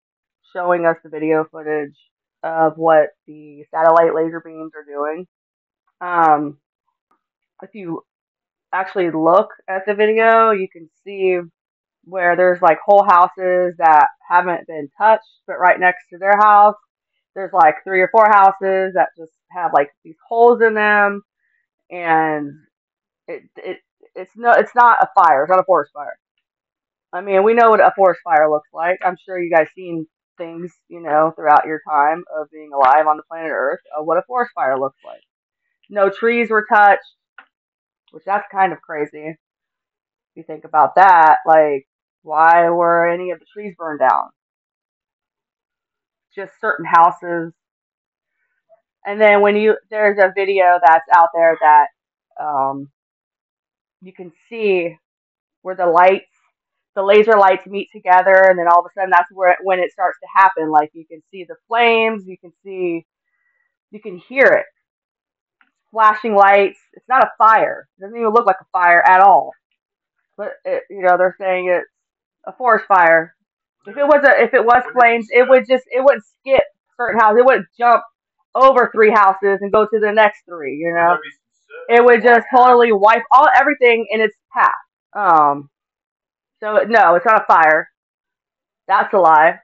showing 0.54 0.86
us 0.86 0.98
the 1.04 1.10
video 1.10 1.46
footage 1.52 1.96
of 2.44 2.78
what 2.78 3.10
the 3.28 3.64
satellite 3.72 4.16
laser 4.16 4.42
beams 4.44 4.72
are 4.76 4.86
doing. 4.86 5.28
Um, 6.02 6.58
if 7.62 7.72
you 7.74 8.04
actually 8.74 9.12
look 9.12 9.50
at 9.68 9.86
the 9.86 9.94
video, 9.94 10.52
you 10.52 10.68
can 10.72 10.90
see 11.04 11.40
where 12.06 12.36
there's 12.36 12.62
like 12.62 12.80
whole 12.84 13.04
houses 13.04 13.76
that 13.78 14.08
haven't 14.28 14.68
been 14.68 14.90
touched, 14.98 15.24
but 15.48 15.60
right 15.60 15.80
next 15.80 16.06
to 16.10 16.18
their 16.18 16.38
house, 16.38 16.76
there's 17.36 17.54
like 17.54 17.76
three 17.84 18.02
or 18.02 18.10
four 18.12 18.28
houses 18.28 18.94
that 18.96 19.10
just 19.18 19.32
have 19.52 19.72
like 19.74 19.90
these 20.04 20.18
holes 20.28 20.62
in 20.62 20.74
them, 20.74 21.22
and 21.92 22.54
it 23.28 23.44
it 23.58 23.78
it's 24.16 24.32
no 24.36 24.52
it's 24.52 24.76
not 24.76 24.98
a 25.02 25.08
fire, 25.16 25.44
it's 25.44 25.50
not 25.50 25.60
a 25.60 25.66
forest 25.66 25.92
fire. 25.94 26.18
I 27.14 27.22
mean, 27.22 27.44
we 27.44 27.54
know 27.54 27.72
what 27.72 27.80
a 27.80 27.92
forest 27.96 28.22
fire 28.24 28.50
looks 28.50 28.70
like. 28.74 29.00
I'm 29.04 29.18
sure 29.26 29.40
you 29.40 29.52
guys 29.52 29.68
seen 29.76 30.08
things, 30.38 30.72
you 30.88 31.02
know, 31.02 31.34
throughout 31.36 31.66
your 31.66 31.82
time 31.88 32.24
of 32.36 32.50
being 32.52 32.72
alive 32.74 33.08
on 33.08 33.18
the 33.18 33.24
planet 33.24 33.52
Earth 33.52 33.80
of 33.98 34.06
what 34.06 34.18
a 34.18 34.24
forest 34.28 34.52
fire 34.54 34.80
looks 34.80 35.00
like. 35.04 35.22
No 35.90 36.10
trees 36.10 36.50
were 36.50 36.68
touched, 36.72 37.02
which 38.12 38.24
that's 38.26 38.48
kind 38.52 38.74
of 38.74 38.82
crazy. 38.82 39.28
If 39.30 39.38
you 40.36 40.44
think 40.44 40.64
about 40.66 40.96
that, 40.96 41.38
like, 41.46 41.88
why 42.24 42.70
were 42.70 43.10
any 43.10 43.32
of 43.32 43.40
the 43.40 43.46
trees 43.52 43.76
burned 43.78 44.00
down? 44.00 44.30
Just 46.36 46.54
certain 46.62 46.86
houses. 46.86 47.54
And 49.06 49.20
then 49.20 49.42
when 49.42 49.56
you, 49.56 49.78
there's 49.90 50.20
a 50.20 50.34
video 50.36 50.80
that's 50.86 51.08
out 51.16 51.30
there 51.34 51.58
that 51.62 51.88
um, 52.40 52.90
you 54.02 54.14
can 54.14 54.32
see 54.50 54.96
where 55.62 55.76
the 55.76 55.88
lights, 55.88 56.26
the 56.96 57.04
laser 57.04 57.38
lights 57.38 57.66
meet 57.66 57.90
together, 57.92 58.46
and 58.50 58.60
then 58.60 58.68
all 58.68 58.80
of 58.80 58.86
a 58.86 58.94
sudden 58.94 59.10
that's 59.10 59.32
where 59.32 59.58
when 59.64 59.80
it 59.80 59.92
starts 59.92 60.18
to 60.20 60.28
happen. 60.34 60.70
Like 60.70 60.92
you 60.94 61.06
can 61.06 61.22
see 61.32 61.46
the 61.46 61.56
flames, 61.68 62.26
you 62.28 62.38
can 62.38 62.52
see, 62.64 63.06
you 63.92 64.02
can 64.02 64.18
hear 64.18 64.46
it 64.46 64.66
flashing 65.92 66.36
lights. 66.36 66.80
It's 66.94 67.08
not 67.10 67.24
a 67.24 67.32
fire. 67.38 67.88
It 67.98 68.02
doesn't 68.02 68.18
even 68.18 68.34
look 68.34 68.46
like 68.46 68.58
a 68.62 68.66
fire 68.72 69.04
at 69.08 69.22
all. 69.22 69.52
But 70.38 70.54
it, 70.66 70.84
you 70.90 71.02
know, 71.02 71.18
they're 71.18 71.36
saying 71.40 71.70
it's 71.70 71.88
a 72.46 72.54
forest 72.58 72.86
fire. 72.88 73.36
If 73.86 73.98
it 73.98 74.06
was 74.06 74.24
a, 74.26 74.44
if 74.44 74.54
it 74.54 74.66
was 74.66 74.84
flames, 74.94 75.28
it 75.32 75.48
would 75.48 75.66
just 75.68 75.86
it 75.88 76.04
would 76.04 76.20
skip 76.24 76.64
certain 76.98 77.20
houses. 77.20 77.40
It 77.40 77.46
would 77.46 77.66
jump 77.78 78.04
over 78.56 78.90
three 78.94 79.12
houses 79.12 79.60
and 79.62 79.72
go 79.72 79.86
to 79.86 80.00
the 80.00 80.12
next 80.12 80.44
three. 80.48 80.76
You 80.76 80.94
know, 80.94 81.18
it 81.90 82.04
would 82.04 82.24
just 82.24 82.46
totally 82.56 82.92
wipe 82.92 83.24
all 83.32 83.48
everything 83.60 84.08
in 84.12 84.22
its 84.22 84.36
path. 84.54 84.72
Um, 85.14 85.70
so 86.62 86.84
no, 86.88 87.16
it's 87.16 87.26
not 87.26 87.42
a 87.42 87.46
fire. 87.48 87.90
That's 88.88 89.14
a 89.14 89.18
lie. 89.18 89.60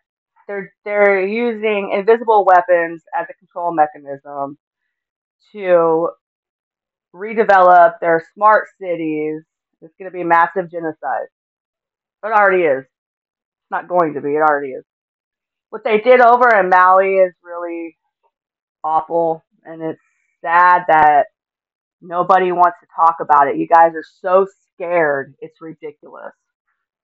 They're 0.48 0.74
they're 0.86 1.26
using 1.26 1.92
invisible 1.94 2.46
weapons 2.46 3.04
as 3.20 3.28
a 3.30 3.34
control 3.34 3.74
mechanism 3.74 4.58
to 5.54 6.10
redevelop 7.14 8.00
their 8.02 8.24
smart 8.34 8.68
cities. 8.80 9.44
It's 9.82 9.94
going 10.00 10.12
to 10.12 10.16
be 10.16 10.24
massive 10.24 10.72
genocide. 10.72 11.28
It 12.24 12.28
already 12.28 12.64
is. 12.64 12.84
It's 12.84 13.72
not 13.72 13.88
going 13.88 14.16
to 14.16 14.22
be. 14.22 14.32
It 14.32 14.42
already 14.42 14.72
is. 14.72 14.84
What 15.70 15.84
they 15.84 16.00
did 16.00 16.22
over 16.22 16.54
in 16.56 16.70
Maui 16.70 17.16
is 17.16 17.34
really 17.44 17.98
awful, 18.84 19.44
and 19.64 19.82
it's 19.82 20.02
sad 20.42 20.84
that 20.88 21.26
nobody 22.02 22.52
wants 22.52 22.78
to 22.82 22.88
talk 22.96 23.18
about 23.22 23.48
it. 23.48 23.58
You 23.58 23.68
guys 23.68 23.92
are 23.96 24.06
so 24.22 24.48
scared. 24.74 25.36
It's 25.40 25.62
ridiculous. 25.62 26.34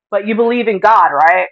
But 0.10 0.28
you 0.28 0.36
believe 0.36 0.68
in 0.68 0.80
God, 0.80 1.10
right? 1.12 1.48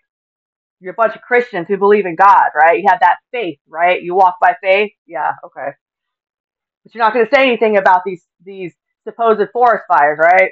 You're 0.79 0.93
a 0.93 0.95
bunch 0.95 1.15
of 1.15 1.21
Christians 1.21 1.67
who 1.67 1.77
believe 1.77 2.05
in 2.05 2.15
God, 2.15 2.49
right? 2.55 2.79
You 2.79 2.85
have 2.89 3.01
that 3.01 3.17
faith, 3.31 3.59
right? 3.67 4.01
You 4.01 4.15
walk 4.15 4.35
by 4.41 4.55
faith. 4.61 4.91
Yeah, 5.07 5.33
okay. 5.45 5.71
But 6.89 6.95
you're 6.95 7.05
not 7.05 7.13
going 7.13 7.27
to 7.27 7.35
say 7.35 7.43
anything 7.47 7.77
about 7.77 8.01
these 8.05 8.23
these 8.45 8.73
supposed 9.05 9.41
forest 9.53 9.85
fires, 9.87 10.19
right? 10.19 10.51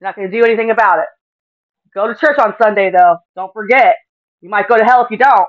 You're 0.00 0.08
not 0.08 0.16
going 0.16 0.30
to 0.30 0.36
do 0.38 0.44
anything 0.44 0.70
about 0.70 1.00
it. 1.00 1.06
Go 1.94 2.08
to 2.08 2.14
church 2.14 2.38
on 2.38 2.54
Sunday, 2.62 2.90
though. 2.90 3.18
Don't 3.36 3.52
forget. 3.54 3.96
You 4.42 4.50
might 4.50 4.68
go 4.68 4.78
to 4.78 4.84
hell 4.84 5.04
if 5.04 5.10
you 5.12 5.18
don't. 5.18 5.48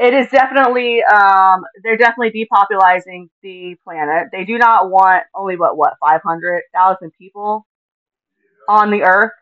It 0.00 0.14
is 0.14 0.28
definitely, 0.30 1.02
um, 1.04 1.62
they're 1.84 1.96
definitely 1.98 2.32
depopulizing 2.32 3.28
the 3.42 3.76
planet. 3.84 4.28
They 4.32 4.44
do 4.44 4.58
not 4.58 4.90
want 4.90 5.24
only 5.34 5.56
what, 5.56 5.76
what, 5.76 5.94
500,000 6.00 7.12
people 7.18 7.66
on 8.68 8.90
the 8.90 9.02
earth. 9.02 9.32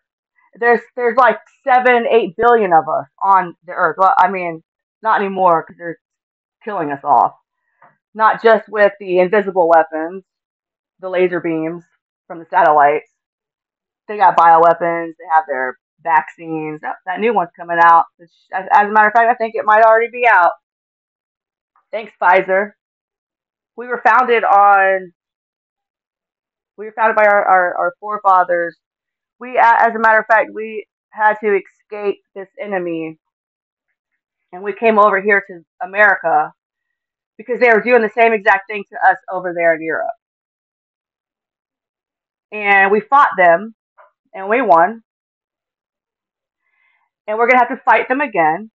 There's 0.60 0.80
there's 0.96 1.16
like 1.16 1.38
seven, 1.64 2.06
eight 2.10 2.36
billion 2.36 2.72
of 2.74 2.88
us 2.88 3.06
on 3.22 3.56
the 3.66 3.72
Earth. 3.72 3.96
Well, 3.98 4.14
I 4.18 4.30
mean, 4.30 4.62
not 5.02 5.20
anymore 5.20 5.64
because 5.66 5.78
they're 5.78 5.98
killing 6.64 6.90
us 6.92 7.04
off. 7.04 7.34
Not 8.14 8.42
just 8.42 8.68
with 8.68 8.92
the 9.00 9.18
invisible 9.18 9.68
weapons, 9.68 10.24
the 11.00 11.08
laser 11.08 11.40
beams 11.40 11.84
from 12.26 12.38
the 12.38 12.46
satellites. 12.48 13.10
They 14.08 14.16
got 14.16 14.36
bioweapons. 14.36 15.12
They 15.18 15.28
have 15.34 15.44
their 15.48 15.78
vaccines. 16.02 16.80
That, 16.82 16.96
that 17.06 17.20
new 17.20 17.34
one's 17.34 17.50
coming 17.56 17.78
out. 17.82 18.04
As, 18.20 18.30
as 18.52 18.88
a 18.88 18.92
matter 18.92 19.08
of 19.08 19.12
fact, 19.12 19.30
I 19.30 19.34
think 19.34 19.54
it 19.54 19.64
might 19.64 19.82
already 19.82 20.10
be 20.10 20.26
out. 20.30 20.52
Thanks, 21.90 22.12
Pfizer. 22.20 22.72
We 23.76 23.86
were 23.88 24.02
founded 24.06 24.44
on. 24.44 25.12
We 26.76 26.86
were 26.86 26.92
founded 26.92 27.16
by 27.16 27.26
our, 27.26 27.44
our, 27.44 27.76
our 27.76 27.92
forefathers. 28.00 28.76
We, 29.40 29.58
as 29.58 29.94
a 29.94 29.98
matter 29.98 30.20
of 30.20 30.26
fact, 30.26 30.50
we 30.52 30.86
had 31.10 31.34
to 31.40 31.56
escape 31.56 32.20
this 32.34 32.48
enemy, 32.60 33.18
and 34.52 34.62
we 34.62 34.72
came 34.72 34.98
over 34.98 35.20
here 35.20 35.42
to 35.48 35.64
America 35.82 36.52
because 37.36 37.60
they 37.60 37.68
were 37.68 37.82
doing 37.82 38.02
the 38.02 38.10
same 38.16 38.32
exact 38.32 38.68
thing 38.68 38.84
to 38.90 39.10
us 39.10 39.18
over 39.32 39.52
there 39.54 39.74
in 39.74 39.82
Europe. 39.82 40.08
And 42.52 42.92
we 42.92 43.00
fought 43.00 43.30
them, 43.36 43.74
and 44.32 44.48
we 44.48 44.62
won. 44.62 45.02
And 47.26 47.38
we're 47.38 47.48
gonna 47.48 47.66
have 47.66 47.76
to 47.76 47.82
fight 47.84 48.08
them 48.08 48.20
again, 48.20 48.70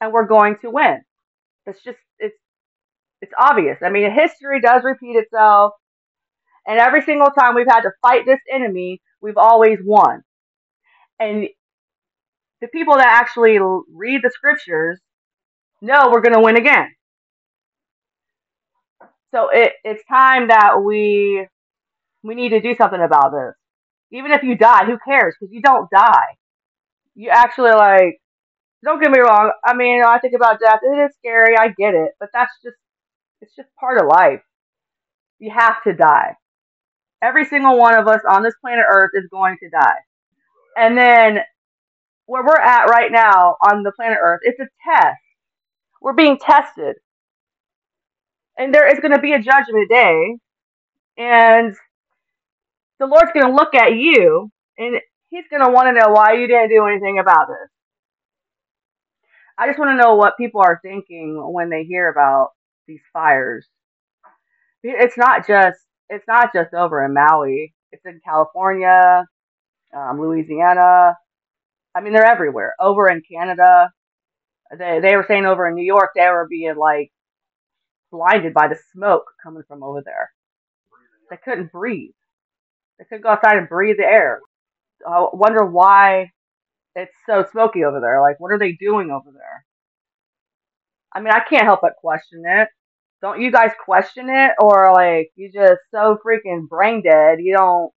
and 0.00 0.12
we're 0.12 0.26
going 0.26 0.56
to 0.62 0.70
win. 0.70 1.00
It's 1.66 1.82
just 1.82 1.98
it's 2.18 2.36
it's 3.20 3.32
obvious. 3.38 3.78
I 3.82 3.90
mean, 3.90 4.10
history 4.12 4.60
does 4.60 4.84
repeat 4.84 5.16
itself, 5.16 5.72
and 6.66 6.78
every 6.78 7.02
single 7.02 7.30
time 7.30 7.54
we've 7.54 7.66
had 7.66 7.82
to 7.82 7.90
fight 8.02 8.26
this 8.26 8.40
enemy, 8.52 9.00
we've 9.20 9.36
always 9.38 9.78
won. 9.84 10.22
And 11.18 11.48
the 12.60 12.68
people 12.68 12.96
that 12.96 13.06
actually 13.06 13.58
read 13.92 14.20
the 14.22 14.30
scriptures 14.32 15.00
know 15.80 16.10
we're 16.10 16.20
going 16.20 16.34
to 16.34 16.40
win 16.40 16.56
again. 16.56 16.88
So 19.34 19.48
it, 19.52 19.72
it's 19.84 20.02
time 20.08 20.48
that 20.48 20.82
we 20.82 21.46
we 22.22 22.34
need 22.34 22.50
to 22.50 22.60
do 22.60 22.74
something 22.74 23.00
about 23.00 23.32
this. 23.32 23.54
Even 24.12 24.32
if 24.32 24.42
you 24.42 24.56
die, 24.56 24.86
who 24.86 24.98
cares? 25.06 25.34
Because 25.38 25.52
you 25.52 25.62
don't 25.62 25.90
die. 25.90 26.36
You 27.14 27.30
actually 27.30 27.72
like. 27.72 28.20
Don't 28.84 29.02
get 29.02 29.10
me 29.10 29.18
wrong. 29.18 29.50
I 29.64 29.74
mean, 29.74 30.04
I 30.04 30.18
think 30.20 30.34
about 30.34 30.60
death. 30.60 30.80
It 30.82 30.96
is 30.96 31.10
scary. 31.18 31.56
I 31.58 31.68
get 31.68 31.94
it, 31.94 32.12
but 32.20 32.28
that's 32.32 32.52
just 32.62 32.76
it's 33.40 33.54
just 33.56 33.68
part 33.78 33.98
of 33.98 34.06
life. 34.06 34.40
You 35.38 35.52
have 35.54 35.82
to 35.84 35.94
die. 35.94 36.34
Every 37.22 37.44
single 37.44 37.78
one 37.78 37.94
of 37.94 38.06
us 38.06 38.20
on 38.28 38.42
this 38.42 38.54
planet 38.60 38.84
Earth 38.90 39.10
is 39.14 39.26
going 39.30 39.56
to 39.60 39.70
die. 39.70 39.98
And 40.76 40.96
then 40.96 41.40
where 42.26 42.44
we're 42.44 42.60
at 42.60 42.86
right 42.86 43.10
now 43.10 43.56
on 43.68 43.82
the 43.82 43.92
planet 43.92 44.18
Earth, 44.22 44.40
it's 44.42 44.60
a 44.60 44.68
test. 44.88 45.16
We're 46.00 46.12
being 46.12 46.38
tested. 46.38 46.96
And 48.58 48.74
there 48.74 48.92
is 48.92 49.00
going 49.00 49.12
to 49.12 49.20
be 49.20 49.32
a 49.32 49.40
judgment 49.40 49.88
day. 49.88 50.36
And 51.16 51.74
the 52.98 53.06
Lord's 53.06 53.32
going 53.32 53.46
to 53.46 53.54
look 53.54 53.74
at 53.74 53.94
you 53.94 54.50
and 54.76 55.00
he's 55.30 55.44
going 55.50 55.62
to 55.64 55.70
want 55.70 55.88
to 55.88 56.00
know 56.00 56.12
why 56.12 56.34
you 56.34 56.46
didn't 56.46 56.70
do 56.70 56.84
anything 56.86 57.18
about 57.18 57.48
this. 57.48 57.70
I 59.56 59.66
just 59.66 59.78
want 59.78 59.90
to 59.90 60.02
know 60.02 60.14
what 60.14 60.36
people 60.38 60.60
are 60.60 60.78
thinking 60.82 61.40
when 61.52 61.70
they 61.70 61.84
hear 61.84 62.08
about 62.08 62.50
these 62.86 63.00
fires. 63.12 63.66
It's 64.82 65.18
not 65.18 65.46
just 65.46 65.78
it's 66.08 66.26
not 66.28 66.52
just 66.54 66.72
over 66.72 67.04
in 67.04 67.12
Maui. 67.12 67.74
It's 67.90 68.06
in 68.06 68.20
California, 68.24 69.26
um, 69.94 70.20
Louisiana. 70.20 71.14
I 71.94 72.00
mean, 72.00 72.12
they're 72.12 72.24
everywhere. 72.24 72.74
Over 72.80 73.08
in 73.08 73.22
Canada, 73.30 73.90
they 74.78 75.00
they 75.00 75.16
were 75.16 75.24
saying 75.26 75.46
over 75.46 75.66
in 75.66 75.74
New 75.74 75.84
York 75.84 76.10
they 76.14 76.28
were 76.28 76.46
being 76.48 76.76
like 76.76 77.10
blinded 78.10 78.54
by 78.54 78.68
the 78.68 78.78
smoke 78.92 79.24
coming 79.42 79.62
from 79.66 79.82
over 79.82 80.02
there. 80.04 80.30
They 81.30 81.36
couldn't 81.36 81.72
breathe. 81.72 82.12
They 82.98 83.04
couldn't 83.04 83.22
go 83.22 83.30
outside 83.30 83.58
and 83.58 83.68
breathe 83.68 83.96
the 83.98 84.04
air. 84.04 84.40
I 85.06 85.26
wonder 85.32 85.64
why 85.64 86.30
it's 86.94 87.14
so 87.26 87.44
smoky 87.52 87.84
over 87.84 88.00
there. 88.00 88.20
Like, 88.20 88.40
what 88.40 88.52
are 88.52 88.58
they 88.58 88.72
doing 88.72 89.10
over 89.10 89.30
there? 89.32 89.64
I 91.14 91.20
mean, 91.20 91.32
I 91.32 91.40
can't 91.48 91.64
help 91.64 91.80
but 91.82 91.96
question 92.00 92.42
it. 92.46 92.68
Don't 93.20 93.40
you 93.40 93.50
guys 93.50 93.70
question 93.84 94.28
it, 94.28 94.52
or 94.60 94.92
like 94.92 95.30
you 95.34 95.50
just 95.52 95.80
so 95.90 96.18
freaking 96.24 96.68
brain 96.68 97.02
dead 97.02 97.38
you 97.40 97.56
don't 97.56 97.90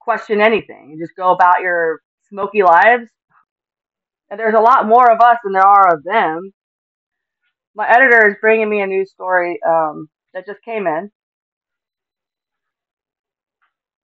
question 0.00 0.40
anything? 0.40 0.90
You 0.90 1.02
just 1.02 1.16
go 1.16 1.32
about 1.32 1.62
your 1.62 2.00
smoky 2.28 2.62
lives. 2.62 3.08
And 4.30 4.38
there's 4.40 4.54
a 4.54 4.60
lot 4.60 4.86
more 4.86 5.10
of 5.10 5.20
us 5.20 5.38
than 5.44 5.52
there 5.52 5.66
are 5.66 5.94
of 5.94 6.04
them. 6.04 6.52
My 7.74 7.88
editor 7.88 8.28
is 8.28 8.36
bringing 8.40 8.68
me 8.68 8.80
a 8.80 8.86
new 8.86 9.06
story 9.06 9.58
um, 9.66 10.08
that 10.34 10.46
just 10.46 10.62
came 10.62 10.86
in. 10.86 11.10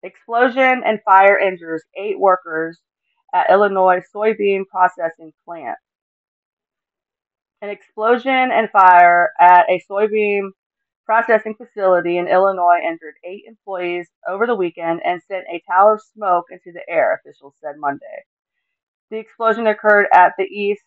Explosion 0.03 0.83
and 0.85 1.01
fire 1.05 1.39
injures 1.39 1.83
eight 1.97 2.19
workers 2.19 2.81
at 3.35 3.51
Illinois 3.51 4.01
soybean 4.15 4.63
processing 4.71 5.33
plant. 5.45 5.77
An 7.61 7.69
explosion 7.69 8.33
and 8.33 8.71
fire 8.71 9.33
at 9.39 9.69
a 9.69 9.83
soybean 9.91 10.51
processing 11.05 11.55
facility 11.55 12.17
in 12.19 12.29
Illinois 12.29 12.79
injured 12.83 13.15
eight 13.25 13.43
employees 13.47 14.09
over 14.29 14.47
the 14.47 14.55
weekend 14.55 15.01
and 15.05 15.21
sent 15.27 15.45
a 15.51 15.63
tower 15.69 15.95
of 15.95 16.03
smoke 16.15 16.47
into 16.51 16.73
the 16.73 16.83
air, 16.89 17.21
officials 17.21 17.55
said 17.61 17.75
Monday. 17.79 18.25
The 19.11 19.19
explosion 19.19 19.67
occurred 19.67 20.07
at 20.13 20.35
the 20.39 20.45
East 20.45 20.83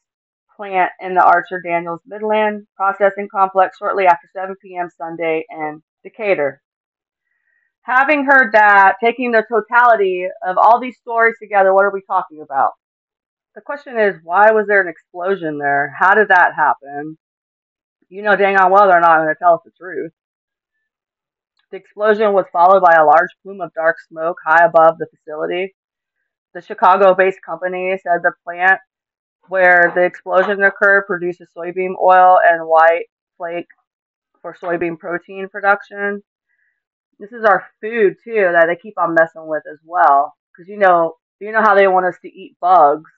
plant 0.61 0.91
in 0.99 1.15
the 1.15 1.23
Archer 1.23 1.59
Daniels 1.59 2.01
Midland 2.05 2.67
processing 2.75 3.27
complex 3.33 3.77
shortly 3.79 4.05
after 4.05 4.27
7 4.31 4.55
p.m. 4.61 4.89
Sunday 4.95 5.43
in 5.49 5.81
Decatur. 6.03 6.61
Having 7.81 8.25
heard 8.25 8.51
that, 8.53 8.97
taking 9.03 9.31
the 9.31 9.43
totality 9.49 10.27
of 10.45 10.57
all 10.57 10.79
these 10.79 10.97
stories 10.97 11.33
together, 11.41 11.73
what 11.73 11.85
are 11.85 11.91
we 11.91 12.03
talking 12.07 12.41
about? 12.43 12.73
the 13.55 13.61
question 13.61 13.99
is, 13.99 14.15
why 14.23 14.51
was 14.51 14.65
there 14.67 14.81
an 14.81 14.87
explosion 14.87 15.57
there? 15.57 15.93
How 15.99 16.13
did 16.13 16.29
that 16.29 16.53
happen? 16.55 17.17
You 18.07 18.21
know 18.21 18.35
dang 18.35 18.57
on 18.57 18.71
well 18.71 18.87
they're 18.87 19.01
not 19.01 19.17
going 19.17 19.27
to 19.27 19.39
tell 19.39 19.55
us 19.55 19.61
the 19.65 19.71
truth. 19.71 20.11
The 21.71 21.77
explosion 21.77 22.33
was 22.33 22.45
followed 22.53 22.81
by 22.81 22.93
a 22.93 23.05
large 23.05 23.29
plume 23.43 23.61
of 23.61 23.73
dark 23.73 23.97
smoke 24.07 24.37
high 24.45 24.65
above 24.65 24.97
the 24.99 25.07
facility. 25.07 25.73
The 26.53 26.61
Chicago 26.61 27.13
based 27.13 27.41
company 27.45 27.97
said 28.03 28.21
the 28.21 28.31
plant 28.45 28.79
where 29.49 29.91
the 29.95 30.03
explosion 30.03 30.63
occurred 30.63 31.05
produces 31.07 31.49
soybean 31.55 31.93
oil 32.01 32.39
and 32.47 32.67
white 32.67 33.05
flake 33.37 33.67
for 34.41 34.55
soybean 34.61 34.97
protein 34.97 35.47
production. 35.49 36.23
This 37.19 37.31
is 37.31 37.43
our 37.43 37.65
food 37.81 38.15
too 38.23 38.49
that 38.53 38.67
they 38.67 38.75
keep 38.75 38.97
on 38.97 39.13
messing 39.13 39.47
with 39.47 39.63
as 39.71 39.79
well. 39.85 40.35
Because 40.51 40.69
you 40.69 40.77
know, 40.77 41.15
you 41.39 41.51
know 41.51 41.61
how 41.61 41.75
they 41.75 41.87
want 41.87 42.05
us 42.05 42.17
to 42.21 42.27
eat 42.27 42.55
bugs 42.61 43.09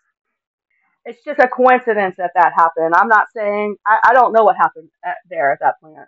it's 1.05 1.23
just 1.23 1.39
a 1.39 1.47
coincidence 1.47 2.15
that 2.17 2.31
that 2.35 2.53
happened. 2.55 2.93
I'm 2.95 3.07
not 3.07 3.27
saying 3.35 3.75
I, 3.85 3.99
I 4.09 4.13
don't 4.13 4.33
know 4.33 4.43
what 4.43 4.55
happened 4.55 4.89
at, 5.03 5.17
there 5.29 5.51
at 5.51 5.59
that 5.59 5.79
plant, 5.79 6.07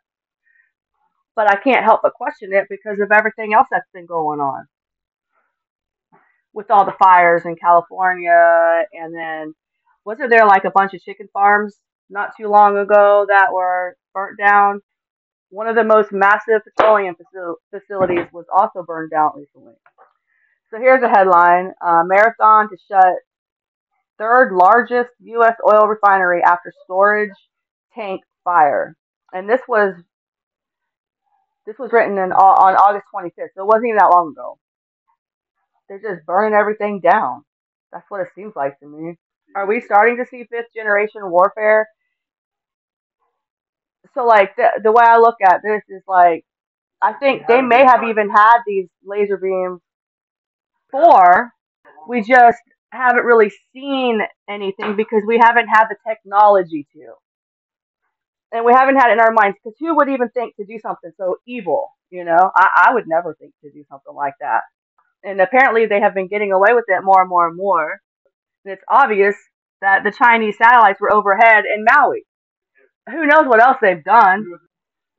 but 1.36 1.50
I 1.50 1.56
can't 1.58 1.84
help 1.84 2.02
but 2.04 2.14
question 2.14 2.54
it 2.54 2.68
because 2.70 3.00
of 3.00 3.12
everything 3.12 3.54
else 3.54 3.68
that's 3.72 3.90
been 3.94 4.06
going 4.06 4.40
on 4.40 4.68
with 6.54 6.72
all 6.72 6.86
the 6.86 6.96
fires 6.98 7.44
in 7.46 7.58
California, 7.58 8.86
and 8.94 9.14
then 9.14 9.54
wasn't 10.06 10.32
there 10.32 10.48
like 10.48 10.66
a 10.66 10.72
bunch 10.72 10.94
of 10.94 11.04
chicken 11.04 11.30
farms 11.34 11.78
not 12.10 12.32
too 12.40 12.48
long 12.48 12.78
ago 12.78 13.26
that 13.30 13.54
were 13.54 13.98
burnt 14.14 14.40
down? 14.40 14.82
One 15.50 15.68
of 15.68 15.76
the 15.76 15.84
most 15.84 16.12
massive 16.12 16.62
petroleum 16.64 17.16
facil- 17.16 17.56
facilities 17.72 18.28
was 18.34 18.46
also 18.54 18.84
burned 18.84 19.12
down 19.12 19.32
recently. 19.36 19.76
So 20.72 20.80
here's 20.80 21.04
a 21.04 21.10
headline: 21.10 21.74
uh, 21.82 22.04
Marathon 22.06 22.70
to 22.70 22.78
shut 22.90 23.16
third 24.20 24.54
largest 24.54 25.12
U.S. 25.22 25.56
oil 25.68 25.88
refinery 25.88 26.42
after 26.44 26.74
storage 26.86 27.32
tank 27.96 28.22
fire. 28.44 28.96
And 29.34 29.50
this 29.50 29.62
was 29.68 29.96
this 31.66 31.78
was 31.80 31.92
written 31.94 32.18
in, 32.18 32.32
on 32.32 32.76
August 32.76 33.06
25th, 33.14 33.50
so 33.56 33.64
it 33.64 33.68
wasn't 33.68 33.88
even 33.88 33.98
that 33.98 34.12
long 34.12 34.32
ago. 34.32 34.58
They're 35.90 36.00
just 36.02 36.26
burning 36.26 36.56
everything 36.58 37.02
down. 37.02 37.44
That's 37.92 38.06
what 38.10 38.22
it 38.22 38.30
seems 38.36 38.54
like 38.56 38.80
to 38.80 38.88
me. 38.88 39.16
Are 39.56 39.68
we 39.68 39.82
starting 39.82 40.18
to 40.20 40.28
see 40.28 40.46
fifth 40.52 40.74
generation 40.76 41.22
warfare? 41.32 41.88
So, 44.14 44.26
like, 44.26 44.56
the, 44.56 44.70
the 44.84 44.92
way 44.92 45.04
I 45.06 45.18
look 45.18 45.36
at 45.44 45.62
this 45.64 45.82
is 45.90 46.04
like, 46.08 46.46
I 47.02 47.14
think 47.14 47.48
they 47.48 47.62
may 47.62 47.84
have 47.86 48.04
even 48.04 48.30
had 48.30 48.60
these 48.68 48.88
laser 49.06 49.38
beams 49.38 49.82
before. 50.92 51.52
We 52.08 52.22
just 52.24 52.60
haven't 52.92 53.26
really 53.26 53.52
seen 53.74 54.22
anything 54.50 54.96
because 54.96 55.24
we 55.28 55.40
haven't 55.44 55.68
had 55.68 55.86
the 55.90 55.98
technology 56.08 56.88
to. 56.94 57.14
And 58.54 58.66
we 58.66 58.74
haven't 58.74 58.98
had 58.98 59.10
it 59.10 59.14
in 59.14 59.20
our 59.20 59.32
minds 59.34 59.58
because 59.64 59.78
who 59.80 59.96
would 59.98 60.10
even 60.10 60.30
think 60.30 60.56
to 60.58 60.66
do 60.66 60.80
something 60.82 61.12
so 61.18 61.38
evil? 61.48 61.90
You 62.12 62.26
know, 62.26 62.52
I, 62.56 62.88
I 62.90 62.94
would 62.94 63.06
never 63.08 63.36
think 63.40 63.54
to 63.64 63.72
do 63.72 63.84
something 63.90 64.16
like 64.16 64.36
that. 64.42 64.62
and 65.24 65.42
apparently 65.42 65.86
they 65.86 66.00
have 66.02 66.14
been 66.14 66.28
getting 66.28 66.52
away 66.52 66.74
with 66.74 66.86
it 66.88 67.04
more 67.04 67.22
and 67.22 67.30
more 67.30 67.48
and 67.48 67.58
more. 67.58 68.00
And 68.66 68.74
it's 68.74 68.84
obvious 68.90 69.36
that 69.82 70.04
the 70.04 70.12
Chinese 70.12 70.58
satellites 70.58 71.00
were 71.00 71.14
overhead 71.14 71.66
in 71.66 71.86
Maui. 71.86 72.26
Who 73.10 73.28
knows 73.28 73.48
what 73.48 73.62
else 73.62 73.78
they've 73.82 74.04
done? 74.04 74.46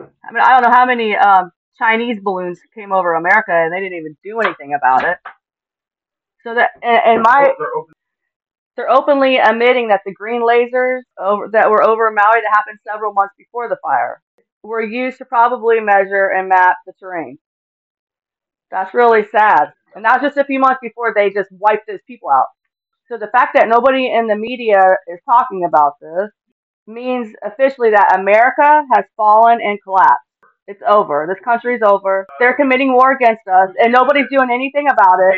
I 0.00 0.32
mean, 0.32 0.42
I 0.42 0.50
don't 0.50 0.62
know 0.62 0.76
how 0.76 0.86
many 0.86 1.14
um, 1.16 1.52
Chinese 1.78 2.18
balloons 2.20 2.58
came 2.74 2.92
over 2.92 3.14
America 3.14 3.52
and 3.52 3.72
they 3.72 3.80
didn't 3.80 3.98
even 3.98 4.16
do 4.24 4.40
anything 4.40 4.74
about 4.74 5.04
it. 5.04 5.18
So 6.42 6.54
that, 6.54 6.70
and, 6.82 7.00
and 7.04 7.22
my, 7.22 7.52
they're 8.76 8.90
openly 8.90 9.36
admitting 9.36 9.88
that 9.88 10.00
the 10.04 10.12
green 10.12 10.42
lasers 10.42 11.02
over, 11.18 11.48
that 11.52 11.70
were 11.70 11.82
over 11.82 12.10
Maui 12.10 12.40
that 12.40 12.52
happened 12.52 12.78
several 12.84 13.12
months 13.12 13.34
before 13.38 13.68
the 13.68 13.78
fire 13.80 14.20
were 14.62 14.82
used 14.82 15.18
to 15.18 15.24
probably 15.24 15.80
measure 15.80 16.28
and 16.28 16.48
map 16.48 16.76
the 16.86 16.92
terrain. 16.98 17.38
That's 18.70 18.92
really 18.94 19.24
sad. 19.30 19.72
And 19.94 20.04
that 20.04 20.20
was 20.20 20.28
just 20.28 20.38
a 20.38 20.44
few 20.44 20.58
months 20.58 20.80
before 20.82 21.14
they 21.14 21.30
just 21.30 21.50
wiped 21.52 21.86
those 21.86 22.00
people 22.06 22.28
out. 22.28 22.46
So 23.08 23.18
the 23.18 23.28
fact 23.28 23.54
that 23.54 23.68
nobody 23.68 24.12
in 24.12 24.26
the 24.26 24.36
media 24.36 24.96
is 25.08 25.20
talking 25.24 25.64
about 25.64 25.94
this 26.00 26.30
means 26.86 27.34
officially 27.44 27.90
that 27.90 28.18
America 28.18 28.84
has 28.94 29.04
fallen 29.16 29.60
and 29.62 29.78
collapsed. 29.82 30.22
It's 30.68 30.82
over. 30.86 31.26
This 31.28 31.42
country's 31.44 31.82
over. 31.82 32.26
They're 32.40 32.54
committing 32.56 32.92
war 32.92 33.12
against 33.12 33.46
us, 33.46 33.70
and 33.78 33.92
nobody's 33.92 34.26
doing 34.30 34.50
anything 34.52 34.88
about 34.88 35.18
it. 35.20 35.36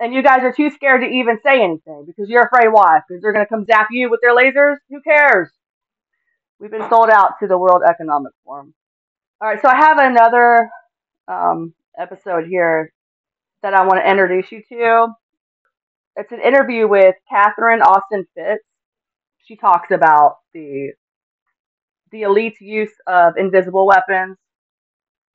And 0.00 0.12
you 0.12 0.22
guys 0.22 0.40
are 0.42 0.52
too 0.52 0.70
scared 0.70 1.02
to 1.02 1.08
even 1.08 1.38
say 1.44 1.62
anything 1.62 2.04
because 2.06 2.28
you're 2.28 2.42
afraid 2.44 2.68
why? 2.72 3.00
Because 3.06 3.22
they're 3.22 3.32
going 3.32 3.46
to 3.46 3.48
come 3.48 3.64
zap 3.64 3.88
you 3.92 4.10
with 4.10 4.20
their 4.22 4.34
lasers? 4.34 4.76
Who 4.90 5.00
cares? 5.02 5.50
We've 6.58 6.70
been 6.70 6.88
sold 6.90 7.10
out 7.10 7.32
to 7.40 7.46
the 7.46 7.58
World 7.58 7.82
Economic 7.88 8.32
Forum. 8.44 8.74
All 9.40 9.48
right, 9.48 9.60
so 9.62 9.68
I 9.68 9.76
have 9.76 9.98
another 9.98 10.70
um, 11.28 11.74
episode 11.98 12.46
here 12.48 12.92
that 13.62 13.74
I 13.74 13.86
want 13.86 14.00
to 14.02 14.10
introduce 14.10 14.50
you 14.52 14.62
to. 14.70 15.08
It's 16.16 16.32
an 16.32 16.40
interview 16.40 16.88
with 16.88 17.16
Catherine 17.30 17.82
Austin 17.82 18.26
Fitts. 18.36 18.64
She 19.46 19.56
talks 19.56 19.90
about 19.90 20.36
the 20.54 20.92
the 22.12 22.22
elite's 22.22 22.60
use 22.60 22.92
of 23.06 23.36
invisible 23.36 23.86
weapons 23.86 24.36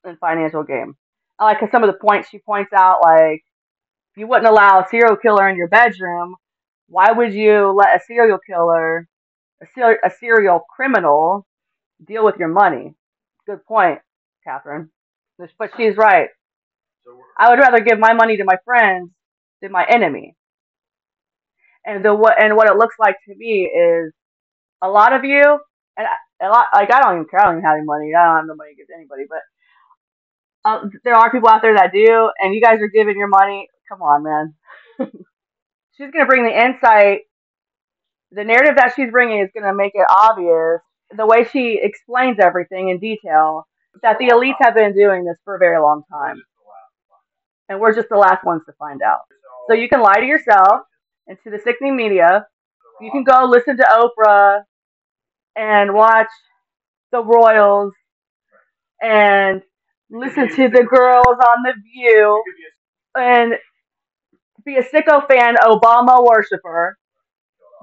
in 0.04 0.16
financial 0.16 0.62
game. 0.64 0.96
I 1.38 1.44
like 1.44 1.58
some 1.70 1.84
of 1.84 1.90
the 1.92 1.98
points 1.98 2.28
she 2.30 2.38
points 2.38 2.72
out, 2.74 3.00
like 3.02 3.42
if 4.12 4.18
you 4.18 4.26
wouldn't 4.26 4.48
allow 4.48 4.80
a 4.80 4.88
serial 4.90 5.16
killer 5.16 5.48
in 5.48 5.56
your 5.56 5.68
bedroom, 5.68 6.36
why 6.88 7.12
would 7.12 7.34
you 7.34 7.72
let 7.76 7.96
a 7.96 8.00
serial 8.06 8.38
killer, 8.46 9.08
a, 9.62 9.66
ser- 9.74 10.00
a 10.04 10.10
serial 10.10 10.62
criminal, 10.74 11.46
deal 12.06 12.24
with 12.24 12.36
your 12.38 12.48
money? 12.48 12.94
Good 13.46 13.64
point, 13.66 14.00
Catherine. 14.44 14.90
But 15.58 15.70
she's 15.76 15.96
right. 15.96 16.28
I 17.38 17.50
would 17.50 17.58
rather 17.58 17.80
give 17.80 17.98
my 17.98 18.12
money 18.12 18.36
to 18.38 18.44
my 18.44 18.56
friends 18.64 19.10
than 19.62 19.72
my 19.72 19.86
enemy. 19.88 20.36
And 21.86 22.04
the 22.04 22.14
what 22.14 22.42
and 22.42 22.56
what 22.56 22.68
it 22.68 22.76
looks 22.76 22.96
like 22.98 23.16
to 23.28 23.34
me 23.36 23.62
is 23.64 24.12
a 24.82 24.88
lot 24.88 25.12
of 25.12 25.24
you, 25.24 25.58
and 25.96 26.06
a 26.42 26.48
lot 26.48 26.68
like 26.74 26.92
I 26.92 27.02
don't 27.02 27.14
even 27.14 27.26
care. 27.26 27.40
I 27.40 27.44
don't 27.46 27.56
even 27.56 27.64
have 27.64 27.76
any 27.76 27.86
money. 27.86 28.12
I 28.14 28.26
don't 28.26 28.36
have 28.36 28.46
no 28.46 28.54
money 28.56 28.72
to 28.72 28.76
give 28.76 28.88
to 28.88 28.94
anybody. 28.94 29.24
But 29.28 29.40
uh, 30.64 30.88
there 31.04 31.14
are 31.14 31.30
people 31.32 31.48
out 31.48 31.62
there 31.62 31.74
that 31.74 31.92
do, 31.92 32.30
and 32.40 32.54
you 32.54 32.60
guys 32.62 32.80
are 32.80 32.88
giving 32.88 33.18
your 33.18 33.28
money. 33.28 33.68
Come 33.88 34.02
on, 34.02 34.24
man. 34.24 34.54
she's 35.96 36.10
gonna 36.12 36.26
bring 36.26 36.44
the 36.44 36.64
insight. 36.64 37.22
The 38.32 38.44
narrative 38.44 38.76
that 38.76 38.94
she's 38.96 39.10
bringing 39.10 39.40
is 39.40 39.50
gonna 39.54 39.74
make 39.74 39.92
it 39.94 40.06
obvious 40.10 40.80
the 41.16 41.26
way 41.26 41.44
she 41.44 41.80
explains 41.82 42.38
everything 42.40 42.90
in 42.90 42.98
detail 43.00 43.66
that 44.02 44.18
the 44.18 44.28
elites 44.28 44.56
have 44.60 44.74
been 44.74 44.94
doing 44.94 45.24
this 45.24 45.36
for 45.44 45.56
a 45.56 45.58
very 45.58 45.80
long 45.80 46.02
time 46.10 46.36
and 47.70 47.80
we're 47.80 47.94
just 47.94 48.10
the 48.10 48.18
last 48.18 48.44
ones 48.44 48.62
to 48.66 48.74
find 48.74 49.02
out. 49.02 49.20
So 49.68 49.74
you 49.74 49.88
can 49.90 50.02
lie 50.02 50.20
to 50.20 50.26
yourself 50.26 50.82
and 51.30 51.38
to 51.44 51.50
the 51.50 51.60
sickening 51.62 51.96
media. 51.96 52.44
You 53.00 53.10
can 53.12 53.22
go 53.22 53.44
listen 53.44 53.76
to 53.76 53.84
Oprah 54.20 54.62
and 55.56 55.94
watch 55.94 56.28
the 57.12 57.22
Royals 57.22 57.94
and 59.00 59.62
listen 60.10 60.48
to 60.48 60.68
the 60.68 60.82
girls 60.82 61.26
on 61.26 61.62
The 61.62 61.72
View 61.94 62.42
and 63.16 63.54
be 64.64 64.76
a 64.76 64.82
sicko 64.82 65.26
fan, 65.28 65.54
Obama 65.62 66.22
worshiper. 66.22 66.98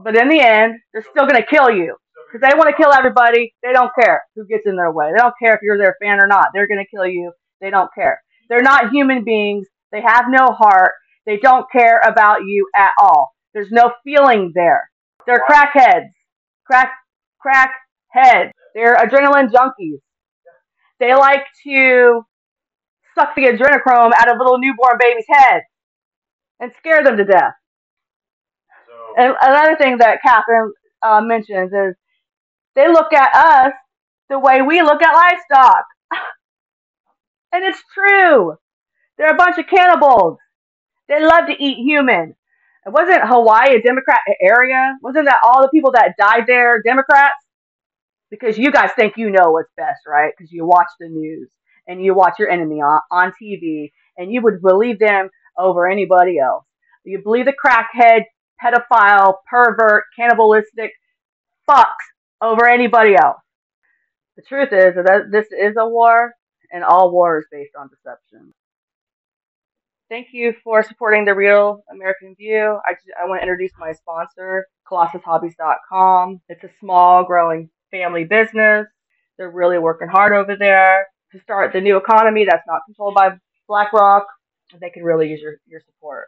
But 0.03 0.15
in 0.15 0.30
the 0.30 0.40
end, 0.40 0.76
they're 0.94 1.02
still 1.02 1.26
going 1.26 1.41
to 1.41 1.48
kill 1.48 1.72
you 1.72 1.95
because 2.28 2.48
they 2.48 2.56
want 2.56 2.69
to 2.69 2.76
kill 2.76 2.94
everybody. 2.94 3.56
They 3.64 3.72
don't 3.72 3.91
care 3.99 4.24
who 4.36 4.45
gets 4.45 4.68
in 4.68 4.76
their 4.76 4.91
way. 4.91 5.11
They 5.11 5.18
don't 5.19 5.34
care 5.41 5.56
if 5.56 5.61
you're 5.64 5.78
their 5.78 5.95
fan 6.03 6.22
or 6.22 6.28
not. 6.28 6.49
They're 6.53 6.68
going 6.68 6.84
to 6.84 6.95
kill 6.95 7.07
you. 7.07 7.32
They 7.61 7.69
don't 7.72 7.90
care. 7.95 8.22
They're 8.49 8.61
not 8.61 8.91
human 8.91 9.24
beings. 9.24 9.68
They 9.91 10.02
have 10.02 10.26
no 10.30 10.48
heart. 10.48 10.91
They 11.26 11.38
don't 11.38 11.65
care 11.72 11.99
about 12.06 12.41
you 12.45 12.69
at 12.76 12.91
all. 13.02 13.32
There's 13.58 13.72
no 13.72 13.92
feeling 14.04 14.52
there. 14.54 14.88
They're 15.26 15.44
crackheads. 15.50 16.12
Crack, 16.68 16.92
crack 17.40 17.72
heads. 18.10 18.52
They're 18.76 18.96
adrenaline 18.96 19.50
junkies. 19.50 19.98
They 21.00 21.16
like 21.16 21.42
to 21.64 22.22
suck 23.16 23.34
the 23.36 23.46
adrenochrome 23.46 24.12
out 24.16 24.30
of 24.30 24.38
little 24.38 24.60
newborn 24.60 25.00
babies' 25.00 25.26
heads 25.28 25.66
and 26.60 26.72
scare 26.78 27.04
them 27.04 27.18
to 27.18 27.26
death. 27.26 27.54
And 29.18 29.34
another 29.42 29.76
thing 29.76 29.98
that 29.98 30.22
Catherine 30.22 30.72
uh, 31.02 31.22
mentions 31.22 31.74
is 31.74 31.96
they 32.76 32.88
look 32.88 33.12
at 33.12 33.34
us 33.34 33.74
the 34.30 34.38
way 34.38 34.62
we 34.62 34.84
look 34.84 35.02
at 35.02 35.16
livestock. 35.16 35.84
and 37.54 37.64
it's 37.64 37.82
true. 37.92 38.54
They're 39.18 39.34
a 39.34 39.36
bunch 39.36 39.58
of 39.58 39.66
cannibals. 39.66 40.38
They 41.10 41.26
love 41.26 41.48
to 41.48 41.56
eat 41.60 41.84
human. 41.84 42.36
Wasn't 42.88 43.22
Hawaii 43.28 43.76
a 43.76 43.82
Democrat 43.82 44.20
area? 44.42 44.96
Wasn't 45.02 45.26
that 45.26 45.42
all 45.44 45.62
the 45.62 45.70
people 45.70 45.92
that 45.92 46.16
died 46.18 46.46
there 46.48 46.82
Democrats? 46.82 47.36
Because 48.30 48.58
you 48.58 48.72
guys 48.72 48.92
think 48.96 49.14
you 49.18 49.30
know 49.30 49.52
what's 49.52 49.72
best, 49.78 50.02
right? 50.08 50.34
Because 50.38 50.52
you 50.52 50.66
watch 50.66 50.88
the 51.00 51.08
news 51.08 51.50
and 51.88 52.04
you 52.04 52.14
watch 52.14 52.36
your 52.40 52.50
enemy 52.50 52.76
on, 52.76 53.02
on 53.12 53.34
TV 53.42 53.92
and 54.18 54.32
you 54.32 54.42
would 54.42 54.62
believe 54.62 55.00
them 55.00 55.30
over 55.58 55.88
anybody 55.88 56.40
else. 56.40 56.66
You 57.04 57.22
believe 57.22 57.46
the 57.46 57.54
crackhead, 57.54 58.24
pedophile, 58.64 59.36
pervert, 59.50 60.04
cannibalistic 60.18 60.92
fucks 61.70 61.86
over 62.42 62.68
anybody 62.68 63.16
else. 63.16 63.42
The 64.36 64.44
truth 64.44 64.70
is 64.72 64.96
that 64.96 65.30
this 65.32 65.48
is 65.52 65.76
a 65.80 65.88
war, 65.88 66.34
and 66.72 66.84
all 66.84 67.12
war 67.12 67.40
is 67.40 67.46
based 67.52 67.76
on 67.80 67.90
deception. 67.90 68.54
Thank 70.10 70.30
you 70.32 70.54
for 70.64 70.84
supporting 70.84 71.26
the 71.26 71.36
Real 71.36 71.84
American 71.92 72.34
View. 72.36 72.80
I, 72.88 72.94
just, 72.94 73.08
I 73.22 73.26
want 73.26 73.40
to 73.40 73.44
introduce 73.44 73.74
my 73.78 73.92
sponsor, 73.92 74.66
ColossusHobbies.com. 74.90 76.40
It's 76.48 76.64
a 76.64 76.70
small, 76.80 77.26
growing 77.26 77.70
family 77.92 78.24
business. 78.24 78.88
They're 79.38 79.52
really 79.52 79.80
working 79.80 80.08
hard 80.08 80.32
over 80.32 80.56
there 80.56 81.08
to 81.34 81.42
start 81.42 81.74
the 81.74 81.82
new 81.82 81.98
economy 81.98 82.46
that's 82.46 82.66
not 82.66 82.82
controlled 82.86 83.16
by 83.16 83.32
BlackRock. 83.68 84.26
They 84.80 84.90
can 84.90 85.04
really 85.04 85.30
use 85.30 85.42
your, 85.42 85.58
your 85.68 85.82
support. 85.82 86.28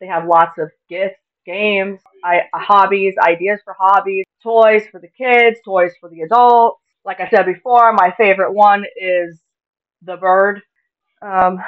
They 0.00 0.06
have 0.06 0.28
lots 0.28 0.56
of 0.58 0.70
gifts, 0.88 1.18
games, 1.44 1.98
I, 2.22 2.42
hobbies, 2.54 3.14
ideas 3.20 3.58
for 3.64 3.74
hobbies, 3.76 4.24
toys 4.40 4.84
for 4.92 5.00
the 5.00 5.08
kids, 5.08 5.58
toys 5.64 5.90
for 6.00 6.08
the 6.08 6.20
adults. 6.20 6.80
Like 7.04 7.18
I 7.18 7.28
said 7.30 7.46
before, 7.46 7.92
my 7.92 8.14
favorite 8.16 8.52
one 8.52 8.84
is 8.96 9.40
the 10.02 10.16
bird. 10.16 10.60
Um, 11.22 11.58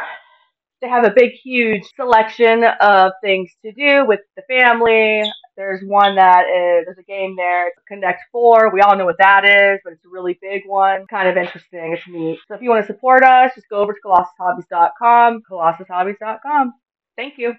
they 0.80 0.88
have 0.88 1.04
a 1.04 1.12
big, 1.14 1.32
huge 1.32 1.82
selection 1.96 2.64
of 2.80 3.12
things 3.22 3.50
to 3.64 3.72
do 3.72 4.06
with 4.06 4.20
the 4.36 4.42
family. 4.42 5.22
There's 5.56 5.82
one 5.82 6.14
that 6.14 6.42
is, 6.42 6.84
there's 6.86 6.98
a 6.98 7.02
game 7.02 7.34
there, 7.36 7.72
Connect 7.88 8.22
Four. 8.30 8.72
We 8.72 8.80
all 8.80 8.96
know 8.96 9.04
what 9.04 9.18
that 9.18 9.44
is, 9.44 9.80
but 9.82 9.92
it's 9.92 10.04
a 10.04 10.08
really 10.08 10.38
big 10.40 10.62
one. 10.66 11.06
Kind 11.08 11.28
of 11.28 11.36
interesting. 11.36 11.92
It's 11.92 12.06
neat. 12.06 12.38
So 12.46 12.54
if 12.54 12.62
you 12.62 12.70
want 12.70 12.86
to 12.86 12.92
support 12.92 13.24
us, 13.24 13.52
just 13.56 13.68
go 13.68 13.78
over 13.78 13.92
to 13.92 13.98
colossushobbies.com, 14.04 15.42
colossushobbies.com. 15.50 16.74
Thank 17.16 17.38
you. 17.38 17.54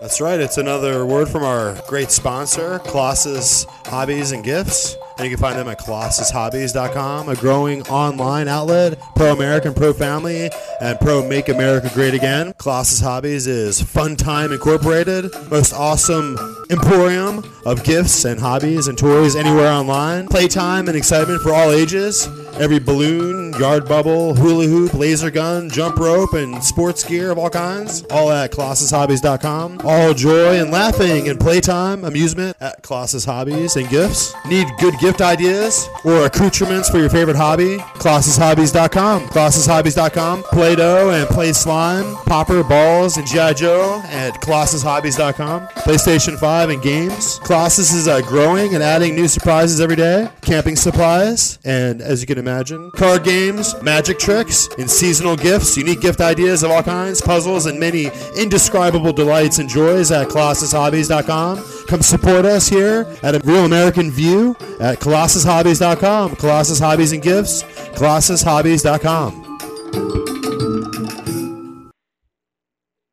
That's 0.00 0.20
right. 0.20 0.38
It's 0.40 0.58
another 0.58 1.06
word 1.06 1.28
from 1.28 1.42
our 1.44 1.80
great 1.88 2.10
sponsor, 2.10 2.80
Colossus 2.80 3.64
Hobbies 3.86 4.32
and 4.32 4.44
Gifts. 4.44 4.96
And 5.18 5.24
you 5.24 5.36
can 5.36 5.40
find 5.40 5.58
them 5.58 5.68
at 5.68 5.78
colossushobbies.com, 5.78 7.28
a 7.30 7.36
growing 7.36 7.82
online 7.84 8.48
outlet, 8.48 9.00
pro 9.14 9.32
American, 9.32 9.72
pro 9.72 9.92
family, 9.94 10.50
and 10.80 11.00
pro 11.00 11.26
make 11.26 11.48
America 11.48 11.90
great 11.94 12.12
again. 12.12 12.52
Colossus 12.58 13.00
Hobbies 13.00 13.46
is 13.46 13.80
Fun 13.80 14.16
Time 14.16 14.52
Incorporated, 14.52 15.32
most 15.50 15.72
awesome 15.72 16.36
emporium 16.70 17.44
of 17.64 17.84
gifts 17.84 18.24
and 18.24 18.40
hobbies 18.40 18.86
and 18.88 18.96
toys 18.96 19.36
anywhere 19.36 19.68
online. 19.68 20.28
Playtime 20.28 20.88
and 20.88 20.96
excitement 20.96 21.42
for 21.42 21.52
all 21.52 21.72
ages. 21.72 22.28
Every 22.58 22.78
balloon, 22.78 23.52
yard 23.58 23.86
bubble, 23.86 24.34
hula 24.34 24.64
hoop, 24.64 24.94
laser 24.94 25.30
gun, 25.30 25.68
jump 25.68 25.98
rope, 25.98 26.32
and 26.32 26.62
sports 26.64 27.04
gear 27.04 27.30
of 27.30 27.38
all 27.38 27.50
kinds. 27.50 28.02
All 28.04 28.30
at 28.30 28.50
ColossusHobbies.com. 28.52 29.82
All 29.84 30.14
joy 30.14 30.58
and 30.58 30.70
laughing 30.70 31.28
and 31.28 31.38
playtime, 31.38 32.04
amusement 32.04 32.56
at 32.60 32.82
Colossus 32.82 33.26
Hobbies 33.26 33.76
and 33.76 33.88
Gifts. 33.90 34.34
Need 34.46 34.68
good 34.78 34.94
gift 35.00 35.20
ideas 35.20 35.86
or 36.04 36.24
accoutrements 36.24 36.88
for 36.88 36.98
your 36.98 37.10
favorite 37.10 37.36
hobby? 37.36 37.76
ColossusHobbies.com. 37.98 39.26
ColossusHobbies.com. 39.28 40.42
Play-Doh 40.44 41.10
and 41.10 41.28
play 41.28 41.52
slime, 41.52 42.16
popper, 42.24 42.62
balls, 42.64 43.18
and 43.18 43.26
G.I. 43.26 43.52
Joe 43.52 44.00
at 44.06 44.40
ColossusHobbies.com. 44.40 45.66
PlayStation 45.66 46.38
5 46.38 46.55
and 46.64 46.82
games. 46.82 47.38
Colossus 47.44 47.92
is 47.92 48.08
uh, 48.08 48.20
growing 48.22 48.74
and 48.74 48.82
adding 48.82 49.14
new 49.14 49.28
surprises 49.28 49.80
every 49.80 49.96
day. 49.96 50.28
Camping 50.42 50.76
supplies, 50.76 51.58
and 51.64 52.00
as 52.00 52.20
you 52.20 52.26
can 52.26 52.38
imagine, 52.38 52.90
card 52.92 53.24
games, 53.24 53.74
magic 53.82 54.18
tricks, 54.18 54.68
and 54.78 54.90
seasonal 54.90 55.36
gifts, 55.36 55.76
unique 55.76 56.00
gift 56.00 56.20
ideas 56.20 56.62
of 56.62 56.70
all 56.70 56.82
kinds, 56.82 57.20
puzzles, 57.20 57.66
and 57.66 57.78
many 57.78 58.10
indescribable 58.36 59.12
delights 59.12 59.58
and 59.58 59.68
joys 59.68 60.10
at 60.10 60.28
ColossusHobbies.com. 60.28 61.86
Come 61.86 62.02
support 62.02 62.44
us 62.44 62.68
here 62.68 63.06
at 63.22 63.34
a 63.34 63.40
Real 63.44 63.64
American 63.64 64.10
View 64.10 64.56
at 64.80 64.98
ColossusHobbies.com. 64.98 66.36
Colossus 66.36 66.78
Hobbies 66.78 67.12
and 67.12 67.22
Gifts, 67.22 67.62
ColossusHobbies.com. 67.62 69.44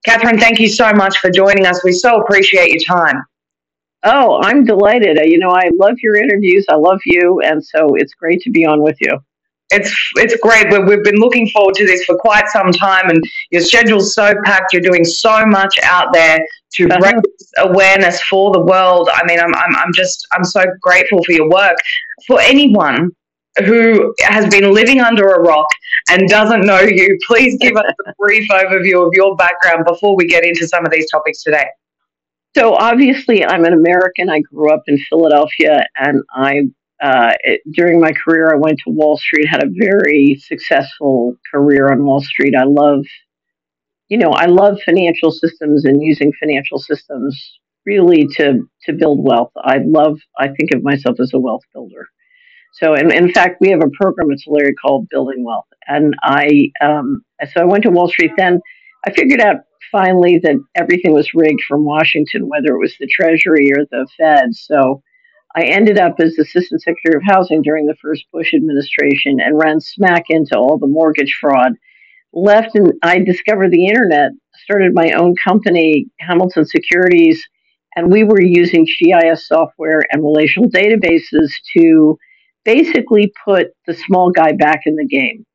Catherine, 0.05 0.37
thank 0.37 0.59
you 0.59 0.67
so 0.67 0.91
much 0.93 1.17
for 1.17 1.29
joining 1.29 1.65
us. 1.65 1.83
We 1.83 1.93
so 1.93 2.21
appreciate 2.21 2.69
your 2.71 2.81
time. 2.97 3.23
Oh, 4.03 4.39
I'm 4.41 4.65
delighted. 4.65 5.17
You 5.23 5.39
know, 5.39 5.51
I 5.51 5.69
love 5.79 5.95
your 6.01 6.15
interviews. 6.15 6.65
I 6.69 6.75
love 6.75 6.99
you, 7.05 7.39
and 7.41 7.63
so 7.63 7.95
it's 7.95 8.13
great 8.13 8.41
to 8.41 8.51
be 8.51 8.65
on 8.65 8.81
with 8.81 8.97
you. 8.99 9.17
It's 9.71 9.93
it's 10.15 10.35
great. 10.41 10.69
We- 10.71 10.83
We've 10.83 11.03
been 11.03 11.19
looking 11.19 11.47
forward 11.49 11.75
to 11.75 11.85
this 11.85 12.03
for 12.03 12.17
quite 12.17 12.47
some 12.49 12.71
time, 12.71 13.09
and 13.09 13.23
your 13.51 13.61
schedule's 13.61 14.13
so 14.13 14.33
packed. 14.43 14.73
You're 14.73 14.81
doing 14.81 15.05
so 15.05 15.45
much 15.45 15.79
out 15.83 16.13
there 16.13 16.39
to 16.73 16.87
uh-huh. 16.89 16.99
raise 17.01 17.51
awareness 17.59 18.21
for 18.23 18.51
the 18.51 18.59
world. 18.59 19.09
I 19.11 19.25
mean, 19.25 19.39
I'm, 19.39 19.53
I'm 19.55 19.75
I'm 19.75 19.93
just 19.93 20.27
I'm 20.33 20.43
so 20.43 20.63
grateful 20.81 21.23
for 21.23 21.31
your 21.31 21.49
work. 21.49 21.77
For 22.27 22.41
anyone 22.41 23.11
who 23.65 24.13
has 24.21 24.47
been 24.47 24.73
living 24.73 24.99
under 24.99 25.29
a 25.29 25.39
rock 25.39 25.67
and 26.09 26.27
doesn't 26.27 26.65
know 26.65 26.81
you, 26.81 27.17
please 27.27 27.57
give 27.59 27.75
us 27.77 27.93
a 28.05 28.13
brief 28.19 28.49
overview 28.49 29.05
of 29.07 29.13
your 29.13 29.35
background 29.35 29.85
before 29.85 30.15
we 30.15 30.25
get 30.25 30.43
into 30.43 30.67
some 30.67 30.85
of 30.85 30.91
these 30.91 31.09
topics 31.09 31.43
today. 31.43 31.67
So 32.55 32.75
obviously, 32.75 33.43
I'm 33.43 33.65
an 33.65 33.73
American. 33.73 34.29
I 34.29 34.41
grew 34.41 34.71
up 34.71 34.83
in 34.87 34.97
Philadelphia, 35.09 35.85
and 35.97 36.21
I 36.35 36.61
uh, 37.01 37.33
it, 37.41 37.61
during 37.71 37.99
my 37.99 38.11
career, 38.11 38.53
I 38.53 38.57
went 38.57 38.79
to 38.85 38.91
Wall 38.91 39.17
Street. 39.17 39.47
Had 39.49 39.63
a 39.63 39.69
very 39.73 40.35
successful 40.35 41.35
career 41.51 41.91
on 41.91 42.05
Wall 42.05 42.21
Street. 42.21 42.53
I 42.55 42.63
love, 42.65 43.05
you 44.07 44.17
know, 44.17 44.31
I 44.31 44.45
love 44.45 44.79
financial 44.85 45.31
systems 45.31 45.83
and 45.83 46.01
using 46.01 46.31
financial 46.39 46.77
systems 46.77 47.59
really 47.85 48.27
to 48.37 48.69
to 48.85 48.93
build 48.93 49.25
wealth. 49.25 49.51
I 49.57 49.79
love. 49.83 50.19
I 50.37 50.49
think 50.49 50.73
of 50.73 50.83
myself 50.83 51.19
as 51.19 51.33
a 51.33 51.39
wealth 51.39 51.63
builder. 51.73 52.07
So, 52.73 52.93
in, 52.95 53.11
in 53.11 53.31
fact, 53.31 53.57
we 53.61 53.69
have 53.69 53.81
a 53.81 53.89
program 53.99 54.31
at 54.31 54.39
Solari 54.39 54.73
called 54.81 55.07
Building 55.09 55.43
Wealth, 55.43 55.67
and 55.87 56.15
I 56.23 56.71
um, 56.81 57.23
so 57.51 57.61
I 57.61 57.65
went 57.65 57.83
to 57.83 57.89
Wall 57.89 58.07
Street. 58.07 58.31
Then 58.37 58.61
I 59.05 59.11
figured 59.11 59.41
out 59.41 59.57
finally 59.91 60.39
that 60.43 60.55
everything 60.75 61.13
was 61.13 61.33
rigged 61.33 61.61
from 61.67 61.85
Washington, 61.85 62.47
whether 62.47 62.75
it 62.75 62.79
was 62.79 62.95
the 62.99 63.07
Treasury 63.07 63.71
or 63.71 63.85
the 63.89 64.07
Fed. 64.17 64.53
So 64.53 65.01
I 65.55 65.63
ended 65.63 65.99
up 65.99 66.15
as 66.19 66.37
Assistant 66.37 66.81
Secretary 66.81 67.15
of 67.15 67.23
Housing 67.23 67.61
during 67.61 67.85
the 67.85 67.97
first 68.01 68.25
Bush 68.31 68.53
administration 68.53 69.39
and 69.39 69.57
ran 69.57 69.79
smack 69.79 70.25
into 70.29 70.57
all 70.57 70.77
the 70.79 70.87
mortgage 70.87 71.37
fraud. 71.39 71.73
Left 72.33 72.75
and 72.75 72.93
I 73.03 73.19
discovered 73.19 73.71
the 73.71 73.87
internet, 73.87 74.31
started 74.63 74.95
my 74.95 75.11
own 75.11 75.35
company, 75.43 76.07
Hamilton 76.19 76.65
Securities, 76.65 77.43
and 77.95 78.11
we 78.11 78.23
were 78.23 78.41
using 78.41 78.85
GIS 78.85 79.47
software 79.47 80.01
and 80.11 80.23
relational 80.23 80.69
databases 80.69 81.49
to 81.77 82.17
basically 82.65 83.31
put 83.45 83.67
the 83.85 83.93
small 83.93 84.31
guy 84.31 84.53
back 84.53 84.81
in 84.85 84.95
the 84.95 85.05
game. 85.05 85.45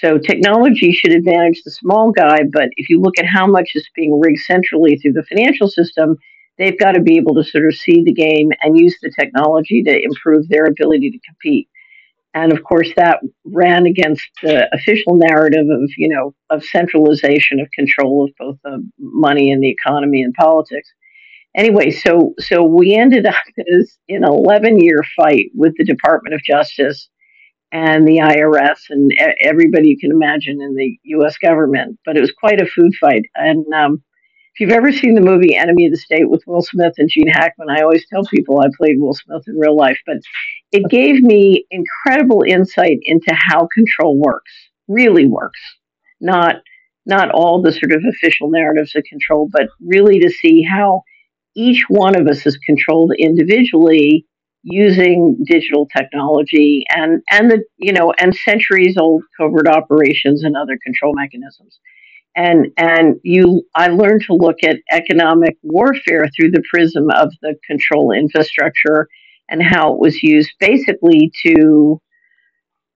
So 0.00 0.18
technology 0.18 0.92
should 0.92 1.12
advantage 1.12 1.62
the 1.64 1.70
small 1.70 2.12
guy, 2.12 2.40
but 2.52 2.68
if 2.76 2.90
you 2.90 3.00
look 3.00 3.18
at 3.18 3.24
how 3.24 3.46
much 3.46 3.70
is 3.74 3.88
being 3.94 4.20
rigged 4.20 4.40
centrally 4.40 4.96
through 4.96 5.12
the 5.12 5.24
financial 5.24 5.68
system, 5.68 6.16
they've 6.58 6.78
got 6.78 6.92
to 6.92 7.00
be 7.00 7.16
able 7.16 7.34
to 7.36 7.44
sort 7.44 7.66
of 7.66 7.74
see 7.74 8.02
the 8.02 8.12
game 8.12 8.50
and 8.60 8.78
use 8.78 8.96
the 9.00 9.10
technology 9.18 9.82
to 9.82 10.02
improve 10.02 10.48
their 10.48 10.64
ability 10.66 11.10
to 11.12 11.18
compete. 11.26 11.68
And 12.34 12.52
of 12.52 12.62
course, 12.62 12.90
that 12.96 13.20
ran 13.46 13.86
against 13.86 14.28
the 14.42 14.68
official 14.74 15.16
narrative 15.16 15.66
of, 15.70 15.88
you 15.96 16.10
know, 16.10 16.34
of 16.50 16.62
centralization 16.62 17.58
of 17.60 17.70
control 17.70 18.24
of 18.24 18.30
both 18.38 18.58
the 18.64 18.86
money 18.98 19.50
and 19.50 19.62
the 19.62 19.70
economy 19.70 20.22
and 20.22 20.34
politics. 20.34 20.92
Anyway, 21.56 21.90
so 21.90 22.34
so 22.38 22.62
we 22.62 22.94
ended 22.94 23.24
up 23.24 23.34
in 24.08 24.24
an 24.24 24.24
11 24.24 24.78
year 24.78 25.02
fight 25.16 25.50
with 25.54 25.72
the 25.78 25.84
Department 25.84 26.34
of 26.34 26.42
Justice 26.42 27.08
and 27.72 28.06
the 28.06 28.18
IRS 28.18 28.78
and 28.90 29.12
everybody 29.40 29.88
you 29.90 29.98
can 29.98 30.10
imagine 30.10 30.60
in 30.60 30.74
the 30.74 30.98
U.S. 31.04 31.36
government. 31.38 31.98
But 32.04 32.16
it 32.16 32.20
was 32.20 32.32
quite 32.32 32.60
a 32.60 32.66
food 32.66 32.92
fight. 33.00 33.22
And 33.34 33.64
um, 33.74 34.02
if 34.54 34.60
you've 34.60 34.70
ever 34.70 34.92
seen 34.92 35.14
the 35.14 35.20
movie 35.20 35.56
Enemy 35.56 35.86
of 35.86 35.92
the 35.92 35.98
State 35.98 36.30
with 36.30 36.42
Will 36.46 36.62
Smith 36.62 36.94
and 36.98 37.10
Gene 37.10 37.28
Hackman, 37.28 37.68
I 37.70 37.82
always 37.82 38.06
tell 38.08 38.24
people 38.24 38.60
I 38.60 38.68
played 38.76 38.98
Will 38.98 39.14
Smith 39.14 39.42
in 39.46 39.58
real 39.58 39.76
life. 39.76 39.98
But 40.06 40.18
it 40.72 40.88
gave 40.88 41.22
me 41.22 41.66
incredible 41.70 42.42
insight 42.46 42.98
into 43.02 43.34
how 43.34 43.68
control 43.74 44.18
works, 44.18 44.52
really 44.88 45.26
works. 45.26 45.60
Not 46.20 46.56
not 47.04 47.30
all 47.30 47.62
the 47.62 47.72
sort 47.72 47.92
of 47.92 48.02
official 48.08 48.50
narratives 48.50 48.96
of 48.96 49.04
control, 49.04 49.48
but 49.52 49.68
really 49.80 50.18
to 50.20 50.30
see 50.30 50.62
how 50.62 51.02
each 51.54 51.84
one 51.88 52.16
of 52.18 52.26
us 52.26 52.44
is 52.46 52.58
controlled 52.58 53.12
individually 53.18 54.26
using 54.68 55.36
digital 55.46 55.86
technology 55.96 56.84
and 56.90 57.22
and 57.30 57.50
the 57.50 57.62
you 57.78 57.92
know 57.92 58.12
and 58.18 58.34
centuries 58.34 58.96
old 58.98 59.22
covert 59.38 59.68
operations 59.68 60.42
and 60.42 60.56
other 60.56 60.76
control 60.84 61.14
mechanisms. 61.14 61.78
And 62.34 62.66
and 62.76 63.16
you 63.22 63.62
i 63.76 63.86
learned 63.86 64.22
to 64.22 64.34
look 64.34 64.56
at 64.64 64.78
economic 64.90 65.56
warfare 65.62 66.28
through 66.34 66.50
the 66.50 66.64
prism 66.68 67.10
of 67.10 67.32
the 67.42 67.54
control 67.64 68.10
infrastructure 68.10 69.08
and 69.48 69.62
how 69.62 69.94
it 69.94 70.00
was 70.00 70.20
used 70.22 70.50
basically 70.58 71.30
to 71.44 72.00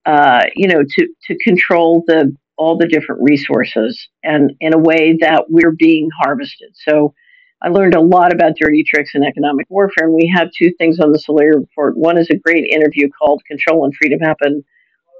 uh, 0.05 0.43
you 0.55 0.67
know 0.67 0.83
to 0.83 1.07
to 1.27 1.37
control 1.39 2.03
the 2.05 2.35
all 2.57 2.77
the 2.77 2.87
different 2.87 3.21
resources 3.23 4.09
and 4.23 4.51
in 4.59 4.73
a 4.73 4.77
way 4.77 5.17
that 5.21 5.45
we're 5.49 5.75
being 5.75 6.09
harvested. 6.21 6.69
So 6.75 7.13
I 7.63 7.69
learned 7.69 7.93
a 7.93 8.01
lot 8.01 8.33
about 8.33 8.55
dirty 8.59 8.83
tricks 8.83 9.11
and 9.13 9.23
economic 9.23 9.67
warfare, 9.69 10.07
and 10.07 10.15
we 10.15 10.31
have 10.35 10.49
two 10.57 10.71
things 10.77 10.99
on 10.99 11.11
the 11.11 11.19
Solari 11.19 11.53
report. 11.53 11.95
One 11.95 12.17
is 12.17 12.29
a 12.29 12.37
great 12.37 12.65
interview 12.65 13.07
called 13.09 13.43
Control 13.45 13.85
and 13.85 13.93
Freedom 13.95 14.19
Happen 14.19 14.63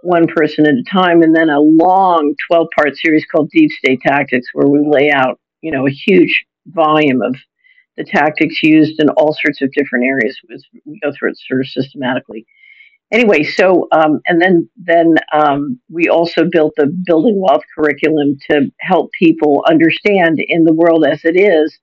One 0.01 0.25
Person 0.25 0.65
at 0.65 0.73
a 0.73 0.83
Time, 0.91 1.21
and 1.21 1.35
then 1.35 1.49
a 1.49 1.59
long 1.59 2.33
12 2.49 2.67
part 2.75 2.97
series 2.97 3.25
called 3.25 3.51
Deep 3.51 3.69
State 3.71 4.01
Tactics, 4.01 4.47
where 4.53 4.67
we 4.67 4.83
lay 4.87 5.11
out, 5.11 5.39
you 5.61 5.71
know, 5.71 5.85
a 5.85 5.91
huge 5.91 6.45
volume 6.65 7.21
of 7.21 7.35
the 7.95 8.03
tactics 8.03 8.63
used 8.63 8.99
in 8.99 9.09
all 9.09 9.37
sorts 9.39 9.61
of 9.61 9.71
different 9.73 10.05
areas. 10.05 10.39
We 10.85 10.99
go 11.03 11.11
through 11.11 11.31
it 11.31 11.37
sort 11.47 11.61
of 11.61 11.67
systematically. 11.67 12.47
Anyway, 13.11 13.43
so 13.43 13.87
um, 13.91 14.21
and 14.25 14.41
then 14.41 14.69
then 14.77 15.15
um, 15.31 15.79
we 15.91 16.07
also 16.07 16.45
built 16.49 16.73
the 16.77 16.87
Building 17.05 17.39
Wealth 17.39 17.63
curriculum 17.77 18.37
to 18.49 18.71
help 18.79 19.11
people 19.19 19.63
understand 19.67 20.39
in 20.39 20.63
the 20.63 20.73
world 20.73 21.05
as 21.05 21.19
it 21.23 21.37
is 21.37 21.77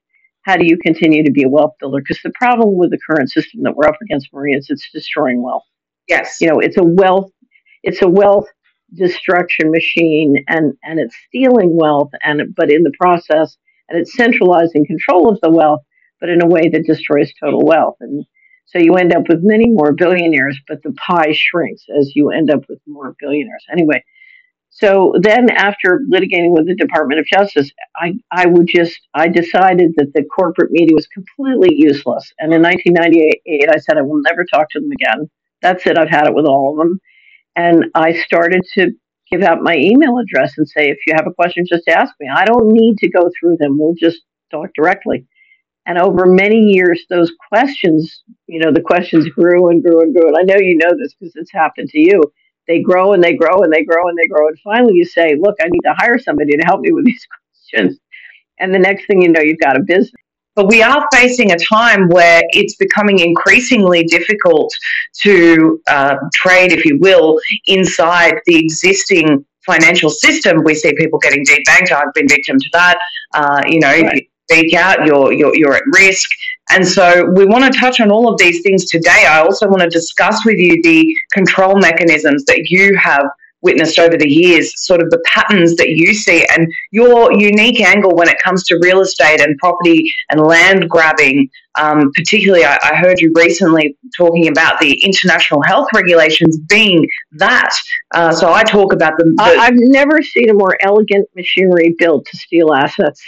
how 0.49 0.57
do 0.57 0.65
you 0.65 0.77
continue 0.77 1.23
to 1.23 1.31
be 1.31 1.43
a 1.43 1.49
wealth 1.49 1.73
builder? 1.79 1.99
Because 1.99 2.19
the 2.23 2.31
problem 2.31 2.75
with 2.75 2.89
the 2.89 2.97
current 3.07 3.29
system 3.29 3.61
that 3.63 3.75
we're 3.75 3.87
up 3.87 3.97
against, 4.01 4.33
Maria, 4.33 4.57
is 4.57 4.67
it's 4.69 4.89
destroying 4.91 5.43
wealth. 5.43 5.63
Yes. 6.07 6.37
You 6.41 6.49
know, 6.49 6.59
it's 6.59 6.77
a 6.77 6.83
wealth, 6.83 7.29
it's 7.83 8.01
a 8.01 8.09
wealth 8.09 8.47
destruction 8.95 9.69
machine, 9.69 10.43
and 10.47 10.73
and 10.83 10.99
it's 10.99 11.15
stealing 11.27 11.77
wealth, 11.77 12.09
and 12.23 12.41
but 12.55 12.71
in 12.71 12.81
the 12.81 12.91
process, 12.99 13.57
and 13.89 13.99
it's 13.99 14.17
centralizing 14.17 14.87
control 14.87 15.29
of 15.29 15.39
the 15.41 15.51
wealth, 15.51 15.81
but 16.19 16.29
in 16.29 16.41
a 16.41 16.47
way 16.47 16.67
that 16.69 16.87
destroys 16.87 17.31
total 17.39 17.63
wealth. 17.63 17.97
And 17.99 18.25
so 18.65 18.79
you 18.79 18.95
end 18.95 19.13
up 19.13 19.29
with 19.29 19.41
many 19.43 19.69
more 19.69 19.93
billionaires, 19.93 20.57
but 20.67 20.81
the 20.81 20.93
pie 20.93 21.33
shrinks 21.33 21.83
as 21.99 22.15
you 22.15 22.31
end 22.31 22.49
up 22.49 22.61
with 22.67 22.79
more 22.87 23.15
billionaires. 23.19 23.65
Anyway, 23.71 24.03
so 24.79 25.13
then 25.21 25.49
after 25.49 25.99
litigating 26.09 26.53
with 26.55 26.65
the 26.65 26.75
Department 26.75 27.19
of 27.19 27.25
Justice, 27.25 27.69
I, 27.97 28.13
I 28.31 28.45
would 28.47 28.65
just, 28.65 28.97
I 29.13 29.27
decided 29.27 29.91
that 29.97 30.13
the 30.13 30.23
corporate 30.23 30.71
media 30.71 30.95
was 30.95 31.05
completely 31.07 31.75
useless. 31.75 32.31
And 32.39 32.53
in 32.53 32.61
1998, 32.61 33.69
I 33.69 33.77
said, 33.79 33.97
I 33.97 34.03
will 34.03 34.21
never 34.21 34.45
talk 34.45 34.67
to 34.71 34.79
them 34.79 34.91
again. 34.91 35.29
That's 35.61 35.85
it. 35.85 35.97
I've 35.97 36.09
had 36.09 36.27
it 36.27 36.33
with 36.33 36.45
all 36.45 36.71
of 36.71 36.77
them. 36.77 36.99
And 37.57 37.85
I 37.93 38.13
started 38.13 38.61
to 38.75 38.91
give 39.29 39.41
out 39.41 39.61
my 39.61 39.75
email 39.75 40.17
address 40.17 40.53
and 40.57 40.65
say, 40.65 40.89
if 40.89 40.99
you 41.05 41.13
have 41.17 41.27
a 41.27 41.33
question, 41.33 41.65
just 41.67 41.89
ask 41.89 42.13
me. 42.17 42.29
I 42.33 42.45
don't 42.45 42.71
need 42.71 42.99
to 42.99 43.09
go 43.09 43.29
through 43.37 43.57
them. 43.59 43.77
We'll 43.77 43.95
just 43.99 44.21
talk 44.49 44.69
directly. 44.75 45.27
And 45.85 45.97
over 45.97 46.25
many 46.25 46.57
years, 46.57 47.03
those 47.09 47.33
questions, 47.51 48.23
you 48.47 48.59
know, 48.59 48.71
the 48.71 48.79
questions 48.79 49.27
grew 49.27 49.69
and 49.69 49.83
grew 49.83 49.99
and 49.99 50.15
grew. 50.15 50.29
And 50.29 50.37
I 50.37 50.43
know 50.43 50.57
you 50.57 50.77
know 50.77 50.95
this 50.97 51.15
because 51.19 51.35
it's 51.35 51.51
happened 51.51 51.89
to 51.89 51.99
you. 51.99 52.21
They 52.69 52.81
grow 52.81 53.13
and 53.13 53.23
they 53.23 53.33
grow 53.33 53.63
and 53.63 53.73
they 53.73 53.83
grow 53.83 54.07
and 54.07 54.17
they 54.17 54.27
grow. 54.27 54.47
And 54.47 54.59
finally 54.59 54.93
you 54.93 55.03
say, 55.03 55.35
look, 55.35 55.55
I 55.59 55.67
need 55.67 55.81
to 55.83 55.93
hire 55.97 56.19
somebody 56.19 56.55
to 56.55 56.63
help 56.63 56.81
me 56.81 56.91
with 56.91 57.03
these 57.03 57.27
questions. 57.71 57.99
And 58.59 58.73
the 58.73 58.79
next 58.79 59.07
thing 59.07 59.21
you 59.23 59.29
know, 59.29 59.41
you've 59.41 59.59
got 59.59 59.75
a 59.75 59.81
business. 59.81 60.13
But 60.55 60.67
we 60.67 60.83
are 60.83 61.07
facing 61.13 61.51
a 61.51 61.57
time 61.57 62.09
where 62.09 62.41
it's 62.49 62.75
becoming 62.75 63.19
increasingly 63.19 64.03
difficult 64.03 64.71
to 65.21 65.81
uh, 65.87 66.15
trade, 66.33 66.71
if 66.71 66.85
you 66.85 66.99
will, 66.99 67.39
inside 67.67 68.35
the 68.45 68.57
existing 68.57 69.45
financial 69.65 70.09
system. 70.09 70.63
We 70.63 70.75
see 70.75 70.93
people 70.95 71.17
getting 71.19 71.45
debanked. 71.45 71.91
I've 71.91 72.13
been 72.13 72.27
victim 72.27 72.59
to 72.59 72.69
that. 72.73 72.99
Uh, 73.33 73.61
you 73.67 73.79
know, 73.79 73.87
right. 73.87 74.05
if 74.05 74.13
you 74.13 74.27
speak 74.49 74.73
out, 74.75 75.05
you're, 75.05 75.31
you're, 75.31 75.55
you're 75.55 75.75
at 75.75 75.83
risk. 75.93 76.29
And 76.69 76.87
so 76.87 77.31
we 77.35 77.45
want 77.45 77.71
to 77.71 77.79
touch 77.79 77.99
on 77.99 78.11
all 78.11 78.31
of 78.31 78.37
these 78.37 78.61
things 78.61 78.85
today. 78.85 79.25
I 79.27 79.39
also 79.39 79.67
want 79.67 79.81
to 79.81 79.89
discuss 79.89 80.45
with 80.45 80.57
you 80.57 80.81
the 80.83 81.15
control 81.33 81.77
mechanisms 81.77 82.45
that 82.45 82.69
you 82.69 82.95
have 82.95 83.25
witnessed 83.61 83.99
over 83.99 84.15
the 84.15 84.29
years, 84.29 84.71
sort 84.85 85.01
of 85.01 85.09
the 85.09 85.21
patterns 85.25 85.75
that 85.75 85.89
you 85.89 86.13
see, 86.13 86.45
and 86.45 86.71
your 86.91 87.33
unique 87.33 87.81
angle 87.81 88.15
when 88.15 88.29
it 88.29 88.37
comes 88.41 88.63
to 88.65 88.79
real 88.81 89.01
estate 89.01 89.41
and 89.41 89.57
property 89.57 90.11
and 90.29 90.41
land 90.41 90.89
grabbing. 90.89 91.49
Um, 91.75 92.11
particularly, 92.13 92.65
I, 92.65 92.77
I, 92.81 92.95
heard 92.95 93.19
you 93.19 93.31
recently 93.35 93.95
talking 94.17 94.47
about 94.47 94.79
the 94.79 94.93
international 95.03 95.61
health 95.61 95.87
regulations 95.93 96.57
being 96.67 97.07
that. 97.33 97.77
Uh, 98.13 98.31
so 98.31 98.51
I 98.51 98.63
talk 98.63 98.91
about 98.91 99.17
them. 99.17 99.35
the 99.35 99.43
I've 99.43 99.75
never 99.75 100.21
seen 100.21 100.49
a 100.49 100.53
more 100.53 100.77
elegant 100.81 101.29
machinery 101.35 101.95
built 101.97 102.25
to 102.25 102.37
steal 102.37 102.73
assets. 102.73 103.21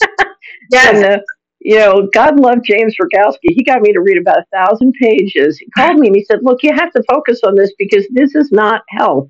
yes. 0.70 1.20
You 1.60 1.78
know, 1.78 2.08
God 2.12 2.38
love 2.38 2.62
James 2.62 2.96
Roguski. 3.00 3.36
He 3.42 3.64
got 3.64 3.82
me 3.82 3.92
to 3.92 4.00
read 4.00 4.18
about 4.18 4.38
a 4.38 4.44
thousand 4.56 4.94
pages. 5.00 5.58
He 5.58 5.68
called 5.70 5.98
me 5.98 6.06
and 6.08 6.16
he 6.16 6.24
said, 6.24 6.40
Look, 6.42 6.62
you 6.62 6.72
have 6.72 6.92
to 6.92 7.02
focus 7.10 7.40
on 7.44 7.56
this 7.56 7.72
because 7.78 8.06
this 8.12 8.34
is 8.34 8.52
not 8.52 8.82
health 8.88 9.28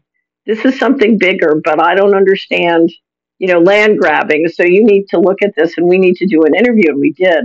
this 0.48 0.64
is 0.64 0.78
something 0.78 1.18
bigger, 1.18 1.60
but 1.62 1.80
I 1.80 1.94
don't 1.94 2.14
understand, 2.14 2.90
you 3.38 3.48
know, 3.48 3.60
land 3.60 3.98
grabbing. 3.98 4.48
So 4.48 4.64
you 4.64 4.82
need 4.82 5.06
to 5.10 5.20
look 5.20 5.42
at 5.42 5.54
this 5.54 5.74
and 5.76 5.86
we 5.86 5.98
need 5.98 6.16
to 6.16 6.26
do 6.26 6.42
an 6.42 6.54
interview. 6.54 6.88
And 6.88 6.98
we 6.98 7.12
did. 7.12 7.44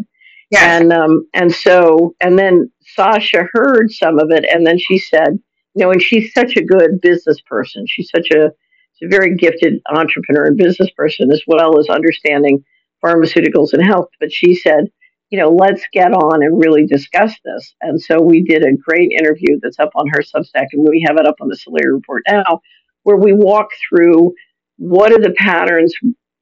Yes. 0.50 0.82
And, 0.82 0.94
um, 0.94 1.28
and 1.34 1.54
so, 1.54 2.16
and 2.22 2.40
then 2.40 2.72
Sasha 2.96 3.46
heard 3.52 3.92
some 3.92 4.20
of 4.20 4.32
it 4.32 4.46
and 4.46 4.66
then 4.66 4.80
she 4.80 4.98
said, 4.98 5.38
you 5.76 5.84
know, 5.84 5.92
and 5.92 6.02
she's 6.02 6.34
such 6.34 6.56
a 6.56 6.64
good 6.64 7.02
business 7.02 7.42
person. 7.42 7.84
She's 7.88 8.10
such 8.10 8.28
a, 8.32 8.52
she's 8.94 9.08
a 9.08 9.10
very 9.10 9.36
gifted 9.36 9.82
entrepreneur 9.94 10.46
and 10.46 10.58
business 10.58 10.90
person 10.96 11.30
as 11.30 11.42
well 11.46 11.78
as 11.80 11.90
understanding 11.90 12.64
pharmaceuticals 13.04 13.74
and 13.74 13.86
health. 13.86 14.10
But 14.20 14.32
she 14.32 14.56
said, 14.56 14.86
you 15.30 15.40
know, 15.40 15.50
let's 15.50 15.84
get 15.92 16.14
on 16.14 16.44
and 16.44 16.60
really 16.64 16.86
discuss 16.86 17.34
this. 17.44 17.76
And 17.82 18.00
so 18.02 18.22
we 18.22 18.44
did 18.44 18.64
a 18.64 18.78
great 18.78 19.12
interview 19.12 19.60
that's 19.62 19.80
up 19.80 19.92
on 19.96 20.08
her 20.10 20.22
Substack, 20.22 20.68
and 20.74 20.88
we 20.88 21.06
have 21.08 21.18
it 21.18 21.28
up 21.28 21.36
on 21.42 21.48
the 21.48 21.58
Solari 21.58 21.94
Report 21.94 22.24
now, 22.30 22.62
where 23.04 23.18
we 23.18 23.34
walk 23.34 23.70
through 23.90 24.34
what 24.78 25.12
are 25.12 25.22
the 25.22 25.34
patterns 25.38 25.94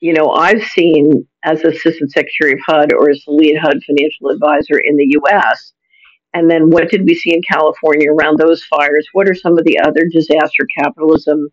you 0.01 0.13
know 0.13 0.31
I've 0.31 0.63
seen 0.63 1.25
as 1.43 1.63
Assistant 1.63 2.11
Secretary 2.11 2.53
of 2.53 2.59
HUD 2.67 2.93
or 2.93 3.09
as 3.09 3.23
the 3.25 3.31
lead 3.31 3.57
HUD 3.57 3.77
financial 3.85 4.29
advisor 4.29 4.77
in 4.77 4.97
the 4.97 5.07
U.S. 5.21 5.73
And 6.33 6.49
then 6.49 6.69
what 6.69 6.89
did 6.89 7.05
we 7.05 7.15
see 7.15 7.33
in 7.33 7.41
California 7.49 8.11
around 8.11 8.37
those 8.37 8.63
fires? 8.63 9.07
What 9.13 9.29
are 9.29 9.35
some 9.35 9.57
of 9.57 9.65
the 9.65 9.79
other 9.79 10.05
disaster 10.11 10.65
capitalism 10.77 11.49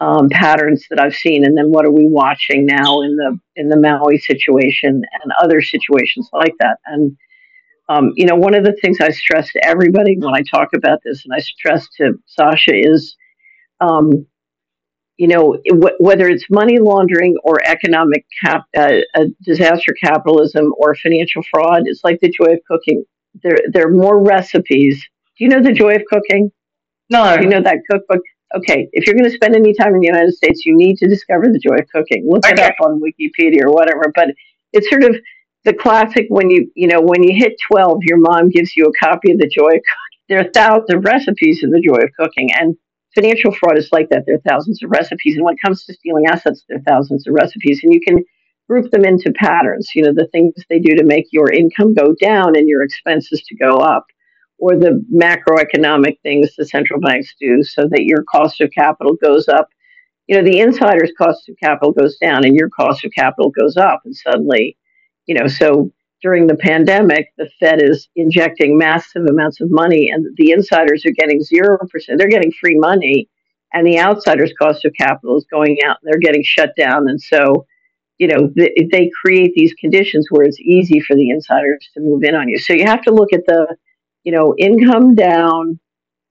um, 0.00 0.28
patterns 0.30 0.86
that 0.90 1.00
I've 1.00 1.14
seen? 1.14 1.44
And 1.44 1.56
then 1.56 1.70
what 1.70 1.84
are 1.84 1.90
we 1.92 2.06
watching 2.06 2.66
now 2.66 3.02
in 3.02 3.16
the 3.16 3.38
in 3.56 3.68
the 3.68 3.76
Maui 3.76 4.18
situation 4.18 5.02
and 5.22 5.32
other 5.42 5.60
situations 5.60 6.28
like 6.32 6.54
that? 6.60 6.78
And 6.86 7.16
um, 7.88 8.12
you 8.14 8.26
know, 8.26 8.36
one 8.36 8.54
of 8.54 8.64
the 8.64 8.76
things 8.80 8.98
I 9.00 9.10
stress 9.10 9.52
to 9.52 9.64
everybody 9.64 10.16
when 10.18 10.34
I 10.34 10.42
talk 10.42 10.68
about 10.74 11.00
this, 11.04 11.24
and 11.24 11.34
I 11.34 11.40
stress 11.40 11.88
to 11.98 12.14
Sasha, 12.26 12.72
is 12.74 13.16
um, 13.80 14.26
you 15.18 15.28
know, 15.28 15.58
w- 15.68 15.96
whether 15.98 16.28
it's 16.28 16.46
money 16.50 16.78
laundering 16.78 17.36
or 17.44 17.58
economic 17.66 18.24
cap, 18.42 18.64
uh, 18.76 18.98
uh, 19.14 19.24
disaster 19.44 19.94
capitalism 20.02 20.72
or 20.78 20.94
financial 20.94 21.42
fraud, 21.50 21.82
it's 21.84 22.02
like 22.02 22.18
the 22.20 22.30
joy 22.30 22.54
of 22.54 22.60
cooking. 22.66 23.04
There, 23.42 23.58
there 23.72 23.86
are 23.86 23.92
more 23.92 24.22
recipes. 24.22 25.02
Do 25.38 25.44
you 25.44 25.50
know 25.50 25.62
the 25.62 25.72
joy 25.72 25.94
of 25.96 26.02
cooking? 26.08 26.50
No. 27.10 27.36
Do 27.36 27.42
you 27.44 27.48
know 27.48 27.62
that 27.62 27.78
cookbook? 27.90 28.22
Okay, 28.56 28.88
if 28.92 29.06
you're 29.06 29.14
going 29.14 29.28
to 29.28 29.34
spend 29.34 29.56
any 29.56 29.74
time 29.74 29.94
in 29.94 30.00
the 30.00 30.06
United 30.06 30.34
States, 30.34 30.66
you 30.66 30.76
need 30.76 30.96
to 30.98 31.08
discover 31.08 31.44
the 31.46 31.58
joy 31.58 31.76
of 31.76 31.88
cooking. 31.88 32.26
Look 32.28 32.44
okay. 32.46 32.52
it 32.52 32.60
up 32.60 32.74
on 32.84 33.00
Wikipedia 33.00 33.64
or 33.64 33.72
whatever. 33.72 34.12
But 34.14 34.28
it's 34.72 34.88
sort 34.90 35.04
of 35.04 35.16
the 35.64 35.72
classic 35.72 36.26
when 36.28 36.50
you, 36.50 36.70
you 36.74 36.86
know, 36.86 37.00
when 37.00 37.22
you 37.22 37.34
hit 37.34 37.54
12, 37.70 38.00
your 38.02 38.18
mom 38.18 38.50
gives 38.50 38.76
you 38.76 38.86
a 38.86 39.04
copy 39.04 39.32
of 39.32 39.38
the 39.38 39.48
joy 39.48 39.68
of 39.68 39.72
cooking. 39.72 40.22
There 40.28 40.40
are 40.40 40.50
thousands 40.52 40.94
of 40.94 41.04
recipes 41.04 41.60
in 41.62 41.70
the 41.70 41.80
joy 41.80 42.02
of 42.02 42.10
cooking, 42.18 42.50
and 42.54 42.76
financial 43.14 43.52
fraud 43.52 43.78
is 43.78 43.88
like 43.92 44.08
that. 44.10 44.24
There 44.26 44.36
are 44.36 44.48
thousands 44.48 44.82
of 44.82 44.90
recipes. 44.90 45.36
And 45.36 45.44
when 45.44 45.54
it 45.54 45.60
comes 45.64 45.84
to 45.84 45.94
stealing 45.94 46.26
assets, 46.26 46.64
there 46.68 46.78
are 46.78 46.82
thousands 46.82 47.26
of 47.26 47.34
recipes. 47.34 47.80
And 47.82 47.92
you 47.92 48.00
can 48.00 48.24
group 48.68 48.90
them 48.90 49.04
into 49.04 49.32
patterns, 49.32 49.90
you 49.94 50.02
know, 50.02 50.12
the 50.14 50.28
things 50.28 50.54
they 50.68 50.78
do 50.78 50.94
to 50.96 51.04
make 51.04 51.26
your 51.30 51.50
income 51.52 51.94
go 51.94 52.14
down 52.20 52.56
and 52.56 52.68
your 52.68 52.82
expenses 52.82 53.42
to 53.46 53.56
go 53.56 53.76
up, 53.76 54.06
or 54.62 54.76
the 54.76 55.04
macroeconomic 55.12 56.20
things 56.20 56.54
the 56.54 56.64
central 56.64 57.00
banks 57.00 57.34
do 57.40 57.64
so 57.64 57.88
that 57.90 58.04
your 58.04 58.22
cost 58.30 58.60
of 58.60 58.70
capital 58.70 59.16
goes 59.16 59.48
up. 59.48 59.68
You 60.28 60.36
know, 60.36 60.48
the 60.48 60.60
insider's 60.60 61.10
cost 61.18 61.48
of 61.48 61.56
capital 61.60 61.90
goes 61.90 62.16
down 62.18 62.44
and 62.44 62.54
your 62.54 62.70
cost 62.70 63.04
of 63.04 63.10
capital 63.10 63.50
goes 63.50 63.76
up. 63.76 64.02
And 64.04 64.14
suddenly, 64.14 64.78
you 65.26 65.34
know, 65.34 65.48
so 65.48 65.90
during 66.22 66.46
the 66.46 66.54
pandemic, 66.54 67.32
the 67.38 67.50
Fed 67.58 67.82
is 67.82 68.08
injecting 68.14 68.78
massive 68.78 69.26
amounts 69.28 69.60
of 69.60 69.68
money, 69.68 70.08
and 70.08 70.24
the 70.36 70.52
insiders 70.52 71.04
are 71.04 71.10
getting 71.10 71.40
0%. 71.40 71.78
They're 72.16 72.28
getting 72.28 72.52
free 72.52 72.78
money, 72.78 73.28
and 73.74 73.84
the 73.84 73.98
outsiders' 73.98 74.54
cost 74.56 74.84
of 74.84 74.92
capital 74.96 75.36
is 75.36 75.46
going 75.50 75.78
out, 75.84 75.96
and 76.00 76.12
they're 76.12 76.20
getting 76.20 76.44
shut 76.44 76.70
down. 76.78 77.08
And 77.08 77.20
so, 77.20 77.66
you 78.18 78.28
know, 78.28 78.48
they, 78.54 78.72
they 78.92 79.10
create 79.20 79.54
these 79.56 79.74
conditions 79.74 80.28
where 80.30 80.46
it's 80.46 80.60
easy 80.60 81.00
for 81.00 81.16
the 81.16 81.30
insiders 81.30 81.90
to 81.94 82.00
move 82.00 82.22
in 82.22 82.36
on 82.36 82.48
you. 82.48 82.58
So 82.58 82.74
you 82.74 82.84
have 82.84 83.02
to 83.02 83.12
look 83.12 83.32
at 83.32 83.44
the, 83.48 83.76
you 84.24 84.32
know, 84.32 84.54
income 84.58 85.14
down, 85.14 85.78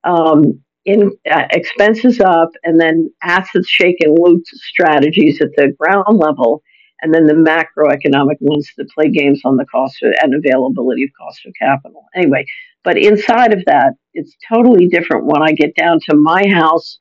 um, 0.03 0.61
in 0.85 1.11
uh, 1.31 1.47
expenses 1.51 2.19
up, 2.19 2.49
and 2.63 2.79
then 2.79 3.11
assets 3.21 3.67
shake 3.67 3.97
and 3.99 4.17
loot 4.19 4.45
strategies 4.47 5.41
at 5.41 5.49
the 5.55 5.73
ground 5.77 6.17
level 6.17 6.63
and 7.01 7.13
then 7.13 7.25
the 7.25 7.33
macroeconomic 7.33 8.37
ones 8.39 8.71
that 8.77 8.89
play 8.89 9.09
games 9.09 9.41
on 9.43 9.57
the 9.57 9.65
cost 9.65 10.01
of, 10.03 10.13
and 10.21 10.33
availability 10.33 11.03
of 11.03 11.09
cost 11.19 11.45
of 11.45 11.53
capital. 11.59 12.05
Anyway, 12.15 12.45
but 12.83 12.97
inside 12.97 13.53
of 13.53 13.63
that, 13.65 13.93
it's 14.13 14.35
totally 14.51 14.87
different 14.87 15.25
when 15.25 15.41
I 15.41 15.51
get 15.53 15.75
down 15.75 15.99
to 16.09 16.15
my 16.15 16.47
house 16.47 16.99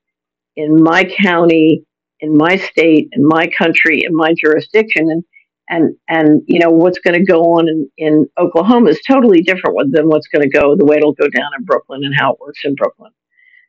in 0.57 0.83
my 0.83 1.05
county, 1.05 1.85
in 2.21 2.37
my 2.37 2.57
state, 2.57 3.09
in 3.13 3.27
my 3.27 3.47
country, 3.47 4.03
in 4.05 4.15
my 4.15 4.35
jurisdiction, 4.43 5.11
and 5.11 5.23
and 5.71 5.97
and 6.09 6.43
you 6.47 6.59
know 6.59 6.71
what's 6.71 6.99
going 6.99 7.19
to 7.19 7.25
go 7.25 7.43
on 7.55 7.69
in, 7.69 7.89
in 7.97 8.27
Oklahoma 8.39 8.91
is 8.91 9.01
totally 9.09 9.41
different 9.41 9.93
than 9.93 10.09
what's 10.09 10.29
going 10.29 10.43
to 10.43 10.49
go 10.49 10.77
the 10.77 10.85
way 10.85 10.97
it'll 10.97 11.15
go 11.15 11.29
down 11.29 11.51
in 11.59 11.65
Brooklyn 11.65 12.05
and 12.05 12.15
how 12.15 12.33
it 12.33 12.41
works 12.41 12.61
in 12.65 12.75
Brooklyn. 12.75 13.13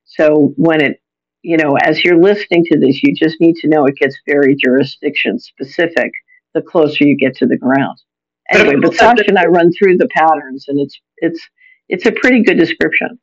So 0.05 0.53
when 0.57 0.81
it 0.81 1.01
you 1.43 1.57
know, 1.57 1.75
as 1.83 2.03
you're 2.03 2.21
listening 2.21 2.63
to 2.65 2.79
this, 2.79 3.01
you 3.01 3.15
just 3.15 3.39
need 3.39 3.55
to 3.57 3.67
know 3.67 3.85
it 3.85 3.95
gets 3.95 4.17
very 4.27 4.55
jurisdiction 4.55 5.39
specific 5.39 6.11
the 6.53 6.61
closer 6.61 7.05
you 7.05 7.17
get 7.17 7.35
to 7.37 7.47
the 7.47 7.57
ground. 7.57 7.97
Anyway, 8.51 8.75
but 8.81 8.93
Sasha 8.93 9.23
and 9.27 9.39
I 9.39 9.45
run 9.45 9.71
through 9.71 9.97
the 9.97 10.09
patterns, 10.09 10.65
and 10.67 10.79
it's 10.79 10.99
it's 11.17 11.41
it's 11.87 12.05
a 12.05 12.11
pretty 12.11 12.43
good 12.43 12.57
description. 12.57 13.19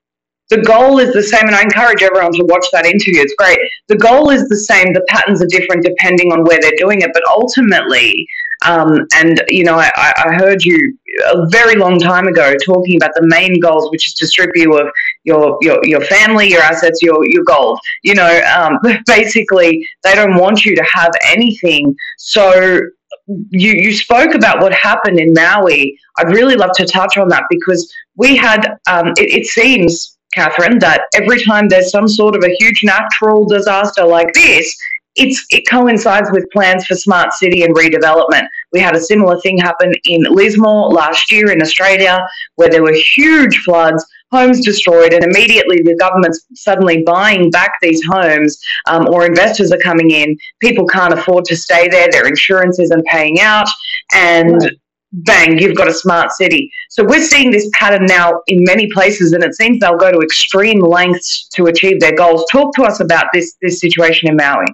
The 0.51 0.63
goal 0.63 0.99
is 0.99 1.13
the 1.13 1.23
same, 1.23 1.47
and 1.47 1.55
I 1.55 1.63
encourage 1.63 2.03
everyone 2.03 2.33
to 2.33 2.45
watch 2.45 2.67
that 2.73 2.87
interview. 2.87 3.21
It's 3.21 3.35
great. 3.35 3.59
The 3.89 3.97
goal 3.97 4.31
is 4.31 4.49
the 4.49 4.57
same. 4.57 4.93
The 4.93 5.05
patterns 5.09 5.43
are 5.43 5.47
different 5.47 5.85
depending 5.85 6.33
on 6.33 6.45
where 6.45 6.59
they're 6.61 6.79
doing 6.79 7.03
it, 7.03 7.11
but 7.13 7.23
ultimately, 7.29 8.27
um, 8.65 9.07
and 9.15 9.43
you 9.49 9.65
know, 9.65 9.79
I, 9.79 9.91
I 9.97 10.33
heard 10.35 10.65
you 10.65 10.97
a 11.33 11.47
very 11.49 11.77
long 11.77 11.99
time 11.99 12.27
ago 12.27 12.55
talking 12.65 12.97
about 12.97 13.11
the 13.15 13.27
main 13.27 13.61
goals, 13.61 13.91
which 13.91 14.09
is 14.09 14.15
to 14.15 14.27
strip 14.27 14.51
you 14.55 14.77
of 14.79 14.89
your 15.25 15.59
your, 15.61 15.81
your 15.85 16.01
family, 16.03 16.49
your 16.51 16.63
assets, 16.63 17.03
your 17.03 17.25
your 17.27 17.45
gold. 17.45 17.79
You 18.03 18.15
know, 18.15 18.41
um, 18.57 18.79
basically, 19.07 19.87
they 20.03 20.15
don't 20.15 20.37
want 20.37 20.65
you 20.65 20.75
to 20.75 20.85
have 20.85 21.13
anything. 21.25 21.95
So 22.17 22.81
you 23.27 23.73
you 23.73 23.93
spoke 23.93 24.35
about 24.35 24.61
what 24.61 24.75
happened 24.75 25.21
in 25.21 25.33
Maui. 25.33 25.99
I'd 26.19 26.31
really 26.31 26.57
love 26.57 26.73
to 26.75 26.87
touch 26.87 27.17
on 27.17 27.29
that 27.29 27.45
because 27.51 27.93
we 28.17 28.37
had. 28.37 28.79
Um, 28.89 29.09
it, 29.19 29.31
it 29.31 29.47
seems, 29.47 30.18
Catherine, 30.39 30.79
that 30.79 31.03
every 31.15 31.43
time 31.45 31.69
there's 31.69 31.91
some 31.91 32.07
sort 32.07 32.37
of 32.37 32.45
a 32.45 32.57
huge 32.61 32.85
natural 32.85 33.45
disaster 33.45 34.05
like 34.05 34.33
this, 34.35 34.77
it's, 35.17 35.45
it 35.51 35.69
coincides 35.69 36.31
with 36.31 36.49
plans 36.53 36.87
for 36.87 36.95
smart 36.95 37.33
city 37.33 37.65
and 37.65 37.75
redevelopment. 37.75 38.47
We 38.73 38.79
had 38.79 38.95
a 38.95 39.01
similar 39.01 39.41
thing 39.41 39.59
happen 39.59 39.93
in 40.05 40.23
Lismore 40.23 40.91
last 40.91 41.33
year 41.33 41.51
in 41.51 41.61
Australia, 41.61 42.25
where 42.55 42.71
there 42.71 42.85
were 42.85 42.95
huge 43.17 43.59
floods, 43.65 44.07
homes 44.31 44.65
destroyed, 44.65 45.13
and 45.13 45.25
immediately 45.25 45.83
the 45.83 45.97
government's 45.99 46.47
suddenly 46.55 47.03
buying 47.03 47.51
back 47.51 47.73
these 47.83 48.01
homes, 48.09 48.57
um, 48.87 49.09
or 49.09 49.27
investors 49.27 49.73
are 49.73 49.79
coming 49.79 50.13
in. 50.13 50.37
People 50.61 50.87
can't 50.87 51.15
afford 51.15 51.47
to 51.47 51.57
stay 51.57 51.89
there; 51.89 52.09
their 52.13 52.29
insurance 52.29 52.79
isn't 52.79 53.05
paying 53.07 53.41
out, 53.41 53.69
and 54.15 54.71
bang, 55.13 55.59
you've 55.59 55.77
got 55.77 55.89
a 55.89 55.93
smart 55.93 56.33
city. 56.33 56.71
So 56.91 57.05
we're 57.05 57.25
seeing 57.25 57.51
this 57.51 57.69
pattern 57.73 58.07
now 58.07 58.43
in 58.47 58.65
many 58.65 58.89
places, 58.93 59.33
and 59.33 59.43
it 59.43 59.55
seems 59.55 59.79
they'll 59.81 59.97
go 59.97 60.13
to 60.13 60.21
extreme 60.21 60.81
lengths 60.81 61.49
to 61.55 61.67
achieve 61.67 62.01
their 62.01 62.15
goals. 62.15 62.45
Talk 62.51 62.75
to 62.75 62.83
us 62.83 63.01
about 63.01 63.27
this 63.33 63.57
this 63.63 63.81
situation 63.81 64.29
in 64.29 64.37
Maui. 64.37 64.67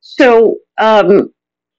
So 0.00 0.56
um, 0.78 1.32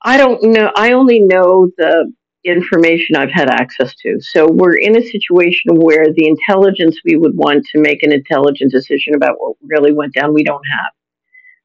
I 0.04 0.18
don't 0.18 0.42
know. 0.44 0.72
I 0.76 0.92
only 0.92 1.20
know 1.20 1.70
the 1.78 2.12
information 2.44 3.16
I've 3.16 3.32
had 3.32 3.50
access 3.50 3.94
to. 4.04 4.20
So 4.22 4.50
we're 4.50 4.78
in 4.78 4.98
a 4.98 5.06
situation 5.06 5.76
where 5.76 6.14
the 6.14 6.28
intelligence 6.28 6.98
we 7.04 7.18
would 7.18 7.36
want 7.36 7.66
to 7.74 7.82
make 7.82 8.04
an 8.04 8.14
intelligent 8.14 8.72
decision 8.72 9.16
about 9.16 9.36
what 9.40 9.58
really 9.62 9.92
went 9.92 10.14
down, 10.14 10.34
we 10.34 10.44
don't 10.44 10.64
have. 10.72 10.92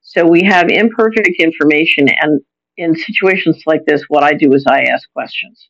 So 0.01 0.27
we 0.27 0.43
have 0.43 0.69
imperfect 0.69 1.37
information, 1.39 2.09
and 2.21 2.41
in 2.77 2.97
situations 2.97 3.63
like 3.67 3.85
this, 3.87 4.05
what 4.09 4.25
I 4.25 4.33
do 4.33 4.53
is 4.55 4.65
I 4.67 4.85
ask 4.85 5.11
questions. 5.13 5.69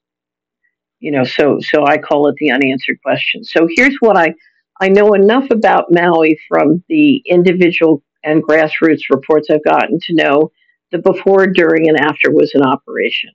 You 1.00 1.10
know, 1.10 1.24
so 1.24 1.58
so 1.60 1.84
I 1.84 1.98
call 1.98 2.28
it 2.28 2.36
the 2.36 2.52
unanswered 2.52 3.02
question. 3.02 3.44
So 3.44 3.66
here's 3.76 3.96
what 4.00 4.16
I 4.16 4.34
I 4.80 4.88
know 4.88 5.14
enough 5.14 5.50
about 5.50 5.90
Maui 5.90 6.38
from 6.48 6.82
the 6.88 7.22
individual 7.26 8.02
and 8.24 8.42
grassroots 8.42 9.10
reports 9.10 9.48
I've 9.50 9.64
gotten 9.64 9.98
to 10.00 10.14
know 10.14 10.52
the 10.92 10.98
before, 10.98 11.46
during, 11.46 11.88
and 11.88 11.98
after 11.98 12.30
was 12.30 12.54
an 12.54 12.62
operation. 12.62 13.30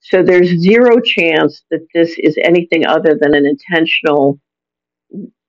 So 0.00 0.22
there's 0.22 0.60
zero 0.60 1.00
chance 1.00 1.62
that 1.70 1.86
this 1.94 2.16
is 2.18 2.36
anything 2.42 2.86
other 2.86 3.16
than 3.18 3.34
an 3.34 3.46
intentional, 3.46 4.38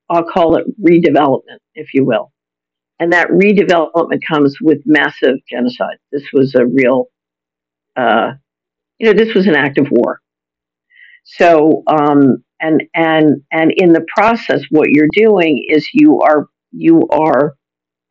I'll 0.09 0.23
call 0.23 0.55
it 0.57 0.65
redevelopment, 0.81 1.59
if 1.75 1.93
you 1.93 2.05
will. 2.05 2.31
And 3.03 3.11
that 3.11 3.27
redevelopment 3.31 4.21
comes 4.25 4.55
with 4.61 4.77
massive 4.85 5.35
genocide. 5.49 5.97
This 6.13 6.23
was 6.31 6.55
a 6.55 6.65
real, 6.65 7.07
uh, 7.97 8.31
you 8.97 9.07
know, 9.07 9.13
this 9.13 9.35
was 9.35 9.45
an 9.45 9.55
act 9.55 9.77
of 9.77 9.87
war. 9.91 10.21
So, 11.25 11.83
um, 11.87 12.45
and 12.61 12.83
and 12.95 13.41
and 13.51 13.73
in 13.75 13.91
the 13.91 14.05
process, 14.15 14.61
what 14.69 14.87
you're 14.89 15.09
doing 15.11 15.65
is 15.67 15.85
you 15.91 16.21
are 16.21 16.47
you 16.71 17.05
are 17.09 17.55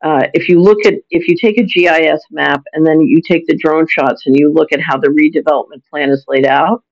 uh, 0.05 0.27
if 0.35 0.47
you 0.47 0.61
look 0.61 0.85
at 0.85 0.93
if 1.09 1.27
you 1.27 1.37
take 1.41 1.57
a 1.57 1.63
GIS 1.63 2.21
map 2.29 2.61
and 2.73 2.85
then 2.85 3.01
you 3.01 3.19
take 3.27 3.47
the 3.47 3.57
drone 3.57 3.87
shots 3.87 4.27
and 4.27 4.37
you 4.37 4.53
look 4.53 4.71
at 4.71 4.79
how 4.79 4.99
the 4.99 5.07
redevelopment 5.07 5.81
plan 5.89 6.11
is 6.11 6.23
laid 6.27 6.45
out, 6.45 6.83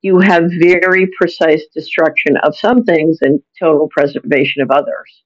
you 0.00 0.18
have 0.20 0.44
very 0.58 1.10
precise 1.18 1.66
destruction 1.74 2.38
of 2.38 2.56
some 2.56 2.84
things 2.84 3.18
and 3.20 3.38
total 3.60 3.86
preservation 3.92 4.62
of 4.62 4.70
others. 4.70 5.24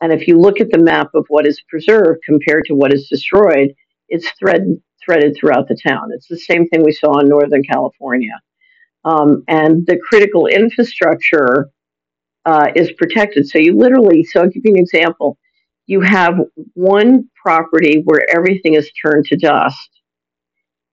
And 0.00 0.12
if 0.12 0.28
you 0.28 0.38
look 0.38 0.60
at 0.60 0.70
the 0.70 0.78
map 0.78 1.08
of 1.14 1.26
what 1.28 1.46
is 1.46 1.60
preserved 1.68 2.20
compared 2.24 2.64
to 2.66 2.74
what 2.74 2.92
is 2.92 3.08
destroyed, 3.08 3.74
it's 4.08 4.30
thread, 4.38 4.66
threaded 5.04 5.36
throughout 5.36 5.68
the 5.68 5.78
town. 5.86 6.10
It's 6.14 6.28
the 6.28 6.38
same 6.38 6.68
thing 6.68 6.84
we 6.84 6.92
saw 6.92 7.18
in 7.18 7.28
Northern 7.28 7.62
California. 7.64 8.40
Um, 9.04 9.42
and 9.48 9.86
the 9.86 9.98
critical 10.08 10.46
infrastructure 10.46 11.70
uh, 12.44 12.68
is 12.76 12.92
protected. 12.92 13.48
So 13.48 13.58
you 13.58 13.76
literally, 13.76 14.24
so 14.24 14.40
I'll 14.40 14.48
give 14.48 14.62
you 14.64 14.72
an 14.74 14.78
example 14.78 15.38
you 15.88 16.02
have 16.02 16.34
one 16.74 17.28
property 17.42 18.02
where 18.04 18.20
everything 18.30 18.74
is 18.74 18.92
turned 19.02 19.24
to 19.24 19.36
dust, 19.36 19.88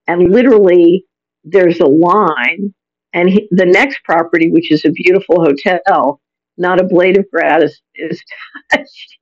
and 0.08 0.32
literally 0.32 1.06
there's 1.44 1.82
a 1.82 1.86
line, 1.86 2.74
and 3.14 3.30
he, 3.30 3.48
the 3.52 3.66
next 3.66 4.00
property, 4.06 4.50
which 4.50 4.72
is 4.72 4.86
a 4.86 4.90
beautiful 4.90 5.44
hotel, 5.44 6.22
not 6.58 6.80
a 6.80 6.86
blade 6.86 7.18
of 7.18 7.30
grass 7.32 7.72
is, 7.96 8.24
touched. 8.72 9.18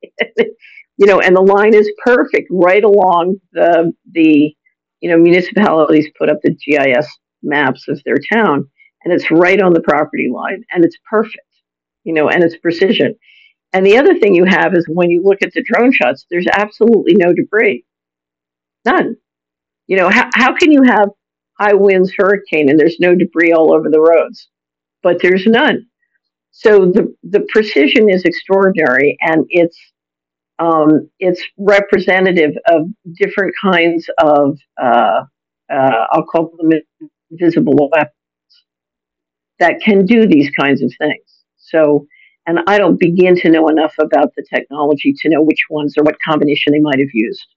you 0.98 1.06
know, 1.06 1.20
and 1.20 1.36
the 1.36 1.42
line 1.42 1.74
is 1.74 1.92
perfect 2.04 2.48
right 2.52 2.84
along 2.84 3.38
the 3.52 3.92
the 4.12 4.56
you 5.00 5.10
know 5.10 5.18
municipalities 5.18 6.08
put 6.18 6.30
up 6.30 6.38
the 6.44 6.56
GIS 6.56 7.08
maps 7.42 7.88
of 7.88 8.02
their 8.06 8.18
town, 8.32 8.70
and 9.04 9.14
it's 9.14 9.32
right 9.32 9.62
on 9.62 9.74
the 9.74 9.82
property 9.82 10.30
line, 10.32 10.64
and 10.72 10.86
it's 10.86 10.98
perfect. 11.10 11.38
You 12.04 12.14
know, 12.14 12.30
and 12.30 12.44
it's 12.44 12.58
precision. 12.58 13.16
And 13.74 13.86
the 13.86 13.98
other 13.98 14.18
thing 14.20 14.36
you 14.36 14.46
have 14.46 14.76
is 14.76 14.86
when 14.88 15.10
you 15.10 15.24
look 15.24 15.42
at 15.42 15.52
the 15.54 15.64
drone 15.64 15.92
shots, 15.92 16.26
there's 16.30 16.46
absolutely 16.52 17.16
no 17.16 17.34
debris. 17.34 17.86
None. 18.86 19.16
You 19.88 19.98
know, 19.98 20.10
how, 20.10 20.30
how 20.34 20.54
can 20.56 20.72
you 20.72 20.84
have 20.84 21.10
high 21.60 21.74
winds, 21.74 22.14
hurricane, 22.16 22.70
and 22.70 22.80
there's 22.80 23.00
no 23.00 23.16
debris 23.16 23.52
all 23.52 23.74
over 23.74 23.90
the 23.90 24.00
roads? 24.00 24.48
But 25.02 25.22
there's 25.22 25.46
none. 25.48 25.88
So 26.56 26.86
the, 26.86 27.14
the 27.24 27.46
precision 27.50 28.10
is 28.10 28.26
extraordinary 28.26 29.18
and 29.22 29.46
it's 29.50 29.78
um, 30.60 31.10
it's 31.20 31.44
representative 31.58 32.52
of 32.68 32.88
different 33.16 33.56
kinds 33.60 34.08
of 34.20 34.58
uh, 34.82 35.24
uh, 35.72 36.06
I'll 36.12 36.26
call 36.26 36.56
them 36.58 36.80
invisible 37.32 37.90
weapons 37.92 38.14
that 39.58 39.82
can 39.82 40.06
do 40.06 40.28
these 40.28 40.52
kinds 40.52 40.84
of 40.84 40.94
things. 41.00 41.26
So 41.58 42.06
and 42.46 42.60
I 42.68 42.78
don't 42.78 43.00
begin 43.00 43.36
to 43.38 43.50
know 43.50 43.68
enough 43.70 43.96
about 44.00 44.36
the 44.36 44.44
technology 44.44 45.14
to 45.22 45.30
know 45.30 45.42
which 45.42 45.66
ones 45.72 45.96
or 45.98 46.04
what 46.04 46.22
combination 46.24 46.72
they 46.72 46.80
might 46.80 47.00
have 47.00 47.14
used. 47.14 47.48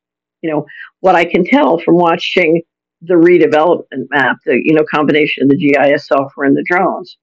You 0.40 0.50
know, 0.50 0.66
what 1.00 1.16
I 1.16 1.26
can 1.26 1.44
tell 1.44 1.78
from 1.78 1.96
watching 1.96 2.62
the 3.02 3.14
redevelopment 3.14 4.06
map, 4.08 4.38
the 4.46 4.58
you 4.64 4.72
know 4.72 4.84
combination 4.90 5.42
of 5.42 5.50
the 5.50 5.56
GIS 5.56 6.06
software 6.06 6.46
and 6.46 6.56
the 6.56 6.64
drones, 6.66 7.18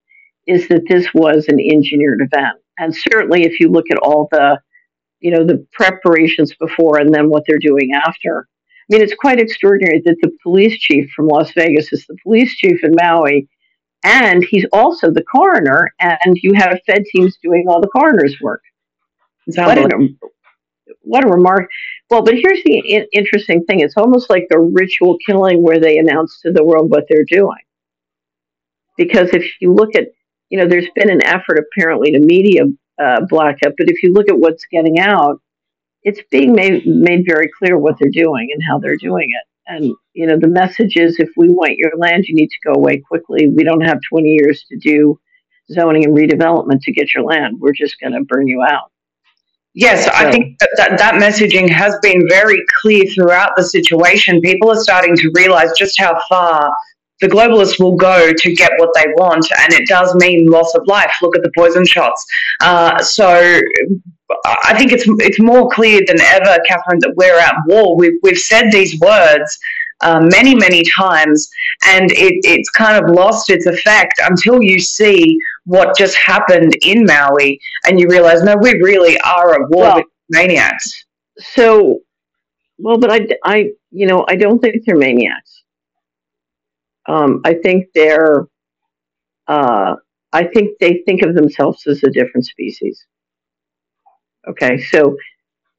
is 0.47 0.67
that 0.67 0.83
this 0.87 1.07
was 1.13 1.45
an 1.47 1.59
engineered 1.59 2.21
event. 2.21 2.57
And 2.77 2.95
certainly, 2.95 3.43
if 3.43 3.59
you 3.59 3.69
look 3.69 3.85
at 3.91 3.99
all 3.99 4.27
the, 4.31 4.59
you 5.19 5.31
know, 5.31 5.45
the 5.45 5.65
preparations 5.73 6.53
before 6.55 6.99
and 6.99 7.13
then 7.13 7.29
what 7.29 7.43
they're 7.47 7.59
doing 7.59 7.91
after, 7.93 8.47
I 8.89 8.95
mean, 8.95 9.01
it's 9.01 9.15
quite 9.15 9.39
extraordinary 9.39 10.01
that 10.05 10.17
the 10.21 10.31
police 10.41 10.77
chief 10.79 11.09
from 11.15 11.27
Las 11.27 11.51
Vegas 11.53 11.93
is 11.93 12.05
the 12.07 12.17
police 12.23 12.55
chief 12.55 12.83
in 12.83 12.91
Maui 12.95 13.47
and 14.03 14.43
he's 14.43 14.65
also 14.73 15.11
the 15.11 15.23
coroner, 15.23 15.93
and 15.99 16.37
you 16.41 16.53
have 16.55 16.79
Fed 16.85 17.03
teams 17.05 17.37
doing 17.41 17.65
all 17.69 17.79
the 17.79 17.87
coroner's 17.87 18.35
work. 18.41 18.61
What 19.47 19.77
a, 19.77 20.95
what 21.01 21.25
a 21.25 21.29
remark. 21.29 21.69
Well, 22.09 22.21
but 22.21 22.35
here's 22.35 22.61
the 22.65 22.97
I- 22.97 23.07
interesting 23.13 23.63
thing 23.63 23.79
it's 23.79 23.97
almost 23.97 24.29
like 24.29 24.47
a 24.51 24.59
ritual 24.59 25.17
killing 25.25 25.63
where 25.63 25.79
they 25.79 25.97
announce 25.97 26.41
to 26.41 26.51
the 26.51 26.63
world 26.63 26.91
what 26.91 27.05
they're 27.09 27.25
doing. 27.25 27.59
Because 28.97 29.29
if 29.33 29.45
you 29.61 29.73
look 29.73 29.95
at, 29.95 30.07
you 30.53 30.59
know, 30.59 30.67
there's 30.67 30.89
been 30.93 31.09
an 31.09 31.25
effort 31.25 31.57
apparently 31.57 32.11
to 32.11 32.19
media 32.19 32.65
uh, 33.03 33.21
blackout, 33.27 33.73
but 33.75 33.89
if 33.89 34.03
you 34.03 34.13
look 34.13 34.29
at 34.29 34.37
what's 34.37 34.63
getting 34.71 34.99
out, 34.99 35.41
it's 36.03 36.19
being 36.29 36.53
made, 36.53 36.85
made 36.85 37.25
very 37.27 37.49
clear 37.57 37.75
what 37.75 37.95
they're 37.99 38.11
doing 38.11 38.49
and 38.53 38.61
how 38.69 38.77
they're 38.77 38.95
doing 38.97 39.29
it. 39.31 39.47
And, 39.65 39.95
you 40.13 40.27
know, 40.27 40.37
the 40.39 40.47
message 40.47 40.95
is 40.95 41.17
if 41.17 41.29
we 41.35 41.49
want 41.49 41.77
your 41.77 41.97
land, 41.97 42.25
you 42.27 42.35
need 42.35 42.49
to 42.49 42.69
go 42.69 42.73
away 42.73 42.99
quickly. 42.99 43.47
We 43.47 43.63
don't 43.63 43.81
have 43.81 43.97
20 44.07 44.29
years 44.29 44.63
to 44.69 44.77
do 44.77 45.19
zoning 45.71 46.05
and 46.05 46.15
redevelopment 46.15 46.81
to 46.83 46.91
get 46.91 47.15
your 47.15 47.23
land. 47.23 47.59
We're 47.59 47.73
just 47.73 47.99
going 47.99 48.13
to 48.13 48.21
burn 48.21 48.47
you 48.47 48.61
out. 48.61 48.91
Yes, 49.73 50.07
I 50.07 50.29
think 50.29 50.59
that, 50.59 50.69
that 50.77 50.97
that 50.99 51.13
messaging 51.15 51.67
has 51.67 51.97
been 52.03 52.29
very 52.29 52.63
clear 52.79 53.05
throughout 53.05 53.53
the 53.55 53.63
situation. 53.63 54.39
People 54.39 54.69
are 54.69 54.79
starting 54.79 55.15
to 55.15 55.31
realize 55.33 55.71
just 55.75 55.99
how 55.99 56.21
far 56.29 56.71
the 57.23 57.29
globalists 57.29 57.79
will 57.79 57.95
go 57.95 58.33
to 58.33 58.53
get 58.53 58.71
what 58.77 58.89
they 58.93 59.05
want, 59.15 59.45
and 59.61 59.73
it 59.73 59.87
does 59.87 60.13
mean 60.15 60.47
loss 60.47 60.75
of 60.75 60.85
life. 60.87 61.13
Look 61.21 61.35
at 61.37 61.41
the 61.41 61.51
poison 61.57 61.85
shots. 61.85 62.25
Uh, 62.61 62.99
so 62.99 63.61
I 64.45 64.75
think 64.77 64.91
it's 64.91 65.05
it's 65.19 65.39
more 65.39 65.69
clear 65.69 66.01
than 66.05 66.19
ever, 66.19 66.57
Catherine, 66.67 66.99
that 66.99 67.13
we're 67.15 67.39
at 67.39 67.55
war. 67.65 67.95
We've 67.95 68.19
we've 68.23 68.37
said 68.37 68.71
these 68.71 68.99
words 68.99 69.57
uh, 70.01 70.19
many 70.37 70.53
many 70.53 70.83
times, 70.95 71.49
and 71.85 72.11
it, 72.11 72.33
it's 72.43 72.69
kind 72.71 73.01
of 73.01 73.09
lost 73.09 73.49
its 73.49 73.67
effect 73.67 74.19
until 74.21 74.61
you 74.61 74.79
see 74.79 75.37
what 75.65 75.97
just 75.97 76.17
happened 76.17 76.73
in 76.81 77.05
Maui, 77.05 77.57
and 77.85 77.99
you 77.99 78.07
realize, 78.09 78.43
no, 78.43 78.55
we 78.57 78.73
really 78.81 79.17
are 79.21 79.53
at 79.53 79.69
war 79.69 79.83
Well- 79.83 79.95
with 79.95 80.05
maniacs. 80.29 81.05
So, 81.39 81.99
well, 82.77 82.99
but 82.99 83.11
I, 83.11 83.27
I, 83.43 83.69
you 83.91 84.05
know, 84.05 84.23
I 84.27 84.35
don't 84.35 84.59
think 84.59 84.83
they're 84.85 84.97
maniacs. 84.97 85.62
Um, 87.07 87.41
I 87.45 87.55
think 87.55 87.87
they're, 87.93 88.47
uh, 89.47 89.95
I 90.31 90.45
think 90.45 90.79
they 90.79 91.03
think 91.05 91.21
of 91.21 91.35
themselves 91.35 91.85
as 91.87 92.03
a 92.03 92.09
different 92.09 92.45
species. 92.45 93.05
Okay, 94.47 94.79
so, 94.79 95.15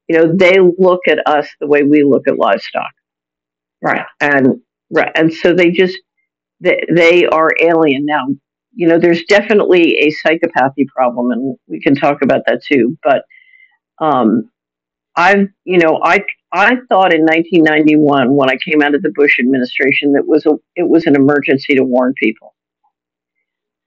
you 0.07 0.17
know, 0.17 0.33
they 0.35 0.59
look 0.59 1.01
at 1.07 1.19
us 1.27 1.47
the 1.59 1.67
way 1.67 1.83
we 1.83 2.03
look 2.03 2.27
at 2.27 2.37
livestock, 2.39 2.91
right? 3.81 4.05
And 4.21 4.61
right, 4.91 5.11
and 5.15 5.33
so 5.33 5.53
they 5.53 5.71
just 5.71 5.97
they, 6.61 6.81
they 6.93 7.25
are 7.27 7.51
alien 7.61 8.05
now. 8.05 8.25
You 8.73 8.87
know, 8.87 8.99
there's 8.99 9.23
definitely 9.25 9.99
a 9.99 10.11
psychopathy 10.11 10.87
problem, 10.87 11.31
and 11.31 11.57
we 11.67 11.81
can 11.81 11.95
talk 11.95 12.21
about 12.21 12.41
that 12.47 12.63
too. 12.63 12.97
But 13.03 13.23
um, 13.99 14.49
I've, 15.15 15.47
you 15.63 15.79
know, 15.79 15.99
I 16.03 16.25
I 16.51 16.75
thought 16.89 17.13
in 17.13 17.21
1991 17.21 18.35
when 18.35 18.49
I 18.49 18.57
came 18.57 18.81
out 18.81 18.95
of 18.95 19.01
the 19.01 19.11
Bush 19.15 19.39
administration 19.39 20.13
that 20.13 20.27
was 20.27 20.45
a 20.45 20.53
it 20.75 20.87
was 20.87 21.05
an 21.05 21.15
emergency 21.15 21.75
to 21.75 21.83
warn 21.83 22.13
people. 22.21 22.53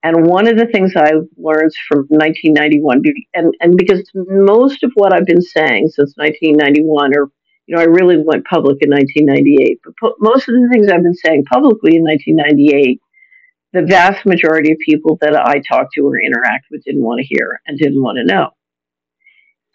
And 0.03 0.27
one 0.27 0.47
of 0.47 0.57
the 0.57 0.67
things 0.67 0.93
I 0.97 1.11
learned 1.37 1.73
from 1.89 2.07
1991, 2.09 3.03
and 3.35 3.55
and 3.61 3.77
because 3.77 4.09
most 4.15 4.83
of 4.85 4.93
what 4.95 5.13
I've 5.13 5.27
been 5.27 5.43
saying 5.43 5.89
since 5.89 6.15
1991, 6.17 7.17
or 7.17 7.31
you 7.67 7.75
know, 7.75 7.83
I 7.83 7.87
really 7.87 8.17
went 8.17 8.47
public 8.47 8.79
in 8.81 8.91
1998, 8.91 9.81
but 9.85 9.97
pu- 9.97 10.17
most 10.21 10.49
of 10.49 10.55
the 10.55 10.69
things 10.73 10.89
I've 10.89 11.03
been 11.03 11.15
saying 11.15 11.45
publicly 11.45 11.97
in 11.97 12.05
1998 12.05 13.01
the 13.73 13.83
vast 13.83 14.25
majority 14.25 14.73
of 14.73 14.79
people 14.79 15.19
that 15.21 15.35
I 15.37 15.61
talked 15.61 15.93
to 15.95 16.01
or 16.01 16.19
interact 16.19 16.67
with 16.71 16.85
didn't 16.85 17.03
want 17.03 17.21
to 17.21 17.27
hear 17.27 17.61
and 17.67 17.79
didn't 17.79 18.03
want 18.03 18.17
to 18.17 18.25
know. 18.25 18.51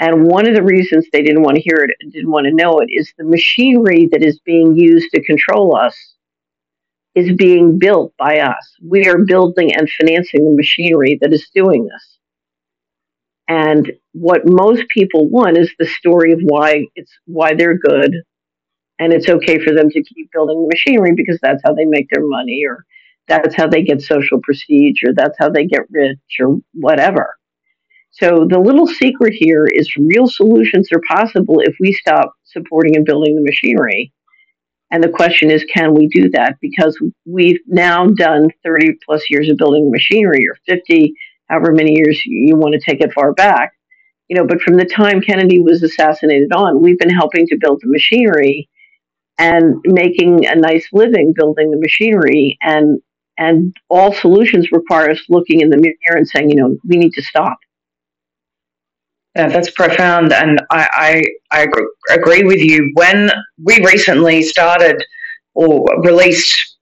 And 0.04 0.26
one 0.26 0.46
of 0.46 0.54
the 0.54 0.64
reasons 0.64 1.08
they 1.14 1.22
didn't 1.22 1.44
want 1.44 1.56
to 1.56 1.62
hear 1.62 1.78
it 1.78 1.96
and 2.02 2.12
didn't 2.12 2.30
want 2.30 2.46
to 2.46 2.54
know 2.54 2.80
it 2.82 2.90
is 2.90 3.14
the 3.18 3.24
machinery 3.24 4.10
that 4.12 4.22
is 4.22 4.38
being 4.40 4.76
used 4.76 5.10
to 5.12 5.24
control 5.24 5.78
us 5.78 5.96
is 7.16 7.32
being 7.38 7.80
built 7.80 8.14
by 8.18 8.40
us. 8.40 8.76
We 8.86 9.08
are 9.08 9.20
building 9.20 9.74
and 9.74 9.90
financing 9.90 10.44
the 10.44 10.58
machinery 10.58 11.18
that 11.22 11.32
is 11.32 11.50
doing 11.56 11.86
this. 11.86 12.18
And 13.48 13.94
what 14.12 14.42
most 14.46 14.90
people 14.90 15.30
want 15.30 15.58
is 15.58 15.72
the 15.80 15.86
story 15.86 16.34
of 16.34 16.40
why 16.42 16.88
it's 16.96 17.14
why 17.24 17.54
they're 17.54 17.78
good 17.78 18.14
and 19.00 19.14
it's 19.14 19.30
okay 19.30 19.58
for 19.64 19.74
them 19.74 19.90
to 19.90 20.04
keep 20.04 20.30
building 20.34 20.64
the 20.64 20.68
machinery 20.68 21.14
because 21.16 21.40
that's 21.42 21.62
how 21.64 21.74
they 21.74 21.86
make 21.86 22.10
their 22.10 22.28
money 22.28 22.66
or 22.68 22.84
that's 23.30 23.56
how 23.56 23.68
they 23.68 23.84
get 23.84 24.02
social 24.02 24.42
prestige 24.44 25.02
or 25.06 25.14
that's 25.16 25.38
how 25.40 25.50
they 25.50 25.66
get 25.66 25.90
rich 25.90 26.20
or 26.42 26.58
whatever. 26.74 27.38
So 28.14 28.46
the 28.48 28.60
little 28.60 28.86
secret 28.86 29.34
here 29.34 29.66
is 29.66 29.96
real 29.98 30.28
solutions 30.28 30.90
are 30.92 31.02
possible 31.08 31.60
if 31.60 31.76
we 31.80 31.94
stop 31.94 32.34
supporting 32.44 32.96
and 32.96 33.06
building 33.06 33.36
the 33.36 33.42
machinery. 33.42 34.14
And 34.92 35.04
the 35.04 35.10
question 35.10 35.50
is, 35.50 35.64
can 35.64 35.96
we 35.96 36.08
do 36.08 36.30
that? 36.30 36.58
Because 36.62 36.96
we've 37.26 37.60
now 37.66 38.08
done 38.08 38.50
30 38.64 38.98
plus 39.04 39.24
years 39.32 39.50
of 39.50 39.58
building 39.58 39.90
machinery 39.90 40.46
or 40.48 40.56
50, 40.68 41.14
however 41.50 41.72
many 41.72 41.98
years 41.98 42.22
you 42.26 42.56
want 42.56 42.74
to 42.74 42.80
take 42.80 43.02
it 43.02 43.14
far 43.14 43.34
back. 43.34 43.72
You 44.30 44.38
know, 44.38 44.46
but 44.46 44.62
from 44.62 44.78
the 44.78 44.86
time 44.86 45.20
Kennedy 45.20 45.60
was 45.60 45.82
assassinated 45.82 46.52
on, 46.54 46.84
we've 46.84 47.00
been 47.00 47.10
helping 47.10 47.48
to 47.48 47.58
build 47.60 47.82
the 47.82 47.90
machinery 47.90 48.70
and 49.40 49.78
making 49.86 50.46
a 50.46 50.56
nice 50.56 50.88
living 50.94 51.34
building 51.36 51.72
the 51.72 51.80
machinery 51.80 52.58
and 52.62 53.02
and 53.40 53.76
all 53.90 54.14
solutions 54.14 54.72
require 54.72 55.10
us 55.10 55.20
looking 55.28 55.62
in 55.62 55.72
the 55.72 55.78
mirror 55.78 56.18
and 56.18 56.28
saying, 56.28 56.52
you 56.52 56.56
know, 56.56 56.78
we 56.86 56.98
need 56.98 57.14
to 57.14 57.22
stop. 57.24 57.58
Yeah, 59.36 59.48
that's 59.48 59.72
profound, 59.72 60.32
and 60.32 60.62
I, 60.70 61.24
I, 61.52 61.64
I 61.64 62.14
agree 62.14 62.44
with 62.44 62.60
you. 62.60 62.92
When 62.94 63.32
we 63.64 63.84
recently 63.84 64.44
started 64.44 65.04
or 65.56 65.86
released, 66.04 66.78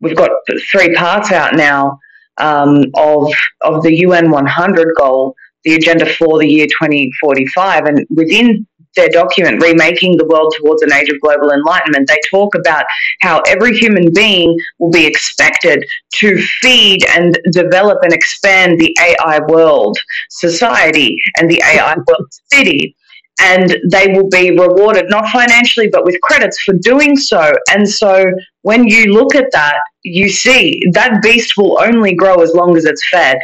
we've 0.00 0.16
got 0.16 0.30
three 0.70 0.94
parts 0.94 1.32
out 1.32 1.56
now 1.56 1.98
um, 2.38 2.84
of 2.94 3.32
of 3.62 3.82
the 3.82 3.92
UN 4.02 4.30
100 4.30 4.94
goal, 4.96 5.34
the 5.64 5.74
agenda 5.74 6.06
for 6.06 6.38
the 6.38 6.46
year 6.46 6.66
2045, 6.66 7.86
and 7.86 8.06
within 8.10 8.64
their 8.96 9.08
document, 9.08 9.62
Remaking 9.62 10.16
the 10.16 10.26
World 10.26 10.54
Towards 10.58 10.82
an 10.82 10.92
Age 10.92 11.08
of 11.08 11.20
Global 11.20 11.52
Enlightenment, 11.52 12.08
they 12.08 12.18
talk 12.30 12.54
about 12.54 12.84
how 13.20 13.40
every 13.46 13.76
human 13.76 14.12
being 14.12 14.58
will 14.78 14.90
be 14.90 15.06
expected 15.06 15.84
to 16.14 16.42
feed 16.60 17.04
and 17.16 17.38
develop 17.52 17.98
and 18.02 18.12
expand 18.12 18.80
the 18.80 18.96
AI 19.00 19.40
world 19.48 19.96
society 20.30 21.16
and 21.36 21.50
the 21.50 21.62
AI 21.64 21.94
world 21.94 22.26
city. 22.52 22.96
And 23.38 23.76
they 23.90 24.08
will 24.08 24.30
be 24.30 24.50
rewarded 24.50 25.10
not 25.10 25.28
financially, 25.28 25.88
but 25.92 26.04
with 26.04 26.18
credits 26.22 26.58
for 26.62 26.72
doing 26.80 27.16
so. 27.18 27.52
And 27.70 27.86
so 27.86 28.24
when 28.62 28.88
you 28.88 29.12
look 29.12 29.34
at 29.34 29.52
that, 29.52 29.78
you 30.02 30.30
see 30.30 30.80
that 30.92 31.20
beast 31.22 31.54
will 31.58 31.78
only 31.80 32.14
grow 32.14 32.36
as 32.36 32.54
long 32.54 32.76
as 32.78 32.86
it's 32.86 33.06
fed. 33.10 33.38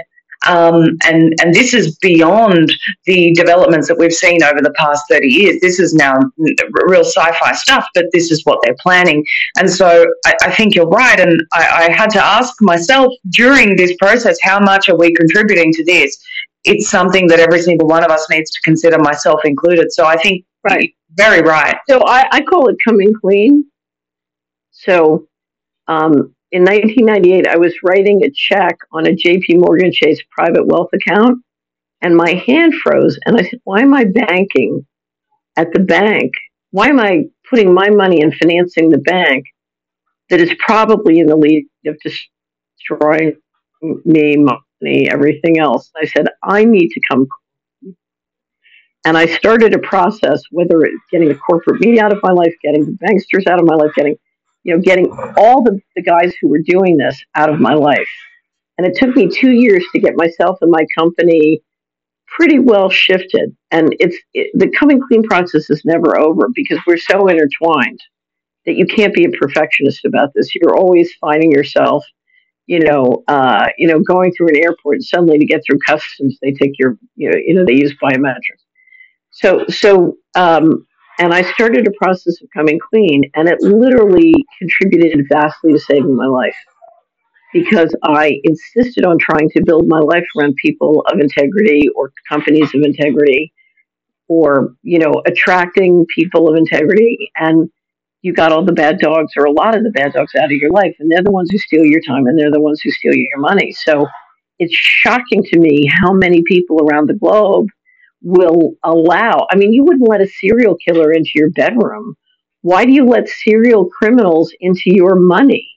Um, 0.47 0.98
and 1.05 1.35
and 1.40 1.55
this 1.55 1.74
is 1.74 1.97
beyond 1.98 2.73
the 3.05 3.32
developments 3.32 3.89
that 3.89 3.98
we've 3.98 4.12
seen 4.12 4.43
over 4.43 4.60
the 4.60 4.73
past 4.77 5.05
30 5.09 5.28
years. 5.28 5.60
This 5.60 5.78
is 5.78 5.94
now 5.94 6.14
real 6.86 7.05
sci-fi 7.05 7.52
stuff, 7.52 7.86
but 7.94 8.06
this 8.12 8.31
is 8.31 8.44
what 8.44 8.59
they're 8.64 8.77
planning. 8.81 9.24
And 9.59 9.70
so 9.70 10.06
I, 10.27 10.35
I 10.43 10.55
think 10.55 10.74
you're 10.74 10.89
right. 10.89 11.20
And 11.20 11.43
I, 11.52 11.89
I 11.89 11.93
had 11.93 12.10
to 12.10 12.24
ask 12.24 12.55
myself 12.60 13.12
during 13.31 13.77
this 13.77 13.94
process, 13.97 14.39
how 14.43 14.59
much 14.60 14.89
are 14.89 14.97
we 14.97 15.14
contributing 15.14 15.73
to 15.74 15.85
this? 15.85 16.19
It's 16.64 16.90
something 16.90 17.27
that 17.28 17.40
every 17.40 17.60
single 17.60 17.89
one 17.89 18.05
of 18.05 18.10
us 18.10 18.28
needs 18.31 18.51
to 18.52 18.60
consider, 18.62 18.98
myself 18.98 19.40
included. 19.44 19.93
So 19.93 20.06
I 20.06 20.16
think 20.16 20.44
right, 20.64 20.94
very 21.12 21.43
right. 21.43 21.77
So 21.89 22.02
I, 22.06 22.27
I 22.31 22.40
call 22.43 22.69
it 22.69 22.77
coming 22.85 23.12
clean. 23.20 23.64
So 24.70 25.28
um, 25.89 26.35
in 26.53 26.65
1998, 26.65 27.49
I 27.49 27.57
was 27.57 27.74
writing 27.83 28.23
a 28.23 28.31
check 28.31 28.77
on 28.93 29.07
a 29.07 29.16
JP 29.16 29.61
Morgan 29.61 29.91
Chase 29.91 30.20
private 30.31 30.66
wealth 30.66 30.91
account, 30.93 31.43
and 32.03 32.15
my 32.15 32.35
hand 32.47 32.74
froze. 32.74 33.19
And 33.24 33.39
I 33.39 33.43
said, 33.43 33.61
Why 33.65 33.81
am 33.81 33.95
I 33.95 34.05
banking 34.05 34.87
at 35.57 35.73
the 35.73 35.81
bank? 35.81 36.33
Why 36.70 36.89
am 36.89 37.01
I 37.01 37.24
putting 37.49 37.73
my 37.73 37.89
money 37.89 38.20
and 38.20 38.35
financing 38.35 38.91
the 38.91 38.99
bank 38.99 39.47
that 40.29 40.41
is 40.41 40.51
probably 40.59 41.20
in 41.20 41.27
the 41.27 41.37
lead 41.37 41.66
of 41.87 41.97
destroying 42.03 43.37
me, 44.05 44.37
money, 44.37 45.11
everything 45.11 45.59
else? 45.59 45.91
I 45.97 46.07
said, 46.07 46.27
I 46.45 46.65
need 46.65 46.91
to 46.91 47.01
come. 47.11 47.27
And 49.07 49.16
I 49.16 49.24
started 49.24 49.74
a 49.74 49.79
process, 49.79 50.43
whether 50.51 50.83
it's 50.83 51.03
getting 51.11 51.29
the 51.29 51.35
corporate 51.35 51.81
media 51.81 52.05
out 52.05 52.12
of 52.12 52.20
my 52.23 52.33
life, 52.33 52.55
getting 52.62 52.85
the 52.85 52.99
banksters 53.05 53.47
out 53.51 53.59
of 53.59 53.65
my 53.65 53.74
life, 53.74 53.93
getting 53.97 54.16
you 54.64 54.74
know, 54.74 54.80
getting 54.80 55.10
all 55.36 55.62
the, 55.62 55.80
the 55.97 56.02
guys 56.02 56.34
who 56.40 56.48
were 56.48 56.60
doing 56.64 56.97
this 56.97 57.22
out 57.34 57.51
of 57.51 57.60
my 57.60 57.74
life. 57.74 58.09
And 58.78 58.86
it 58.86 58.97
took 58.97 59.14
me 59.14 59.28
two 59.28 59.51
years 59.51 59.84
to 59.93 60.01
get 60.01 60.14
myself 60.16 60.59
and 60.60 60.70
my 60.70 60.86
company 60.97 61.62
pretty 62.36 62.59
well 62.59 62.89
shifted. 62.89 63.55
And 63.70 63.94
it's 64.01 64.16
it, 64.32 64.51
the 64.55 64.70
coming 64.70 65.01
clean 65.06 65.22
process 65.22 65.68
is 65.70 65.82
never 65.84 66.18
over 66.18 66.48
because 66.55 66.78
we're 66.86 66.97
so 66.97 67.28
intertwined 67.28 68.01
that 68.64 68.76
you 68.76 68.86
can't 68.86 69.14
be 69.14 69.24
a 69.24 69.30
perfectionist 69.30 70.05
about 70.05 70.30
this. 70.34 70.55
You're 70.55 70.76
always 70.76 71.12
finding 71.20 71.51
yourself, 71.51 72.05
you 72.66 72.80
know, 72.80 73.24
uh, 73.28 73.68
you 73.76 73.89
know, 73.89 74.01
going 74.01 74.32
through 74.32 74.48
an 74.48 74.56
airport 74.56 75.02
suddenly 75.02 75.39
to 75.39 75.44
get 75.44 75.62
through 75.66 75.78
customs, 75.86 76.39
they 76.40 76.52
take 76.52 76.78
your, 76.78 76.97
you 77.16 77.30
know, 77.30 77.36
you 77.44 77.55
know, 77.55 77.64
they 77.64 77.74
use 77.74 77.94
biometrics. 78.02 78.62
So, 79.30 79.66
so 79.68 80.16
um, 80.34 80.86
and 81.18 81.32
I 81.32 81.43
started 81.43 81.86
a 81.86 81.93
process 81.93 82.40
of 82.43 82.48
coming 82.55 82.78
clean, 82.90 83.30
and 83.34 83.48
it 83.48 83.60
literally 83.60 84.34
contributed 84.59 85.26
vastly 85.30 85.72
to 85.72 85.78
saving 85.78 86.16
my 86.16 86.26
life 86.26 86.56
because 87.52 87.94
I 88.02 88.40
insisted 88.44 89.05
on 89.05 89.18
trying 89.18 89.51
to 89.51 89.62
build 89.64 89.86
my 89.86 89.98
life 89.98 90.24
around 90.39 90.56
people 90.56 91.05
of 91.12 91.20
integrity 91.20 91.89
or 91.94 92.12
companies 92.28 92.74
of 92.74 92.82
integrity 92.82 93.52
or, 94.28 94.74
you 94.82 94.98
know, 94.98 95.22
attracting 95.26 96.06
people 96.14 96.48
of 96.48 96.56
integrity. 96.56 97.30
And 97.36 97.70
you 98.22 98.32
got 98.32 98.52
all 98.52 98.64
the 98.64 98.72
bad 98.72 98.98
dogs 98.98 99.32
or 99.36 99.44
a 99.44 99.52
lot 99.52 99.76
of 99.76 99.82
the 99.82 99.90
bad 99.90 100.14
dogs 100.14 100.34
out 100.34 100.47
of 100.47 100.52
your 100.52 100.70
life, 100.70 100.97
and 100.98 101.10
they're 101.10 101.22
the 101.22 101.30
ones 101.30 101.51
who 101.51 101.59
steal 101.59 101.84
your 101.84 102.01
time 102.01 102.26
and 102.26 102.39
they're 102.39 102.51
the 102.51 102.60
ones 102.60 102.80
who 102.80 102.90
steal 102.90 103.14
your 103.14 103.39
money. 103.39 103.72
So 103.72 104.06
it's 104.59 104.74
shocking 104.74 105.43
to 105.43 105.59
me 105.59 105.90
how 106.01 106.12
many 106.12 106.43
people 106.47 106.78
around 106.86 107.09
the 107.09 107.14
globe 107.14 107.66
will 108.23 108.74
allow. 108.85 109.47
I 109.51 109.57
mean, 109.57 109.73
you 109.73 109.85
wouldn't 109.85 110.09
let 110.09 110.20
a 110.20 110.27
serial 110.27 110.77
killer 110.77 111.12
into 111.12 111.31
your 111.35 111.51
bedroom. 111.51 112.15
Why 112.62 112.85
do 112.85 112.93
you 112.93 113.05
let 113.05 113.28
serial 113.28 113.86
criminals 113.86 114.53
into 114.61 114.82
your 114.86 115.16
money? 115.16 115.69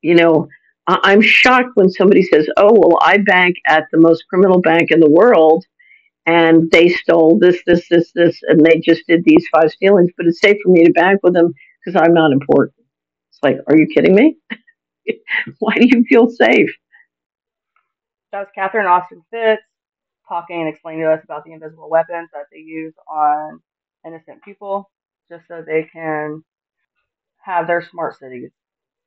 You 0.00 0.14
know, 0.14 0.48
I- 0.86 1.12
am 1.12 1.20
shocked 1.20 1.70
when 1.74 1.90
somebody 1.90 2.22
says, 2.22 2.48
"Oh, 2.56 2.72
well, 2.72 2.98
I 3.02 3.18
bank 3.18 3.56
at 3.66 3.84
the 3.92 3.98
most 3.98 4.24
criminal 4.28 4.60
bank 4.60 4.90
in 4.90 5.00
the 5.00 5.10
world." 5.10 5.64
And 6.26 6.70
they 6.72 6.88
stole 6.88 7.38
this, 7.38 7.62
this, 7.66 7.88
this, 7.88 8.10
this, 8.12 8.40
and 8.48 8.64
they 8.64 8.80
just 8.80 9.06
did 9.06 9.22
these 9.24 9.46
five 9.52 9.70
stealings. 9.70 10.10
But 10.16 10.26
it's 10.26 10.40
safe 10.40 10.56
for 10.62 10.70
me 10.70 10.84
to 10.84 10.92
bank 10.92 11.20
with 11.22 11.34
them 11.34 11.52
because 11.84 12.00
I'm 12.00 12.14
not 12.14 12.32
important. 12.32 12.74
It's 13.30 13.38
like, 13.42 13.58
are 13.68 13.76
you 13.76 13.86
kidding 13.86 14.14
me? 14.14 14.36
Why 15.60 15.74
do 15.74 15.86
you 15.86 16.04
feel 16.08 16.28
safe? 16.28 16.70
That 18.32 18.40
was 18.40 18.48
Catherine 18.54 18.86
Austin 18.86 19.22
Fitts 19.30 19.62
talking 20.28 20.60
and 20.60 20.68
explaining 20.68 21.02
to 21.02 21.12
us 21.12 21.24
about 21.24 21.44
the 21.44 21.52
invisible 21.52 21.90
weapons 21.90 22.28
that 22.32 22.46
they 22.52 22.58
use 22.58 22.94
on 23.08 23.60
innocent 24.06 24.42
people 24.42 24.90
just 25.30 25.46
so 25.48 25.62
they 25.66 25.88
can 25.92 26.42
have 27.42 27.66
their 27.66 27.82
smart 27.90 28.18
cities. 28.18 28.50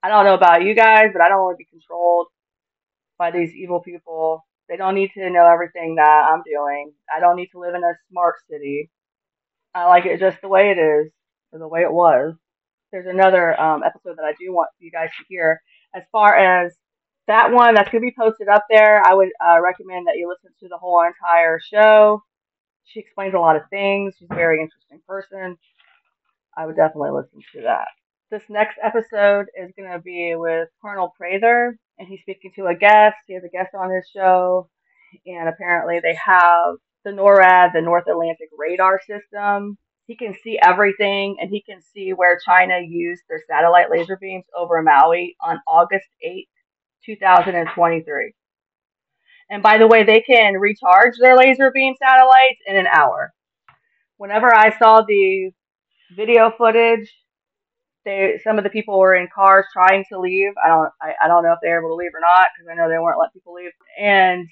I 0.02 0.10
don't 0.10 0.26
know 0.26 0.34
about 0.34 0.64
you 0.64 0.76
guys, 0.76 1.10
but 1.14 1.22
I 1.22 1.28
don't 1.28 1.44
want 1.44 1.56
to 1.56 1.64
be 1.64 1.70
controlled 1.70 2.28
by 3.18 3.32
these 3.32 3.54
evil 3.54 3.82
people. 3.82 4.46
They 4.70 4.78
don't 4.78 4.96
need 4.96 5.12
to 5.16 5.30
know 5.30 5.46
everything 5.46 5.96
that 5.96 6.28
I'm 6.32 6.42
doing. 6.44 6.94
I 7.16 7.20
don't 7.20 7.36
need 7.36 7.50
to 7.52 7.60
live 7.60 7.76
in 7.76 7.84
a 7.84 7.94
smart 8.10 8.36
city. 8.50 8.90
I 9.76 9.86
like 9.86 10.06
it 10.06 10.20
just 10.20 10.42
the 10.42 10.48
way 10.48 10.72
it 10.72 10.78
is, 10.80 11.12
or 11.52 11.60
the 11.60 11.68
way 11.68 11.82
it 11.82 11.92
was. 11.92 12.36
There's 12.92 13.08
another 13.08 13.60
um, 13.60 13.84
episode 13.84 14.18
that 14.18 14.26
I 14.26 14.34
do 14.40 14.54
want 14.54 14.70
you 14.80 14.92
guys 14.92 15.10
to 15.18 15.26
hear 15.28 15.62
as 15.94 16.04
far 16.12 16.36
as 16.36 16.74
that 17.30 17.52
one 17.52 17.76
that's 17.76 17.90
going 17.92 18.02
to 18.02 18.08
be 18.08 18.16
posted 18.18 18.48
up 18.48 18.66
there. 18.70 19.02
I 19.06 19.14
would 19.14 19.30
uh, 19.40 19.62
recommend 19.62 20.08
that 20.08 20.18
you 20.18 20.28
listen 20.28 20.52
to 20.60 20.68
the 20.68 20.78
whole 20.78 21.04
entire 21.06 21.60
show. 21.60 22.24
She 22.86 23.00
explains 23.00 23.36
a 23.36 23.40
lot 23.40 23.56
of 23.56 23.62
things. 23.70 24.16
She's 24.18 24.28
a 24.32 24.36
very 24.36 24.60
interesting 24.62 25.00
person. 25.08 25.58
I 26.58 26.66
would 26.66 26.76
definitely 26.76 27.12
listen 27.12 27.40
to 27.54 27.62
that. 27.62 27.88
This 28.32 28.42
next 28.50 28.78
episode 28.84 29.46
is 29.56 29.72
going 29.78 29.92
to 29.92 30.00
be 30.00 30.34
with 30.36 30.70
Colonel 30.82 31.14
Prather, 31.16 31.78
and 32.00 32.08
he's 32.08 32.22
speaking 32.22 32.52
to 32.56 32.66
a 32.66 32.76
guest. 32.76 33.18
He 33.28 33.36
has 33.36 33.44
a 33.44 33.50
guest 33.50 33.70
on 33.80 33.92
his 33.92 34.10
show, 34.12 34.70
and 35.26 35.48
apparently 35.48 36.00
they 36.02 36.16
have 36.16 36.76
the 37.06 37.12
NORAD, 37.12 37.74
the 37.74 37.82
North 37.82 38.08
Atlantic 38.08 38.50
Radar 38.58 39.00
System. 39.02 39.78
He 40.08 40.16
can 40.16 40.36
see 40.44 40.60
everything, 40.62 41.38
and 41.40 41.52
he 41.52 41.62
can 41.62 41.82
see 41.94 42.14
where 42.14 42.40
China 42.44 42.80
used 42.84 43.22
their 43.30 43.44
satellite 43.48 43.92
laser 43.92 44.18
beams 44.20 44.46
over 44.58 44.82
Maui 44.82 45.36
on 45.42 45.60
August 45.68 46.08
8th, 46.26 46.48
2023. 47.06 48.34
And 49.50 49.64
by 49.64 49.78
the 49.78 49.88
way, 49.88 50.04
they 50.04 50.22
can 50.22 50.56
recharge 50.56 51.14
their 51.20 51.36
laser 51.36 51.72
beam 51.72 51.96
satellites 52.02 52.60
in 52.68 52.76
an 52.76 52.88
hour. 52.88 53.34
Whenever 54.18 54.54
I 54.54 54.78
saw 54.78 55.02
the 55.02 55.52
video 56.16 56.52
footage, 56.58 57.12
they 58.06 58.40
some 58.44 58.58
of 58.58 58.64
the 58.64 58.70
people 58.70 59.00
were 59.00 59.16
in 59.16 59.28
cars 59.34 59.66
trying 59.74 60.06
to 60.12 60.20
leave. 60.20 60.52
I 60.64 60.68
don't 60.68 60.92
I, 61.02 61.14
I 61.24 61.28
don't 61.28 61.44
know 61.44 61.54
if 61.54 61.60
they 61.62 61.70
were 61.70 61.80
able 61.80 61.90
to 61.90 61.96
leave 61.96 62.14
or 62.14 62.22
not 62.22 62.50
because 62.56 62.70
I 62.72 62.76
know 62.76 62.90
they 62.90 62.98
weren't 62.98 63.20
letting 63.20 63.34
people 63.34 63.54
leave. 63.54 63.72
And 64.00 64.48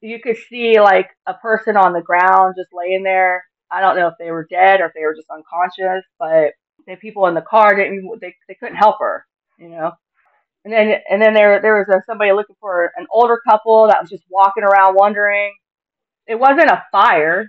you 0.00 0.20
could 0.20 0.36
see 0.48 0.80
like 0.80 1.08
a 1.26 1.34
person 1.34 1.76
on 1.76 1.92
the 1.92 2.02
ground 2.02 2.54
just 2.58 2.70
laying 2.72 3.02
there. 3.02 3.44
I 3.70 3.80
don't 3.80 3.96
know 3.96 4.08
if 4.08 4.14
they 4.18 4.30
were 4.30 4.46
dead 4.48 4.80
or 4.80 4.86
if 4.86 4.92
they 4.94 5.04
were 5.04 5.14
just 5.14 5.30
unconscious, 5.30 6.04
but 6.18 6.52
the 6.86 6.96
people 6.96 7.26
in 7.26 7.34
the 7.34 7.42
car 7.42 7.74
didn't 7.74 8.20
they 8.20 8.34
they 8.48 8.54
couldn't 8.54 8.76
help 8.76 8.96
her, 9.00 9.26
you 9.58 9.68
know. 9.68 9.92
And 10.66 10.72
then 10.72 11.00
and 11.08 11.22
then 11.22 11.32
there 11.32 11.62
there 11.62 11.76
was 11.76 11.88
a, 11.88 12.02
somebody 12.06 12.32
looking 12.32 12.56
for 12.58 12.90
an 12.96 13.06
older 13.12 13.40
couple 13.48 13.86
that 13.86 14.00
was 14.00 14.10
just 14.10 14.24
walking 14.28 14.64
around 14.64 14.96
wondering. 14.96 15.54
It 16.26 16.34
wasn't 16.40 16.70
a 16.70 16.82
fire. 16.90 17.46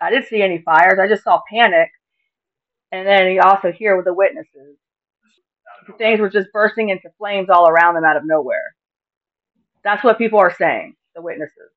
I 0.00 0.10
didn't 0.10 0.28
see 0.28 0.40
any 0.40 0.62
fires. 0.62 0.98
I 0.98 1.06
just 1.06 1.22
saw 1.22 1.42
panic. 1.52 1.90
And 2.92 3.06
then 3.06 3.30
you 3.30 3.42
also 3.42 3.72
hear 3.72 3.94
with 3.94 4.06
the 4.06 4.14
witnesses. 4.14 4.78
Things 5.98 6.18
were 6.18 6.30
just 6.30 6.48
bursting 6.50 6.88
into 6.88 7.10
flames 7.18 7.50
all 7.50 7.68
around 7.68 7.94
them 7.94 8.04
out 8.04 8.16
of 8.16 8.22
nowhere. 8.24 8.74
That's 9.84 10.02
what 10.02 10.16
people 10.16 10.38
are 10.38 10.54
saying, 10.56 10.94
the 11.14 11.20
witnesses. 11.20 11.72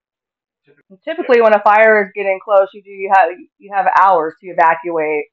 Typically, 1.03 1.41
when 1.41 1.53
a 1.53 1.59
fire 1.61 2.05
is 2.05 2.11
getting 2.15 2.39
close, 2.41 2.69
you 2.73 2.81
do 2.83 2.89
you 2.89 3.11
have 3.13 3.31
you 3.57 3.73
have 3.73 3.85
hours 4.01 4.33
to 4.39 4.47
evacuate. 4.47 5.25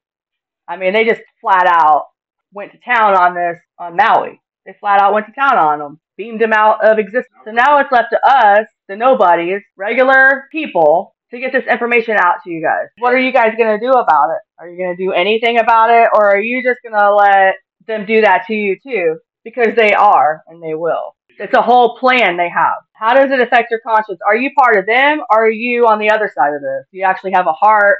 I 0.67 0.75
mean, 0.75 0.91
they 0.91 1.05
just 1.05 1.21
flat 1.39 1.67
out 1.67 2.07
went 2.51 2.73
to 2.73 2.79
town 2.79 3.15
on 3.15 3.33
this 3.33 3.61
on 3.79 3.95
Maui. 3.95 4.41
They 4.67 4.75
flat 4.81 4.99
out 5.01 5.13
went 5.13 5.27
to 5.27 5.31
town 5.31 5.57
on 5.57 5.79
them, 5.79 5.99
beamed 6.17 6.41
them 6.41 6.51
out 6.51 6.83
of 6.83 6.99
existence. 6.99 7.33
So 7.45 7.51
now 7.51 7.79
it's 7.79 7.91
left 7.91 8.09
to 8.11 8.19
us, 8.27 8.67
the 8.89 8.97
nobodies, 8.97 9.61
regular 9.77 10.43
people, 10.51 11.15
to 11.31 11.39
get 11.39 11.53
this 11.53 11.63
information 11.71 12.17
out 12.17 12.43
to 12.43 12.49
you 12.49 12.61
guys. 12.61 12.87
What 12.99 13.13
are 13.13 13.19
you 13.19 13.31
guys 13.31 13.53
gonna 13.57 13.79
do 13.79 13.91
about 13.91 14.31
it? 14.31 14.39
Are 14.59 14.67
you 14.69 14.77
gonna 14.77 14.97
do 14.97 15.13
anything 15.13 15.57
about 15.57 15.89
it, 15.89 16.09
or 16.13 16.29
are 16.29 16.39
you 16.39 16.61
just 16.61 16.79
gonna 16.83 17.15
let 17.15 17.55
them 17.87 18.05
do 18.05 18.19
that 18.21 18.45
to 18.47 18.53
you 18.53 18.77
too? 18.77 19.17
Because 19.45 19.73
they 19.77 19.93
are, 19.93 20.43
and 20.47 20.61
they 20.61 20.73
will. 20.73 21.15
It's 21.39 21.53
a 21.53 21.61
whole 21.61 21.97
plan 21.97 22.35
they 22.35 22.49
have. 22.49 22.77
How 22.91 23.13
does 23.13 23.31
it 23.31 23.39
affect 23.39 23.71
your 23.71 23.79
conscience? 23.79 24.19
Are 24.27 24.35
you 24.35 24.51
part 24.57 24.75
of 24.75 24.85
them, 24.85 25.19
or 25.29 25.45
are 25.45 25.49
you 25.49 25.87
on 25.87 25.99
the 25.99 26.09
other 26.09 26.29
side 26.35 26.53
of 26.53 26.61
this? 26.61 26.85
Do 26.91 26.97
you 26.97 27.05
actually 27.05 27.31
have 27.31 27.47
a 27.47 27.53
heart? 27.53 27.99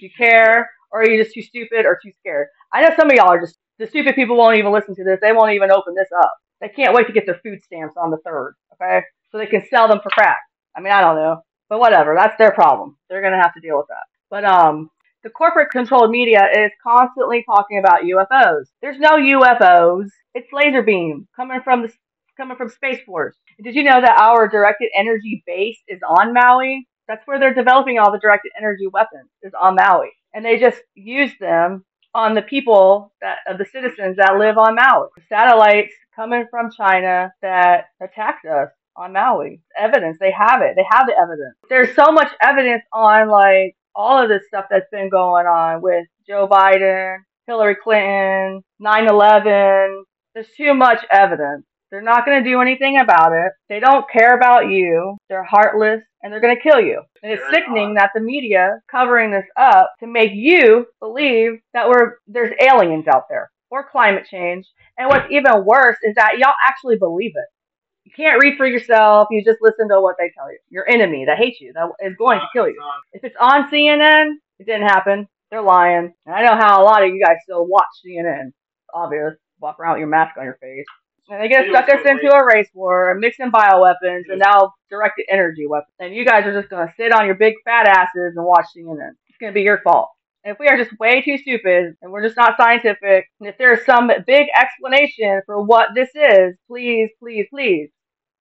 Do 0.00 0.06
you 0.06 0.10
care? 0.16 0.70
Or 0.92 1.02
are 1.02 1.10
you 1.10 1.22
just 1.22 1.34
too 1.34 1.42
stupid 1.42 1.84
or 1.84 1.98
too 2.02 2.12
scared? 2.20 2.46
I 2.72 2.80
know 2.80 2.94
some 2.96 3.10
of 3.10 3.16
y'all 3.16 3.32
are 3.32 3.40
just, 3.40 3.58
the 3.78 3.86
stupid 3.86 4.14
people 4.14 4.36
won't 4.36 4.58
even 4.58 4.72
listen 4.72 4.94
to 4.96 5.04
this. 5.04 5.18
They 5.20 5.32
won't 5.32 5.52
even 5.52 5.70
open 5.70 5.94
this 5.94 6.08
up. 6.16 6.32
They 6.60 6.68
can't 6.68 6.94
wait 6.94 7.06
to 7.06 7.12
get 7.12 7.26
their 7.26 7.40
food 7.42 7.62
stamps 7.62 7.96
on 7.96 8.10
the 8.10 8.16
third, 8.18 8.54
okay? 8.74 9.02
So 9.30 9.38
they 9.38 9.46
can 9.46 9.64
sell 9.68 9.88
them 9.88 10.00
for 10.02 10.10
crack. 10.10 10.40
I 10.76 10.80
mean, 10.80 10.92
I 10.92 11.00
don't 11.00 11.16
know. 11.16 11.42
But 11.68 11.80
whatever, 11.80 12.14
that's 12.16 12.38
their 12.38 12.52
problem. 12.52 12.96
They're 13.08 13.22
gonna 13.22 13.42
have 13.42 13.54
to 13.54 13.60
deal 13.60 13.76
with 13.76 13.88
that. 13.88 14.04
But 14.30 14.44
um, 14.44 14.90
the 15.24 15.30
corporate 15.30 15.70
controlled 15.70 16.10
media 16.10 16.46
is 16.56 16.70
constantly 16.82 17.44
talking 17.44 17.78
about 17.78 18.02
UFOs. 18.02 18.66
There's 18.80 18.98
no 18.98 19.16
UFOs. 19.16 20.08
It's 20.34 20.52
laser 20.52 20.82
beam 20.82 21.26
coming 21.34 21.60
from 21.64 21.82
the 21.82 21.92
coming 22.36 22.56
from 22.56 22.68
Space 22.68 23.00
Force. 23.04 23.34
Did 23.62 23.74
you 23.74 23.82
know 23.82 24.00
that 24.00 24.20
our 24.20 24.46
directed 24.48 24.90
energy 24.94 25.42
base 25.46 25.78
is 25.88 26.00
on 26.08 26.32
Maui? 26.32 26.86
That's 27.08 27.26
where 27.26 27.40
they're 27.40 27.54
developing 27.54 27.98
all 27.98 28.12
the 28.12 28.18
directed 28.18 28.52
energy 28.58 28.86
weapons 28.86 29.30
is 29.42 29.52
on 29.60 29.74
Maui, 29.74 30.12
and 30.34 30.44
they 30.44 30.58
just 30.58 30.80
use 30.94 31.32
them 31.40 31.84
on 32.16 32.34
the 32.34 32.42
people 32.42 33.12
that 33.20 33.38
of 33.46 33.58
the 33.58 33.66
citizens 33.66 34.16
that 34.16 34.38
live 34.38 34.56
on 34.56 34.74
Maui. 34.74 35.08
Satellites 35.28 35.92
coming 36.16 36.46
from 36.50 36.70
China 36.74 37.30
that 37.42 37.84
attacked 38.02 38.46
us 38.46 38.70
on 38.96 39.12
Maui. 39.12 39.60
Evidence, 39.78 40.16
they 40.18 40.32
have 40.32 40.62
it. 40.62 40.72
They 40.76 40.86
have 40.90 41.06
the 41.06 41.12
evidence. 41.12 41.54
There's 41.68 41.94
so 41.94 42.10
much 42.10 42.32
evidence 42.40 42.82
on 42.90 43.28
like 43.28 43.76
all 43.94 44.22
of 44.22 44.30
this 44.30 44.42
stuff 44.48 44.64
that's 44.70 44.88
been 44.90 45.10
going 45.10 45.46
on 45.46 45.82
with 45.82 46.06
Joe 46.26 46.48
Biden, 46.48 47.18
Hillary 47.46 47.76
Clinton, 47.76 48.62
9/11. 48.80 50.02
There's 50.34 50.50
too 50.56 50.72
much 50.72 51.04
evidence. 51.12 51.66
They're 51.90 52.02
not 52.02 52.26
going 52.26 52.42
to 52.42 52.50
do 52.50 52.60
anything 52.60 52.98
about 52.98 53.32
it. 53.32 53.52
They 53.68 53.80
don't 53.80 54.10
care 54.10 54.36
about 54.36 54.68
you. 54.68 55.16
They're 55.28 55.44
heartless 55.44 56.02
and 56.22 56.32
they're 56.32 56.40
going 56.40 56.56
to 56.56 56.62
kill 56.62 56.80
you. 56.80 57.02
And 57.22 57.32
it's 57.32 57.42
sickening 57.50 57.94
that 57.94 58.10
the 58.14 58.20
media 58.20 58.80
covering 58.90 59.30
this 59.30 59.46
up 59.56 59.92
to 60.00 60.06
make 60.06 60.32
you 60.34 60.86
believe 61.00 61.60
that 61.74 61.88
we're 61.88 62.16
there's 62.26 62.54
aliens 62.60 63.06
out 63.06 63.24
there 63.28 63.50
or 63.70 63.88
climate 63.88 64.26
change. 64.28 64.66
And 64.98 65.08
what's 65.08 65.30
even 65.30 65.64
worse 65.64 65.96
is 66.02 66.14
that 66.16 66.38
y'all 66.38 66.54
actually 66.64 66.98
believe 66.98 67.32
it. 67.34 67.46
You 68.04 68.12
can't 68.16 68.40
read 68.42 68.56
for 68.56 68.66
yourself. 68.66 69.28
You 69.30 69.44
just 69.44 69.58
listen 69.60 69.88
to 69.88 70.00
what 70.00 70.16
they 70.18 70.30
tell 70.36 70.50
you. 70.50 70.58
Your 70.70 70.88
enemy 70.88 71.24
that 71.26 71.38
hates 71.38 71.60
you, 71.60 71.72
that 71.74 71.88
is 72.00 72.16
going 72.16 72.38
to 72.38 72.46
kill 72.52 72.68
you. 72.68 72.80
If 73.12 73.24
it's 73.24 73.36
on 73.40 73.68
CNN, 73.68 74.34
it 74.58 74.66
didn't 74.66 74.88
happen. 74.88 75.28
They're 75.50 75.62
lying. 75.62 76.12
And 76.24 76.34
I 76.34 76.42
know 76.42 76.54
how 76.56 76.82
a 76.82 76.84
lot 76.84 77.02
of 77.02 77.10
you 77.10 77.22
guys 77.24 77.36
still 77.42 77.66
watch 77.66 77.86
CNN. 78.04 78.48
It's 78.48 78.90
obvious. 78.94 79.34
Walk 79.60 79.78
around 79.80 79.94
with 79.94 80.00
your 80.00 80.08
mask 80.08 80.36
on 80.38 80.44
your 80.44 80.58
face. 80.60 80.86
And 81.28 81.42
they 81.42 81.48
get 81.48 81.68
stuck 81.68 81.88
us 81.88 82.06
into 82.06 82.32
a 82.32 82.46
race 82.46 82.68
war, 82.72 83.14
mixing 83.18 83.50
bioweapons, 83.50 84.24
and 84.28 84.38
now 84.38 84.74
directed 84.90 85.26
energy 85.30 85.66
weapons. 85.66 85.92
And 85.98 86.14
you 86.14 86.24
guys 86.24 86.46
are 86.46 86.58
just 86.58 86.70
going 86.70 86.86
to 86.86 86.94
sit 86.96 87.12
on 87.12 87.26
your 87.26 87.34
big 87.34 87.54
fat 87.64 87.88
asses 87.88 88.34
and 88.36 88.44
watch 88.44 88.66
CNN. 88.76 89.10
It's 89.28 89.38
going 89.38 89.52
to 89.52 89.54
be 89.54 89.62
your 89.62 89.80
fault. 89.82 90.10
If 90.44 90.58
we 90.60 90.68
are 90.68 90.76
just 90.76 90.96
way 91.00 91.22
too 91.22 91.38
stupid 91.38 91.96
and 92.00 92.12
we're 92.12 92.22
just 92.22 92.36
not 92.36 92.56
scientific, 92.56 93.26
and 93.40 93.48
if 93.48 93.58
there's 93.58 93.84
some 93.84 94.08
big 94.26 94.46
explanation 94.54 95.42
for 95.44 95.60
what 95.60 95.88
this 95.96 96.10
is, 96.14 96.54
please, 96.68 97.10
please, 97.18 97.46
please 97.50 97.88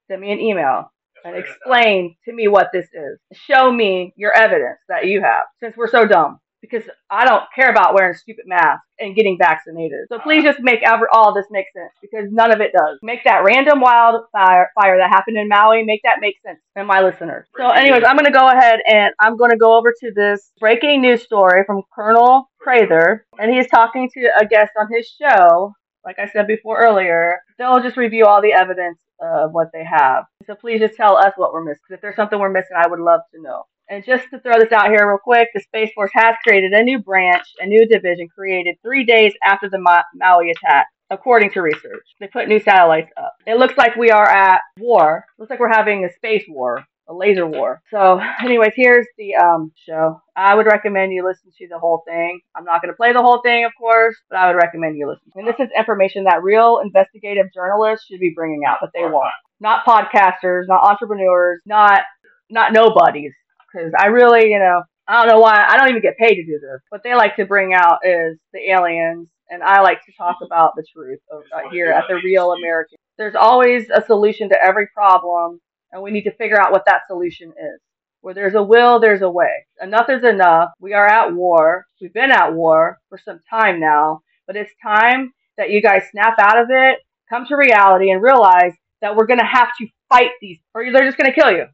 send 0.08 0.22
me 0.22 0.32
an 0.32 0.40
email 0.40 0.92
and 1.24 1.36
explain 1.36 2.16
to 2.26 2.34
me 2.34 2.48
what 2.48 2.70
this 2.72 2.86
is. 2.94 3.18
Show 3.34 3.72
me 3.72 4.14
your 4.16 4.32
evidence 4.34 4.78
that 4.88 5.08
you 5.08 5.24
have, 5.24 5.46
since 5.60 5.76
we're 5.76 5.90
so 5.90 6.06
dumb. 6.06 6.40
Because 6.70 6.90
I 7.10 7.26
don't 7.26 7.44
care 7.54 7.70
about 7.70 7.94
wearing 7.94 8.16
stupid 8.16 8.46
masks 8.48 8.88
and 9.00 9.16
getting 9.16 9.38
vaccinated. 9.38 10.08
So 10.10 10.20
please 10.20 10.44
just 10.44 10.60
make 10.60 10.82
ever 10.84 11.08
all 11.12 11.34
this 11.34 11.46
make 11.52 11.66
sense 11.76 11.92
because 12.02 12.26
none 12.32 12.52
of 12.52 12.62
it 12.62 12.72
does. 12.72 12.98
Make 13.04 13.24
that 13.26 13.44
random 13.44 13.82
wildfire 13.82 14.72
fire 14.80 14.98
that 14.98 15.10
happened 15.10 15.38
in 15.38 15.48
Maui, 15.48 15.84
make 15.84 16.02
that 16.04 16.18
make 16.22 16.36
sense 16.46 16.60
and 16.76 16.88
my 16.88 17.02
listeners. 17.02 17.48
So 17.58 17.70
anyways, 17.70 18.04
I'm 18.04 18.16
going 18.16 18.26
to 18.26 18.32
go 18.32 18.48
ahead 18.48 18.80
and 18.88 19.14
I'm 19.20 19.38
going 19.38 19.52
to 19.52 19.58
go 19.58 19.78
over 19.78 19.94
to 20.00 20.12
this 20.16 20.52
breaking 20.60 21.02
news 21.02 21.24
story 21.24 21.64
from 21.66 21.84
Colonel 21.94 22.50
Prather 22.60 23.26
and 23.40 23.54
he's 23.54 23.68
talking 23.68 24.10
to 24.14 24.30
a 24.40 24.46
guest 24.46 24.72
on 24.80 24.88
his 24.92 25.08
show. 25.08 25.74
Like 26.04 26.20
I 26.20 26.28
said 26.30 26.48
before 26.48 26.78
earlier, 26.80 27.40
they'll 27.58 27.82
just 27.82 27.98
review 27.98 28.26
all 28.26 28.42
the 28.42 28.54
evidence 28.54 29.00
of 29.20 29.52
what 29.54 29.70
they 29.74 29.84
have. 29.84 30.26
So 30.46 30.56
please 30.56 30.80
just 30.80 30.96
tell 30.96 31.18
us 31.18 31.34
what 31.36 31.54
we're 31.54 31.64
missing. 31.64 31.82
If 31.90 32.02
there's 32.02 32.16
something 32.16 32.38
we're 32.38 32.50
missing, 32.50 32.78
I 32.78 32.88
would 32.88 33.00
love 33.00 33.22
to 33.34 33.42
know. 33.42 33.64
And 33.90 34.04
just 34.04 34.30
to 34.32 34.40
throw 34.40 34.60
this 34.60 34.72
out 34.72 34.90
here 34.90 35.08
real 35.08 35.20
quick, 35.24 35.50
the 35.54 35.62
Space 35.62 35.92
Force 35.94 36.12
has 36.14 36.36
created 36.46 36.72
a 36.74 36.84
new 36.84 37.00
branch, 37.00 37.46
a 37.60 37.66
new 37.68 37.88
division 37.88 38.28
created 38.28 38.78
three 38.82 39.06
days 39.06 39.34
after 39.44 39.70
the 39.70 39.80
Ma- 39.80 40.02
Maui 40.16 40.50
attack, 40.50 40.88
according 41.12 41.52
to 41.52 41.62
research. 41.62 42.04
They 42.20 42.28
put 42.28 42.48
new 42.48 42.60
satellites 42.60 43.12
up. 43.16 43.34
It 43.46 43.58
looks 43.58 43.78
like 43.78 43.96
we 43.96 44.10
are 44.10 44.28
at 44.28 44.62
war. 44.80 45.26
Looks 45.38 45.52
like 45.52 45.60
we're 45.60 45.72
having 45.72 46.04
a 46.04 46.12
space 46.14 46.44
war, 46.48 46.84
a 47.08 47.14
laser 47.14 47.46
war. 47.46 47.84
So, 47.92 48.20
anyways, 48.44 48.74
here's 48.76 49.06
the 49.20 49.36
um, 49.36 49.72
show. 49.86 50.20
I 50.36 50.56
would 50.56 50.66
recommend 50.66 51.14
you 51.14 51.24
listen 51.24 51.52
to 51.56 51.68
the 51.68 51.78
whole 51.78 52.02
thing. 52.08 52.40
I'm 52.56 52.66
not 52.66 52.82
going 52.82 52.92
to 52.92 52.98
play 52.98 53.14
the 53.14 53.22
whole 53.22 53.42
thing, 53.44 53.66
of 53.66 53.72
course, 53.78 54.16
but 54.32 54.40
I 54.40 54.48
would 54.48 54.58
recommend 54.58 54.98
you 54.98 55.08
listen. 55.08 55.32
And 55.36 55.48
this 55.48 55.60
is 55.60 55.70
information 55.78 56.24
that 56.24 56.42
real 56.42 56.80
investigative 56.84 57.54
journalists 57.54 58.08
should 58.08 58.20
be 58.20 58.34
bringing 58.36 58.66
out, 58.66 58.78
but 58.82 58.90
they 58.96 59.04
won't. 59.04 59.30
Not 59.60 59.86
podcasters, 59.86 60.64
not 60.68 60.84
entrepreneurs, 60.84 61.62
not 61.68 62.02
not 62.50 62.74
nobodies 62.74 63.34
because 63.76 63.94
I 63.98 64.08
really, 64.08 64.52
you 64.52 64.60
know, 64.60 64.84
I 65.08 65.20
don't 65.20 65.34
know 65.34 65.40
why 65.40 65.66
I 65.68 65.78
don't 65.78 65.90
even 65.90 66.02
get 66.02 66.18
paid 66.18 66.36
to 66.36 66.46
do 66.46 66.60
this. 66.60 66.82
What 66.90 67.04
they 67.04 67.14
like 67.16 67.36
to 67.36 67.46
bring 67.46 67.74
out 67.74 68.00
is 68.04 68.38
the 68.54 68.72
aliens, 68.72 69.28
and 69.50 69.62
I 69.62 69.82
like 69.82 70.04
to 70.06 70.14
talk 70.18 70.38
about 70.44 70.74
the 70.76 70.86
truth 70.92 71.20
of, 71.32 71.44
uh, 71.56 71.70
here 71.70 71.92
at 71.92 72.06
the 72.08 72.16
Real 72.16 72.54
American. 72.54 72.98
There's 73.18 73.36
always 73.36 73.90
a 73.94 74.04
solution 74.06 74.50
to 74.50 74.64
every 74.64 74.88
problem, 74.88 75.60
and 75.92 76.02
we 76.02 76.12
need 76.12 76.24
to 76.24 76.36
figure 76.36 76.60
out 76.60 76.72
what 76.72 76.86
that 76.86 77.02
solution 77.08 77.50
is. 77.50 77.80
Where 78.22 78.34
there's 78.34 78.56
a 78.56 78.64
will, 78.64 79.00
there's 79.00 79.22
a 79.22 79.30
way. 79.30 79.68
Enough 79.82 80.10
is 80.10 80.24
enough. 80.24 80.72
We 80.80 80.94
are 80.94 81.06
at 81.06 81.34
war. 81.34 81.86
We've 82.02 82.14
been 82.14 82.32
at 82.32 82.54
war 82.54 83.00
for 83.10 83.20
some 83.24 83.40
time 83.48 83.80
now, 83.80 84.22
but 84.48 84.56
it's 84.56 84.72
time 84.82 85.32
that 85.58 85.70
you 85.70 85.82
guys 85.82 86.04
snap 86.12 86.36
out 86.40 86.58
of 86.58 86.68
it, 86.72 87.00
come 87.30 87.46
to 87.46 87.56
reality, 87.56 88.10
and 88.10 88.24
realize 88.24 88.74
that 89.02 89.16
we're 89.16 89.28
going 89.28 89.40
to 89.40 89.46
have 89.46 89.70
to 89.80 89.88
fight 90.10 90.32
these, 90.42 90.58
or 90.74 90.92
they're 90.92 91.06
just 91.06 91.18
going 91.18 91.32
to 91.32 91.40
kill 91.40 91.52
you. 91.52 91.66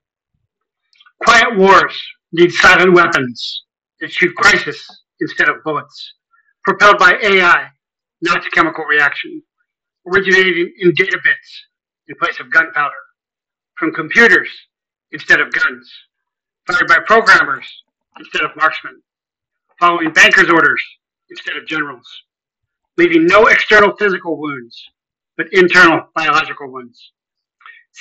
Quiet 1.24 1.58
wars 1.58 1.96
need 2.32 2.52
silent 2.52 2.94
weapons 2.94 3.64
that 4.00 4.12
shoot 4.12 4.36
crisis 4.36 4.88
instead 5.20 5.50
of 5.50 5.64
bullets. 5.64 6.14
Propelled 6.64 6.98
by 6.98 7.14
AI, 7.22 7.68
not 8.22 8.44
chemical 8.54 8.86
reaction. 8.86 9.42
Originating 10.08 10.74
in 10.80 10.94
data 10.96 11.20
bits 11.24 11.66
in 12.08 12.16
place 12.16 12.40
of 12.40 12.52
gunpowder. 12.52 12.96
From 13.78 13.94
computers 13.94 14.50
instead 15.12 15.40
of 15.40 15.52
guns. 15.52 15.92
Fired 16.66 16.88
by 16.88 16.98
programmers 17.06 17.68
instead 18.18 18.42
of 18.44 18.56
marksmen. 18.56 19.02
Following 19.80 20.12
bankers' 20.14 20.50
orders 20.50 20.82
instead 21.30 21.58
of 21.58 21.68
generals. 21.68 22.08
Leaving 22.98 23.26
no 23.28 23.48
external 23.48 23.96
physical 23.98 24.40
wounds, 24.40 24.76
but 25.38 25.48
internal 25.54 26.02
biological 26.16 26.72
ones. 26.72 27.12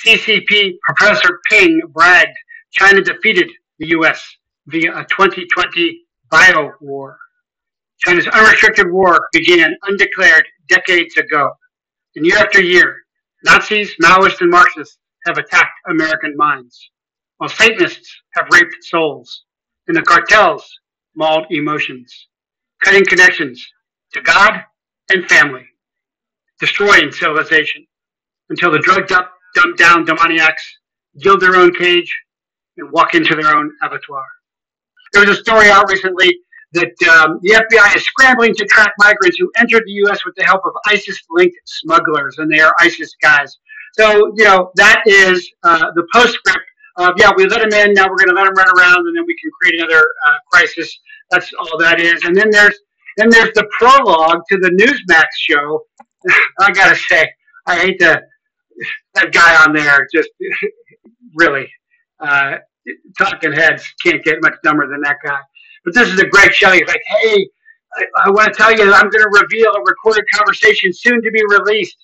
CCP 0.05 0.77
Professor 0.85 1.39
Ping 1.49 1.81
bragged 1.89 2.37
China 2.71 3.01
defeated 3.01 3.49
the 3.79 3.87
U.S. 3.89 4.37
via 4.67 4.91
a 4.97 5.05
2020 5.05 6.01
bio 6.29 6.71
war. 6.79 7.17
China's 7.99 8.27
unrestricted 8.27 8.91
war 8.91 9.27
began 9.33 9.75
undeclared 9.83 10.45
decades 10.69 11.17
ago. 11.17 11.51
And 12.15 12.25
year 12.25 12.37
after 12.37 12.61
year, 12.61 12.95
Nazis, 13.43 13.93
Maoists, 14.01 14.41
and 14.41 14.49
Marxists 14.49 14.97
have 15.25 15.37
attacked 15.37 15.71
American 15.89 16.35
minds, 16.35 16.89
while 17.37 17.49
Satanists 17.49 18.11
have 18.35 18.47
raped 18.51 18.75
souls, 18.81 19.43
and 19.87 19.95
the 19.95 20.01
cartels 20.01 20.63
mauled 21.15 21.45
emotions, 21.49 22.27
cutting 22.83 23.05
connections 23.05 23.63
to 24.13 24.21
God 24.21 24.63
and 25.09 25.27
family, 25.29 25.65
destroying 26.59 27.11
civilization 27.11 27.85
until 28.49 28.71
the 28.71 28.79
drugged 28.79 29.11
up, 29.11 29.33
dumbed 29.55 29.77
down 29.77 30.05
demoniacs 30.05 30.63
build 31.21 31.41
their 31.41 31.55
own 31.55 31.73
cage 31.73 32.09
and 32.81 32.91
walk 32.91 33.15
into 33.15 33.35
their 33.35 33.55
own 33.55 33.71
abattoir. 33.81 34.25
There 35.13 35.25
was 35.25 35.37
a 35.37 35.41
story 35.41 35.69
out 35.69 35.89
recently 35.89 36.37
that 36.73 36.93
um, 37.09 37.39
the 37.41 37.51
FBI 37.51 37.95
is 37.95 38.03
scrambling 38.03 38.53
to 38.55 38.65
track 38.65 38.93
migrants 38.97 39.37
who 39.37 39.51
entered 39.57 39.83
the 39.85 39.91
U.S. 40.05 40.25
with 40.25 40.35
the 40.35 40.43
help 40.43 40.61
of 40.65 40.71
ISIS-linked 40.87 41.57
smugglers, 41.65 42.35
and 42.37 42.51
they 42.51 42.59
are 42.59 42.73
ISIS 42.79 43.13
guys. 43.21 43.57
So, 43.93 44.31
you 44.37 44.45
know, 44.45 44.71
that 44.75 45.03
is 45.05 45.49
uh, 45.63 45.91
the 45.95 46.05
postscript 46.13 46.65
of, 46.97 47.13
yeah, 47.17 47.31
we 47.35 47.45
let 47.45 47.61
them 47.61 47.73
in, 47.73 47.93
now 47.93 48.07
we're 48.09 48.17
going 48.17 48.29
to 48.29 48.35
let 48.35 48.45
them 48.45 48.55
run 48.55 48.67
around, 48.77 49.05
and 49.05 49.15
then 49.15 49.25
we 49.27 49.35
can 49.41 49.51
create 49.61 49.81
another 49.81 50.01
uh, 50.27 50.37
crisis. 50.49 50.97
That's 51.29 51.51
all 51.59 51.77
that 51.79 51.99
is. 51.99 52.23
And 52.23 52.35
then 52.35 52.49
there's 52.49 52.77
then 53.17 53.29
there's 53.29 53.53
the 53.53 53.67
prologue 53.77 54.41
to 54.49 54.57
the 54.57 54.69
Newsmax 54.69 55.25
show. 55.37 55.81
I 56.59 56.71
gotta 56.71 56.95
say, 56.95 57.29
I 57.67 57.77
hate 57.77 57.99
the 57.99 58.21
that 59.15 59.31
guy 59.31 59.63
on 59.63 59.73
there. 59.73 60.07
Just 60.13 60.29
really, 61.35 61.69
uh, 62.19 62.57
talking 63.17 63.51
heads 63.51 63.85
can't 64.03 64.23
get 64.23 64.41
much 64.41 64.55
dumber 64.63 64.87
than 64.87 65.01
that 65.01 65.17
guy. 65.23 65.39
But 65.85 65.93
this 65.93 66.09
is 66.09 66.19
a 66.19 66.27
great 66.27 66.53
show. 66.53 66.71
He's 66.71 66.87
like, 66.87 67.01
hey, 67.07 67.47
I, 67.95 68.05
I 68.25 68.29
want 68.29 68.53
to 68.53 68.57
tell 68.57 68.71
you, 68.71 68.85
that 68.85 68.93
I'm 68.93 69.09
going 69.09 69.23
to 69.23 69.39
reveal 69.41 69.71
a 69.71 69.81
recorded 69.81 70.25
conversation 70.33 70.93
soon 70.93 71.21
to 71.21 71.31
be 71.31 71.43
released. 71.47 71.97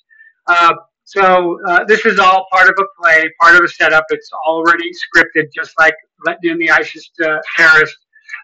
Uh, 0.46 0.74
so 1.04 1.58
uh, 1.66 1.84
this 1.84 2.04
is 2.04 2.18
all 2.18 2.46
part 2.52 2.68
of 2.68 2.74
a 2.78 2.84
play, 3.00 3.30
part 3.40 3.56
of 3.56 3.62
a 3.62 3.68
setup. 3.68 4.04
It's 4.10 4.30
already 4.46 4.90
scripted, 4.90 5.52
just 5.54 5.72
like 5.78 5.94
letting 6.26 6.50
in 6.50 6.58
the 6.58 6.70
ISIS 6.70 7.10
uh, 7.24 7.38
terrorists. 7.56 7.96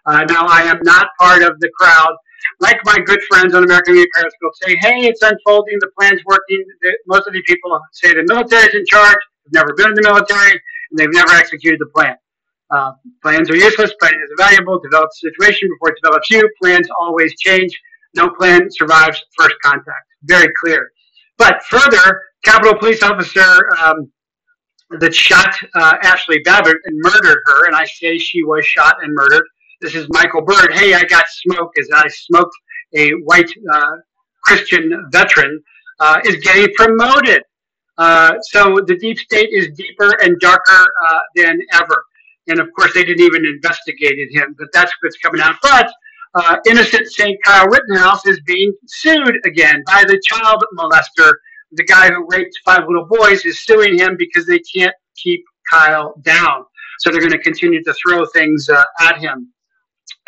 Uh, 0.05 0.23
now 0.29 0.45
I 0.47 0.63
am 0.63 0.79
not 0.83 1.09
part 1.19 1.43
of 1.43 1.59
the 1.59 1.69
crowd. 1.79 2.15
Like 2.59 2.79
my 2.85 2.99
good 2.99 3.21
friends 3.29 3.53
on 3.53 3.63
American 3.63 3.95
Media 3.95 4.07
Periscope 4.15 4.51
say, 4.55 4.75
hey, 4.77 5.05
it's 5.05 5.21
unfolding, 5.21 5.77
the 5.79 5.89
plan's 5.97 6.21
working. 6.25 6.63
Most 7.07 7.27
of 7.27 7.33
the 7.33 7.41
people 7.43 7.79
say 7.91 8.13
the 8.13 8.23
military's 8.23 8.73
in 8.73 8.85
charge, 8.87 9.17
have 9.45 9.53
never 9.53 9.73
been 9.73 9.89
in 9.89 9.95
the 9.95 10.03
military, 10.03 10.51
and 10.51 10.97
they've 10.97 11.11
never 11.11 11.33
executed 11.33 11.79
the 11.79 11.87
plan. 11.87 12.15
Uh, 12.71 12.91
plans 13.21 13.49
are 13.49 13.55
useless. 13.55 13.93
Planning 13.99 14.21
is 14.23 14.31
valuable. 14.37 14.79
Develop 14.79 15.09
the 15.09 15.29
situation 15.29 15.69
before 15.69 15.89
it 15.89 15.99
develops 16.01 16.29
you. 16.29 16.49
Plans 16.61 16.87
always 16.99 17.37
change. 17.39 17.71
No 18.15 18.29
plan 18.29 18.67
survives 18.71 19.21
first 19.37 19.55
contact. 19.63 20.07
Very 20.23 20.51
clear. 20.61 20.89
But 21.37 21.61
further, 21.63 22.21
Capitol 22.43 22.77
Police 22.77 23.03
Officer 23.03 23.69
um, 23.83 24.11
that 24.99 25.13
shot 25.13 25.55
uh, 25.75 25.95
Ashley 26.03 26.39
Babbitt 26.43 26.77
and 26.85 26.99
murdered 27.01 27.41
her, 27.45 27.67
and 27.67 27.75
I 27.75 27.85
say 27.85 28.17
she 28.17 28.43
was 28.43 28.65
shot 28.65 28.97
and 29.03 29.13
murdered. 29.13 29.43
This 29.81 29.95
is 29.95 30.07
Michael 30.09 30.41
Byrd. 30.41 30.73
Hey, 30.73 30.93
I 30.93 31.03
got 31.03 31.25
smoke 31.27 31.71
as 31.79 31.89
I 31.93 32.07
smoked 32.07 32.55
a 32.95 33.11
white 33.25 33.49
uh, 33.73 33.91
Christian 34.43 35.07
veteran, 35.11 35.61
uh, 35.99 36.19
is 36.23 36.37
getting 36.37 36.73
promoted. 36.75 37.41
Uh, 37.97 38.35
so 38.51 38.79
the 38.85 38.97
deep 38.97 39.17
state 39.17 39.49
is 39.51 39.69
deeper 39.75 40.11
and 40.21 40.39
darker 40.39 40.85
uh, 41.07 41.19
than 41.35 41.59
ever. 41.73 42.03
And 42.47 42.59
of 42.59 42.67
course, 42.75 42.93
they 42.93 43.03
didn't 43.03 43.25
even 43.25 43.45
investigate 43.45 44.31
him, 44.31 44.55
but 44.57 44.67
that's 44.73 44.91
what's 45.01 45.17
coming 45.17 45.41
out. 45.41 45.55
But 45.61 45.91
uh, 46.35 46.57
innocent 46.67 47.07
St. 47.07 47.37
Kyle 47.43 47.67
Rittenhouse 47.67 48.25
is 48.25 48.39
being 48.45 48.73
sued 48.87 49.39
again 49.45 49.83
by 49.85 50.03
the 50.05 50.21
child 50.25 50.63
molester. 50.77 51.33
The 51.71 51.85
guy 51.85 52.09
who 52.09 52.27
raped 52.29 52.57
five 52.63 52.83
little 52.87 53.05
boys 53.05 53.45
is 53.45 53.63
suing 53.63 53.97
him 53.97 54.15
because 54.17 54.45
they 54.45 54.59
can't 54.59 54.93
keep 55.15 55.43
Kyle 55.69 56.13
down. 56.21 56.65
So 56.99 57.09
they're 57.09 57.19
going 57.19 57.31
to 57.31 57.39
continue 57.39 57.83
to 57.83 57.93
throw 57.93 58.25
things 58.27 58.69
uh, 58.69 58.83
at 59.01 59.17
him. 59.17 59.51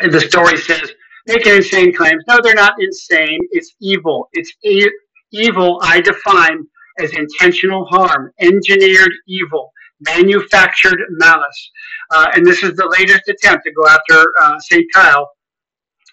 And 0.00 0.12
the 0.12 0.20
story 0.20 0.56
says, 0.56 0.92
making 1.26 1.54
insane 1.54 1.94
claims. 1.94 2.24
No, 2.26 2.38
they're 2.42 2.54
not 2.54 2.74
insane. 2.80 3.38
It's 3.50 3.74
evil. 3.80 4.28
It's 4.32 4.52
e- 4.64 4.90
evil, 5.30 5.78
I 5.82 6.00
define 6.00 6.64
as 6.98 7.12
intentional 7.12 7.84
harm, 7.86 8.32
engineered 8.40 9.12
evil 9.28 9.72
manufactured 10.00 10.98
malice. 11.10 11.70
Uh, 12.10 12.28
and 12.34 12.46
this 12.46 12.62
is 12.62 12.74
the 12.74 12.96
latest 12.98 13.28
attempt 13.28 13.64
to 13.64 13.72
go 13.72 13.86
after 13.86 14.32
uh, 14.40 14.58
St. 14.58 14.84
Kyle 14.92 15.30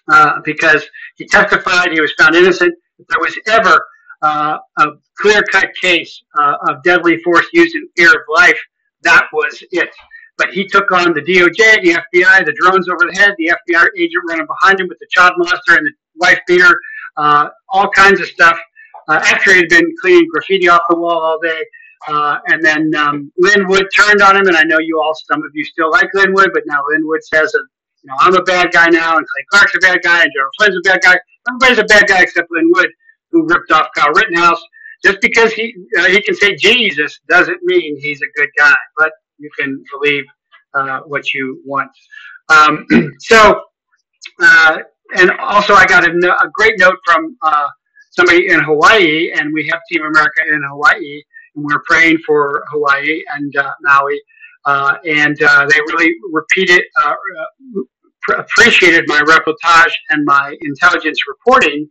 uh, 0.08 0.40
because 0.44 0.84
he 1.16 1.26
testified 1.26 1.92
he 1.92 2.00
was 2.00 2.12
found 2.18 2.34
innocent. 2.34 2.74
If 2.98 3.06
there 3.08 3.20
was 3.20 3.38
ever 3.48 3.86
uh, 4.22 4.58
a 4.78 4.86
clear 5.18 5.42
cut 5.42 5.68
case 5.80 6.22
uh, 6.38 6.56
of 6.68 6.82
deadly 6.82 7.18
force 7.18 7.46
used 7.52 7.74
in 7.74 7.88
fear 7.96 8.10
of 8.10 8.20
life, 8.34 8.58
that 9.02 9.26
was 9.32 9.62
it. 9.72 9.90
But 10.38 10.50
he 10.50 10.66
took 10.66 10.90
on 10.92 11.14
the 11.14 11.22
DOJ, 11.22 11.82
the 11.82 11.98
FBI, 12.14 12.44
the 12.44 12.54
drones 12.60 12.88
over 12.88 13.10
the 13.10 13.18
head, 13.18 13.34
the 13.38 13.52
FBI 13.70 13.86
agent 13.98 14.24
running 14.28 14.46
behind 14.46 14.80
him 14.80 14.88
with 14.88 14.98
the 14.98 15.06
child 15.10 15.32
molester 15.38 15.76
and 15.78 15.86
the 15.86 15.92
wife 16.16 16.40
beater, 16.46 16.78
uh, 17.16 17.48
all 17.70 17.88
kinds 17.90 18.20
of 18.20 18.26
stuff. 18.26 18.58
after 19.08 19.52
he 19.52 19.60
had 19.60 19.68
been 19.68 19.94
cleaning 20.00 20.26
graffiti 20.30 20.68
off 20.68 20.82
the 20.90 20.96
wall 20.96 21.20
all 21.20 21.38
day, 21.40 21.62
uh, 22.08 22.38
and 22.46 22.64
then 22.64 22.94
um, 22.94 23.32
Lin 23.38 23.66
Wood 23.68 23.86
turned 23.94 24.22
on 24.22 24.36
him, 24.36 24.46
and 24.46 24.56
I 24.56 24.62
know 24.62 24.78
you 24.78 25.00
all, 25.02 25.14
some 25.14 25.42
of 25.42 25.50
you 25.54 25.64
still 25.64 25.90
like 25.90 26.08
Lin 26.14 26.32
Wood, 26.32 26.50
but 26.52 26.62
now 26.66 26.80
Lin 26.90 27.06
Wood 27.06 27.24
says, 27.24 27.52
you 27.54 28.08
know, 28.08 28.14
I'm 28.20 28.34
a 28.34 28.42
bad 28.42 28.70
guy 28.72 28.88
now, 28.88 29.16
and 29.16 29.26
Clay 29.26 29.44
Clark's 29.50 29.74
a 29.74 29.78
bad 29.78 30.00
guy, 30.02 30.22
and 30.22 30.32
General 30.32 30.50
Flynn's 30.58 30.76
a 30.76 30.88
bad 30.88 31.00
guy. 31.02 31.18
Everybody's 31.48 31.78
a 31.78 31.84
bad 31.84 32.06
guy 32.06 32.22
except 32.22 32.50
Lin 32.50 32.70
Wood, 32.74 32.88
who 33.30 33.46
ripped 33.46 33.72
off 33.72 33.88
Kyle 33.96 34.12
Rittenhouse. 34.12 34.62
Just 35.04 35.20
because 35.20 35.52
he 35.52 35.74
uh, 35.98 36.06
he 36.06 36.22
can 36.22 36.34
say 36.34 36.56
Jesus 36.56 37.20
doesn't 37.28 37.58
mean 37.62 37.98
he's 38.00 38.22
a 38.22 38.26
good 38.34 38.48
guy, 38.56 38.74
but 38.96 39.12
you 39.38 39.50
can 39.58 39.82
believe 39.92 40.24
uh, 40.74 41.00
what 41.00 41.34
you 41.34 41.60
want. 41.64 41.90
Um, 42.48 42.86
so, 43.18 43.60
uh, 44.40 44.78
and 45.16 45.30
also 45.32 45.74
I 45.74 45.86
got 45.86 46.04
a, 46.08 46.10
a 46.10 46.50
great 46.54 46.78
note 46.78 46.96
from 47.04 47.36
uh, 47.42 47.68
somebody 48.10 48.48
in 48.48 48.60
Hawaii, 48.60 49.32
and 49.32 49.52
we 49.52 49.68
have 49.70 49.80
Team 49.90 50.02
America 50.02 50.42
in 50.48 50.62
Hawaii 50.70 51.22
we're 51.64 51.82
praying 51.86 52.18
for 52.26 52.64
Hawaii 52.70 53.22
and 53.34 53.56
uh, 53.56 53.72
Maui. 53.82 54.20
Uh, 54.64 54.96
and 55.04 55.40
uh, 55.42 55.66
they 55.66 55.78
really 55.92 56.12
repeated, 56.32 56.82
uh, 57.04 57.14
uh, 58.30 58.34
appreciated 58.38 59.04
my 59.06 59.20
reportage 59.22 59.92
and 60.10 60.24
my 60.24 60.56
intelligence 60.60 61.18
reporting. 61.28 61.88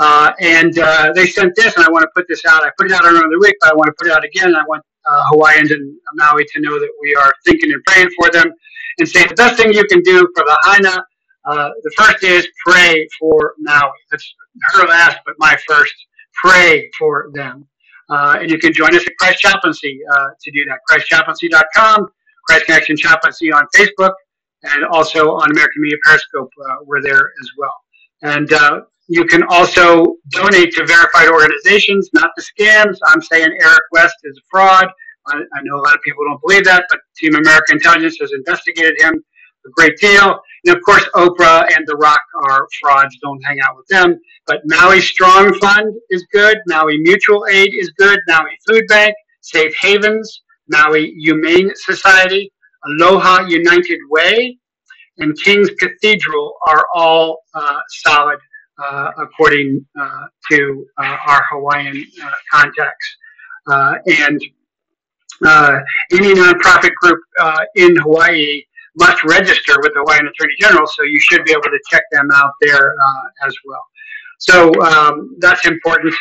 Uh, 0.00 0.32
and 0.40 0.74
they 1.14 1.26
sent 1.26 1.54
this, 1.56 1.76
and 1.76 1.84
I 1.84 1.90
want 1.90 2.02
to 2.02 2.08
put 2.14 2.26
this 2.28 2.44
out. 2.44 2.62
I 2.62 2.70
put 2.78 2.86
it 2.86 2.92
out 2.92 3.04
around 3.04 3.30
the 3.30 3.38
week, 3.40 3.56
but 3.60 3.72
I 3.72 3.74
want 3.74 3.86
to 3.88 3.94
put 3.98 4.08
it 4.08 4.12
out 4.12 4.24
again. 4.24 4.54
I 4.54 4.62
want 4.68 4.82
Hawaiians 5.06 5.70
and 5.72 5.96
Maui 6.14 6.44
to 6.44 6.60
know 6.60 6.78
that 6.78 6.90
we 7.02 7.14
are 7.16 7.32
thinking 7.44 7.72
and 7.72 7.82
praying 7.84 8.10
for 8.16 8.30
them 8.30 8.52
and 8.98 9.08
saying 9.08 9.28
the 9.28 9.34
best 9.34 9.56
thing 9.56 9.72
you 9.72 9.84
can 9.86 10.00
do 10.02 10.20
for 10.36 10.44
the 10.44 10.58
Haina 10.64 11.02
uh, 11.48 11.70
the 11.82 11.90
first 11.96 12.22
is 12.24 12.46
pray 12.66 13.08
for 13.18 13.54
Maui. 13.58 13.90
That's 14.10 14.34
her 14.74 14.86
last, 14.86 15.18
but 15.24 15.34
my 15.38 15.56
first. 15.66 15.94
Pray 16.34 16.88
for 16.98 17.30
them. 17.32 17.66
Uh, 18.08 18.38
and 18.40 18.50
you 18.50 18.58
can 18.58 18.72
join 18.72 18.94
us 18.94 19.06
at 19.06 19.12
Christ 19.18 19.40
Chaplaincy 19.40 20.00
uh, 20.16 20.28
to 20.42 20.50
do 20.50 20.64
that. 20.66 20.78
ChristChaplaincy.com, 20.90 22.06
Christ 22.46 22.66
Connection 22.66 22.96
Chaplaincy 22.96 23.52
on 23.52 23.66
Facebook, 23.76 24.12
and 24.62 24.84
also 24.86 25.32
on 25.32 25.50
American 25.50 25.82
Media 25.82 25.98
Periscope. 26.04 26.50
Uh, 26.64 26.76
we're 26.84 27.02
there 27.02 27.32
as 27.40 27.50
well. 27.56 27.74
And 28.22 28.52
uh, 28.52 28.80
you 29.08 29.24
can 29.24 29.42
also 29.44 30.16
donate 30.30 30.72
to 30.72 30.86
verified 30.86 31.28
organizations, 31.28 32.08
not 32.14 32.30
the 32.36 32.42
scams. 32.42 32.96
I'm 33.06 33.22
saying 33.22 33.50
Eric 33.60 33.82
West 33.92 34.16
is 34.24 34.36
a 34.38 34.42
fraud. 34.50 34.86
I, 35.26 35.36
I 35.36 35.60
know 35.62 35.76
a 35.76 35.82
lot 35.82 35.94
of 35.94 36.00
people 36.02 36.24
don't 36.24 36.40
believe 36.40 36.64
that, 36.64 36.84
but 36.88 37.00
Team 37.16 37.34
America 37.34 37.72
Intelligence 37.72 38.16
has 38.20 38.32
investigated 38.32 39.00
him 39.00 39.22
a 39.68 39.72
great 39.72 39.96
deal. 39.98 40.40
And 40.64 40.76
of 40.76 40.82
course, 40.82 41.04
Oprah 41.14 41.68
and 41.74 41.86
The 41.86 41.96
Rock 41.96 42.22
are 42.44 42.66
frauds. 42.80 43.16
Don't 43.22 43.40
hang 43.44 43.60
out 43.60 43.76
with 43.76 43.86
them. 43.88 44.18
But 44.46 44.60
Maui 44.64 45.00
Strong 45.00 45.54
Fund 45.58 45.94
is 46.10 46.26
good. 46.32 46.58
Maui 46.66 46.98
Mutual 46.98 47.46
Aid 47.50 47.72
is 47.74 47.90
good. 47.98 48.18
Maui 48.26 48.56
Food 48.66 48.84
Bank, 48.88 49.14
Safe 49.40 49.74
Havens, 49.80 50.42
Maui 50.68 51.14
Humane 51.18 51.70
Society, 51.74 52.52
Aloha 52.86 53.46
United 53.46 53.98
Way, 54.10 54.58
and 55.18 55.36
King's 55.40 55.70
Cathedral 55.78 56.54
are 56.66 56.86
all 56.94 57.40
uh, 57.54 57.80
solid 57.88 58.38
uh, 58.82 59.10
according 59.18 59.84
uh, 60.00 60.26
to 60.50 60.86
uh, 60.98 61.16
our 61.26 61.44
Hawaiian 61.50 62.04
uh, 62.22 62.30
contacts. 62.52 63.16
Uh, 63.70 63.94
and 64.06 64.40
any 66.12 66.34
nonprofit 66.34 66.92
group 67.00 67.20
in 67.76 67.96
Hawaii 67.96 68.62
must 68.96 69.22
register 69.24 69.74
with 69.80 69.92
the 69.94 70.00
Hawaiian 70.00 70.26
Attorney 70.26 70.54
General, 70.60 70.86
so 70.86 71.02
you 71.02 71.20
should 71.20 71.44
be 71.44 71.52
able 71.52 71.62
to 71.62 71.80
check 71.90 72.02
them 72.10 72.28
out 72.34 72.52
there 72.60 72.92
uh, 72.92 73.46
as 73.46 73.54
well. 73.64 73.84
So 74.38 74.72
um, 74.82 75.36
that's 75.38 75.66
important. 75.66 76.14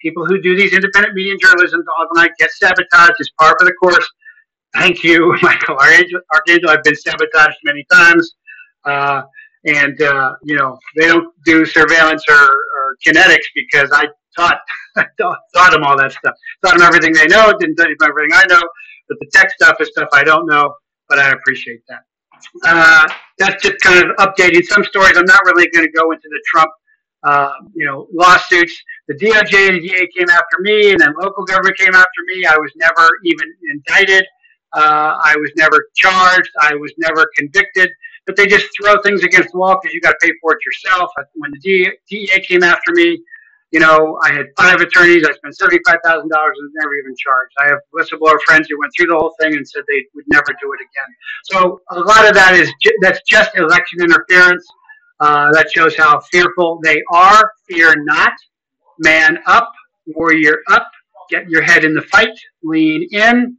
people 0.00 0.26
who 0.26 0.40
do 0.40 0.56
these 0.56 0.72
independent 0.72 1.14
media 1.14 1.32
and 1.32 1.40
journalism 1.40 1.80
often 1.98 2.28
get 2.38 2.50
sabotaged 2.50 3.16
as 3.20 3.30
part 3.38 3.60
of 3.60 3.66
the 3.66 3.74
course. 3.74 4.06
Thank 4.74 5.04
you, 5.04 5.36
Michael 5.42 5.76
Archangel. 5.76 6.20
Archangel 6.32 6.70
I've 6.70 6.82
been 6.82 6.96
sabotaged 6.96 7.58
many 7.64 7.84
times. 7.90 8.34
Uh, 8.84 9.22
and, 9.66 10.00
uh, 10.02 10.34
you 10.42 10.56
know, 10.56 10.78
they 10.96 11.06
don't 11.06 11.32
do 11.46 11.64
surveillance 11.64 12.22
or, 12.28 12.36
or 12.36 12.96
kinetics 13.06 13.46
because 13.54 13.90
I 13.92 14.06
taught, 14.36 14.58
taught 15.18 15.72
them 15.72 15.84
all 15.84 15.96
that 15.96 16.12
stuff. 16.12 16.34
Taught 16.64 16.78
them 16.78 16.82
everything 16.82 17.12
they 17.14 17.26
know, 17.26 17.54
didn't 17.58 17.76
tell 17.76 17.86
them 17.86 17.96
everything 18.02 18.32
I 18.34 18.44
know, 18.48 18.60
but 19.08 19.18
the 19.20 19.30
tech 19.32 19.50
stuff 19.52 19.80
is 19.80 19.88
stuff 19.88 20.08
I 20.12 20.22
don't 20.22 20.46
know, 20.46 20.74
but 21.08 21.18
I 21.18 21.30
appreciate 21.30 21.82
that. 21.88 22.02
Uh, 22.64 23.08
that's 23.38 23.62
just 23.62 23.80
kind 23.80 24.10
of 24.10 24.16
updating 24.16 24.64
some 24.64 24.84
stories. 24.84 25.16
I'm 25.16 25.24
not 25.24 25.44
really 25.44 25.68
going 25.70 25.86
to 25.86 25.92
go 25.92 26.10
into 26.10 26.28
the 26.28 26.42
Trump 26.46 26.70
uh, 27.24 27.52
you 27.74 27.86
know, 27.86 28.06
lawsuits. 28.12 28.74
The 29.08 29.14
DOJ 29.14 29.68
and 29.68 29.76
the 29.76 29.88
DA 29.88 30.08
came 30.16 30.28
after 30.28 30.58
me, 30.60 30.92
and 30.92 31.00
then 31.00 31.14
local 31.20 31.44
government 31.44 31.76
came 31.78 31.94
after 31.94 32.20
me. 32.26 32.44
I 32.44 32.56
was 32.58 32.70
never 32.76 33.08
even 33.24 33.52
indicted. 33.70 34.24
Uh, 34.72 35.16
I 35.22 35.34
was 35.36 35.50
never 35.56 35.86
charged. 35.96 36.50
I 36.60 36.74
was 36.74 36.92
never 36.98 37.26
convicted. 37.36 37.90
But 38.26 38.36
they 38.36 38.46
just 38.46 38.66
throw 38.78 39.00
things 39.02 39.22
against 39.22 39.52
the 39.52 39.58
wall 39.58 39.78
because 39.80 39.94
you 39.94 40.00
got 40.00 40.12
to 40.12 40.26
pay 40.26 40.32
for 40.40 40.52
it 40.52 40.58
yourself. 40.64 41.10
When 41.34 41.50
the 41.50 41.92
DEA 42.08 42.40
came 42.46 42.62
after 42.62 42.92
me, 42.92 43.22
you 43.74 43.80
know, 43.80 44.18
I 44.24 44.32
had 44.32 44.46
five 44.58 44.80
attorneys. 44.80 45.26
I 45.28 45.34
spent 45.34 45.56
seventy-five 45.58 45.98
thousand 46.06 46.30
dollars 46.30 46.56
and 46.60 46.72
never 46.82 46.94
even 46.96 47.16
charged. 47.18 47.54
I 47.62 47.68
have 47.68 47.80
whistleblower 47.94 48.40
friends 48.46 48.68
who 48.70 48.80
went 48.80 48.92
through 48.96 49.08
the 49.08 49.16
whole 49.16 49.34
thing 49.42 49.54
and 49.56 49.68
said 49.68 49.84
they 49.88 50.06
would 50.14 50.26
never 50.28 50.48
do 50.62 50.72
it 50.74 50.80
again. 50.80 51.16
So 51.46 51.82
a 51.92 52.00
lot 52.00 52.28
of 52.28 52.34
that 52.36 52.54
is 52.56 52.72
ju- 52.82 52.96
that's 53.02 53.20
just 53.28 53.56
election 53.58 54.02
interference. 54.02 54.66
Uh, 55.20 55.52
that 55.52 55.72
shows 55.72 55.96
how 55.98 56.20
fearful 56.32 56.80
they 56.84 57.02
are. 57.12 57.52
Fear 57.68 57.96
not. 58.04 58.32
Man 59.00 59.38
up. 59.46 59.72
Warrior 60.08 60.58
up. 60.72 60.88
Get 61.30 61.48
your 61.50 61.62
head 61.62 61.84
in 61.84 61.94
the 61.94 62.02
fight. 62.02 62.38
Lean 62.64 63.08
in. 63.12 63.58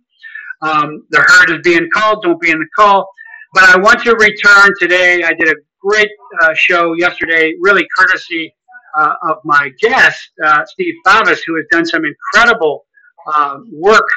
Um, 0.61 1.05
the 1.11 1.21
herd 1.21 1.51
is 1.55 1.61
being 1.63 1.89
called. 1.95 2.23
Don't 2.23 2.41
be 2.41 2.51
in 2.51 2.59
the 2.59 2.67
call. 2.77 3.07
But 3.55 3.65
I 3.65 3.77
want 3.79 4.03
to 4.05 4.15
return 4.15 4.71
today. 4.79 5.23
I 5.23 5.33
did 5.33 5.49
a 5.49 5.55
great 5.81 6.09
uh, 6.43 6.53
show 6.55 6.93
yesterday, 6.95 7.55
really 7.61 7.87
courtesy 7.97 8.53
uh, 8.97 9.13
of 9.23 9.37
my 9.43 9.71
guest, 9.79 10.29
uh, 10.43 10.65
Steve 10.65 10.95
Favis, 11.05 11.39
who 11.45 11.55
has 11.55 11.65
done 11.71 11.85
some 11.85 12.03
incredible 12.05 12.85
um, 13.35 13.69
work. 13.73 14.07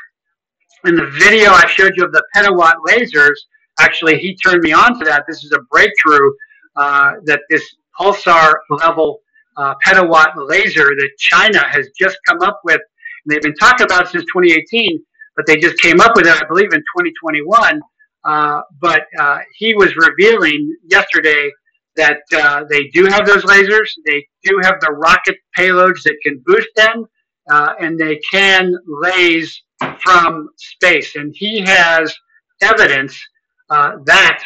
In 0.84 0.94
the 0.94 1.06
video 1.06 1.50
I 1.50 1.66
showed 1.66 1.92
you 1.96 2.04
of 2.04 2.12
the 2.12 2.22
petawatt 2.34 2.74
lasers, 2.86 3.34
actually, 3.80 4.18
he 4.18 4.36
turned 4.36 4.62
me 4.62 4.72
on 4.72 4.98
to 4.98 5.04
that. 5.04 5.24
This 5.28 5.44
is 5.44 5.52
a 5.52 5.60
breakthrough 5.70 6.30
uh, 6.76 7.14
that 7.24 7.40
this 7.50 7.64
pulsar 7.98 8.54
level 8.70 9.20
uh, 9.56 9.74
petawatt 9.84 10.32
laser 10.36 10.84
that 10.84 11.10
China 11.18 11.60
has 11.68 11.88
just 11.98 12.16
come 12.26 12.40
up 12.42 12.60
with, 12.64 12.80
and 12.80 13.34
they've 13.34 13.42
been 13.42 13.56
talking 13.56 13.84
about 13.84 14.08
since 14.08 14.24
2018, 14.32 15.02
but 15.36 15.46
they 15.46 15.56
just 15.56 15.80
came 15.80 16.00
up 16.00 16.12
with 16.14 16.26
it, 16.26 16.32
I 16.40 16.46
believe, 16.46 16.72
in 16.72 16.80
2021. 16.80 17.80
Uh, 18.24 18.60
but 18.80 19.02
uh, 19.18 19.38
he 19.56 19.74
was 19.74 19.94
revealing 19.96 20.76
yesterday 20.88 21.50
that 21.98 22.20
uh, 22.34 22.64
they 22.70 22.88
do 22.88 23.04
have 23.04 23.26
those 23.26 23.44
lasers. 23.44 23.90
They 24.06 24.26
do 24.42 24.58
have 24.62 24.80
the 24.80 24.92
rocket 24.92 25.36
payloads 25.56 26.02
that 26.04 26.16
can 26.22 26.42
boost 26.46 26.68
them, 26.76 27.04
uh, 27.50 27.74
and 27.80 27.98
they 27.98 28.18
can 28.30 28.72
raise 28.86 29.62
from 30.00 30.48
space. 30.56 31.14
And 31.16 31.34
he 31.36 31.60
has 31.60 32.14
evidence 32.62 33.20
that 33.68 34.42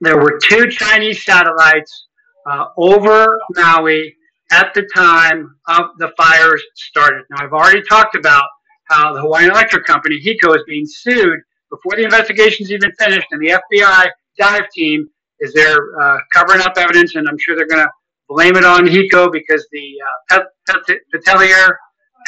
there 0.00 0.16
were 0.16 0.38
two 0.42 0.68
Chinese 0.68 1.24
satellites 1.24 2.06
uh, 2.50 2.66
over 2.76 3.38
Maui 3.54 4.14
at 4.50 4.74
the 4.74 4.88
time 4.94 5.54
of 5.68 5.86
the 5.98 6.10
fires 6.16 6.62
started. 6.74 7.24
Now, 7.30 7.44
I've 7.44 7.52
already 7.52 7.82
talked 7.88 8.16
about 8.16 8.44
how 8.84 9.14
the 9.14 9.20
Hawaiian 9.20 9.50
Electric 9.50 9.84
Company, 9.84 10.20
HECO, 10.20 10.54
is 10.56 10.62
being 10.66 10.86
sued 10.86 11.40
before 11.70 11.96
the 11.96 12.04
investigation's 12.04 12.70
even 12.70 12.92
finished, 12.98 13.28
and 13.30 13.40
the 13.40 13.60
FBI 13.72 14.10
dive 14.38 14.68
team 14.74 15.08
is 15.42 15.52
there 15.52 15.76
uh, 16.00 16.18
covering 16.32 16.62
up 16.62 16.72
evidence, 16.76 17.14
and 17.16 17.28
I'm 17.28 17.38
sure 17.38 17.54
they're 17.56 17.66
going 17.66 17.84
to 17.84 17.90
blame 18.28 18.56
it 18.56 18.64
on 18.64 18.86
HECO 18.86 19.30
because 19.30 19.66
the 19.72 19.86
uh, 20.30 20.42
Pet- 20.66 21.00
Petelier, 21.12 21.76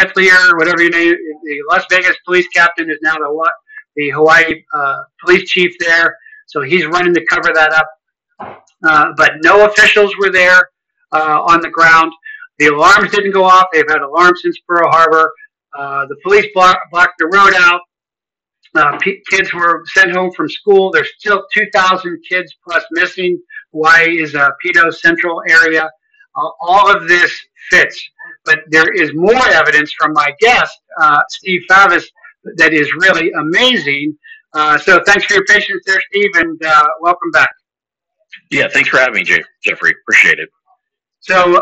Petelier, 0.00 0.56
whatever 0.56 0.82
you 0.82 0.90
name, 0.90 1.14
the 1.44 1.58
Las 1.70 1.84
Vegas 1.90 2.16
police 2.26 2.46
captain 2.48 2.90
is 2.90 2.98
now 3.02 3.14
the 3.14 3.50
the 3.96 4.10
Hawaii 4.10 4.62
uh, 4.74 5.02
police 5.24 5.48
chief 5.48 5.72
there. 5.78 6.16
So 6.46 6.60
he's 6.62 6.84
running 6.86 7.14
to 7.14 7.24
cover 7.26 7.52
that 7.54 7.72
up. 7.72 7.88
Uh, 8.84 9.12
but 9.16 9.34
no 9.42 9.64
officials 9.66 10.14
were 10.18 10.30
there 10.30 10.68
uh, 11.12 11.40
on 11.42 11.60
the 11.60 11.70
ground. 11.70 12.12
The 12.58 12.66
alarms 12.66 13.12
didn't 13.12 13.32
go 13.32 13.44
off. 13.44 13.66
They've 13.72 13.88
had 13.88 14.02
alarms 14.02 14.42
since 14.42 14.58
Pearl 14.68 14.90
Harbor. 14.90 15.32
Uh, 15.76 16.06
the 16.06 16.16
police 16.22 16.46
block, 16.54 16.78
blocked 16.90 17.14
the 17.18 17.26
road 17.26 17.52
out. 17.56 17.80
Uh, 18.74 18.96
p- 18.98 19.22
kids 19.30 19.52
were 19.54 19.84
sent 19.94 20.10
home 20.12 20.32
from 20.32 20.48
school. 20.48 20.90
There's 20.90 21.10
still 21.18 21.44
2,000 21.54 22.20
kids 22.28 22.52
plus 22.66 22.84
missing. 22.92 23.40
Hawaii 23.72 24.20
is 24.20 24.34
a 24.34 24.50
pedo 24.64 24.92
central 24.92 25.40
area. 25.48 25.84
Uh, 26.36 26.48
all 26.62 26.94
of 26.94 27.06
this 27.06 27.32
fits. 27.70 28.02
But 28.44 28.60
there 28.68 28.92
is 28.92 29.12
more 29.14 29.46
evidence 29.48 29.92
from 29.98 30.12
my 30.12 30.30
guest, 30.40 30.76
uh, 31.00 31.20
Steve 31.30 31.62
Favis, 31.70 32.04
that 32.56 32.74
is 32.74 32.92
really 32.94 33.30
amazing. 33.32 34.16
Uh, 34.52 34.76
so 34.78 35.02
thanks 35.06 35.24
for 35.24 35.34
your 35.34 35.44
patience 35.46 35.82
there, 35.86 36.00
Steve, 36.10 36.30
and 36.34 36.62
uh, 36.64 36.86
welcome 37.00 37.30
back. 37.30 37.48
Yeah, 38.50 38.68
thanks 38.72 38.88
for 38.88 38.98
having 38.98 39.14
me, 39.14 39.22
Jay- 39.24 39.44
Jeffrey. 39.64 39.94
Appreciate 40.02 40.38
it. 40.40 40.48
So 41.20 41.58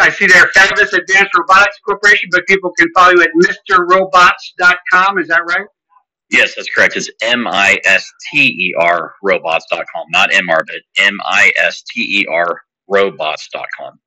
I 0.00 0.10
see 0.10 0.26
there, 0.26 0.46
Favis 0.56 0.92
Advanced 0.92 1.30
Robotics 1.38 1.78
Corporation, 1.86 2.28
but 2.32 2.44
people 2.46 2.72
can 2.76 2.88
follow 2.96 3.12
you 3.12 3.22
at 3.22 3.30
MrRobots.com. 3.70 5.18
Is 5.20 5.28
that 5.28 5.42
right? 5.46 5.66
Yes, 6.30 6.54
that's 6.54 6.68
correct. 6.74 6.96
It's 6.96 7.10
M 7.22 7.46
I 7.46 7.78
S 7.84 8.10
T 8.32 8.46
E 8.46 8.74
R 8.78 9.14
robots.com, 9.22 10.06
not 10.10 10.30
MR, 10.30 10.60
but 10.66 10.80
M 10.98 11.18
I 11.24 11.52
S 11.56 11.82
T 11.82 12.20
E 12.20 12.26
R 12.26 12.62
robots.com. 12.88 13.98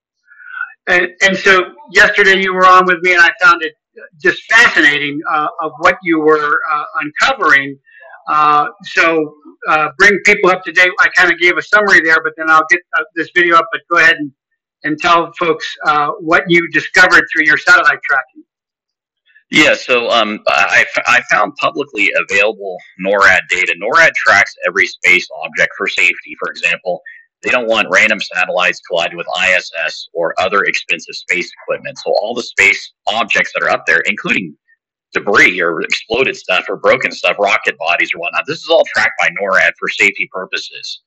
And, 0.87 1.09
and 1.21 1.37
so 1.37 1.73
yesterday 1.91 2.41
you 2.41 2.53
were 2.53 2.65
on 2.65 2.85
with 2.85 2.99
me, 3.01 3.13
and 3.13 3.21
I 3.21 3.29
found 3.41 3.61
it 3.61 3.73
just 4.21 4.41
fascinating 4.49 5.19
uh, 5.29 5.47
of 5.61 5.71
what 5.79 5.97
you 6.03 6.19
were 6.19 6.59
uh, 6.71 6.83
uncovering 7.01 7.77
uh, 8.27 8.67
so 8.83 9.35
uh, 9.69 9.89
bring 9.97 10.19
people 10.25 10.49
up 10.49 10.63
to 10.63 10.71
date. 10.71 10.91
I 10.99 11.07
kind 11.15 11.31
of 11.31 11.39
gave 11.39 11.57
a 11.57 11.61
summary 11.61 12.01
there, 12.01 12.21
but 12.23 12.33
then 12.37 12.49
I'll 12.49 12.65
get 12.69 12.81
uh, 12.97 13.03
this 13.15 13.29
video 13.33 13.55
up. 13.55 13.67
But 13.71 13.81
go 13.89 13.97
ahead 13.97 14.17
and, 14.17 14.31
and 14.83 14.99
tell 14.99 15.31
folks 15.39 15.65
uh, 15.85 16.11
what 16.19 16.43
you 16.47 16.69
discovered 16.71 17.23
through 17.33 17.45
your 17.45 17.57
satellite 17.57 17.99
tracking. 18.03 18.43
Yeah, 19.49 19.75
so 19.75 20.09
um, 20.09 20.41
I, 20.47 20.85
I 21.05 21.21
found 21.31 21.55
publicly 21.55 22.11
available 22.29 22.77
NORAD 23.05 23.41
data. 23.49 23.73
NORAD 23.81 24.11
tracks 24.15 24.53
every 24.67 24.85
space 24.87 25.27
object 25.43 25.71
for 25.77 25.87
safety. 25.87 26.35
For 26.39 26.51
example, 26.51 27.01
they 27.43 27.49
don't 27.49 27.67
want 27.67 27.87
random 27.89 28.19
satellites 28.19 28.81
colliding 28.89 29.15
with 29.17 29.27
ISS 29.47 30.09
or 30.13 30.33
other 30.39 30.63
expensive 30.63 31.15
space 31.15 31.49
equipment. 31.63 31.97
So 31.99 32.13
all 32.21 32.33
the 32.33 32.43
space 32.43 32.93
objects 33.07 33.53
that 33.53 33.63
are 33.63 33.69
up 33.69 33.85
there, 33.85 34.01
including 34.05 34.57
debris 35.13 35.61
or 35.61 35.81
exploded 35.81 36.35
stuff 36.35 36.65
or 36.67 36.75
broken 36.75 37.11
stuff, 37.11 37.37
rocket 37.39 37.77
bodies 37.77 38.09
or 38.13 38.19
whatnot. 38.19 38.43
This 38.47 38.59
is 38.59 38.69
all 38.69 38.83
tracked 38.93 39.13
by 39.17 39.29
NORAD 39.29 39.71
for 39.79 39.87
safety 39.87 40.29
purposes. 40.33 41.01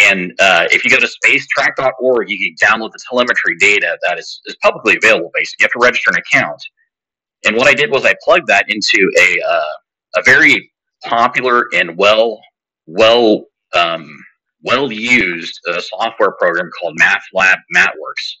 And 0.00 0.32
uh, 0.40 0.66
if 0.70 0.84
you 0.84 0.90
go 0.90 0.98
to 0.98 1.06
spacetrack.org, 1.06 2.28
you 2.28 2.38
can 2.38 2.68
download 2.68 2.92
the 2.92 3.00
telemetry 3.08 3.56
data 3.58 3.98
that 4.02 4.18
is, 4.18 4.40
is 4.46 4.56
publicly 4.62 4.96
available. 4.96 5.30
Basically, 5.34 5.58
you 5.60 5.64
have 5.66 5.72
to 5.72 5.84
register 5.84 6.10
an 6.10 6.16
account. 6.16 6.60
And 7.44 7.56
what 7.56 7.66
I 7.66 7.74
did 7.74 7.90
was 7.90 8.04
I 8.04 8.14
plugged 8.22 8.46
that 8.48 8.66
into 8.68 9.10
a 9.18 9.40
uh, 9.42 9.72
a 10.16 10.22
very 10.22 10.70
popular 11.04 11.66
and 11.74 11.96
well 11.96 12.40
well 12.86 13.44
um, 13.74 14.08
well 14.62 14.92
used 14.92 15.58
uh, 15.68 15.80
software 15.80 16.32
program 16.32 16.70
called 16.78 16.96
MATLAB 17.00 17.56
MathWorks 17.76 18.34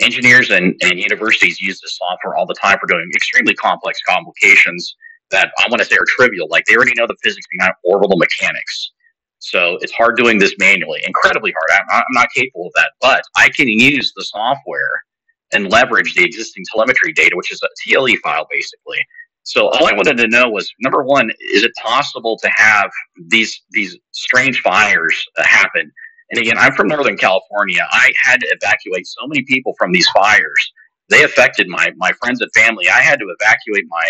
engineers 0.00 0.50
and, 0.50 0.74
and 0.82 0.98
universities 0.98 1.60
use 1.60 1.80
this 1.80 1.96
software 1.96 2.36
all 2.36 2.46
the 2.46 2.54
time 2.60 2.78
for 2.78 2.86
doing 2.86 3.08
extremely 3.14 3.54
complex 3.54 3.98
complications 4.06 4.94
that 5.30 5.50
I 5.58 5.68
want 5.68 5.80
to 5.80 5.84
say 5.86 5.96
are 5.96 6.04
trivial. 6.06 6.46
Like 6.50 6.64
they 6.66 6.76
already 6.76 6.92
know 6.94 7.06
the 7.06 7.16
physics 7.22 7.46
behind 7.50 7.72
orbital 7.84 8.16
mechanics. 8.16 8.92
So 9.38 9.78
it's 9.80 9.92
hard 9.92 10.16
doing 10.16 10.38
this 10.38 10.54
manually, 10.58 11.00
incredibly 11.06 11.52
hard. 11.52 11.80
I'm, 11.80 11.98
I'm 11.98 12.04
not 12.10 12.28
capable 12.34 12.66
of 12.66 12.72
that, 12.76 12.90
but 13.00 13.22
I 13.36 13.48
can 13.48 13.68
use 13.68 14.12
the 14.16 14.24
software 14.24 15.04
and 15.52 15.70
leverage 15.70 16.14
the 16.14 16.24
existing 16.24 16.64
telemetry 16.72 17.12
data, 17.12 17.36
which 17.36 17.52
is 17.52 17.62
a 17.62 17.68
TLE 17.88 18.16
file 18.22 18.46
basically. 18.50 18.98
So 19.44 19.68
all 19.68 19.86
I 19.86 19.92
wanted 19.92 20.16
to 20.18 20.28
know 20.28 20.48
was 20.48 20.68
number 20.80 21.04
one, 21.04 21.30
is 21.52 21.62
it 21.62 21.72
possible 21.80 22.36
to 22.42 22.50
have 22.54 22.90
these 23.28 23.62
these 23.70 23.96
strange 24.12 24.60
fires 24.60 25.24
uh, 25.38 25.44
happen 25.44 25.92
and 26.30 26.40
again, 26.40 26.58
I'm 26.58 26.72
from 26.72 26.88
Northern 26.88 27.16
California. 27.16 27.86
I 27.90 28.12
had 28.22 28.40
to 28.40 28.46
evacuate 28.60 29.06
so 29.06 29.26
many 29.26 29.44
people 29.44 29.74
from 29.78 29.92
these 29.92 30.08
fires. 30.08 30.72
They 31.08 31.22
affected 31.22 31.68
my 31.68 31.92
my 31.96 32.10
friends 32.20 32.40
and 32.40 32.50
family. 32.52 32.88
I 32.88 33.00
had 33.00 33.20
to 33.20 33.26
evacuate 33.38 33.84
my 33.88 34.04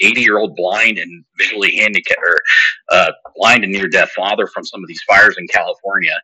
80 0.00 0.16
um, 0.16 0.22
year 0.22 0.38
old 0.38 0.54
blind 0.54 0.98
and 0.98 1.24
visually 1.38 1.76
handicapped, 1.76 2.20
or 2.24 2.40
uh, 2.90 3.10
blind 3.34 3.64
and 3.64 3.72
near 3.72 3.88
deaf 3.88 4.12
father 4.12 4.46
from 4.46 4.64
some 4.64 4.82
of 4.82 4.88
these 4.88 5.02
fires 5.02 5.34
in 5.38 5.46
California. 5.48 6.14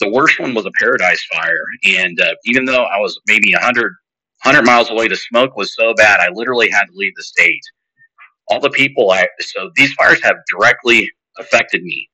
The 0.00 0.10
worst 0.10 0.40
one 0.40 0.54
was 0.54 0.66
a 0.66 0.72
Paradise 0.78 1.24
Fire, 1.32 1.64
and 1.84 2.20
uh, 2.20 2.34
even 2.44 2.64
though 2.64 2.84
I 2.84 2.98
was 2.98 3.20
maybe 3.26 3.52
100 3.52 3.92
100 4.44 4.66
miles 4.66 4.90
away. 4.90 5.08
The 5.08 5.16
smoke 5.16 5.56
was 5.56 5.74
so 5.74 5.94
bad, 5.94 6.20
I 6.20 6.28
literally 6.32 6.68
had 6.70 6.84
to 6.84 6.92
leave 6.94 7.14
the 7.16 7.22
state. 7.22 7.62
All 8.48 8.60
the 8.60 8.70
people 8.70 9.10
I 9.10 9.26
so 9.40 9.70
these 9.74 9.92
fires 9.94 10.22
have 10.22 10.36
directly 10.50 11.10
affected 11.38 11.82
me. 11.82 12.08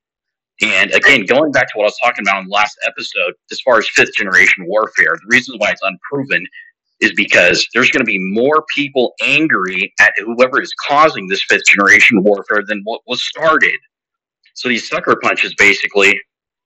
And 0.63 0.93
again, 0.93 1.25
going 1.25 1.51
back 1.51 1.69
to 1.69 1.73
what 1.75 1.85
I 1.85 1.87
was 1.87 1.99
talking 2.01 2.25
about 2.25 2.43
in 2.43 2.49
the 2.49 2.55
last 2.55 2.79
episode, 2.87 3.33
as 3.51 3.61
far 3.63 3.79
as 3.79 3.89
fifth 3.89 4.15
generation 4.15 4.65
warfare, 4.67 5.15
the 5.15 5.27
reason 5.29 5.57
why 5.59 5.71
it's 5.71 5.81
unproven 5.83 6.47
is 7.01 7.13
because 7.15 7.67
there's 7.73 7.91
going 7.91 8.05
to 8.05 8.05
be 8.05 8.19
more 8.19 8.65
people 8.75 9.15
angry 9.23 9.93
at 9.99 10.13
whoever 10.19 10.61
is 10.61 10.73
causing 10.75 11.27
this 11.27 11.43
fifth 11.43 11.65
generation 11.65 12.23
warfare 12.23 12.63
than 12.65 12.83
what 12.85 13.01
was 13.07 13.25
started. 13.25 13.79
So 14.55 14.69
these 14.69 14.87
sucker 14.87 15.17
punches, 15.21 15.55
basically, 15.57 16.21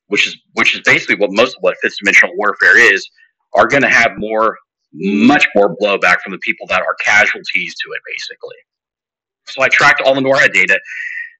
which 0.09 0.27
is 0.27 0.37
which 0.55 0.75
is 0.75 0.81
basically 0.83 1.17
what 1.17 1.31
most 1.33 1.57
of 1.57 1.63
what 1.63 1.77
fifth 1.83 1.97
dimensional 1.99 2.35
warfare 2.37 2.79
is, 2.79 3.09
are 3.55 3.67
going 3.67 3.83
to 3.83 3.89
have 3.89 4.13
more, 4.17 4.57
much 4.93 5.47
more 5.55 5.77
blowback 5.77 6.21
from 6.21 6.33
the 6.33 6.39
people 6.39 6.67
that 6.69 6.83
are 6.83 6.95
casualties 7.05 7.75
to 7.85 7.93
it, 7.93 8.01
basically. 8.07 8.57
So 9.47 9.63
I 9.63 9.69
tracked 9.69 10.03
all 10.03 10.15
the 10.15 10.21
NORAD 10.21 10.53
data, 10.53 10.79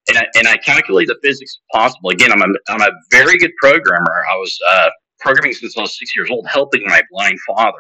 and 0.09 0.19
I, 0.19 0.27
and 0.37 0.47
I 0.47 0.57
calculated 0.59 1.15
the 1.15 1.21
physics 1.27 1.59
possible. 1.73 2.11
Again, 2.11 2.33
I'm 2.33 2.43
a, 2.43 2.47
I'm 2.69 2.83
a 2.83 2.91
very 3.11 3.39
good 3.39 3.53
programmer. 3.61 4.25
I 4.31 4.37
was 4.37 4.59
uh, 4.69 4.91
programming 5.21 5.55
since 5.55 5.77
I 5.77 5.83
was 5.83 5.99
six 5.99 6.15
years 6.15 6.29
old, 6.31 6.47
helping 6.47 6.83
my 6.87 7.03
blind 7.11 7.39
father. 7.47 7.79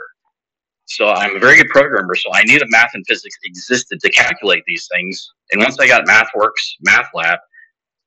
So 0.86 1.09
I'm 1.09 1.36
a 1.36 1.39
very 1.39 1.56
good 1.56 1.69
programmer. 1.69 2.15
So 2.15 2.31
I 2.32 2.43
knew 2.44 2.59
that 2.59 2.66
math 2.69 2.90
and 2.94 3.05
physics 3.06 3.36
existed 3.44 4.01
to 4.01 4.11
calculate 4.11 4.62
these 4.66 4.86
things. 4.93 5.31
And 5.52 5.62
once 5.62 5.78
I 5.78 5.86
got 5.86 6.05
MathWorks 6.06 6.74
MATLAB, 6.86 7.39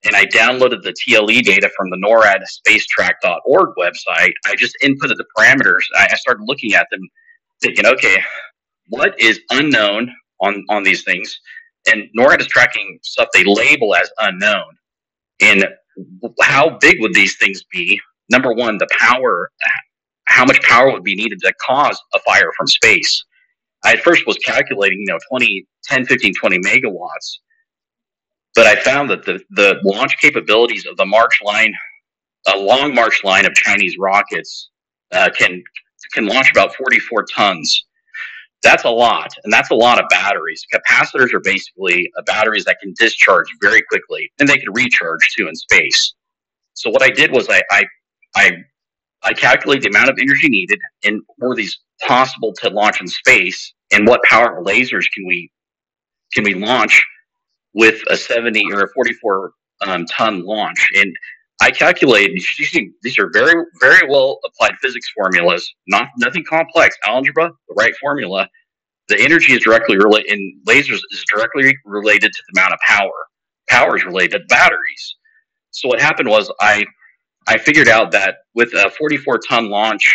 and 0.04 0.16
I 0.16 0.26
downloaded 0.26 0.84
the 0.84 0.94
TLE 0.94 1.42
data 1.42 1.70
from 1.76 1.90
the 1.90 1.98
NORAD 1.98 2.44
spacetrack.org 2.68 3.70
website, 3.78 4.34
I 4.46 4.56
just 4.56 4.78
inputted 4.84 5.18
the 5.18 5.26
parameters. 5.38 5.84
I, 5.96 6.08
I 6.12 6.16
started 6.16 6.44
looking 6.46 6.74
at 6.74 6.88
them, 6.92 7.02
thinking, 7.62 7.86
okay, 7.86 8.22
what 8.90 9.20
is 9.20 9.40
unknown 9.50 10.14
on, 10.42 10.64
on 10.70 10.84
these 10.84 11.04
things? 11.04 11.40
And 11.88 12.04
NORAD 12.18 12.42
is 12.42 12.48
tracking 12.48 13.00
stuff 13.04 13.30
they 13.34 13.44
label 13.44 13.96
as 13.96 14.10
unknown. 14.20 14.78
And 15.42 15.68
how 16.42 16.78
big 16.80 16.98
would 17.00 17.14
these 17.14 17.38
things 17.38 17.64
be? 17.72 18.00
Number 18.30 18.54
one, 18.54 18.78
the 18.78 18.88
power, 18.92 19.52
how 20.26 20.46
much 20.46 20.62
power 20.62 20.92
would 20.92 21.04
be 21.04 21.16
needed 21.16 21.40
to 21.40 21.54
cause 21.66 22.00
a 22.14 22.20
fire 22.20 22.52
from 22.58 22.68
space? 22.68 23.24
I 23.84 23.94
at 23.94 24.00
first 24.00 24.28
was 24.28 24.38
calculating, 24.38 25.00
you 25.00 25.08
know, 25.08 25.20
20, 25.30 25.66
10, 25.86 26.06
15, 26.06 26.34
20 26.34 26.60
megawatts. 26.60 27.38
But 28.58 28.66
I 28.66 28.76
found 28.76 29.08
that 29.12 29.24
the, 29.24 29.40
the 29.52 29.80
launch 29.84 30.18
capabilities 30.20 30.88
of 30.88 30.98
the 30.98 31.06
March 31.06 31.40
line, 31.44 31.76
a 32.52 32.58
long 32.58 32.96
March 32.96 33.24
line 33.24 33.46
of 33.46 33.54
Chinese 33.54 34.00
rockets, 34.00 34.72
uh, 35.12 35.30
can 35.38 35.64
can 36.12 36.26
launch 36.26 36.50
about 36.50 36.74
44 36.74 37.26
tons. 37.36 37.86
That's 38.64 38.84
a 38.84 38.90
lot, 38.90 39.30
and 39.44 39.54
that's 39.54 39.70
a 39.70 39.76
lot 39.76 40.00
of 40.00 40.10
batteries. 40.10 40.66
Capacitors 40.74 41.36
are 41.36 41.40
basically 41.40 42.10
uh, 42.18 42.24
batteries 42.26 42.66
that 42.66 42.80
can 42.82 42.96
discharge 42.98 43.46
very 43.62 43.84
quickly, 43.84 44.32
and 44.40 44.50
they 44.50 44.58
can 44.58 44.74
recharge 44.74 45.36
too 45.38 45.48
in 45.48 45.56
space. 45.56 46.16
So 46.74 46.90
what 46.90 47.04
I 47.04 47.12
did 47.12 47.32
was 47.32 47.48
I 47.52 47.62
I 47.70 47.86
I, 48.36 48.52
I 49.22 49.34
calculated 49.34 49.84
the 49.84 49.90
amount 49.90 50.10
of 50.10 50.18
energy 50.20 50.50
needed, 50.50 50.80
and 51.04 51.22
were 51.38 51.54
these 51.54 51.78
possible 52.02 52.54
to 52.64 52.72
launch 52.72 53.02
in 53.02 53.08
space, 53.08 53.72
and 53.92 54.08
what 54.08 54.24
power 54.24 54.64
lasers 54.64 55.06
can 55.14 55.28
we 55.28 55.52
can 56.34 56.44
we 56.44 56.56
launch 56.56 57.04
with 57.78 58.02
a 58.10 58.18
70 58.18 58.66
or 58.74 58.82
a 58.82 58.90
44 58.94 59.52
um, 59.86 60.06
ton 60.08 60.44
launch. 60.44 60.86
And 60.96 61.16
I 61.62 61.70
calculated 61.70 62.36
these 63.04 63.20
are 63.20 63.30
very, 63.32 63.64
very 63.80 64.10
well 64.10 64.40
applied 64.46 64.74
physics 64.82 65.08
formulas, 65.16 65.72
not 65.88 66.10
nothing 66.18 66.44
complex. 66.44 66.98
Algebra, 67.06 67.50
the 67.68 67.76
right 67.78 67.96
formula. 68.02 68.50
The 69.10 69.22
energy 69.22 69.54
is 69.54 69.62
directly 69.62 69.98
related, 69.98 70.32
in 70.32 70.60
lasers 70.68 71.00
is 71.12 71.24
directly 71.32 71.78
related 71.86 72.34
to 72.34 72.44
the 72.48 72.60
amount 72.60 72.74
of 72.74 72.80
power. 72.80 73.28
Power 73.70 73.96
is 73.96 74.04
related 74.06 74.40
to 74.40 74.46
batteries. 74.50 75.16
So 75.72 75.88
what 75.88 76.02
happened 76.02 76.30
was 76.30 76.52
I, 76.60 76.84
I 77.48 77.58
figured 77.58 77.88
out 77.88 78.12
that 78.12 78.38
with 78.56 78.74
a 78.74 78.90
44 78.98 79.40
ton 79.48 79.70
launch 79.70 80.14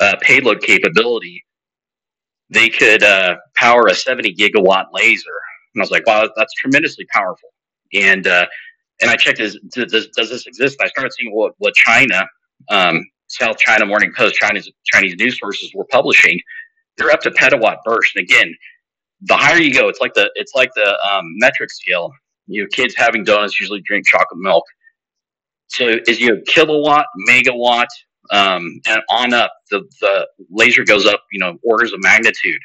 uh, 0.00 0.16
payload 0.22 0.62
capability, 0.62 1.44
they 2.48 2.70
could 2.70 3.02
uh, 3.02 3.36
power 3.56 3.86
a 3.88 3.94
70 3.94 4.34
gigawatt 4.34 4.86
laser 4.92 5.38
and 5.74 5.80
I 5.80 5.82
was 5.82 5.90
like, 5.90 6.06
wow, 6.06 6.28
that's 6.36 6.52
tremendously 6.54 7.06
powerful. 7.10 7.50
And 7.94 8.26
uh, 8.26 8.46
and 9.00 9.10
I 9.10 9.16
checked, 9.16 9.38
does, 9.38 9.58
does 9.70 9.90
this 10.30 10.46
exist? 10.46 10.78
I 10.80 10.86
started 10.86 11.12
seeing 11.12 11.32
what, 11.34 11.54
what 11.58 11.74
China, 11.74 12.24
um, 12.70 13.04
South 13.26 13.58
China 13.58 13.84
Morning 13.84 14.12
Post, 14.16 14.36
Chinese, 14.36 14.70
Chinese 14.84 15.16
news 15.18 15.38
sources 15.38 15.72
were 15.74 15.86
publishing. 15.90 16.38
They're 16.96 17.10
up 17.10 17.20
to 17.22 17.30
petawatt 17.30 17.78
burst. 17.84 18.14
And 18.14 18.22
again, 18.22 18.54
the 19.22 19.36
higher 19.36 19.58
you 19.58 19.74
go, 19.74 19.88
it's 19.88 20.00
like 20.00 20.14
the 20.14 20.30
it's 20.34 20.52
like 20.54 20.70
the 20.74 20.96
um, 21.04 21.24
metric 21.38 21.70
scale. 21.70 22.12
You 22.46 22.62
know, 22.62 22.68
kids 22.72 22.94
having 22.96 23.24
donuts 23.24 23.58
usually 23.58 23.80
drink 23.80 24.06
chocolate 24.06 24.40
milk. 24.40 24.64
So 25.68 25.96
as 26.06 26.20
you 26.20 26.34
have 26.34 26.44
kilowatt, 26.44 27.06
megawatt, 27.28 27.86
um, 28.30 28.80
and 28.86 29.00
on 29.08 29.32
up, 29.32 29.52
the, 29.70 29.82
the 30.00 30.28
laser 30.50 30.84
goes 30.84 31.06
up, 31.06 31.22
you 31.32 31.38
know, 31.38 31.56
orders 31.64 31.92
of 31.92 32.00
magnitude. 32.02 32.60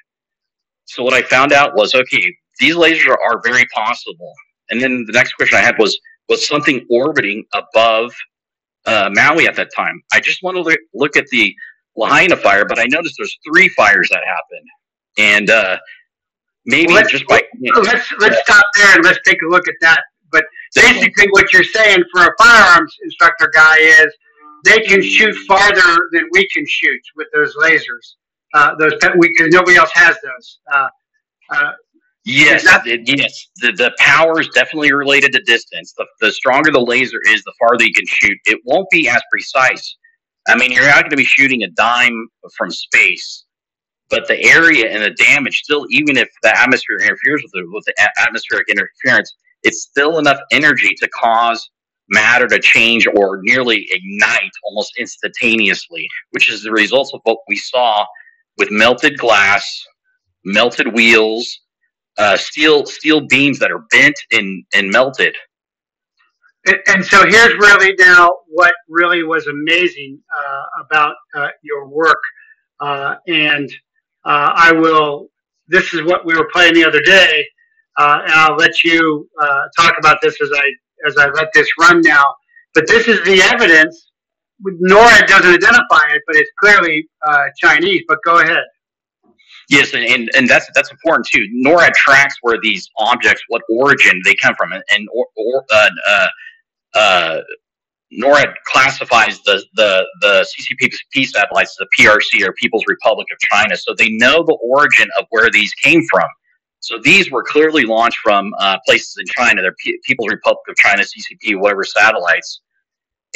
So 0.86 1.04
what 1.04 1.14
I 1.14 1.22
found 1.22 1.54
out 1.54 1.76
was, 1.76 1.96
okay, 1.96 2.36
these 2.60 2.76
lasers 2.76 3.10
are, 3.10 3.42
very 3.44 3.66
possible. 3.74 4.34
And 4.70 4.82
then 4.82 5.04
the 5.08 5.14
next 5.14 5.34
question 5.34 5.58
I 5.58 5.62
had 5.62 5.76
was, 5.78 5.98
was 6.30 6.48
something 6.48 6.86
orbiting 6.90 7.46
above 7.54 8.14
uh, 8.86 9.10
Maui 9.14 9.48
at 9.48 9.56
that 9.56 9.70
time? 9.76 10.02
I 10.12 10.20
just 10.20 10.44
want 10.44 10.56
to 10.58 10.62
look, 10.62 10.80
look 10.94 11.18
at 11.18 11.28
the 11.28 11.54
Lahaina 11.96 12.38
fire, 12.38 12.66
but 12.66 12.80
I 12.80 12.86
noticed 12.86 13.16
there's 13.18 13.38
three 13.48 13.70
fires 13.70 14.10
that 14.10 14.22
happened. 14.26 14.68
And 15.18 15.50
uh, 15.50 15.78
maybe 16.66 16.94
well, 16.94 17.08
just 17.08 17.28
by. 17.28 17.42
You 17.60 17.74
know, 17.74 17.82
let's 17.82 18.12
let's 18.20 18.40
stop 18.44 18.66
there 18.76 18.96
and 18.96 19.04
let's 19.04 19.20
take 19.26 19.42
a 19.42 19.50
look 19.50 19.68
at 19.68 19.76
that. 19.82 20.02
But 20.32 20.44
basically, 20.76 21.28
what 21.32 21.52
you're 21.52 21.64
saying 21.64 22.04
for 22.14 22.26
a 22.26 22.32
firearms 22.38 22.96
instructor 23.04 23.50
guy 23.54 23.78
is 23.78 24.14
they 24.64 24.82
can 24.82 25.02
shoot 25.02 25.36
farther 25.48 26.10
than 26.12 26.28
we 26.32 26.48
can 26.50 26.66
shoot 26.68 27.02
with 27.16 27.28
those 27.34 27.56
lasers. 27.56 28.16
Uh, 28.54 28.76
those 28.76 28.94
because 29.20 29.50
nobody 29.50 29.78
else 29.78 29.92
has 29.94 30.16
those. 30.24 30.60
Uh, 30.72 30.88
uh, 31.50 31.72
Yes, 32.30 32.66
it, 32.86 33.08
yes. 33.08 33.48
The, 33.62 33.72
the 33.72 33.94
power 34.00 34.42
is 34.42 34.50
definitely 34.50 34.92
related 34.92 35.32
to 35.32 35.42
distance. 35.44 35.94
The, 35.98 36.06
the 36.20 36.30
stronger 36.30 36.72
the 36.72 36.82
laser 36.82 37.20
is, 37.30 37.42
the 37.44 37.54
farther 37.58 37.86
you 37.86 37.94
can 37.94 38.06
shoot. 38.06 38.38
It 38.46 38.60
won't 38.66 38.90
be 38.90 39.08
as 39.08 39.22
precise. 39.32 39.96
I 40.50 40.58
mean, 40.58 40.74
you're 40.74 40.86
not 40.86 41.04
going 41.04 41.12
to 41.12 41.16
be 41.16 41.24
shooting 41.24 41.64
a 41.64 41.70
dime 41.70 42.28
from 42.58 42.70
space, 42.70 43.46
but 44.10 44.28
the 44.28 44.44
area 44.44 44.92
and 44.92 45.02
the 45.02 45.12
damage 45.12 45.62
still, 45.64 45.86
even 45.90 46.18
if 46.18 46.28
the 46.44 46.58
atmosphere 46.60 46.98
interferes 46.98 47.44
with 47.44 47.52
the, 47.54 47.64
with 47.72 47.86
the 47.86 48.10
atmospheric 48.22 48.68
interference, 48.68 49.34
it's 49.64 49.84
still 49.84 50.20
enough 50.20 50.40
energy 50.52 50.96
to 51.00 51.08
cause 51.10 51.70
matter 52.10 52.48
to 52.48 52.60
change 52.60 53.08
or 53.08 53.40
nearly 53.44 53.88
ignite 53.92 54.52
almost 54.66 54.94
instantaneously, 55.00 56.10
which 56.32 56.50
is 56.52 56.62
the 56.62 56.72
result 56.72 57.10
of 57.14 57.22
what 57.24 57.38
we 57.48 57.56
saw 57.56 58.06
with 58.58 58.70
melted 58.70 59.18
glass, 59.18 59.82
melted 60.44 60.94
wheels, 60.94 61.58
uh, 62.18 62.38
steel 62.38 62.86
steel 62.86 63.22
beams 63.22 63.60
that 63.60 63.72
are 63.72 63.86
bent 63.92 64.16
and, 64.32 64.64
and 64.74 64.90
melted. 64.90 65.36
And, 66.88 67.06
so 67.06 67.26
here's 67.26 67.54
really 67.60 67.96
now 67.98 68.40
what 68.50 68.74
really 68.90 69.24
was 69.24 69.48
amazing 69.48 70.20
uh, 70.38 70.84
about 70.84 71.16
uh, 71.34 71.48
your 71.62 71.88
work, 71.88 72.20
uh, 72.82 73.16
and 73.28 73.70
uh, 74.26 74.52
I 74.54 74.74
will. 74.74 75.30
This 75.70 75.94
is 75.94 76.04
what 76.04 76.26
we 76.26 76.36
were 76.36 76.50
playing 76.52 76.74
the 76.74 76.84
other 76.84 77.02
day, 77.02 77.46
uh, 77.98 78.20
and 78.24 78.34
I'll 78.34 78.56
let 78.58 78.84
you 78.84 79.30
talk 79.78 79.96
about 79.98 80.18
this 80.22 80.42
as 80.42 80.50
I 80.54 81.08
as 81.08 81.18
I 81.18 81.30
let 81.30 81.48
this 81.54 81.70
run 81.80 82.02
now. 82.02 82.24
But 82.74 82.86
this 82.88 83.08
is 83.08 83.24
the 83.24 83.42
evidence. 83.42 84.12
NORAD 84.66 85.28
doesn't 85.28 85.54
identify 85.54 86.02
it, 86.10 86.22
but 86.28 86.36
it's 86.36 86.52
clearly 86.60 87.08
Chinese. 87.62 88.04
But 88.10 88.18
go 88.26 88.40
ahead. 88.40 88.64
Yes, 89.70 89.94
and, 89.94 90.06
and, 90.06 90.30
and 90.36 90.48
that's 90.48 90.70
that's 90.74 90.92
important 90.92 91.28
too. 91.28 91.46
NORAD 91.66 91.94
tracks 91.94 92.36
where 92.42 92.58
these 92.62 92.90
objects, 92.98 93.44
what 93.50 93.62
origin 93.70 94.22
they 94.24 94.34
come 94.36 94.56
from, 94.56 94.72
and, 94.72 94.84
and 94.90 95.08
or, 95.14 95.28
or, 95.36 95.66
uh, 95.72 95.90
uh, 96.08 96.28
uh, 96.96 97.42
NORAD 98.14 98.54
classifies 98.66 99.42
the 99.42 99.62
the 99.76 100.06
the 100.22 100.48
CCP 100.48 101.26
satellites 101.28 101.78
as 101.80 101.88
the 101.88 101.88
PRC 102.00 102.48
or 102.48 102.54
People's 102.54 102.86
Republic 102.88 103.28
of 103.32 103.40
China, 103.40 103.76
so 103.76 103.94
they 103.98 104.10
know 104.10 104.44
the 104.44 104.58
origin 104.64 105.10
of 105.20 105.26
where 105.32 105.50
these 105.52 105.74
came 105.74 106.02
from. 106.10 106.28
So 106.80 107.00
these 107.04 107.30
were 107.30 107.44
clearly 107.44 107.84
launched 107.84 108.20
from 108.24 108.54
uh, 108.60 108.78
places 108.86 109.18
in 109.20 109.26
China. 109.26 109.62
They're 109.62 109.76
P- 109.84 110.00
People's 110.06 110.30
Republic 110.30 110.64
of 110.70 110.78
China, 110.78 111.04
CCP, 111.04 111.60
whatever 111.60 111.84
satellites 111.84 112.62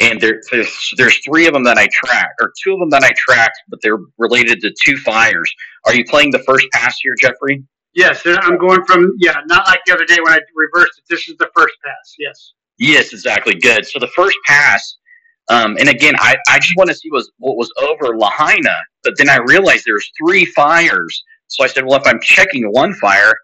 and 0.00 0.20
there, 0.20 0.40
there's, 0.50 0.94
there's 0.96 1.18
three 1.24 1.46
of 1.46 1.52
them 1.52 1.64
that 1.64 1.78
I 1.78 1.88
tracked, 1.92 2.40
or 2.40 2.52
two 2.62 2.72
of 2.72 2.80
them 2.80 2.90
that 2.90 3.04
I 3.04 3.12
tracked, 3.16 3.58
but 3.68 3.80
they're 3.82 3.98
related 4.18 4.60
to 4.62 4.74
two 4.84 4.96
fires. 4.96 5.52
Are 5.86 5.94
you 5.94 6.04
playing 6.04 6.30
the 6.30 6.40
first 6.40 6.66
pass 6.72 6.98
here, 7.00 7.14
Jeffrey? 7.20 7.62
Yes, 7.94 8.22
I'm 8.24 8.56
going 8.58 8.84
from 8.84 9.12
yeah, 9.18 9.36
not 9.46 9.66
like 9.66 9.80
the 9.86 9.92
other 9.92 10.06
day 10.06 10.16
when 10.22 10.32
I 10.32 10.40
reversed 10.56 10.98
it. 10.98 11.04
This 11.10 11.28
is 11.28 11.36
the 11.36 11.50
first 11.54 11.74
pass. 11.84 12.14
Yes. 12.18 12.52
Yes, 12.78 13.12
exactly. 13.12 13.54
Good. 13.54 13.86
So 13.86 13.98
the 13.98 14.08
first 14.08 14.36
pass, 14.46 14.96
Um, 15.50 15.76
and 15.78 15.88
again, 15.88 16.14
I, 16.18 16.36
I 16.48 16.58
just 16.58 16.76
want 16.76 16.88
to 16.88 16.96
see 16.96 17.10
was 17.10 17.30
what 17.38 17.56
was 17.56 17.70
over 17.78 18.16
Lahaina, 18.16 18.76
but 19.04 19.14
then 19.18 19.28
I 19.28 19.38
realized 19.38 19.84
there's 19.84 20.10
three 20.18 20.46
fires. 20.46 21.22
So 21.48 21.64
I 21.64 21.66
said, 21.66 21.84
well, 21.84 22.00
if 22.00 22.06
I'm 22.06 22.20
checking 22.20 22.64
one 22.72 22.94
fire, 22.94 23.34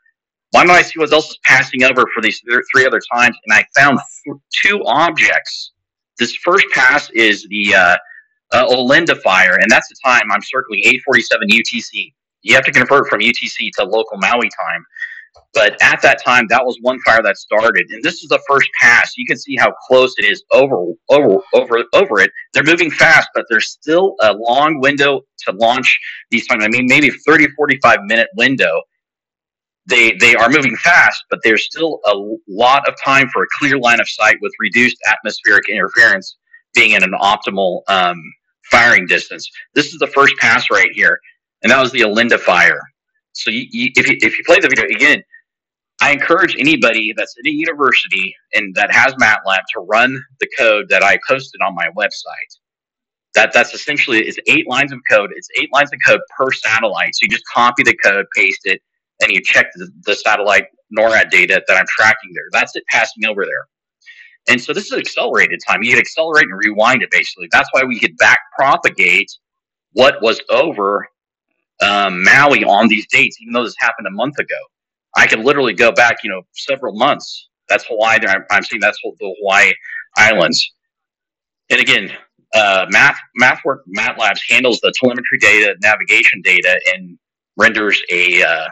why 0.52 0.64
don't 0.64 0.74
I 0.74 0.82
see 0.82 0.98
what 0.98 1.12
else 1.12 1.30
is 1.30 1.38
passing 1.44 1.84
over 1.84 2.04
for 2.14 2.22
these 2.22 2.40
three 2.72 2.86
other 2.86 3.00
times? 3.12 3.36
And 3.44 3.52
I 3.52 3.66
found 3.78 3.98
two 4.64 4.82
objects. 4.86 5.72
This 6.18 6.34
first 6.36 6.66
pass 6.72 7.10
is 7.10 7.46
the 7.48 7.74
uh, 7.74 7.96
uh, 8.52 8.66
Olinda 8.66 9.20
fire, 9.22 9.56
and 9.60 9.70
that's 9.70 9.88
the 9.88 9.96
time 10.04 10.30
I'm 10.32 10.42
circling 10.42 10.80
847 10.84 11.48
UTC. 11.48 12.12
You 12.42 12.54
have 12.54 12.64
to 12.64 12.72
convert 12.72 13.08
from 13.08 13.20
UTC 13.20 13.70
to 13.78 13.84
local 13.84 14.18
Maui 14.18 14.48
time. 14.48 14.84
But 15.54 15.76
at 15.82 16.02
that 16.02 16.22
time, 16.22 16.46
that 16.48 16.64
was 16.64 16.78
one 16.82 16.98
fire 17.00 17.22
that 17.22 17.36
started, 17.36 17.86
and 17.90 18.02
this 18.02 18.22
is 18.22 18.28
the 18.28 18.40
first 18.48 18.68
pass. 18.80 19.12
You 19.16 19.24
can 19.26 19.36
see 19.36 19.56
how 19.56 19.72
close 19.86 20.14
it 20.18 20.24
is 20.24 20.42
over, 20.52 20.76
over, 21.10 21.40
over, 21.54 21.84
over 21.94 22.20
it. 22.20 22.30
They're 22.52 22.64
moving 22.64 22.90
fast, 22.90 23.28
but 23.34 23.46
there's 23.48 23.70
still 23.70 24.14
a 24.20 24.34
long 24.34 24.80
window 24.80 25.22
to 25.46 25.52
launch 25.52 25.98
these. 26.30 26.46
I 26.50 26.68
mean, 26.68 26.86
maybe 26.86 27.10
30, 27.10 27.48
45 27.56 27.98
minute 28.04 28.28
window. 28.36 28.82
They 29.88 30.12
they 30.20 30.34
are 30.34 30.50
moving 30.50 30.76
fast, 30.76 31.24
but 31.30 31.40
there's 31.42 31.64
still 31.64 32.00
a 32.06 32.14
lot 32.48 32.86
of 32.88 32.94
time 33.02 33.28
for 33.30 33.42
a 33.42 33.46
clear 33.58 33.78
line 33.78 34.00
of 34.00 34.08
sight 34.08 34.36
with 34.42 34.52
reduced 34.60 34.98
atmospheric 35.08 35.68
interference 35.68 36.36
being 36.74 36.92
in 36.92 37.02
an 37.02 37.12
optimal 37.12 37.80
um, 37.88 38.22
firing 38.70 39.06
distance. 39.06 39.50
This 39.74 39.92
is 39.92 39.98
the 39.98 40.06
first 40.08 40.36
pass 40.38 40.70
right 40.70 40.90
here, 40.92 41.18
and 41.62 41.72
that 41.72 41.80
was 41.80 41.90
the 41.92 42.00
Olinda 42.00 42.38
fire. 42.38 42.82
So 43.32 43.50
you, 43.50 43.66
you, 43.70 43.90
if 43.96 44.08
you 44.08 44.16
if 44.20 44.36
you 44.38 44.44
play 44.46 44.60
the 44.60 44.68
video 44.68 44.84
again, 44.84 45.22
I 46.02 46.12
encourage 46.12 46.54
anybody 46.58 47.14
that's 47.16 47.34
at 47.38 47.46
a 47.46 47.52
university 47.52 48.34
and 48.54 48.74
that 48.74 48.92
has 48.92 49.14
MATLAB 49.14 49.60
to 49.74 49.80
run 49.80 50.22
the 50.40 50.48
code 50.58 50.86
that 50.90 51.02
I 51.02 51.18
posted 51.26 51.62
on 51.62 51.74
my 51.74 51.88
website. 51.96 52.58
That 53.34 53.52
that's 53.54 53.74
essentially 53.74 54.20
it's 54.20 54.38
eight 54.46 54.68
lines 54.68 54.92
of 54.92 55.00
code. 55.10 55.30
It's 55.34 55.48
eight 55.58 55.70
lines 55.72 55.90
of 55.92 55.98
code 56.06 56.20
per 56.36 56.52
satellite. 56.52 57.14
So 57.14 57.20
you 57.22 57.28
just 57.28 57.46
copy 57.46 57.84
the 57.84 57.96
code, 57.96 58.26
paste 58.36 58.62
it, 58.64 58.82
and 59.20 59.32
you 59.32 59.40
check 59.42 59.66
the, 59.74 59.90
the 60.04 60.14
satellite 60.14 60.66
NORAD 60.96 61.30
data 61.30 61.62
that 61.66 61.76
I'm 61.76 61.86
tracking 61.88 62.30
there. 62.34 62.44
That's 62.52 62.74
it 62.76 62.84
passing 62.90 63.26
over 63.26 63.44
there. 63.44 63.66
And 64.48 64.60
so 64.60 64.72
this 64.72 64.90
is 64.90 64.98
accelerated 64.98 65.60
time. 65.66 65.82
You 65.82 65.90
can 65.90 66.00
accelerate 66.00 66.46
and 66.46 66.58
rewind 66.58 67.02
it 67.02 67.10
basically. 67.10 67.48
That's 67.52 67.68
why 67.72 67.84
we 67.84 67.98
could 67.98 68.16
back 68.16 68.38
propagate 68.58 69.30
what 69.92 70.22
was 70.22 70.40
over 70.48 71.06
um, 71.82 72.24
Maui 72.24 72.64
on 72.64 72.88
these 72.88 73.06
dates, 73.08 73.40
even 73.40 73.52
though 73.52 73.64
this 73.64 73.74
happened 73.78 74.06
a 74.06 74.10
month 74.10 74.38
ago. 74.38 74.56
I 75.16 75.26
could 75.26 75.40
literally 75.40 75.74
go 75.74 75.92
back, 75.92 76.18
you 76.22 76.30
know, 76.30 76.42
several 76.54 76.94
months. 76.94 77.48
That's 77.68 77.84
Hawaii. 77.86 78.18
I'm, 78.26 78.44
I'm 78.50 78.62
saying 78.62 78.80
that's 78.80 78.98
the 79.02 79.34
Hawaii 79.40 79.72
Islands. 80.16 80.72
And 81.70 81.80
again, 81.80 82.10
uh, 82.54 82.86
Math 82.88 83.18
MathWork 83.40 83.80
MATLABs 83.96 84.40
handles 84.48 84.80
the 84.80 84.92
telemetry 84.98 85.38
data, 85.38 85.74
navigation 85.82 86.40
data, 86.42 86.80
and 86.94 87.18
renders 87.56 88.00
a 88.10 88.42
uh, 88.42 88.68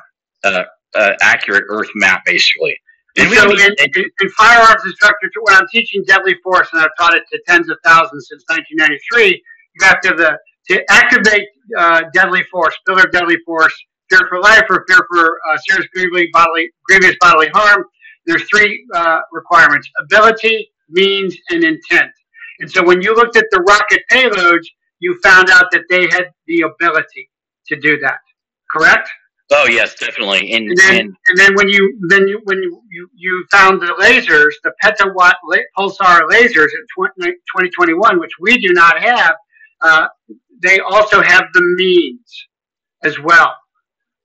uh, 0.47 0.65
uh 0.95 1.13
accurate 1.21 1.65
Earth 1.69 1.91
map, 1.95 2.23
basically. 2.25 2.79
And 3.19 3.33
so, 3.33 3.51
in, 3.51 3.59
in, 3.59 4.05
in, 4.21 4.29
firearms 4.37 4.83
instructor, 4.85 5.31
when 5.41 5.57
I'm 5.57 5.67
teaching 5.73 6.05
deadly 6.07 6.35
force, 6.43 6.69
and 6.73 6.83
I've 6.83 6.91
taught 6.99 7.15
it 7.15 7.23
to 7.33 7.41
tens 7.47 7.71
of 7.71 7.79
thousands 7.83 8.29
since 8.29 8.45
1993, 8.49 9.43
you 9.75 9.87
have 9.87 10.01
to 10.03 10.09
have 10.09 10.19
the 10.19 10.39
to 10.69 10.85
activate 10.91 11.47
uh, 11.79 12.03
deadly 12.13 12.43
force, 12.51 12.77
pillar 12.87 13.07
deadly 13.13 13.37
force, 13.47 13.73
fear 14.11 14.27
for 14.29 14.41
life 14.41 14.65
or 14.69 14.85
fear 14.89 15.07
for 15.11 15.39
uh, 15.49 15.57
serious 15.67 15.87
grievous 15.95 16.27
bodily, 16.33 16.71
grievous 16.85 17.17
bodily 17.21 17.49
harm. 17.55 17.85
There's 18.27 18.43
three 18.51 18.85
uh, 18.95 19.21
requirements: 19.33 19.89
ability, 19.99 20.71
means, 20.91 21.37
and 21.51 21.65
intent. 21.65 22.13
And 22.61 22.71
so, 22.71 22.85
when 22.85 23.01
you 23.01 23.15
looked 23.15 23.37
at 23.37 23.47
the 23.51 23.61
rocket 23.63 24.03
payloads, 24.11 24.67
you 25.01 25.19
found 25.23 25.49
out 25.49 25.67
that 25.73 25.85
they 25.89 26.03
had 26.11 26.31
the 26.47 26.63
ability 26.63 27.31
to 27.69 27.81
do 27.81 27.99
that. 28.01 28.19
Correct? 28.71 29.09
Oh 29.53 29.67
yes, 29.69 29.95
definitely. 29.95 30.53
And, 30.53 30.71
and, 30.71 30.79
then, 30.79 30.97
and, 30.97 31.17
and 31.29 31.39
then 31.39 31.55
when 31.55 31.69
you 31.69 31.99
then 32.09 32.27
you, 32.27 32.41
when 32.45 32.59
you, 32.59 32.83
you, 32.91 33.09
you 33.15 33.47
found 33.51 33.81
the 33.81 33.95
lasers, 34.01 34.53
the 34.65 34.73
petawatt 34.83 35.35
la- 35.45 35.59
pulsar 35.79 36.29
lasers 36.29 36.71
in 36.75 36.85
20, 36.97 37.31
2021, 37.31 38.19
which 38.19 38.33
we 38.41 38.59
do 38.59 38.73
not 38.73 39.01
have, 39.01 39.37
uh, 39.83 40.09
they 40.63 40.81
also 40.81 41.23
have 41.23 41.45
the 41.53 41.63
means 41.77 42.49
as 43.05 43.21
well. 43.21 43.55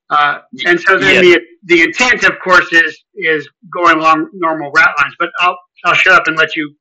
Uh, 0.09 0.39
and 0.65 0.79
so 0.79 0.97
then 0.97 1.23
yes. 1.23 1.39
the 1.65 1.75
the 1.75 1.81
intent, 1.83 2.23
of 2.23 2.33
course, 2.43 2.73
is 2.73 3.03
is 3.15 3.47
going 3.71 3.97
along 3.97 4.27
normal 4.33 4.71
route 4.71 4.93
lines. 4.97 5.13
But 5.19 5.29
I'll 5.39 5.57
I'll 5.85 5.93
shut 5.93 6.13
up 6.13 6.27
and 6.27 6.35
let 6.35 6.55
you 6.55 6.75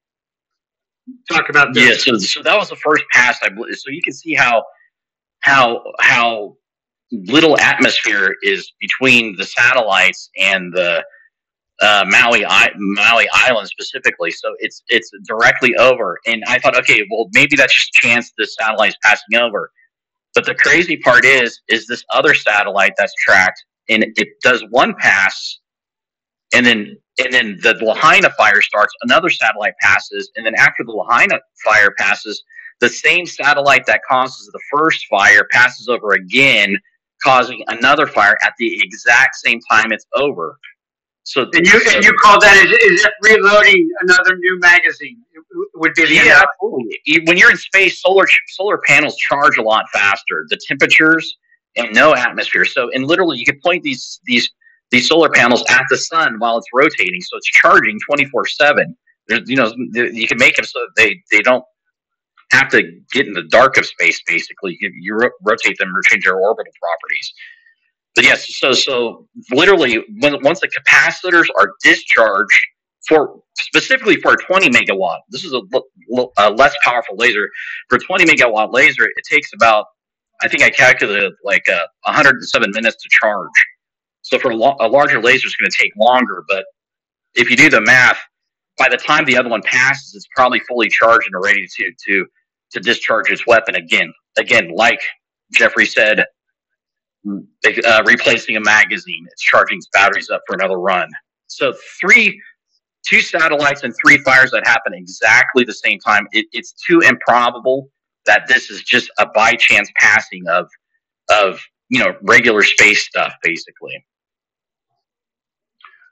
talk 1.30 1.48
about 1.50 1.74
this. 1.74 2.06
Yeah. 2.06 2.14
So 2.14 2.18
so 2.18 2.42
that 2.42 2.56
was 2.56 2.70
the 2.70 2.76
first 2.76 3.04
pass. 3.12 3.38
I 3.42 3.50
believe. 3.50 3.76
so 3.76 3.90
you 3.90 4.02
can 4.02 4.14
see 4.14 4.34
how 4.34 4.64
how 5.40 5.82
how 6.00 6.56
little 7.12 7.58
atmosphere 7.58 8.36
is 8.42 8.72
between 8.80 9.36
the 9.36 9.44
satellites 9.44 10.30
and 10.38 10.72
the 10.72 11.04
uh, 11.80 12.04
Maui 12.08 12.44
Maui 12.76 13.28
Island 13.32 13.68
specifically. 13.68 14.30
So 14.30 14.54
it's 14.58 14.82
it's 14.88 15.10
directly 15.26 15.74
over. 15.76 16.18
And 16.26 16.42
I 16.46 16.58
thought, 16.58 16.76
okay, 16.78 17.04
well 17.10 17.28
maybe 17.32 17.56
that's 17.56 17.74
just 17.74 17.92
chance 17.92 18.32
the 18.36 18.46
satellite's 18.46 18.96
passing 19.02 19.38
over. 19.38 19.70
But 20.34 20.46
the 20.46 20.54
crazy 20.54 20.96
part 20.98 21.24
is, 21.24 21.60
is 21.68 21.86
this 21.86 22.04
other 22.12 22.34
satellite 22.34 22.92
that's 22.96 23.14
tracked, 23.14 23.64
and 23.88 24.04
it 24.04 24.28
does 24.42 24.64
one 24.70 24.94
pass, 24.98 25.58
and 26.54 26.64
then 26.64 26.96
and 27.18 27.32
then 27.32 27.58
the 27.62 27.74
Lahaina 27.82 28.30
fire 28.30 28.62
starts. 28.62 28.92
Another 29.02 29.30
satellite 29.30 29.74
passes, 29.80 30.30
and 30.36 30.46
then 30.46 30.54
after 30.54 30.84
the 30.84 30.92
Lahaina 30.92 31.40
fire 31.64 31.92
passes, 31.98 32.42
the 32.80 32.88
same 32.88 33.26
satellite 33.26 33.86
that 33.86 34.02
causes 34.08 34.48
the 34.52 34.60
first 34.70 35.06
fire 35.10 35.46
passes 35.50 35.88
over 35.88 36.12
again 36.12 36.76
causing 37.22 37.62
another 37.68 38.06
fire 38.06 38.36
at 38.42 38.54
the 38.58 38.80
exact 38.82 39.36
same 39.36 39.60
time 39.70 39.92
it's 39.92 40.06
over. 40.14 40.58
So 41.24 41.42
and 41.52 41.66
you 41.66 41.80
and 41.94 42.04
you 42.04 42.12
call 42.14 42.40
that 42.40 42.56
is, 42.56 42.72
is 42.72 43.04
it 43.04 43.12
reloading 43.22 43.88
another 44.00 44.36
new 44.36 44.58
magazine? 44.58 45.18
It 45.32 45.44
would 45.74 45.94
be 45.94 46.06
the 46.06 46.14
yeah, 46.14 46.42
absolutely. 46.42 46.98
When 47.26 47.36
you're 47.36 47.50
in 47.50 47.56
space, 47.56 48.02
solar 48.02 48.26
solar 48.48 48.78
panels 48.86 49.16
charge 49.16 49.58
a 49.58 49.62
lot 49.62 49.84
faster. 49.92 50.46
The 50.48 50.58
temperatures 50.66 51.36
and 51.76 51.94
no 51.94 52.14
atmosphere. 52.14 52.64
So 52.64 52.90
and 52.92 53.06
literally, 53.06 53.38
you 53.38 53.44
can 53.44 53.60
point 53.62 53.82
these 53.82 54.20
these 54.24 54.50
these 54.90 55.08
solar 55.08 55.28
panels 55.28 55.62
at 55.68 55.84
the 55.88 55.96
sun 55.96 56.38
while 56.38 56.58
it's 56.58 56.66
rotating, 56.74 57.20
so 57.20 57.36
it's 57.36 57.46
charging 57.46 57.98
24 58.08 58.46
seven. 58.46 58.96
You 59.28 59.56
know, 59.56 59.72
you 59.92 60.26
can 60.26 60.38
make 60.38 60.56
them 60.56 60.64
so 60.64 60.84
they 60.96 61.22
they 61.30 61.40
don't 61.40 61.64
have 62.52 62.70
to 62.70 62.82
get 63.12 63.26
in 63.26 63.32
the 63.34 63.44
dark 63.44 63.76
of 63.78 63.86
space. 63.86 64.22
Basically, 64.26 64.76
you, 64.80 64.92
you 65.00 65.14
ro- 65.16 65.30
rotate 65.44 65.78
them 65.78 65.94
or 65.96 66.02
change 66.02 66.24
their 66.24 66.36
orbital 66.36 66.72
properties. 66.80 67.34
But 68.16 68.24
yes, 68.24 68.56
so 68.58 68.72
so 68.72 69.28
literally, 69.52 70.04
when 70.20 70.42
once 70.42 70.60
the 70.60 70.68
capacitors 70.68 71.46
are 71.58 71.72
discharged 71.82 72.60
for 73.08 73.40
specifically 73.58 74.16
for 74.16 74.34
a 74.34 74.36
20 74.36 74.70
megawatt, 74.70 75.20
this 75.30 75.44
is 75.44 75.54
a, 75.54 75.60
a 76.38 76.50
less 76.50 76.76
powerful 76.84 77.16
laser. 77.16 77.48
For 77.88 77.96
a 77.96 78.00
20 78.00 78.26
megawatt 78.26 78.72
laser, 78.74 79.04
it 79.04 79.24
takes 79.30 79.50
about 79.54 79.86
I 80.42 80.48
think 80.48 80.62
I 80.62 80.70
calculated 80.70 81.32
like 81.44 81.68
uh, 81.68 81.86
107 82.04 82.72
minutes 82.74 82.96
to 83.02 83.08
charge. 83.10 83.50
So 84.22 84.38
for 84.38 84.50
a, 84.52 84.56
lo- 84.56 84.76
a 84.80 84.88
larger 84.88 85.20
laser, 85.22 85.46
it's 85.46 85.56
going 85.56 85.70
to 85.70 85.76
take 85.82 85.92
longer. 85.96 86.44
But 86.48 86.64
if 87.34 87.50
you 87.50 87.56
do 87.56 87.70
the 87.70 87.80
math, 87.82 88.18
by 88.78 88.88
the 88.90 88.98
time 88.98 89.24
the 89.26 89.38
other 89.38 89.50
one 89.50 89.62
passes, 89.62 90.14
it's 90.16 90.28
probably 90.36 90.60
fully 90.60 90.88
charged 90.88 91.28
and 91.32 91.42
ready 91.44 91.66
to 91.78 91.92
to 92.08 92.26
to 92.72 92.80
discharge 92.80 93.30
its 93.30 93.46
weapon 93.46 93.74
again. 93.74 94.12
Again, 94.38 94.70
like 94.74 95.00
Jeffrey 95.52 95.86
said, 95.86 96.24
uh, 97.26 98.02
replacing 98.06 98.56
a 98.56 98.60
magazine, 98.60 99.26
it's 99.30 99.42
charging 99.42 99.78
its 99.78 99.88
batteries 99.92 100.30
up 100.30 100.42
for 100.46 100.54
another 100.54 100.78
run. 100.78 101.08
So 101.48 101.74
three, 102.00 102.40
two 103.06 103.20
satellites 103.20 103.82
and 103.82 103.94
three 104.02 104.18
fires 104.18 104.52
that 104.52 104.66
happen 104.66 104.94
exactly 104.94 105.64
the 105.64 105.74
same 105.74 105.98
time. 105.98 106.26
It, 106.32 106.46
it's 106.52 106.72
too 106.72 107.00
improbable 107.00 107.90
that 108.26 108.46
this 108.48 108.70
is 108.70 108.82
just 108.82 109.10
a 109.18 109.26
by 109.34 109.54
chance 109.54 109.90
passing 109.96 110.46
of 110.48 110.68
of 111.30 111.60
you 111.88 111.98
know 111.98 112.14
regular 112.22 112.62
space 112.62 113.06
stuff, 113.06 113.34
basically. 113.42 114.04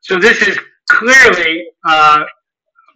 So 0.03 0.19
this 0.19 0.43
is 0.43 0.59
clearly 0.91 1.67
uh, 1.87 2.25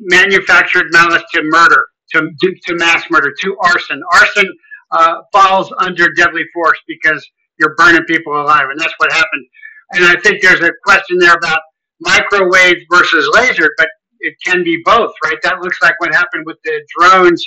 manufactured 0.01 0.87
malice 0.93 1.23
to 1.35 1.43
murder 1.45 1.87
to, 2.13 2.55
to 2.67 2.75
mass 2.75 3.05
murder, 3.11 3.33
to 3.41 3.57
arson. 3.63 4.03
Arson 4.13 4.53
uh, 4.91 5.17
falls 5.33 5.73
under 5.79 6.13
deadly 6.13 6.45
force 6.53 6.79
because 6.87 7.27
you're 7.59 7.75
burning 7.77 8.05
people 8.05 8.35
alive, 8.41 8.69
and 8.71 8.81
that's 8.81 8.95
what 8.99 9.13
happened. 9.13 9.47
And 9.93 10.05
I 10.05 10.19
think 10.21 10.43
there's 10.43 10.61
a 10.61 10.71
question 10.85 11.19
there 11.19 11.35
about 11.35 11.61
microwave 12.01 12.77
versus 12.91 13.29
laser, 13.35 13.71
but 13.77 13.89
it 14.21 14.35
can 14.45 14.65
be 14.65 14.81
both, 14.85 15.13
right? 15.25 15.37
That 15.43 15.61
looks 15.61 15.81
like 15.83 15.99
what 16.01 16.15
happened 16.15 16.45
with 16.47 16.59
the 16.65 16.81
drones 16.99 17.45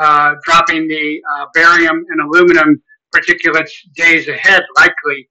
uh, 0.00 0.34
dropping 0.44 0.88
the 0.88 1.20
uh, 1.34 1.46
barium 1.54 2.04
and 2.08 2.20
aluminum 2.20 2.82
particulates 3.14 3.70
days 3.94 4.28
ahead, 4.28 4.62
likely 4.76 5.28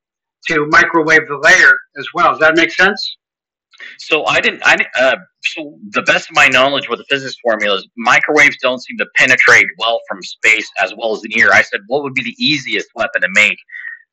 to 0.48 0.68
microwave 0.68 1.28
the 1.28 1.38
layer 1.38 1.74
as 1.98 2.08
well. 2.14 2.32
Does 2.32 2.40
that 2.40 2.56
make 2.56 2.72
sense? 2.72 3.18
So 4.00 4.26
I 4.26 4.40
didn't. 4.40 4.62
I 4.66 4.78
uh, 5.00 5.16
so 5.44 5.78
the 5.90 6.02
best 6.04 6.30
of 6.30 6.36
my 6.36 6.48
knowledge 6.48 6.90
with 6.90 7.00
the 7.00 7.06
physics 7.10 7.36
formulas, 7.44 7.88
microwaves 7.98 8.58
don't 8.62 8.82
seem 8.82 8.98
to 8.98 9.06
penetrate 9.16 9.68
well 9.78 10.00
from 10.08 10.22
space 10.22 10.70
as 10.82 10.94
well 10.98 11.14
as 11.14 11.22
the 11.22 11.30
near. 11.36 11.52
I 11.52 11.62
said, 11.62 11.82
what 11.88 12.04
would 12.04 12.14
be 12.14 12.24
the 12.24 12.36
easiest 12.38 12.90
weapon 12.96 13.22
to 13.22 13.28
make? 13.32 13.58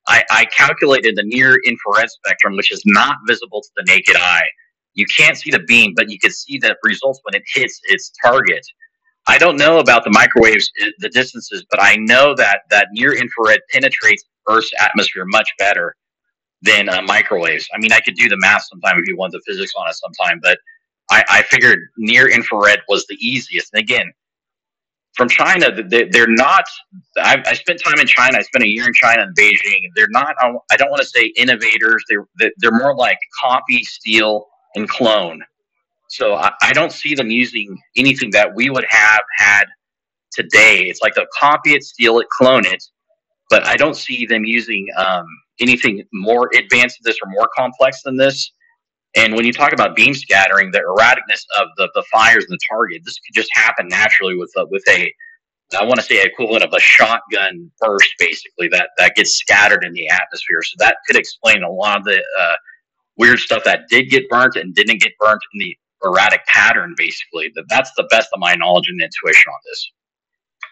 I, 0.07 0.23
I 0.31 0.45
calculated 0.45 1.15
the 1.15 1.23
near 1.23 1.57
infrared 1.65 2.09
spectrum, 2.09 2.55
which 2.55 2.71
is 2.71 2.81
not 2.85 3.17
visible 3.27 3.61
to 3.61 3.69
the 3.77 3.83
naked 3.83 4.15
eye. 4.15 4.47
You 4.95 5.05
can't 5.05 5.37
see 5.37 5.51
the 5.51 5.59
beam, 5.59 5.93
but 5.95 6.09
you 6.09 6.17
can 6.17 6.31
see 6.31 6.57
the 6.57 6.75
results 6.83 7.19
when 7.23 7.35
it 7.39 7.43
hits 7.53 7.79
its 7.85 8.11
target. 8.23 8.65
I 9.27 9.37
don't 9.37 9.57
know 9.57 9.77
about 9.77 10.03
the 10.03 10.09
microwaves, 10.09 10.71
uh, 10.81 10.87
the 10.99 11.09
distances, 11.09 11.63
but 11.69 11.81
I 11.81 11.97
know 11.97 12.33
that 12.35 12.61
that 12.71 12.87
near 12.91 13.13
infrared 13.13 13.59
penetrates 13.71 14.23
Earth's 14.49 14.71
atmosphere 14.79 15.25
much 15.25 15.51
better 15.59 15.95
than 16.61 16.89
uh, 16.89 17.01
microwaves. 17.01 17.67
I 17.73 17.79
mean, 17.79 17.93
I 17.93 17.99
could 17.99 18.15
do 18.15 18.27
the 18.27 18.37
math 18.37 18.65
sometime 18.65 18.99
if 18.99 19.07
you 19.07 19.15
want 19.15 19.31
the 19.31 19.41
physics 19.45 19.73
on 19.77 19.87
it 19.87 19.95
sometime, 19.95 20.39
but 20.41 20.59
I, 21.09 21.23
I 21.29 21.41
figured 21.43 21.79
near 21.97 22.29
infrared 22.29 22.81
was 22.87 23.05
the 23.07 23.15
easiest. 23.15 23.73
And 23.73 23.81
again, 23.81 24.11
from 25.13 25.27
China, 25.27 25.69
they, 25.83 26.05
they're 26.05 26.27
not. 26.27 26.65
I, 27.17 27.41
I 27.45 27.53
spent 27.53 27.81
time 27.83 27.99
in 27.99 28.07
China. 28.07 28.37
I 28.37 28.41
spent 28.41 28.63
a 28.63 28.67
year 28.67 28.85
in 28.85 28.93
China 28.93 29.23
in 29.23 29.33
Beijing. 29.33 29.81
They're 29.95 30.07
not. 30.09 30.35
I 30.71 30.77
don't 30.77 30.89
want 30.89 31.01
to 31.01 31.07
say 31.07 31.33
innovators. 31.35 32.03
They're 32.09 32.27
they're 32.57 32.71
more 32.71 32.95
like 32.95 33.17
copy, 33.41 33.83
steal, 33.83 34.47
and 34.75 34.87
clone. 34.87 35.41
So 36.09 36.35
I, 36.35 36.51
I 36.61 36.73
don't 36.73 36.91
see 36.91 37.15
them 37.15 37.29
using 37.29 37.77
anything 37.95 38.31
that 38.31 38.55
we 38.55 38.69
would 38.69 38.85
have 38.89 39.21
had 39.37 39.65
today. 40.31 40.83
It's 40.83 41.01
like 41.01 41.15
they'll 41.15 41.25
copy 41.37 41.71
it, 41.73 41.83
steal 41.83 42.19
it, 42.19 42.27
clone 42.29 42.65
it, 42.65 42.83
but 43.49 43.65
I 43.65 43.75
don't 43.75 43.95
see 43.95 44.25
them 44.25 44.45
using 44.45 44.87
um, 44.97 45.25
anything 45.59 46.03
more 46.13 46.49
advanced 46.55 46.99
than 47.01 47.09
this 47.09 47.17
or 47.23 47.29
more 47.31 47.49
complex 47.55 48.01
than 48.03 48.17
this. 48.17 48.51
And 49.15 49.33
when 49.33 49.45
you 49.45 49.51
talk 49.51 49.73
about 49.73 49.95
beam 49.95 50.13
scattering, 50.13 50.71
the 50.71 50.79
erraticness 50.79 51.41
of 51.59 51.67
the, 51.77 51.89
the 51.95 52.03
fires 52.11 52.45
and 52.47 52.53
the 52.53 52.59
target, 52.69 53.01
this 53.03 53.17
could 53.19 53.33
just 53.33 53.49
happen 53.53 53.87
naturally 53.87 54.35
with 54.35 54.51
a, 54.55 54.65
with 54.69 54.83
a, 54.87 55.11
I 55.77 55.83
want 55.83 55.95
to 55.95 56.03
say 56.03 56.21
equivalent 56.23 56.63
of 56.63 56.73
a 56.73 56.79
shotgun 56.79 57.71
burst, 57.79 58.09
basically 58.19 58.67
that 58.69 58.89
that 58.97 59.15
gets 59.15 59.35
scattered 59.35 59.83
in 59.83 59.93
the 59.93 60.07
atmosphere. 60.09 60.61
So 60.63 60.75
that 60.79 60.97
could 61.07 61.15
explain 61.15 61.63
a 61.63 61.71
lot 61.71 61.99
of 61.99 62.05
the 62.05 62.23
uh, 62.39 62.55
weird 63.17 63.39
stuff 63.39 63.63
that 63.65 63.81
did 63.89 64.09
get 64.09 64.29
burnt 64.29 64.55
and 64.55 64.73
didn't 64.73 65.01
get 65.01 65.11
burnt 65.19 65.41
in 65.53 65.59
the 65.59 65.75
erratic 66.03 66.45
pattern. 66.47 66.95
Basically, 66.97 67.51
that 67.55 67.65
that's 67.69 67.91
the 67.97 68.07
best 68.09 68.29
of 68.33 68.39
my 68.39 68.55
knowledge 68.55 68.89
and 68.89 68.99
intuition 68.99 69.51
on 69.51 69.59
this. 69.65 69.91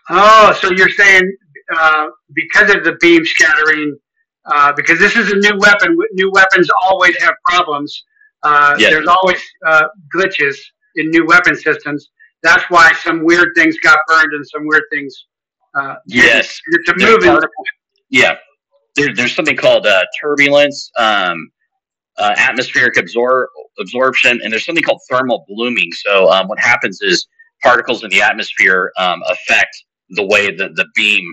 Oh, 0.09 0.57
so 0.61 0.71
you're 0.71 0.89
saying 0.89 1.37
uh, 1.75 2.07
because 2.33 2.73
of 2.73 2.83
the 2.83 2.95
beam 3.01 3.25
scattering, 3.25 3.97
uh, 4.45 4.73
because 4.73 4.99
this 4.99 5.15
is 5.15 5.31
a 5.31 5.35
new 5.35 5.57
weapon. 5.57 5.97
New 6.13 6.31
weapons 6.31 6.69
always 6.83 7.15
have 7.21 7.33
problems. 7.45 8.03
Uh. 8.43 8.75
There's 8.91 9.07
always 9.07 9.41
uh, 9.65 9.83
glitches 10.15 10.55
in 10.95 11.09
new 11.09 11.25
weapon 11.25 11.55
systems. 11.55 12.09
That's 12.43 12.63
why 12.69 12.93
some 12.93 13.23
weird 13.25 13.49
things 13.55 13.77
got 13.79 13.97
burned 14.07 14.33
and 14.33 14.45
some 14.47 14.67
weird 14.67 14.83
things. 14.91 15.25
Uh, 15.73 15.95
Yes, 16.05 16.59
it's 16.67 16.89
a 16.89 16.95
moving. 16.95 17.37
Yeah, 18.09 18.35
there, 18.95 19.13
there's 19.13 19.35
something 19.35 19.57
called 19.57 19.85
uh, 19.85 20.03
turbulence, 20.21 20.89
um, 20.97 21.49
uh, 22.17 22.33
atmospheric 22.37 22.95
absor- 22.95 23.47
absorption, 23.79 24.39
and 24.43 24.51
there's 24.51 24.65
something 24.65 24.83
called 24.83 25.01
thermal 25.09 25.45
blooming. 25.47 25.91
So 25.91 26.29
um, 26.29 26.47
what 26.47 26.59
happens 26.59 26.99
is 27.01 27.27
particles 27.61 28.03
in 28.03 28.09
the 28.09 28.21
atmosphere 28.21 28.91
um, 28.97 29.21
affect 29.29 29.75
the 30.11 30.25
way 30.25 30.55
that 30.55 30.75
the 30.75 30.85
beam 30.95 31.23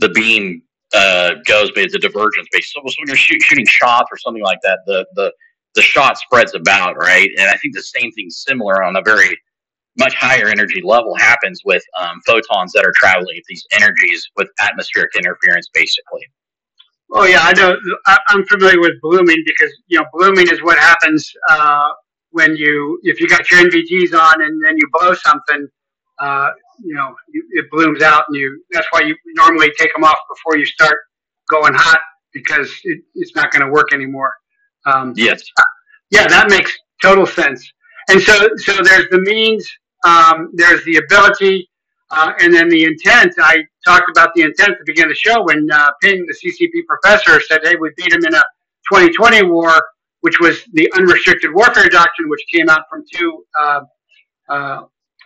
the 0.00 0.08
beam 0.10 0.62
uh, 0.92 1.34
goes, 1.46 1.70
but 1.72 1.84
it's 1.84 1.94
a 1.94 1.98
divergence 1.98 2.48
base. 2.52 2.72
So, 2.72 2.80
so 2.86 2.94
when 2.98 3.08
you're 3.08 3.16
shoot, 3.16 3.40
shooting 3.42 3.66
shots 3.66 4.08
or 4.10 4.18
something 4.18 4.42
like 4.42 4.58
that, 4.62 4.80
the 4.86 5.06
the 5.14 5.32
the 5.76 5.82
shot 5.82 6.18
spreads 6.18 6.54
about, 6.54 6.96
right? 6.96 7.30
And 7.38 7.48
I 7.48 7.56
think 7.56 7.74
the 7.74 7.82
same 7.82 8.10
thing 8.12 8.28
similar 8.28 8.82
on 8.82 8.96
a 8.96 9.02
very 9.02 9.38
much 9.98 10.14
higher 10.14 10.48
energy 10.48 10.82
level 10.82 11.14
happens 11.16 11.60
with 11.64 11.82
um, 12.00 12.20
photons 12.26 12.72
that 12.72 12.84
are 12.84 12.92
traveling 12.96 13.40
these 13.48 13.64
energies 13.72 14.28
with 14.36 14.48
atmospheric 14.60 15.14
interference, 15.16 15.68
basically. 15.74 16.22
Oh 17.12 17.24
yeah, 17.24 17.40
I 17.42 17.52
know. 17.52 17.76
I'm 18.28 18.44
familiar 18.46 18.80
with 18.80 18.92
blooming 19.02 19.42
because 19.44 19.72
you 19.88 19.98
know 19.98 20.06
blooming 20.12 20.48
is 20.48 20.62
what 20.62 20.78
happens 20.78 21.30
uh, 21.48 21.88
when 22.30 22.56
you 22.56 23.00
if 23.02 23.20
you 23.20 23.28
got 23.28 23.50
your 23.50 23.60
NVGs 23.60 24.14
on 24.14 24.42
and 24.42 24.62
then 24.64 24.76
you 24.76 24.88
blow 24.92 25.14
something. 25.14 25.68
Uh, 26.20 26.50
you 26.82 26.94
know, 26.94 27.14
it 27.32 27.70
blooms 27.70 28.02
out, 28.02 28.24
and 28.28 28.36
you. 28.36 28.62
That's 28.72 28.86
why 28.90 29.00
you 29.00 29.16
normally 29.34 29.70
take 29.78 29.92
them 29.94 30.04
off 30.04 30.18
before 30.28 30.58
you 30.58 30.66
start 30.66 30.96
going 31.50 31.74
hot 31.74 32.00
because 32.32 32.70
it, 32.84 33.00
it's 33.14 33.34
not 33.34 33.50
going 33.50 33.64
to 33.66 33.72
work 33.72 33.92
anymore. 33.92 34.32
Um, 34.86 35.12
Yes. 35.16 35.42
yeah, 36.10 36.26
that 36.28 36.48
makes 36.48 36.72
total 37.02 37.26
sense. 37.26 37.70
And 38.08 38.20
so, 38.20 38.48
so 38.56 38.82
there's 38.82 39.08
the 39.10 39.20
means, 39.20 39.68
um, 40.04 40.50
there's 40.54 40.84
the 40.84 40.96
ability, 40.96 41.68
uh, 42.10 42.32
and 42.40 42.52
then 42.52 42.68
the 42.68 42.84
intent. 42.84 43.34
I 43.38 43.62
talked 43.84 44.10
about 44.10 44.30
the 44.34 44.42
intent 44.42 44.70
to 44.78 44.84
begin 44.86 45.08
the 45.08 45.14
show 45.14 45.44
when 45.44 45.68
uh, 45.72 45.90
Ping, 46.02 46.26
the 46.26 46.34
CCP 46.34 46.84
professor, 46.86 47.40
said, 47.40 47.60
"Hey, 47.62 47.76
we 47.76 47.90
beat 47.96 48.12
him 48.12 48.24
in 48.24 48.34
a 48.34 48.42
2020 48.92 49.44
war," 49.44 49.72
which 50.22 50.40
was 50.40 50.62
the 50.72 50.90
unrestricted 50.96 51.54
warfare 51.54 51.88
doctrine, 51.88 52.28
which 52.28 52.42
came 52.52 52.68
out 52.68 52.82
from 52.90 53.04
two 53.12 53.44
uh, 53.60 53.80
uh, 54.48 54.82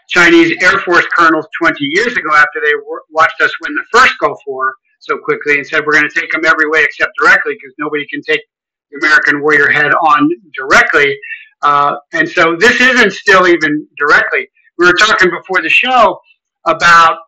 Chinese 0.09 0.57
Air 0.63 0.79
Force 0.81 1.07
colonels 1.17 1.47
20 1.61 1.77
years 1.81 2.13
ago 2.17 2.35
after 2.35 2.61
they 2.65 2.73
watched 3.11 3.41
us 3.41 3.51
win 3.61 3.75
the 3.75 3.85
first 3.99 4.15
Gulf 4.21 4.39
War 4.47 4.75
so 5.01 5.19
quickly, 5.19 5.59
and 5.59 5.67
said, 5.67 5.85
"We're 5.85 5.93
going 5.93 6.09
to 6.09 6.21
take 6.21 6.31
them 6.31 6.45
every 6.47 6.69
way 6.69 6.83
except 6.83 7.13
directly, 7.21 7.55
because 7.55 7.75
nobody 7.79 8.07
can 8.07 8.23
take 8.23 8.41
the 8.91 8.99
American 9.07 9.41
warrior 9.41 9.69
head 9.69 9.93
on 9.93 10.31
directly." 10.55 11.17
Uh, 11.63 11.97
and 12.13 12.29
so 12.29 12.57
this 12.59 12.81
isn't 12.81 13.13
still 13.13 13.47
even 13.47 13.87
directly. 13.99 14.49
We 14.79 14.87
were 14.87 14.95
talking 14.95 15.31
before 15.31 15.63
the 15.63 15.69
show 15.69 16.21
about 16.67 17.19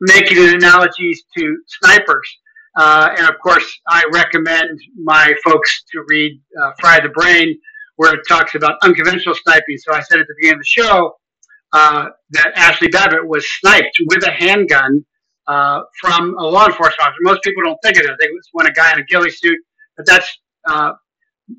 making 0.00 0.38
analogies 0.38 1.24
to 1.36 1.56
snipers. 1.66 2.38
Uh, 2.76 3.14
and 3.16 3.28
of 3.28 3.36
course, 3.42 3.80
I 3.88 4.04
recommend 4.12 4.78
my 5.02 5.34
folks 5.42 5.84
to 5.92 6.04
read 6.08 6.40
uh, 6.62 6.72
Fry 6.78 7.00
the 7.00 7.08
Brain, 7.08 7.58
where 7.96 8.14
it 8.14 8.20
talks 8.28 8.54
about 8.54 8.76
unconventional 8.82 9.34
sniping. 9.34 9.78
So 9.78 9.94
I 9.94 10.00
said 10.00 10.20
at 10.20 10.26
the 10.26 10.34
beginning 10.38 10.56
of 10.56 10.60
the 10.60 10.66
show 10.66 11.14
uh, 11.76 12.08
that 12.30 12.54
Ashli 12.56 12.90
Babbitt 12.90 13.28
was 13.28 13.46
sniped 13.60 14.00
with 14.06 14.26
a 14.26 14.30
handgun 14.30 15.04
uh, 15.46 15.82
from 16.00 16.34
a 16.38 16.42
law 16.42 16.66
enforcement 16.66 17.00
officer. 17.02 17.18
Most 17.20 17.42
people 17.42 17.62
don't 17.64 17.78
think 17.82 17.98
of 17.98 18.04
it. 18.06 18.16
They 18.18 18.28
want 18.54 18.66
a 18.66 18.72
guy 18.72 18.92
in 18.94 18.98
a 19.00 19.04
ghillie 19.04 19.30
suit, 19.30 19.58
but 19.96 20.06
that's 20.06 20.28
uh, 20.66 20.92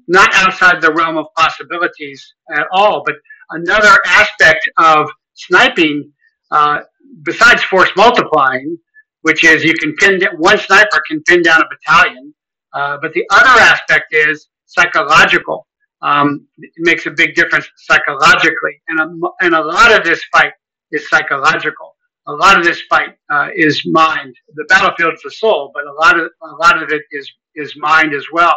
not 0.08 0.30
outside 0.34 0.82
the 0.82 0.92
realm 0.92 1.18
of 1.18 1.28
possibilities 1.36 2.34
at 2.52 2.66
all. 2.72 3.04
But 3.06 3.16
another 3.52 3.96
aspect 4.08 4.68
of 4.78 5.08
sniping, 5.36 6.12
uh, 6.50 6.80
besides 7.22 7.64
force 7.66 7.92
multiplying, 7.96 8.76
which 9.22 9.44
is 9.44 9.64
you 9.64 9.76
can 9.76 9.94
pin 9.98 10.20
one 10.38 10.58
sniper 10.58 11.00
can 11.08 11.22
pin 11.28 11.44
down 11.44 11.62
a 11.62 11.66
battalion, 11.70 12.34
uh, 12.74 12.98
but 13.04 13.14
the 13.14 13.24
other 13.30 13.62
aspect 13.62 14.06
is 14.14 14.48
psychological. 14.66 15.68
Um, 16.08 16.48
it 16.58 16.72
makes 16.78 17.06
a 17.06 17.12
big 17.12 17.36
difference 17.36 17.68
psychologically, 17.76 18.82
and 18.88 19.00
a, 19.00 19.28
and 19.42 19.54
a 19.54 19.62
lot 19.62 19.92
of 19.92 20.06
this 20.06 20.24
fight 20.32 20.54
is 20.92 21.10
psychological. 21.10 21.96
A 22.28 22.34
lot 22.34 22.58
of 22.58 22.64
this 22.64 22.82
fight 22.90 23.10
uh, 23.30 23.50
is 23.56 23.82
mind. 23.86 24.34
The 24.56 24.66
battlefield 24.70 25.16
is 25.16 25.22
the 25.22 25.32
soul, 25.32 25.72
but 25.74 25.84
a 25.86 25.94
lot 25.94 26.18
of 26.18 26.30
a 26.44 26.56
lot 26.64 26.82
of 26.82 26.92
it 26.92 27.02
is 27.12 27.30
is 27.56 27.74
mind 27.78 28.14
as 28.14 28.26
well. 28.32 28.56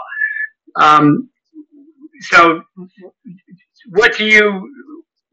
Um, 0.77 1.29
so, 2.21 2.63
what 3.89 4.17
do 4.17 4.27
you, 4.27 4.73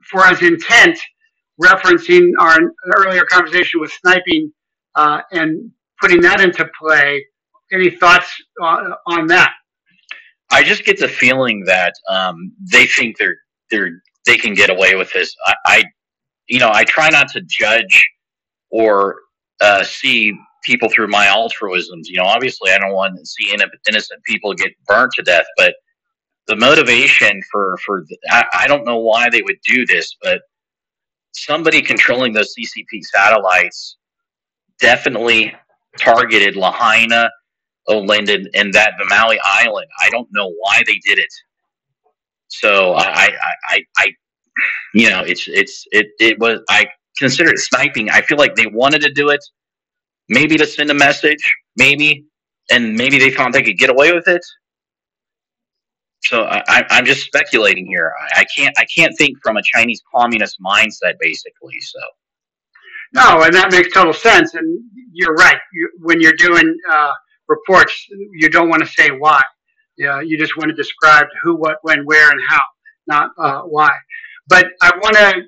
for 0.10 0.26
as 0.26 0.42
intent, 0.42 0.98
referencing 1.64 2.32
our 2.40 2.58
earlier 2.96 3.26
conversation 3.26 3.80
with 3.80 3.92
sniping 3.92 4.52
uh, 4.96 5.22
and 5.32 5.72
putting 6.02 6.22
that 6.22 6.42
into 6.42 6.68
play? 6.82 7.24
Any 7.72 7.92
thoughts 7.92 8.32
on, 8.62 8.94
on 9.08 9.28
that? 9.28 9.52
I 10.58 10.64
just 10.64 10.86
get 10.86 11.00
the 11.00 11.08
feeling 11.08 11.66
that 11.66 11.94
um, 12.10 12.52
they 12.72 12.88
think 12.88 13.20
they're 13.20 13.38
they're 13.70 14.02
they 14.26 14.38
can 14.38 14.56
get 14.56 14.72
away 14.72 14.96
with 14.96 15.14
this. 15.14 15.36
I, 15.46 15.54
I 15.66 15.84
you 16.48 16.58
know, 16.58 16.72
I 16.74 16.84
try 16.84 17.10
not 17.10 17.28
to 17.34 17.42
judge 17.42 18.04
or 18.72 19.18
uh, 19.62 19.84
see 19.84 20.34
people 20.64 20.90
through 20.90 21.10
my 21.10 21.28
altruisms. 21.28 22.06
You 22.06 22.18
know, 22.18 22.24
obviously, 22.24 22.72
I 22.72 22.80
don't 22.80 22.94
want 22.94 23.20
to 23.20 23.26
see 23.26 23.54
innocent 23.54 24.24
people 24.24 24.56
get 24.56 24.72
burnt 24.88 25.12
to 25.18 25.22
death, 25.22 25.46
but 25.58 25.76
the 26.48 26.56
motivation 26.56 27.40
for 27.52 27.78
for 27.86 28.04
the, 28.08 28.18
I, 28.32 28.46
I 28.62 28.68
don't 28.68 28.84
know 28.84 28.98
why 28.98 29.30
they 29.30 29.44
would 29.44 29.60
do 29.64 29.86
this, 29.86 30.16
but 30.24 30.42
somebody 31.34 31.84
controlling 31.84 32.34
those 32.34 32.56
CCP 32.58 33.04
satellites 33.04 33.98
definitely 34.80 35.54
targeted 36.00 36.56
Lahaina, 36.56 37.30
Olinda, 37.90 38.46
and 38.56 38.74
that 38.74 38.94
Maui 39.10 39.40
Island. 39.44 39.88
I 40.02 40.10
don't 40.12 40.30
know 40.32 40.50
why 40.60 40.84
they 40.88 41.00
did 41.06 41.20
it. 41.20 41.34
So 42.50 42.94
I, 42.94 43.04
I, 43.04 43.32
I, 43.70 43.82
I 43.98 44.08
you 44.96 45.10
know, 45.10 45.22
it's 45.26 45.48
it's 45.48 45.86
it 45.92 46.08
it 46.20 46.40
was 46.40 46.62
I 46.70 46.88
consider 47.18 47.52
it 47.52 47.60
sniping. 47.60 48.10
I 48.12 48.22
feel 48.22 48.38
like 48.38 48.56
they 48.56 48.68
wanted 48.68 49.02
to 49.04 49.12
do 49.14 49.30
it, 49.30 49.44
maybe 50.30 50.58
to 50.58 50.68
send 50.68 50.92
a 50.92 50.96
message, 50.96 51.54
maybe, 51.78 52.26
and 52.72 52.96
maybe 52.96 53.20
they 53.20 53.32
thought 53.32 53.54
they 53.54 53.64
could 53.64 53.78
get 53.80 53.90
away 53.92 54.14
with 54.14 54.28
it. 54.28 54.42
So 56.24 56.44
I, 56.44 56.64
I- 56.68 56.88
I'm 56.92 57.06
just 57.06 57.24
speculating 57.26 57.88
here. 57.88 58.14
I, 58.36 58.42
I 58.42 58.46
can't 58.56 58.76
I 58.80 58.86
can't 58.96 59.18
think 59.18 59.38
from 59.44 59.58
a 59.58 59.64
Chinese 59.64 60.02
communist 60.16 60.58
mindset, 60.66 61.16
basically. 61.22 61.80
So 61.82 62.00
No, 63.14 63.42
and 63.44 63.54
that 63.54 63.72
makes 63.72 63.92
total 63.94 64.14
sense. 64.14 64.54
And 64.54 64.84
you're 65.14 65.34
right. 65.34 65.58
You, 65.74 65.90
when 66.02 66.22
you're 66.22 66.34
doing 66.38 66.78
uh, 66.92 67.14
reports, 67.48 68.08
you 68.34 68.50
don't 68.50 68.70
want 68.70 68.82
to 68.84 68.90
say 68.90 69.10
why. 69.10 69.42
Yeah, 69.98 70.22
you 70.22 70.38
just 70.38 70.56
want 70.58 70.70
to 70.70 70.76
describe 70.76 71.26
who, 71.42 71.56
what, 71.56 71.78
when, 71.82 72.06
where, 72.06 72.30
and 72.30 72.40
how, 72.50 72.62
not 73.08 73.32
uh, 73.38 73.62
why. 73.62 73.92
But 74.48 74.68
I 74.82 74.92
want 74.98 75.16
to 75.16 75.44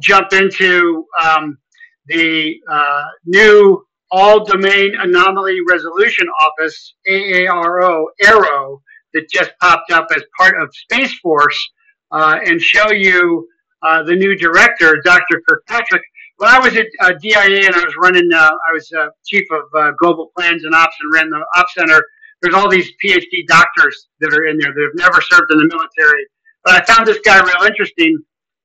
jump 0.00 0.32
into 0.32 1.04
um, 1.22 1.58
the 2.06 2.56
uh, 2.70 3.04
new 3.24 3.86
All 4.10 4.44
Domain 4.44 4.94
Anomaly 4.98 5.58
Resolution 5.68 6.26
Office 6.40 6.94
(AARO) 7.08 8.06
ARROW 8.26 8.82
that 9.14 9.28
just 9.30 9.52
popped 9.60 9.90
up 9.92 10.08
as 10.14 10.22
part 10.36 10.60
of 10.60 10.74
Space 10.74 11.18
Force, 11.20 11.70
uh, 12.10 12.38
and 12.44 12.60
show 12.60 12.90
you 12.90 13.48
uh, 13.82 14.02
the 14.02 14.14
new 14.14 14.36
director, 14.36 15.00
Dr. 15.04 15.42
Kirkpatrick. 15.48 16.02
When 16.38 16.50
I 16.50 16.58
was 16.58 16.76
at 16.76 16.86
uh, 17.00 17.12
DIA 17.20 17.66
and 17.66 17.74
I 17.74 17.84
was 17.84 17.94
running, 17.98 18.28
uh, 18.30 18.36
I 18.36 18.72
was 18.74 18.92
uh, 18.92 19.08
chief 19.24 19.44
of 19.50 19.62
uh, 19.74 19.92
global 19.98 20.30
plans 20.36 20.64
and 20.64 20.74
ops 20.74 20.94
and 21.00 21.14
ran 21.14 21.30
the 21.30 21.42
ops 21.56 21.72
center. 21.74 22.02
There's 22.42 22.54
all 22.54 22.68
these 22.68 22.90
PhD 23.02 23.46
doctors 23.48 24.08
that 24.20 24.34
are 24.34 24.44
in 24.44 24.58
there 24.58 24.72
that 24.74 24.82
have 24.82 24.94
never 24.94 25.22
served 25.22 25.50
in 25.50 25.58
the 25.58 25.66
military. 25.66 26.26
But 26.62 26.82
I 26.82 26.84
found 26.84 27.06
this 27.06 27.18
guy 27.24 27.40
real 27.40 27.66
interesting 27.66 28.18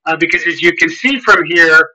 uh, 0.06 0.18
because, 0.18 0.45
as 0.48 0.61
you 0.61 0.76
can 0.76 0.89
see 0.89 1.19
from 1.19 1.45
here, 1.45 1.91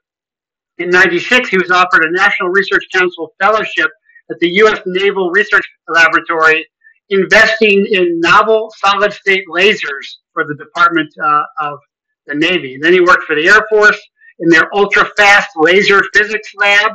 in 0.79 0.89
96, 0.89 1.49
he 1.51 1.59
was 1.59 1.71
offered 1.71 2.05
a 2.05 2.13
National 2.13 2.49
Research 2.49 2.85
Council 2.95 3.35
fellowship 3.41 3.91
at 4.31 4.39
the 4.41 4.49
U.S. 4.49 4.81
Naval 4.87 5.31
Research 5.31 5.67
Laboratory, 5.89 6.67
investing 7.11 7.87
in 7.91 8.19
novel 8.21 8.73
solid 8.79 9.13
state 9.13 9.45
lasers 9.49 10.17
for 10.33 10.45
the 10.45 10.55
Department 10.55 11.13
uh, 11.23 11.43
of 11.61 11.79
the 12.27 12.35
Navy. 12.35 12.79
Then 12.81 12.95
he 12.95 13.01
worked 13.01 13.25
for 13.25 13.37
the 13.37 13.47
Air 13.47 13.67
Force 13.69 14.01
in 14.39 14.49
their 14.49 14.75
ultra 14.75 15.09
fast 15.17 15.51
laser 15.57 16.03
physics 16.15 16.53
lab 16.57 16.93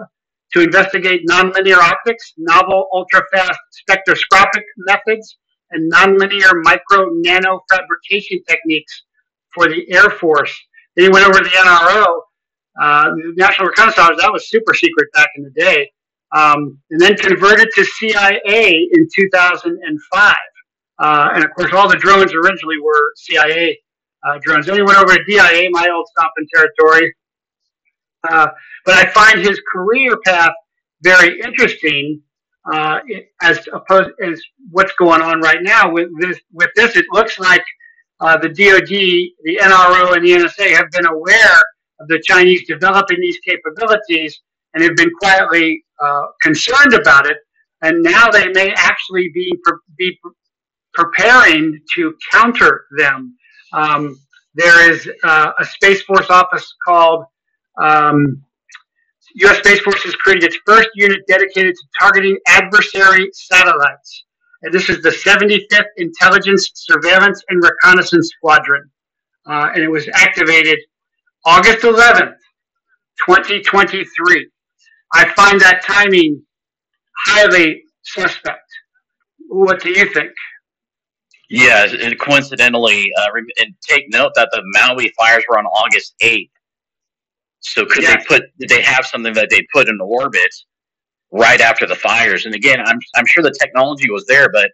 to 0.53 0.61
investigate 0.61 1.21
nonlinear 1.27 1.77
optics, 1.77 2.33
novel 2.37 2.87
ultra 2.93 3.21
fast 3.31 3.59
spectroscopic 3.71 4.63
methods, 4.77 5.37
and 5.71 5.91
nonlinear 5.91 6.51
micro 6.63 7.09
nano 7.11 7.61
fabrication 7.69 8.39
techniques 8.47 9.03
for 9.53 9.67
the 9.67 9.85
Air 9.91 10.09
Force. 10.09 10.53
Then 10.95 11.05
he 11.05 11.09
went 11.09 11.25
over 11.25 11.39
to 11.39 11.43
the 11.43 11.49
NRO, 11.49 12.05
uh, 12.81 13.09
the 13.11 13.33
National 13.37 13.67
Reconnaissance, 13.67 14.21
that 14.21 14.31
was 14.31 14.49
super 14.49 14.73
secret 14.73 15.07
back 15.13 15.29
in 15.37 15.43
the 15.43 15.51
day, 15.51 15.89
um, 16.33 16.77
and 16.91 16.99
then 16.99 17.15
converted 17.15 17.69
to 17.75 17.85
CIA 17.85 18.89
in 18.91 19.07
2005. 19.15 20.35
Uh, 20.99 21.29
and 21.33 21.43
of 21.43 21.51
course, 21.55 21.73
all 21.73 21.89
the 21.89 21.97
drones 21.97 22.33
originally 22.33 22.77
were 22.79 23.11
CIA 23.15 23.79
uh, 24.23 24.37
drones. 24.41 24.65
Then 24.65 24.75
he 24.75 24.81
went 24.81 24.99
over 24.99 25.15
to 25.15 25.23
DIA, 25.23 25.69
my 25.71 25.87
old 25.91 26.07
stomping 26.07 26.47
territory. 26.53 27.13
Uh, 28.29 28.47
but 28.85 28.95
I 28.95 29.09
find 29.11 29.39
his 29.39 29.61
career 29.71 30.17
path 30.25 30.53
very 31.03 31.39
interesting 31.41 32.21
uh, 32.71 32.99
as 33.41 33.67
opposed 33.73 34.11
as 34.23 34.41
what's 34.69 34.93
going 34.93 35.21
on 35.21 35.41
right 35.41 35.63
now 35.63 35.91
with 35.91 36.09
this. 36.19 36.39
With 36.53 36.69
this, 36.75 36.95
it 36.95 37.05
looks 37.11 37.39
like 37.39 37.63
uh, 38.19 38.37
the 38.37 38.49
DoD, 38.49 38.87
the 38.87 39.57
NRO, 39.61 40.15
and 40.15 40.25
the 40.25 40.31
NSA 40.31 40.75
have 40.75 40.91
been 40.91 41.07
aware 41.07 41.61
of 41.99 42.07
the 42.07 42.21
Chinese 42.23 42.67
developing 42.67 43.19
these 43.19 43.37
capabilities 43.45 44.39
and 44.73 44.83
have 44.83 44.95
been 44.95 45.11
quietly 45.19 45.83
uh, 46.01 46.23
concerned 46.41 46.93
about 46.93 47.25
it. 47.25 47.37
And 47.81 48.03
now 48.03 48.29
they 48.29 48.47
may 48.49 48.71
actually 48.77 49.29
be 49.33 49.51
pre- 49.63 49.77
be 49.97 50.19
pre- 50.21 50.31
preparing 50.93 51.79
to 51.95 52.13
counter 52.31 52.85
them. 52.97 53.35
Um, 53.73 54.19
there 54.53 54.91
is 54.91 55.09
uh, 55.23 55.51
a 55.57 55.65
Space 55.65 56.03
Force 56.03 56.29
office 56.29 56.75
called 56.85 57.25
um, 57.79 58.43
U.S. 59.35 59.57
Space 59.59 59.79
Force 59.81 60.03
has 60.03 60.15
created 60.15 60.43
its 60.43 60.57
first 60.65 60.89
unit 60.95 61.19
dedicated 61.27 61.73
to 61.75 61.83
targeting 61.99 62.37
adversary 62.47 63.29
satellites. 63.33 64.25
And 64.63 64.73
this 64.73 64.89
is 64.89 65.01
the 65.01 65.09
75th 65.09 65.85
Intelligence, 65.97 66.69
Surveillance, 66.73 67.43
and 67.49 67.63
Reconnaissance 67.63 68.31
Squadron. 68.35 68.89
Uh, 69.47 69.69
and 69.73 69.83
it 69.83 69.89
was 69.89 70.07
activated 70.13 70.77
August 71.45 71.79
11th, 71.79 72.35
2023. 73.25 74.49
I 75.13 75.29
find 75.33 75.59
that 75.61 75.81
timing 75.83 76.43
highly 77.25 77.83
suspect. 78.03 78.59
What 79.47 79.81
do 79.81 79.89
you 79.89 80.05
think? 80.13 80.31
yeah, 81.51 81.85
and 82.01 82.17
coincidentally, 82.17 83.11
uh, 83.17 83.27
and 83.59 83.75
take 83.85 84.05
note 84.09 84.31
that 84.35 84.49
the 84.53 84.61
Maui 84.63 85.11
fires 85.17 85.43
were 85.49 85.59
on 85.59 85.65
August 85.65 86.15
8th. 86.23 86.49
So 87.61 87.85
could 87.85 88.03
they 88.03 88.17
put? 88.27 88.43
Did 88.59 88.69
they 88.69 88.81
have 88.81 89.05
something 89.05 89.33
that 89.33 89.49
they 89.49 89.65
put 89.73 89.87
in 89.87 89.99
orbit 90.01 90.53
right 91.31 91.61
after 91.61 91.85
the 91.85 91.95
fires? 91.95 92.45
And 92.45 92.55
again, 92.55 92.79
I'm 92.79 92.99
I'm 93.15 93.25
sure 93.25 93.43
the 93.43 93.55
technology 93.59 94.09
was 94.09 94.25
there, 94.27 94.49
but 94.51 94.71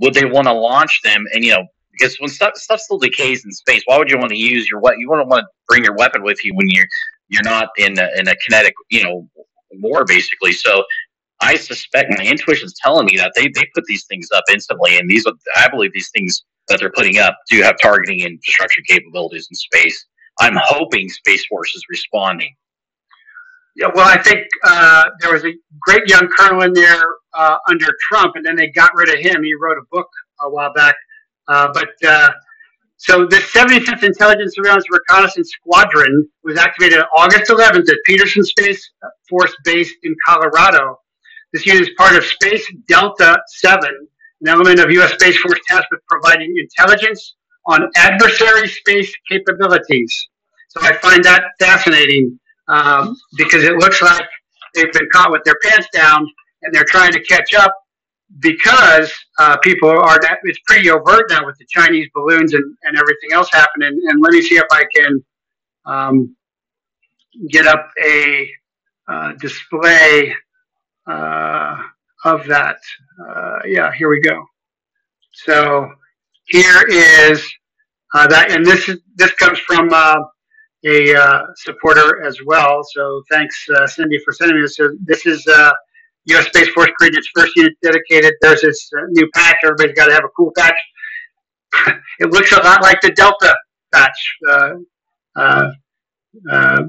would 0.00 0.14
they 0.14 0.26
want 0.26 0.46
to 0.46 0.52
launch 0.52 1.00
them? 1.02 1.24
And 1.32 1.44
you 1.44 1.52
know, 1.52 1.66
because 1.92 2.16
when 2.20 2.28
stuff 2.28 2.56
stuff 2.56 2.80
still 2.80 2.98
decays 2.98 3.44
in 3.44 3.52
space, 3.52 3.82
why 3.86 3.98
would 3.98 4.10
you 4.10 4.18
want 4.18 4.30
to 4.30 4.38
use 4.38 4.70
your 4.70 4.80
what? 4.80 4.98
You 4.98 5.08
want 5.08 5.22
to 5.22 5.26
want 5.26 5.40
to 5.40 5.46
bring 5.68 5.82
your 5.82 5.94
weapon 5.96 6.22
with 6.22 6.44
you 6.44 6.54
when 6.54 6.68
you're 6.68 6.86
you're 7.28 7.42
not 7.42 7.70
in 7.76 7.98
a, 7.98 8.08
in 8.16 8.28
a 8.28 8.34
kinetic 8.36 8.74
you 8.90 9.02
know 9.02 9.28
war 9.72 10.04
basically. 10.04 10.52
So 10.52 10.84
I 11.40 11.56
suspect 11.56 12.12
my 12.16 12.24
intuition 12.24 12.66
is 12.66 12.74
telling 12.82 13.06
me 13.06 13.16
that 13.16 13.32
they 13.34 13.48
they 13.48 13.66
put 13.74 13.84
these 13.86 14.04
things 14.04 14.28
up 14.34 14.44
instantly, 14.52 14.98
and 14.98 15.08
these 15.08 15.26
I 15.56 15.68
believe 15.68 15.92
these 15.92 16.10
things 16.14 16.44
that 16.68 16.80
they're 16.80 16.92
putting 16.92 17.18
up 17.18 17.36
do 17.50 17.62
have 17.62 17.76
targeting 17.80 18.22
and 18.24 18.40
destruction 18.42 18.84
capabilities 18.86 19.48
in 19.50 19.54
space. 19.54 20.06
I'm 20.38 20.56
hoping 20.56 21.08
Space 21.08 21.46
Force 21.46 21.74
is 21.74 21.84
responding. 21.88 22.54
Yeah, 23.76 23.88
well, 23.94 24.08
I 24.08 24.22
think 24.22 24.46
uh, 24.64 25.04
there 25.20 25.32
was 25.32 25.44
a 25.44 25.52
great 25.80 26.08
young 26.08 26.28
colonel 26.28 26.62
in 26.62 26.72
there 26.72 27.02
uh, 27.34 27.56
under 27.68 27.86
Trump, 28.08 28.36
and 28.36 28.44
then 28.44 28.56
they 28.56 28.68
got 28.68 28.90
rid 28.94 29.10
of 29.10 29.18
him. 29.18 29.42
He 29.44 29.54
wrote 29.54 29.76
a 29.76 29.84
book 29.90 30.08
a 30.40 30.50
while 30.50 30.72
back. 30.72 30.96
Uh, 31.48 31.68
but 31.74 31.90
uh, 32.08 32.30
so 32.96 33.26
the 33.26 33.36
75th 33.36 34.02
Intelligence 34.02 34.54
Surveillance 34.54 34.86
Reconnaissance 34.90 35.50
Squadron 35.52 36.26
was 36.42 36.56
activated 36.56 37.00
on 37.00 37.06
August 37.18 37.50
11th 37.50 37.88
at 37.90 37.96
Peterson 38.06 38.42
Space 38.42 38.90
Force 39.28 39.54
Base 39.64 39.92
in 40.02 40.14
Colorado. 40.26 40.98
This 41.52 41.66
unit 41.66 41.82
is 41.82 41.90
part 41.98 42.16
of 42.16 42.24
Space 42.24 42.66
Delta 42.88 43.38
7, 43.46 43.90
an 44.40 44.48
element 44.48 44.80
of 44.80 44.90
U.S. 44.90 45.12
Space 45.12 45.38
Force 45.38 45.60
tasked 45.68 45.88
with 45.90 46.00
providing 46.08 46.54
intelligence 46.56 47.36
on 47.66 47.90
adversary 47.96 48.68
space 48.68 49.12
capabilities. 49.28 50.28
So 50.68 50.80
I 50.82 50.94
find 50.94 51.24
that 51.24 51.44
fascinating 51.58 52.38
um, 52.68 53.16
because 53.36 53.64
it 53.64 53.76
looks 53.76 54.02
like 54.02 54.26
they've 54.74 54.92
been 54.92 55.08
caught 55.12 55.30
with 55.30 55.42
their 55.44 55.56
pants 55.62 55.88
down 55.92 56.26
and 56.62 56.74
they're 56.74 56.84
trying 56.84 57.12
to 57.12 57.22
catch 57.24 57.54
up 57.54 57.72
because 58.40 59.12
uh, 59.38 59.56
people 59.58 59.88
are 59.88 60.20
that 60.20 60.38
it's 60.44 60.58
pretty 60.66 60.90
overt 60.90 61.24
now 61.30 61.46
with 61.46 61.56
the 61.58 61.66
Chinese 61.68 62.08
balloons 62.14 62.54
and, 62.54 62.64
and 62.82 62.98
everything 62.98 63.32
else 63.32 63.48
happening. 63.52 64.00
And 64.08 64.20
let 64.20 64.32
me 64.32 64.42
see 64.42 64.56
if 64.56 64.66
I 64.70 64.84
can 64.94 65.24
um, 65.84 66.36
get 67.50 67.66
up 67.66 67.88
a 68.04 68.50
uh, 69.08 69.32
display 69.34 70.34
uh, 71.06 71.76
of 72.24 72.46
that. 72.46 72.78
Uh, 73.28 73.58
yeah, 73.66 73.92
here 73.92 74.08
we 74.08 74.20
go. 74.20 74.44
So 75.32 75.88
here 76.46 76.82
is 76.88 77.46
uh, 78.14 78.26
that, 78.28 78.50
and 78.50 78.64
this 78.64 78.88
is 78.88 78.98
this 79.16 79.32
comes 79.34 79.58
from 79.60 79.90
uh, 79.92 80.18
a 80.84 81.14
uh, 81.14 81.42
supporter 81.56 82.24
as 82.24 82.38
well. 82.46 82.82
So 82.94 83.22
thanks, 83.30 83.66
uh, 83.76 83.86
Cindy, 83.86 84.18
for 84.24 84.32
sending 84.32 84.60
this. 84.60 84.76
So 84.76 84.90
this 85.04 85.26
is 85.26 85.46
uh, 85.46 85.72
U.S. 86.26 86.46
Space 86.46 86.68
Force 86.70 86.90
created 86.98 87.18
its 87.18 87.28
first 87.34 87.54
unit 87.56 87.74
dedicated. 87.82 88.34
There's 88.40 88.62
this 88.62 88.90
uh, 88.96 89.02
new 89.10 89.28
patch. 89.34 89.56
Everybody's 89.64 89.94
got 89.96 90.06
to 90.06 90.12
have 90.12 90.24
a 90.24 90.28
cool 90.36 90.52
patch. 90.56 90.78
it 92.18 92.30
looks 92.30 92.52
a 92.52 92.60
lot 92.62 92.82
like 92.82 93.00
the 93.00 93.10
Delta 93.12 93.54
patch. 93.92 94.36
Uh, 94.48 94.74
uh, 95.36 95.70
uh, 96.50 96.82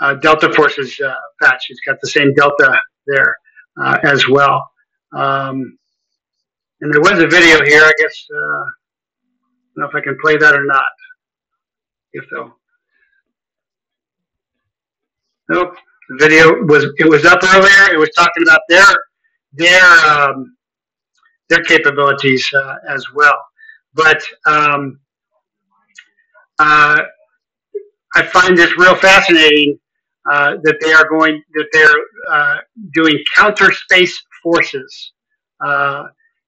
uh, 0.00 0.14
Delta 0.14 0.52
Forces 0.52 0.98
uh, 1.00 1.14
patch. 1.42 1.66
It's 1.70 1.80
got 1.86 1.98
the 2.00 2.08
same 2.08 2.34
Delta 2.34 2.78
there 3.06 3.36
uh, 3.82 3.98
as 4.02 4.28
well. 4.28 4.68
Um, 5.16 5.77
and 6.80 6.92
there 6.92 7.00
was 7.00 7.18
a 7.18 7.26
video 7.26 7.64
here. 7.64 7.82
I 7.82 7.92
guess 7.98 8.26
uh, 8.34 8.36
I 8.38 8.64
don't 9.76 9.76
know 9.76 9.86
if 9.86 9.94
I 9.94 10.00
can 10.00 10.16
play 10.20 10.36
that 10.36 10.54
or 10.54 10.64
not. 10.64 10.86
If 12.12 12.24
so, 12.30 12.54
nope. 15.48 15.74
The 16.10 16.16
video 16.18 16.62
was 16.64 16.86
it 16.96 17.08
was 17.08 17.26
up 17.26 17.40
earlier. 17.42 17.92
It 17.92 17.98
was 17.98 18.10
talking 18.16 18.42
about 18.42 18.60
their 18.68 18.86
their 19.52 19.84
um, 20.06 20.56
their 21.48 21.62
capabilities 21.64 22.48
uh, 22.54 22.76
as 22.88 23.04
well. 23.14 23.38
But 23.94 24.22
um, 24.46 25.00
uh, 26.58 27.00
I 28.14 28.22
find 28.22 28.56
this 28.56 28.76
real 28.78 28.94
fascinating 28.96 29.78
uh, 30.30 30.56
that 30.62 30.78
they 30.80 30.92
are 30.92 31.08
going 31.08 31.42
that 31.54 31.68
they're 31.72 32.34
uh, 32.34 32.58
doing 32.94 33.18
counter 33.34 33.70
space 33.72 34.18
forces. 34.42 35.12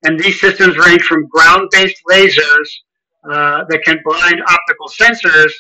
Uh, 0.05 0.09
and 0.09 0.19
these 0.19 0.41
systems 0.41 0.77
range 0.79 1.03
from 1.03 1.27
ground-based 1.29 2.03
lasers 2.11 2.69
uh, 3.31 3.65
that 3.69 3.83
can 3.85 3.99
blind 4.05 4.41
optical 4.49 4.89
sensors 4.89 5.53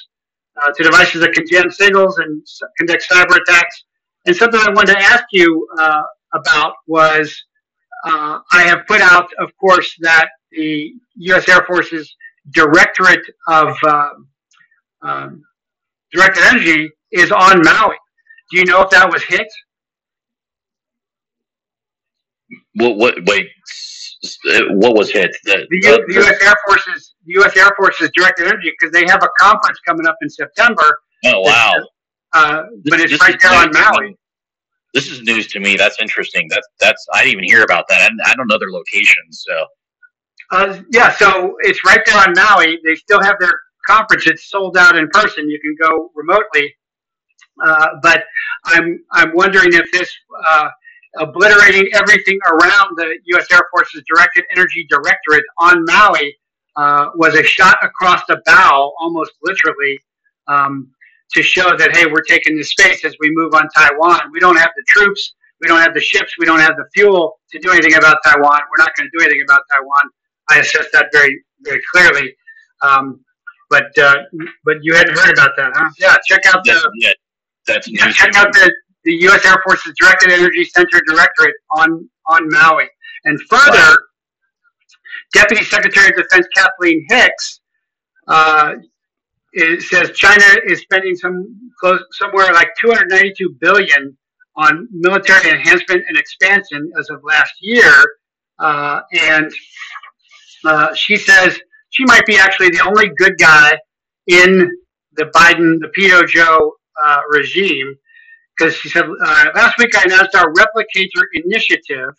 uh, 0.62 0.72
to 0.72 0.82
devices 0.82 1.20
that 1.20 1.32
can 1.32 1.46
jam 1.46 1.70
signals 1.70 2.18
and 2.18 2.42
conduct 2.78 3.06
cyber 3.10 3.36
attacks. 3.36 3.84
And 4.26 4.36
something 4.36 4.60
I 4.60 4.70
wanted 4.70 4.94
to 4.94 5.02
ask 5.02 5.24
you 5.32 5.66
uh, 5.78 6.02
about 6.34 6.74
was 6.86 7.34
uh, 8.04 8.38
I 8.52 8.62
have 8.62 8.86
put 8.86 9.00
out, 9.00 9.28
of 9.38 9.50
course, 9.58 9.94
that 10.00 10.28
the 10.52 10.92
U.S. 11.16 11.48
Air 11.48 11.64
Force's 11.66 12.14
Directorate 12.52 13.24
of 13.48 13.76
um, 13.86 14.28
um, 15.02 15.42
Directed 16.12 16.42
Energy 16.44 16.90
is 17.12 17.30
on 17.30 17.62
Maui. 17.62 17.96
Do 18.50 18.58
you 18.58 18.64
know 18.64 18.82
if 18.82 18.90
that 18.90 19.10
was 19.10 19.22
hit? 19.22 19.46
What? 22.80 22.96
What? 22.96 23.14
Wait. 23.26 23.48
What 24.70 24.94
was 24.96 25.10
hit? 25.10 25.34
The, 25.44 25.66
The, 25.70 25.76
U- 25.88 26.04
the 26.08 26.14
U.S. 26.14 26.42
Air 26.42 26.54
Force's 26.66 27.14
the 27.24 27.32
U.S. 27.34 27.56
Air 27.56 27.70
Force's 27.76 28.10
Directed 28.14 28.46
Energy 28.48 28.72
because 28.78 28.92
they 28.92 29.06
have 29.06 29.22
a 29.22 29.28
conference 29.38 29.78
coming 29.86 30.06
up 30.06 30.16
in 30.22 30.28
September. 30.28 31.00
oh 31.26 31.40
wow. 31.40 31.74
Uh, 32.32 32.62
but 32.84 33.00
it's 33.00 33.18
right 33.20 33.36
there 33.42 33.52
on 33.52 33.70
Maui. 33.72 34.16
This 34.94 35.10
is 35.10 35.22
news 35.22 35.46
to 35.48 35.60
me. 35.60 35.76
That's 35.76 36.00
interesting. 36.00 36.48
That's 36.50 36.66
that's. 36.80 37.04
I 37.14 37.20
didn't 37.20 37.32
even 37.32 37.44
hear 37.44 37.62
about 37.62 37.86
that. 37.88 38.10
I, 38.26 38.30
I 38.30 38.34
don't 38.34 38.46
know 38.48 38.58
their 38.58 38.70
locations. 38.70 39.44
So 39.48 39.66
Uh, 40.52 40.80
yeah, 40.92 41.10
so 41.12 41.56
it's 41.60 41.80
right 41.86 42.00
there 42.06 42.18
on 42.18 42.32
Maui. 42.34 42.78
They 42.84 42.96
still 42.96 43.22
have 43.22 43.36
their 43.40 43.52
conference. 43.86 44.26
It's 44.26 44.50
sold 44.50 44.76
out 44.76 44.96
in 44.96 45.08
person. 45.08 45.48
You 45.48 45.58
can 45.60 45.74
go 45.88 46.10
remotely. 46.14 46.74
Uh, 47.64 47.88
but 48.02 48.24
I'm 48.66 48.98
I'm 49.12 49.34
wondering 49.34 49.72
if 49.72 49.90
this 49.92 50.10
uh, 50.48 50.68
obliterating 51.16 51.88
everything 51.94 52.38
around 52.48 52.96
the 52.96 53.18
U.S. 53.26 53.46
Air 53.52 53.66
Force's 53.70 54.02
Directed 54.08 54.44
Energy 54.52 54.86
Directorate 54.88 55.44
on 55.58 55.84
Maui 55.84 56.36
uh, 56.76 57.10
was 57.14 57.34
a 57.34 57.42
shot 57.42 57.76
across 57.82 58.22
the 58.28 58.40
bow, 58.46 58.92
almost 59.00 59.32
literally, 59.42 59.98
um, 60.46 60.88
to 61.32 61.42
show 61.42 61.76
that 61.76 61.94
hey, 61.96 62.06
we're 62.06 62.22
taking 62.22 62.56
this 62.56 62.70
space 62.70 63.04
as 63.04 63.14
we 63.20 63.30
move 63.32 63.54
on 63.54 63.68
Taiwan. 63.76 64.32
We 64.32 64.40
don't 64.40 64.56
have 64.56 64.70
the 64.76 64.84
troops, 64.88 65.34
we 65.60 65.68
don't 65.68 65.80
have 65.80 65.94
the 65.94 66.00
ships, 66.00 66.34
we 66.38 66.46
don't 66.46 66.60
have 66.60 66.76
the 66.76 66.86
fuel 66.94 67.40
to 67.50 67.58
do 67.58 67.70
anything 67.70 67.94
about 67.94 68.18
Taiwan. 68.24 68.60
We're 68.70 68.84
not 68.84 68.94
going 68.96 69.08
to 69.10 69.18
do 69.18 69.24
anything 69.24 69.42
about 69.42 69.62
Taiwan. 69.70 70.10
I 70.48 70.58
assess 70.58 70.86
that 70.92 71.06
very 71.12 71.42
very 71.62 71.80
clearly. 71.92 72.34
Um, 72.82 73.20
but 73.68 73.96
uh, 73.98 74.16
but 74.64 74.82
you 74.82 74.94
hadn't 74.94 75.16
heard 75.16 75.32
about 75.32 75.50
that, 75.56 75.72
huh? 75.74 75.90
Yeah, 75.98 76.16
check 76.26 76.40
out 76.46 76.62
yeah, 76.64 76.74
the 76.74 76.90
yeah 76.96 77.12
that's 77.66 77.88
yeah, 77.88 78.10
check 78.10 78.34
out 78.36 78.52
the, 78.52 78.72
the 79.04 79.14
U.S. 79.22 79.44
Air 79.46 79.62
Force's 79.64 79.94
Directed 79.98 80.32
Energy 80.32 80.64
Center 80.64 81.00
Directorate 81.06 81.54
on 81.76 82.08
on 82.26 82.48
Maui. 82.50 82.88
And 83.24 83.40
further, 83.48 83.96
Deputy 85.32 85.64
Secretary 85.64 86.08
of 86.08 86.16
Defense 86.16 86.46
Kathleen 86.54 87.04
Hicks 87.08 87.60
uh, 88.28 88.74
says 89.80 90.10
China 90.12 90.44
is 90.66 90.80
spending 90.80 91.14
some 91.14 91.70
close 91.80 92.02
somewhere 92.12 92.52
like 92.52 92.68
292 92.80 93.56
billion 93.60 94.16
on 94.56 94.88
military 94.92 95.50
enhancement 95.50 96.04
and 96.08 96.16
expansion 96.16 96.90
as 96.98 97.08
of 97.10 97.22
last 97.24 97.52
year, 97.60 97.92
uh, 98.58 99.00
and 99.12 99.50
uh, 100.64 100.94
she 100.94 101.16
says 101.16 101.58
she 101.90 102.04
might 102.04 102.26
be 102.26 102.38
actually 102.38 102.70
the 102.70 102.84
only 102.84 103.08
good 103.16 103.38
guy 103.38 103.72
in 104.26 104.70
the 105.16 105.24
Biden, 105.34 105.78
the 105.80 105.90
Pedo 105.96 106.26
Joe 106.26 106.74
uh, 107.02 107.20
regime, 107.30 107.96
because 108.60 108.74
she 108.76 108.88
said 108.88 109.04
uh, 109.04 109.46
last 109.54 109.78
week 109.78 109.96
I 109.96 110.02
announced 110.04 110.34
our 110.34 110.52
Replicator 110.52 111.22
initiative 111.44 112.10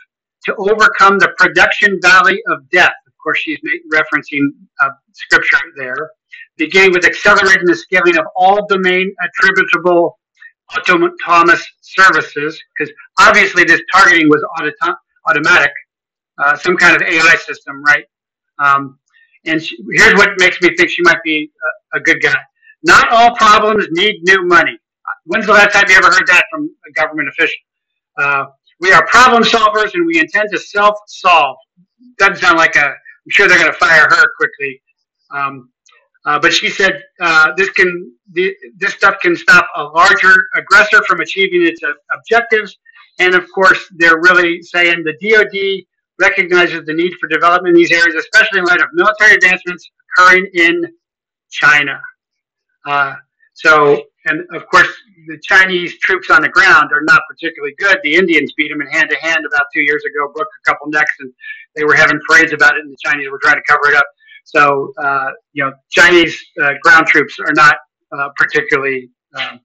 to 0.45 0.55
overcome 0.55 1.19
the 1.19 1.29
production 1.37 1.99
valley 2.01 2.41
of 2.47 2.67
death. 2.71 2.93
Of 3.07 3.13
course, 3.23 3.39
she's 3.39 3.59
referencing 3.93 4.47
uh, 4.81 4.89
scripture 5.13 5.59
there, 5.77 6.11
beginning 6.57 6.93
with 6.93 7.05
accelerating 7.05 7.65
the 7.65 7.75
scaling 7.75 8.17
of 8.17 8.25
all 8.35 8.65
domain 8.67 9.13
attributable 9.23 10.17
autonomous 10.75 11.67
services, 11.81 12.59
because 12.77 12.93
obviously 13.19 13.63
this 13.63 13.81
targeting 13.93 14.29
was 14.29 14.43
auto- 14.59 14.95
automatic, 15.27 15.71
uh, 16.39 16.55
some 16.57 16.75
kind 16.75 16.95
of 16.95 17.01
AI 17.03 17.35
system, 17.35 17.83
right? 17.83 18.05
Um, 18.57 18.97
and 19.45 19.61
she, 19.61 19.77
here's 19.91 20.15
what 20.15 20.31
makes 20.39 20.59
me 20.61 20.75
think 20.75 20.89
she 20.89 21.03
might 21.03 21.21
be 21.23 21.51
a, 21.93 21.97
a 21.97 22.01
good 22.01 22.21
guy. 22.21 22.35
Not 22.83 23.09
all 23.11 23.35
problems 23.35 23.87
need 23.91 24.21
new 24.23 24.45
money. 24.47 24.79
When's 25.25 25.45
the 25.45 25.53
last 25.53 25.73
time 25.73 25.85
you 25.87 25.95
ever 25.95 26.07
heard 26.07 26.27
that 26.27 26.45
from 26.51 26.69
a 26.87 26.91
government 26.93 27.29
official? 27.29 27.57
Uh, 28.17 28.45
we 28.79 28.91
are 28.91 29.05
problem 29.07 29.43
solvers 29.43 29.93
and 29.93 30.05
we 30.05 30.19
intend 30.19 30.49
to 30.51 30.59
self 30.59 30.97
solve. 31.07 31.57
Doesn't 32.17 32.37
sound 32.37 32.57
like 32.57 32.75
a, 32.75 32.85
I'm 32.85 33.29
sure 33.29 33.47
they're 33.47 33.59
going 33.59 33.71
to 33.71 33.77
fire 33.77 34.07
her 34.09 34.23
quickly. 34.37 34.81
Um, 35.31 35.69
uh, 36.25 36.39
but 36.39 36.53
she 36.53 36.69
said 36.69 37.01
uh, 37.19 37.51
this 37.57 37.69
can 37.71 38.13
the, 38.33 38.55
this 38.77 38.93
stuff 38.93 39.15
can 39.21 39.35
stop 39.35 39.67
a 39.75 39.83
larger 39.83 40.35
aggressor 40.55 41.03
from 41.07 41.19
achieving 41.19 41.65
its 41.65 41.81
uh, 41.83 41.91
objectives. 42.15 42.77
And 43.19 43.35
of 43.35 43.45
course, 43.53 43.87
they're 43.95 44.19
really 44.19 44.61
saying 44.61 45.03
the 45.03 45.13
DoD 45.21 45.85
recognizes 46.19 46.85
the 46.85 46.93
need 46.93 47.13
for 47.19 47.27
development 47.27 47.75
in 47.75 47.81
these 47.81 47.91
areas, 47.91 48.15
especially 48.15 48.59
in 48.59 48.65
light 48.65 48.81
of 48.81 48.87
military 48.93 49.33
advancements 49.33 49.89
occurring 50.17 50.47
in 50.53 50.85
China. 51.49 51.99
Uh, 52.85 53.15
so, 53.53 54.03
and 54.25 54.41
of 54.53 54.67
course, 54.67 54.87
the 55.27 55.39
Chinese 55.43 55.97
troops 55.99 56.29
on 56.29 56.41
the 56.41 56.49
ground 56.49 56.91
are 56.91 57.01
not 57.03 57.21
particularly 57.29 57.73
good. 57.77 57.97
The 58.03 58.15
Indians 58.15 58.53
beat 58.55 58.69
them 58.69 58.81
in 58.81 58.87
hand 58.87 59.09
to 59.09 59.17
hand 59.17 59.45
about 59.45 59.65
two 59.73 59.81
years 59.81 60.03
ago, 60.05 60.31
broke 60.33 60.47
a 60.47 60.69
couple 60.69 60.87
necks, 60.89 61.13
and 61.19 61.33
they 61.75 61.83
were 61.83 61.95
having 61.95 62.19
parades 62.29 62.53
about 62.53 62.75
it, 62.75 62.81
and 62.81 62.91
the 62.91 62.97
Chinese 63.03 63.29
were 63.31 63.39
trying 63.41 63.55
to 63.55 63.63
cover 63.67 63.89
it 63.89 63.95
up. 63.95 64.05
So, 64.43 64.93
uh, 64.97 65.29
you 65.53 65.63
know, 65.63 65.71
Chinese 65.89 66.39
uh, 66.61 66.73
ground 66.83 67.07
troops 67.07 67.39
are 67.39 67.53
not 67.53 67.75
uh, 68.11 68.29
particularly 68.35 69.09
um, 69.35 69.59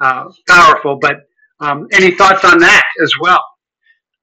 uh, 0.00 0.24
powerful. 0.48 0.96
But 0.96 1.22
um, 1.60 1.88
any 1.92 2.12
thoughts 2.12 2.44
on 2.44 2.58
that 2.60 2.84
as 3.02 3.12
well? 3.20 3.42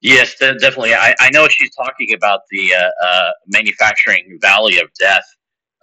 Yes, 0.01 0.35
definitely. 0.37 0.93
I, 0.93 1.15
I 1.19 1.29
know 1.31 1.47
she's 1.47 1.73
talking 1.75 2.13
about 2.13 2.41
the 2.51 2.73
uh, 2.73 3.05
uh, 3.05 3.31
manufacturing 3.47 4.37
valley 4.41 4.79
of 4.79 4.89
death. 4.99 5.23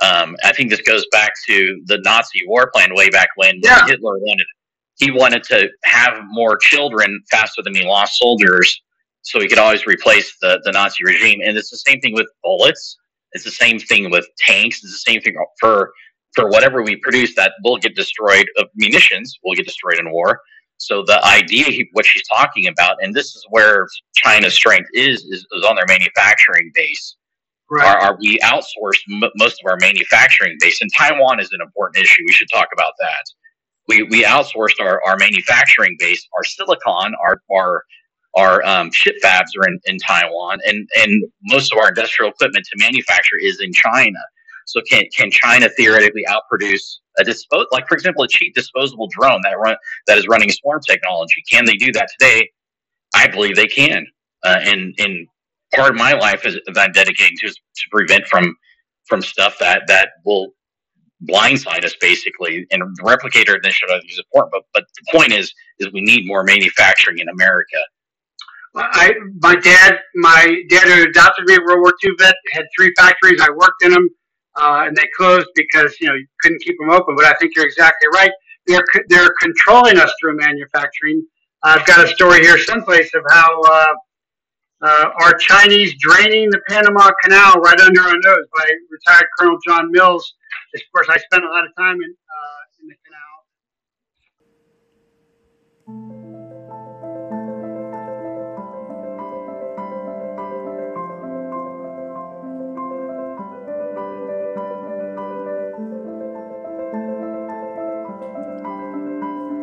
Um, 0.03 0.37
I 0.45 0.53
think 0.53 0.71
this 0.71 0.81
goes 0.83 1.05
back 1.13 1.33
to 1.47 1.81
the 1.87 1.99
Nazi 2.05 2.41
war 2.47 2.71
plan 2.75 2.95
way 2.95 3.09
back 3.11 3.29
when 3.37 3.61
Yeah. 3.63 3.87
Hitler 3.87 4.19
wanted 4.19 4.47
he 4.97 5.11
wanted 5.11 5.43
to 5.45 5.69
have 5.85 6.23
more 6.31 6.57
children 6.57 7.21
faster 7.31 7.63
than 7.63 7.75
he 7.75 7.85
lost 7.85 8.17
soldiers, 8.19 8.81
so 9.23 9.41
he 9.41 9.49
could 9.49 9.59
always 9.59 9.87
replace 9.87 10.37
the, 10.41 10.61
the 10.65 10.71
Nazi 10.71 11.03
regime. 11.05 11.41
And 11.45 11.57
it's 11.59 11.71
the 11.71 11.79
same 11.79 12.01
thing 12.01 12.15
with 12.15 12.29
bullets. 12.45 12.97
It's 13.33 13.43
the 13.45 13.51
same 13.51 13.81
thing 13.81 14.09
with 14.11 14.25
tanks. 14.39 14.85
It's 14.85 14.93
the 15.05 15.11
same 15.13 15.21
thing 15.21 15.35
for 15.61 15.93
for 16.35 16.49
whatever 16.49 16.83
we 16.83 16.97
produce 16.97 17.35
that 17.37 17.53
will 17.65 17.77
get 17.79 17.95
destroyed. 17.97 18.47
Of 18.57 18.67
munitions 18.77 19.39
will 19.45 19.55
get 19.55 19.67
destroyed 19.67 19.99
in 19.99 20.11
war. 20.13 20.41
So 20.79 21.05
the 21.07 21.25
idea, 21.25 21.65
he- 21.67 21.89
what 21.93 22.05
she's 22.05 22.27
talking 22.29 22.67
about, 22.67 22.97
and 23.01 23.15
this 23.15 23.27
is 23.37 23.45
where 23.51 23.87
China's 24.17 24.55
strength 24.55 24.89
is, 24.93 25.25
is, 25.25 25.47
is 25.53 25.65
on 25.65 25.77
their 25.77 25.85
manufacturing 25.89 26.71
base. 26.75 27.17
Right. 27.71 27.87
Are, 27.87 27.99
are 27.99 28.19
we 28.21 28.39
outsourced 28.41 29.03
m- 29.11 29.31
most 29.37 29.61
of 29.63 29.71
our 29.71 29.79
manufacturing 29.81 30.57
base? 30.61 30.81
And 30.81 30.91
Taiwan 30.97 31.41
is 31.41 31.51
an 31.53 31.61
important 31.63 32.05
issue. 32.05 32.23
We 32.27 32.33
should 32.33 32.49
talk 32.53 32.69
about 32.73 32.93
that. 33.01 33.25
We 33.89 34.03
we 34.05 34.25
outsourced 34.25 34.81
our, 34.81 35.03
our 35.07 35.17
manufacturing 35.19 35.97
base, 35.99 36.27
our 36.37 36.45
silicon, 36.45 37.15
our 37.25 37.41
our 37.55 37.85
our 38.37 38.67
um, 38.67 38.91
chip 38.91 39.15
fabs 39.23 39.51
are 39.59 39.69
in, 39.69 39.79
in 39.87 39.99
Taiwan, 39.99 40.59
and 40.67 40.89
and 40.97 41.25
most 41.45 41.73
of 41.73 41.79
our 41.79 41.89
industrial 41.89 42.31
equipment 42.31 42.67
to 42.67 42.77
manufacture 42.79 43.39
is 43.41 43.61
in 43.61 43.73
China. 43.73 44.19
So 44.67 44.81
can 44.89 45.05
can 45.17 45.31
China 45.31 45.69
theoretically 45.77 46.25
outproduce 46.29 46.97
a 47.19 47.25
dispose 47.25 47.67
like 47.73 47.87
for 47.89 47.95
example 47.95 48.25
a 48.25 48.29
cheap 48.29 48.55
disposable 48.55 49.09
drone 49.09 49.41
that 49.45 49.59
run 49.59 49.77
that 50.07 50.19
is 50.19 50.27
running 50.29 50.51
swarm 50.51 50.81
technology? 50.89 51.43
Can 51.51 51.65
they 51.65 51.77
do 51.77 51.93
that 51.93 52.09
today? 52.19 52.51
I 53.15 53.29
believe 53.29 53.57
they 53.57 53.67
can. 53.67 54.07
Uh, 54.43 54.61
and 54.63 54.95
and 54.99 55.27
part 55.75 55.91
of 55.91 55.97
my 55.97 56.13
life 56.13 56.47
is 56.47 56.59
that 56.67 56.79
I'm 56.79 56.93
dedicating 56.93 57.37
to 57.41 57.47
is 57.47 57.55
to 57.57 57.83
prevent 57.91 58.27
from 58.27 58.57
from 59.07 59.23
stuff 59.23 59.59
that 59.61 59.83
that 59.89 60.11
will 60.25 60.55
blindside 61.25 61.85
us 61.85 61.95
basically. 62.01 62.67
And 62.71 62.83
the 62.83 63.03
replicator 63.03 63.57
initiative 63.57 64.03
is 64.09 64.19
important, 64.19 64.53
but 64.53 64.63
but 64.75 64.85
the 64.97 65.19
point 65.19 65.33
is 65.33 65.53
is 65.79 65.93
we 65.93 66.03
need 66.03 66.27
more 66.27 66.45
manufacturing 66.45 67.19
in 67.19 67.29
America. 67.29 67.79
I 68.77 69.13
my 69.41 69.55
dad 69.57 69.99
my 70.17 70.63
dad 70.69 70.85
who 70.85 71.03
adopted 71.05 71.47
me, 71.47 71.59
World 71.59 71.81
War 71.81 71.95
II 72.05 72.13
vet, 72.19 72.35
had 72.53 72.65
three 72.77 72.93
factories. 72.97 73.41
I 73.41 73.51
worked 73.51 73.83
in 73.83 73.93
them, 73.93 74.09
uh, 74.57 74.85
and 74.87 74.97
they 74.97 75.09
closed 75.17 75.47
because 75.55 75.95
you 76.01 76.09
know 76.09 76.15
you 76.15 76.27
couldn't 76.41 76.63
keep 76.63 76.77
them 76.79 76.91
open. 76.91 77.15
But 77.17 77.27
I 77.27 77.35
think 77.35 77.55
you're 77.55 77.67
exactly 77.67 78.09
right. 78.15 78.33
They're 78.67 78.85
they're 79.09 79.33
controlling 79.41 79.99
us 79.99 80.13
through 80.21 80.37
manufacturing. 80.39 81.25
I've 81.63 81.87
got 81.87 82.05
a 82.05 82.09
story 82.09 82.41
here 82.41 82.59
someplace 82.59 83.11
of 83.15 83.23
how 83.31 83.61
uh, 83.63 83.95
uh, 84.83 85.11
are 85.21 85.35
Chinese 85.35 85.95
draining 85.99 86.51
the 86.51 86.61
Panama 86.69 87.11
Canal 87.23 87.55
right 87.57 87.81
under 87.81 88.01
our 88.03 88.15
nose 88.15 88.47
by 88.57 88.65
retired 88.91 89.27
Colonel 89.39 89.59
John 89.67 89.91
Mills. 89.91 90.35
Of 90.75 90.81
course, 90.95 91.09
I 91.09 91.19
spent 91.19 91.45
a 91.45 91.49
lot 91.49 91.65
of 91.65 91.71
time 91.77 91.97
in, 92.03 92.15
uh, 92.15 92.81
in 92.83 92.89
the 92.89 92.97
canal. 93.05 93.35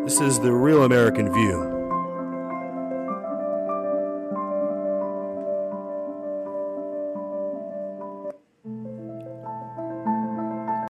This 0.05 0.19
is 0.19 0.39
The 0.39 0.51
Real 0.51 0.83
American 0.83 1.31
View, 1.33 1.70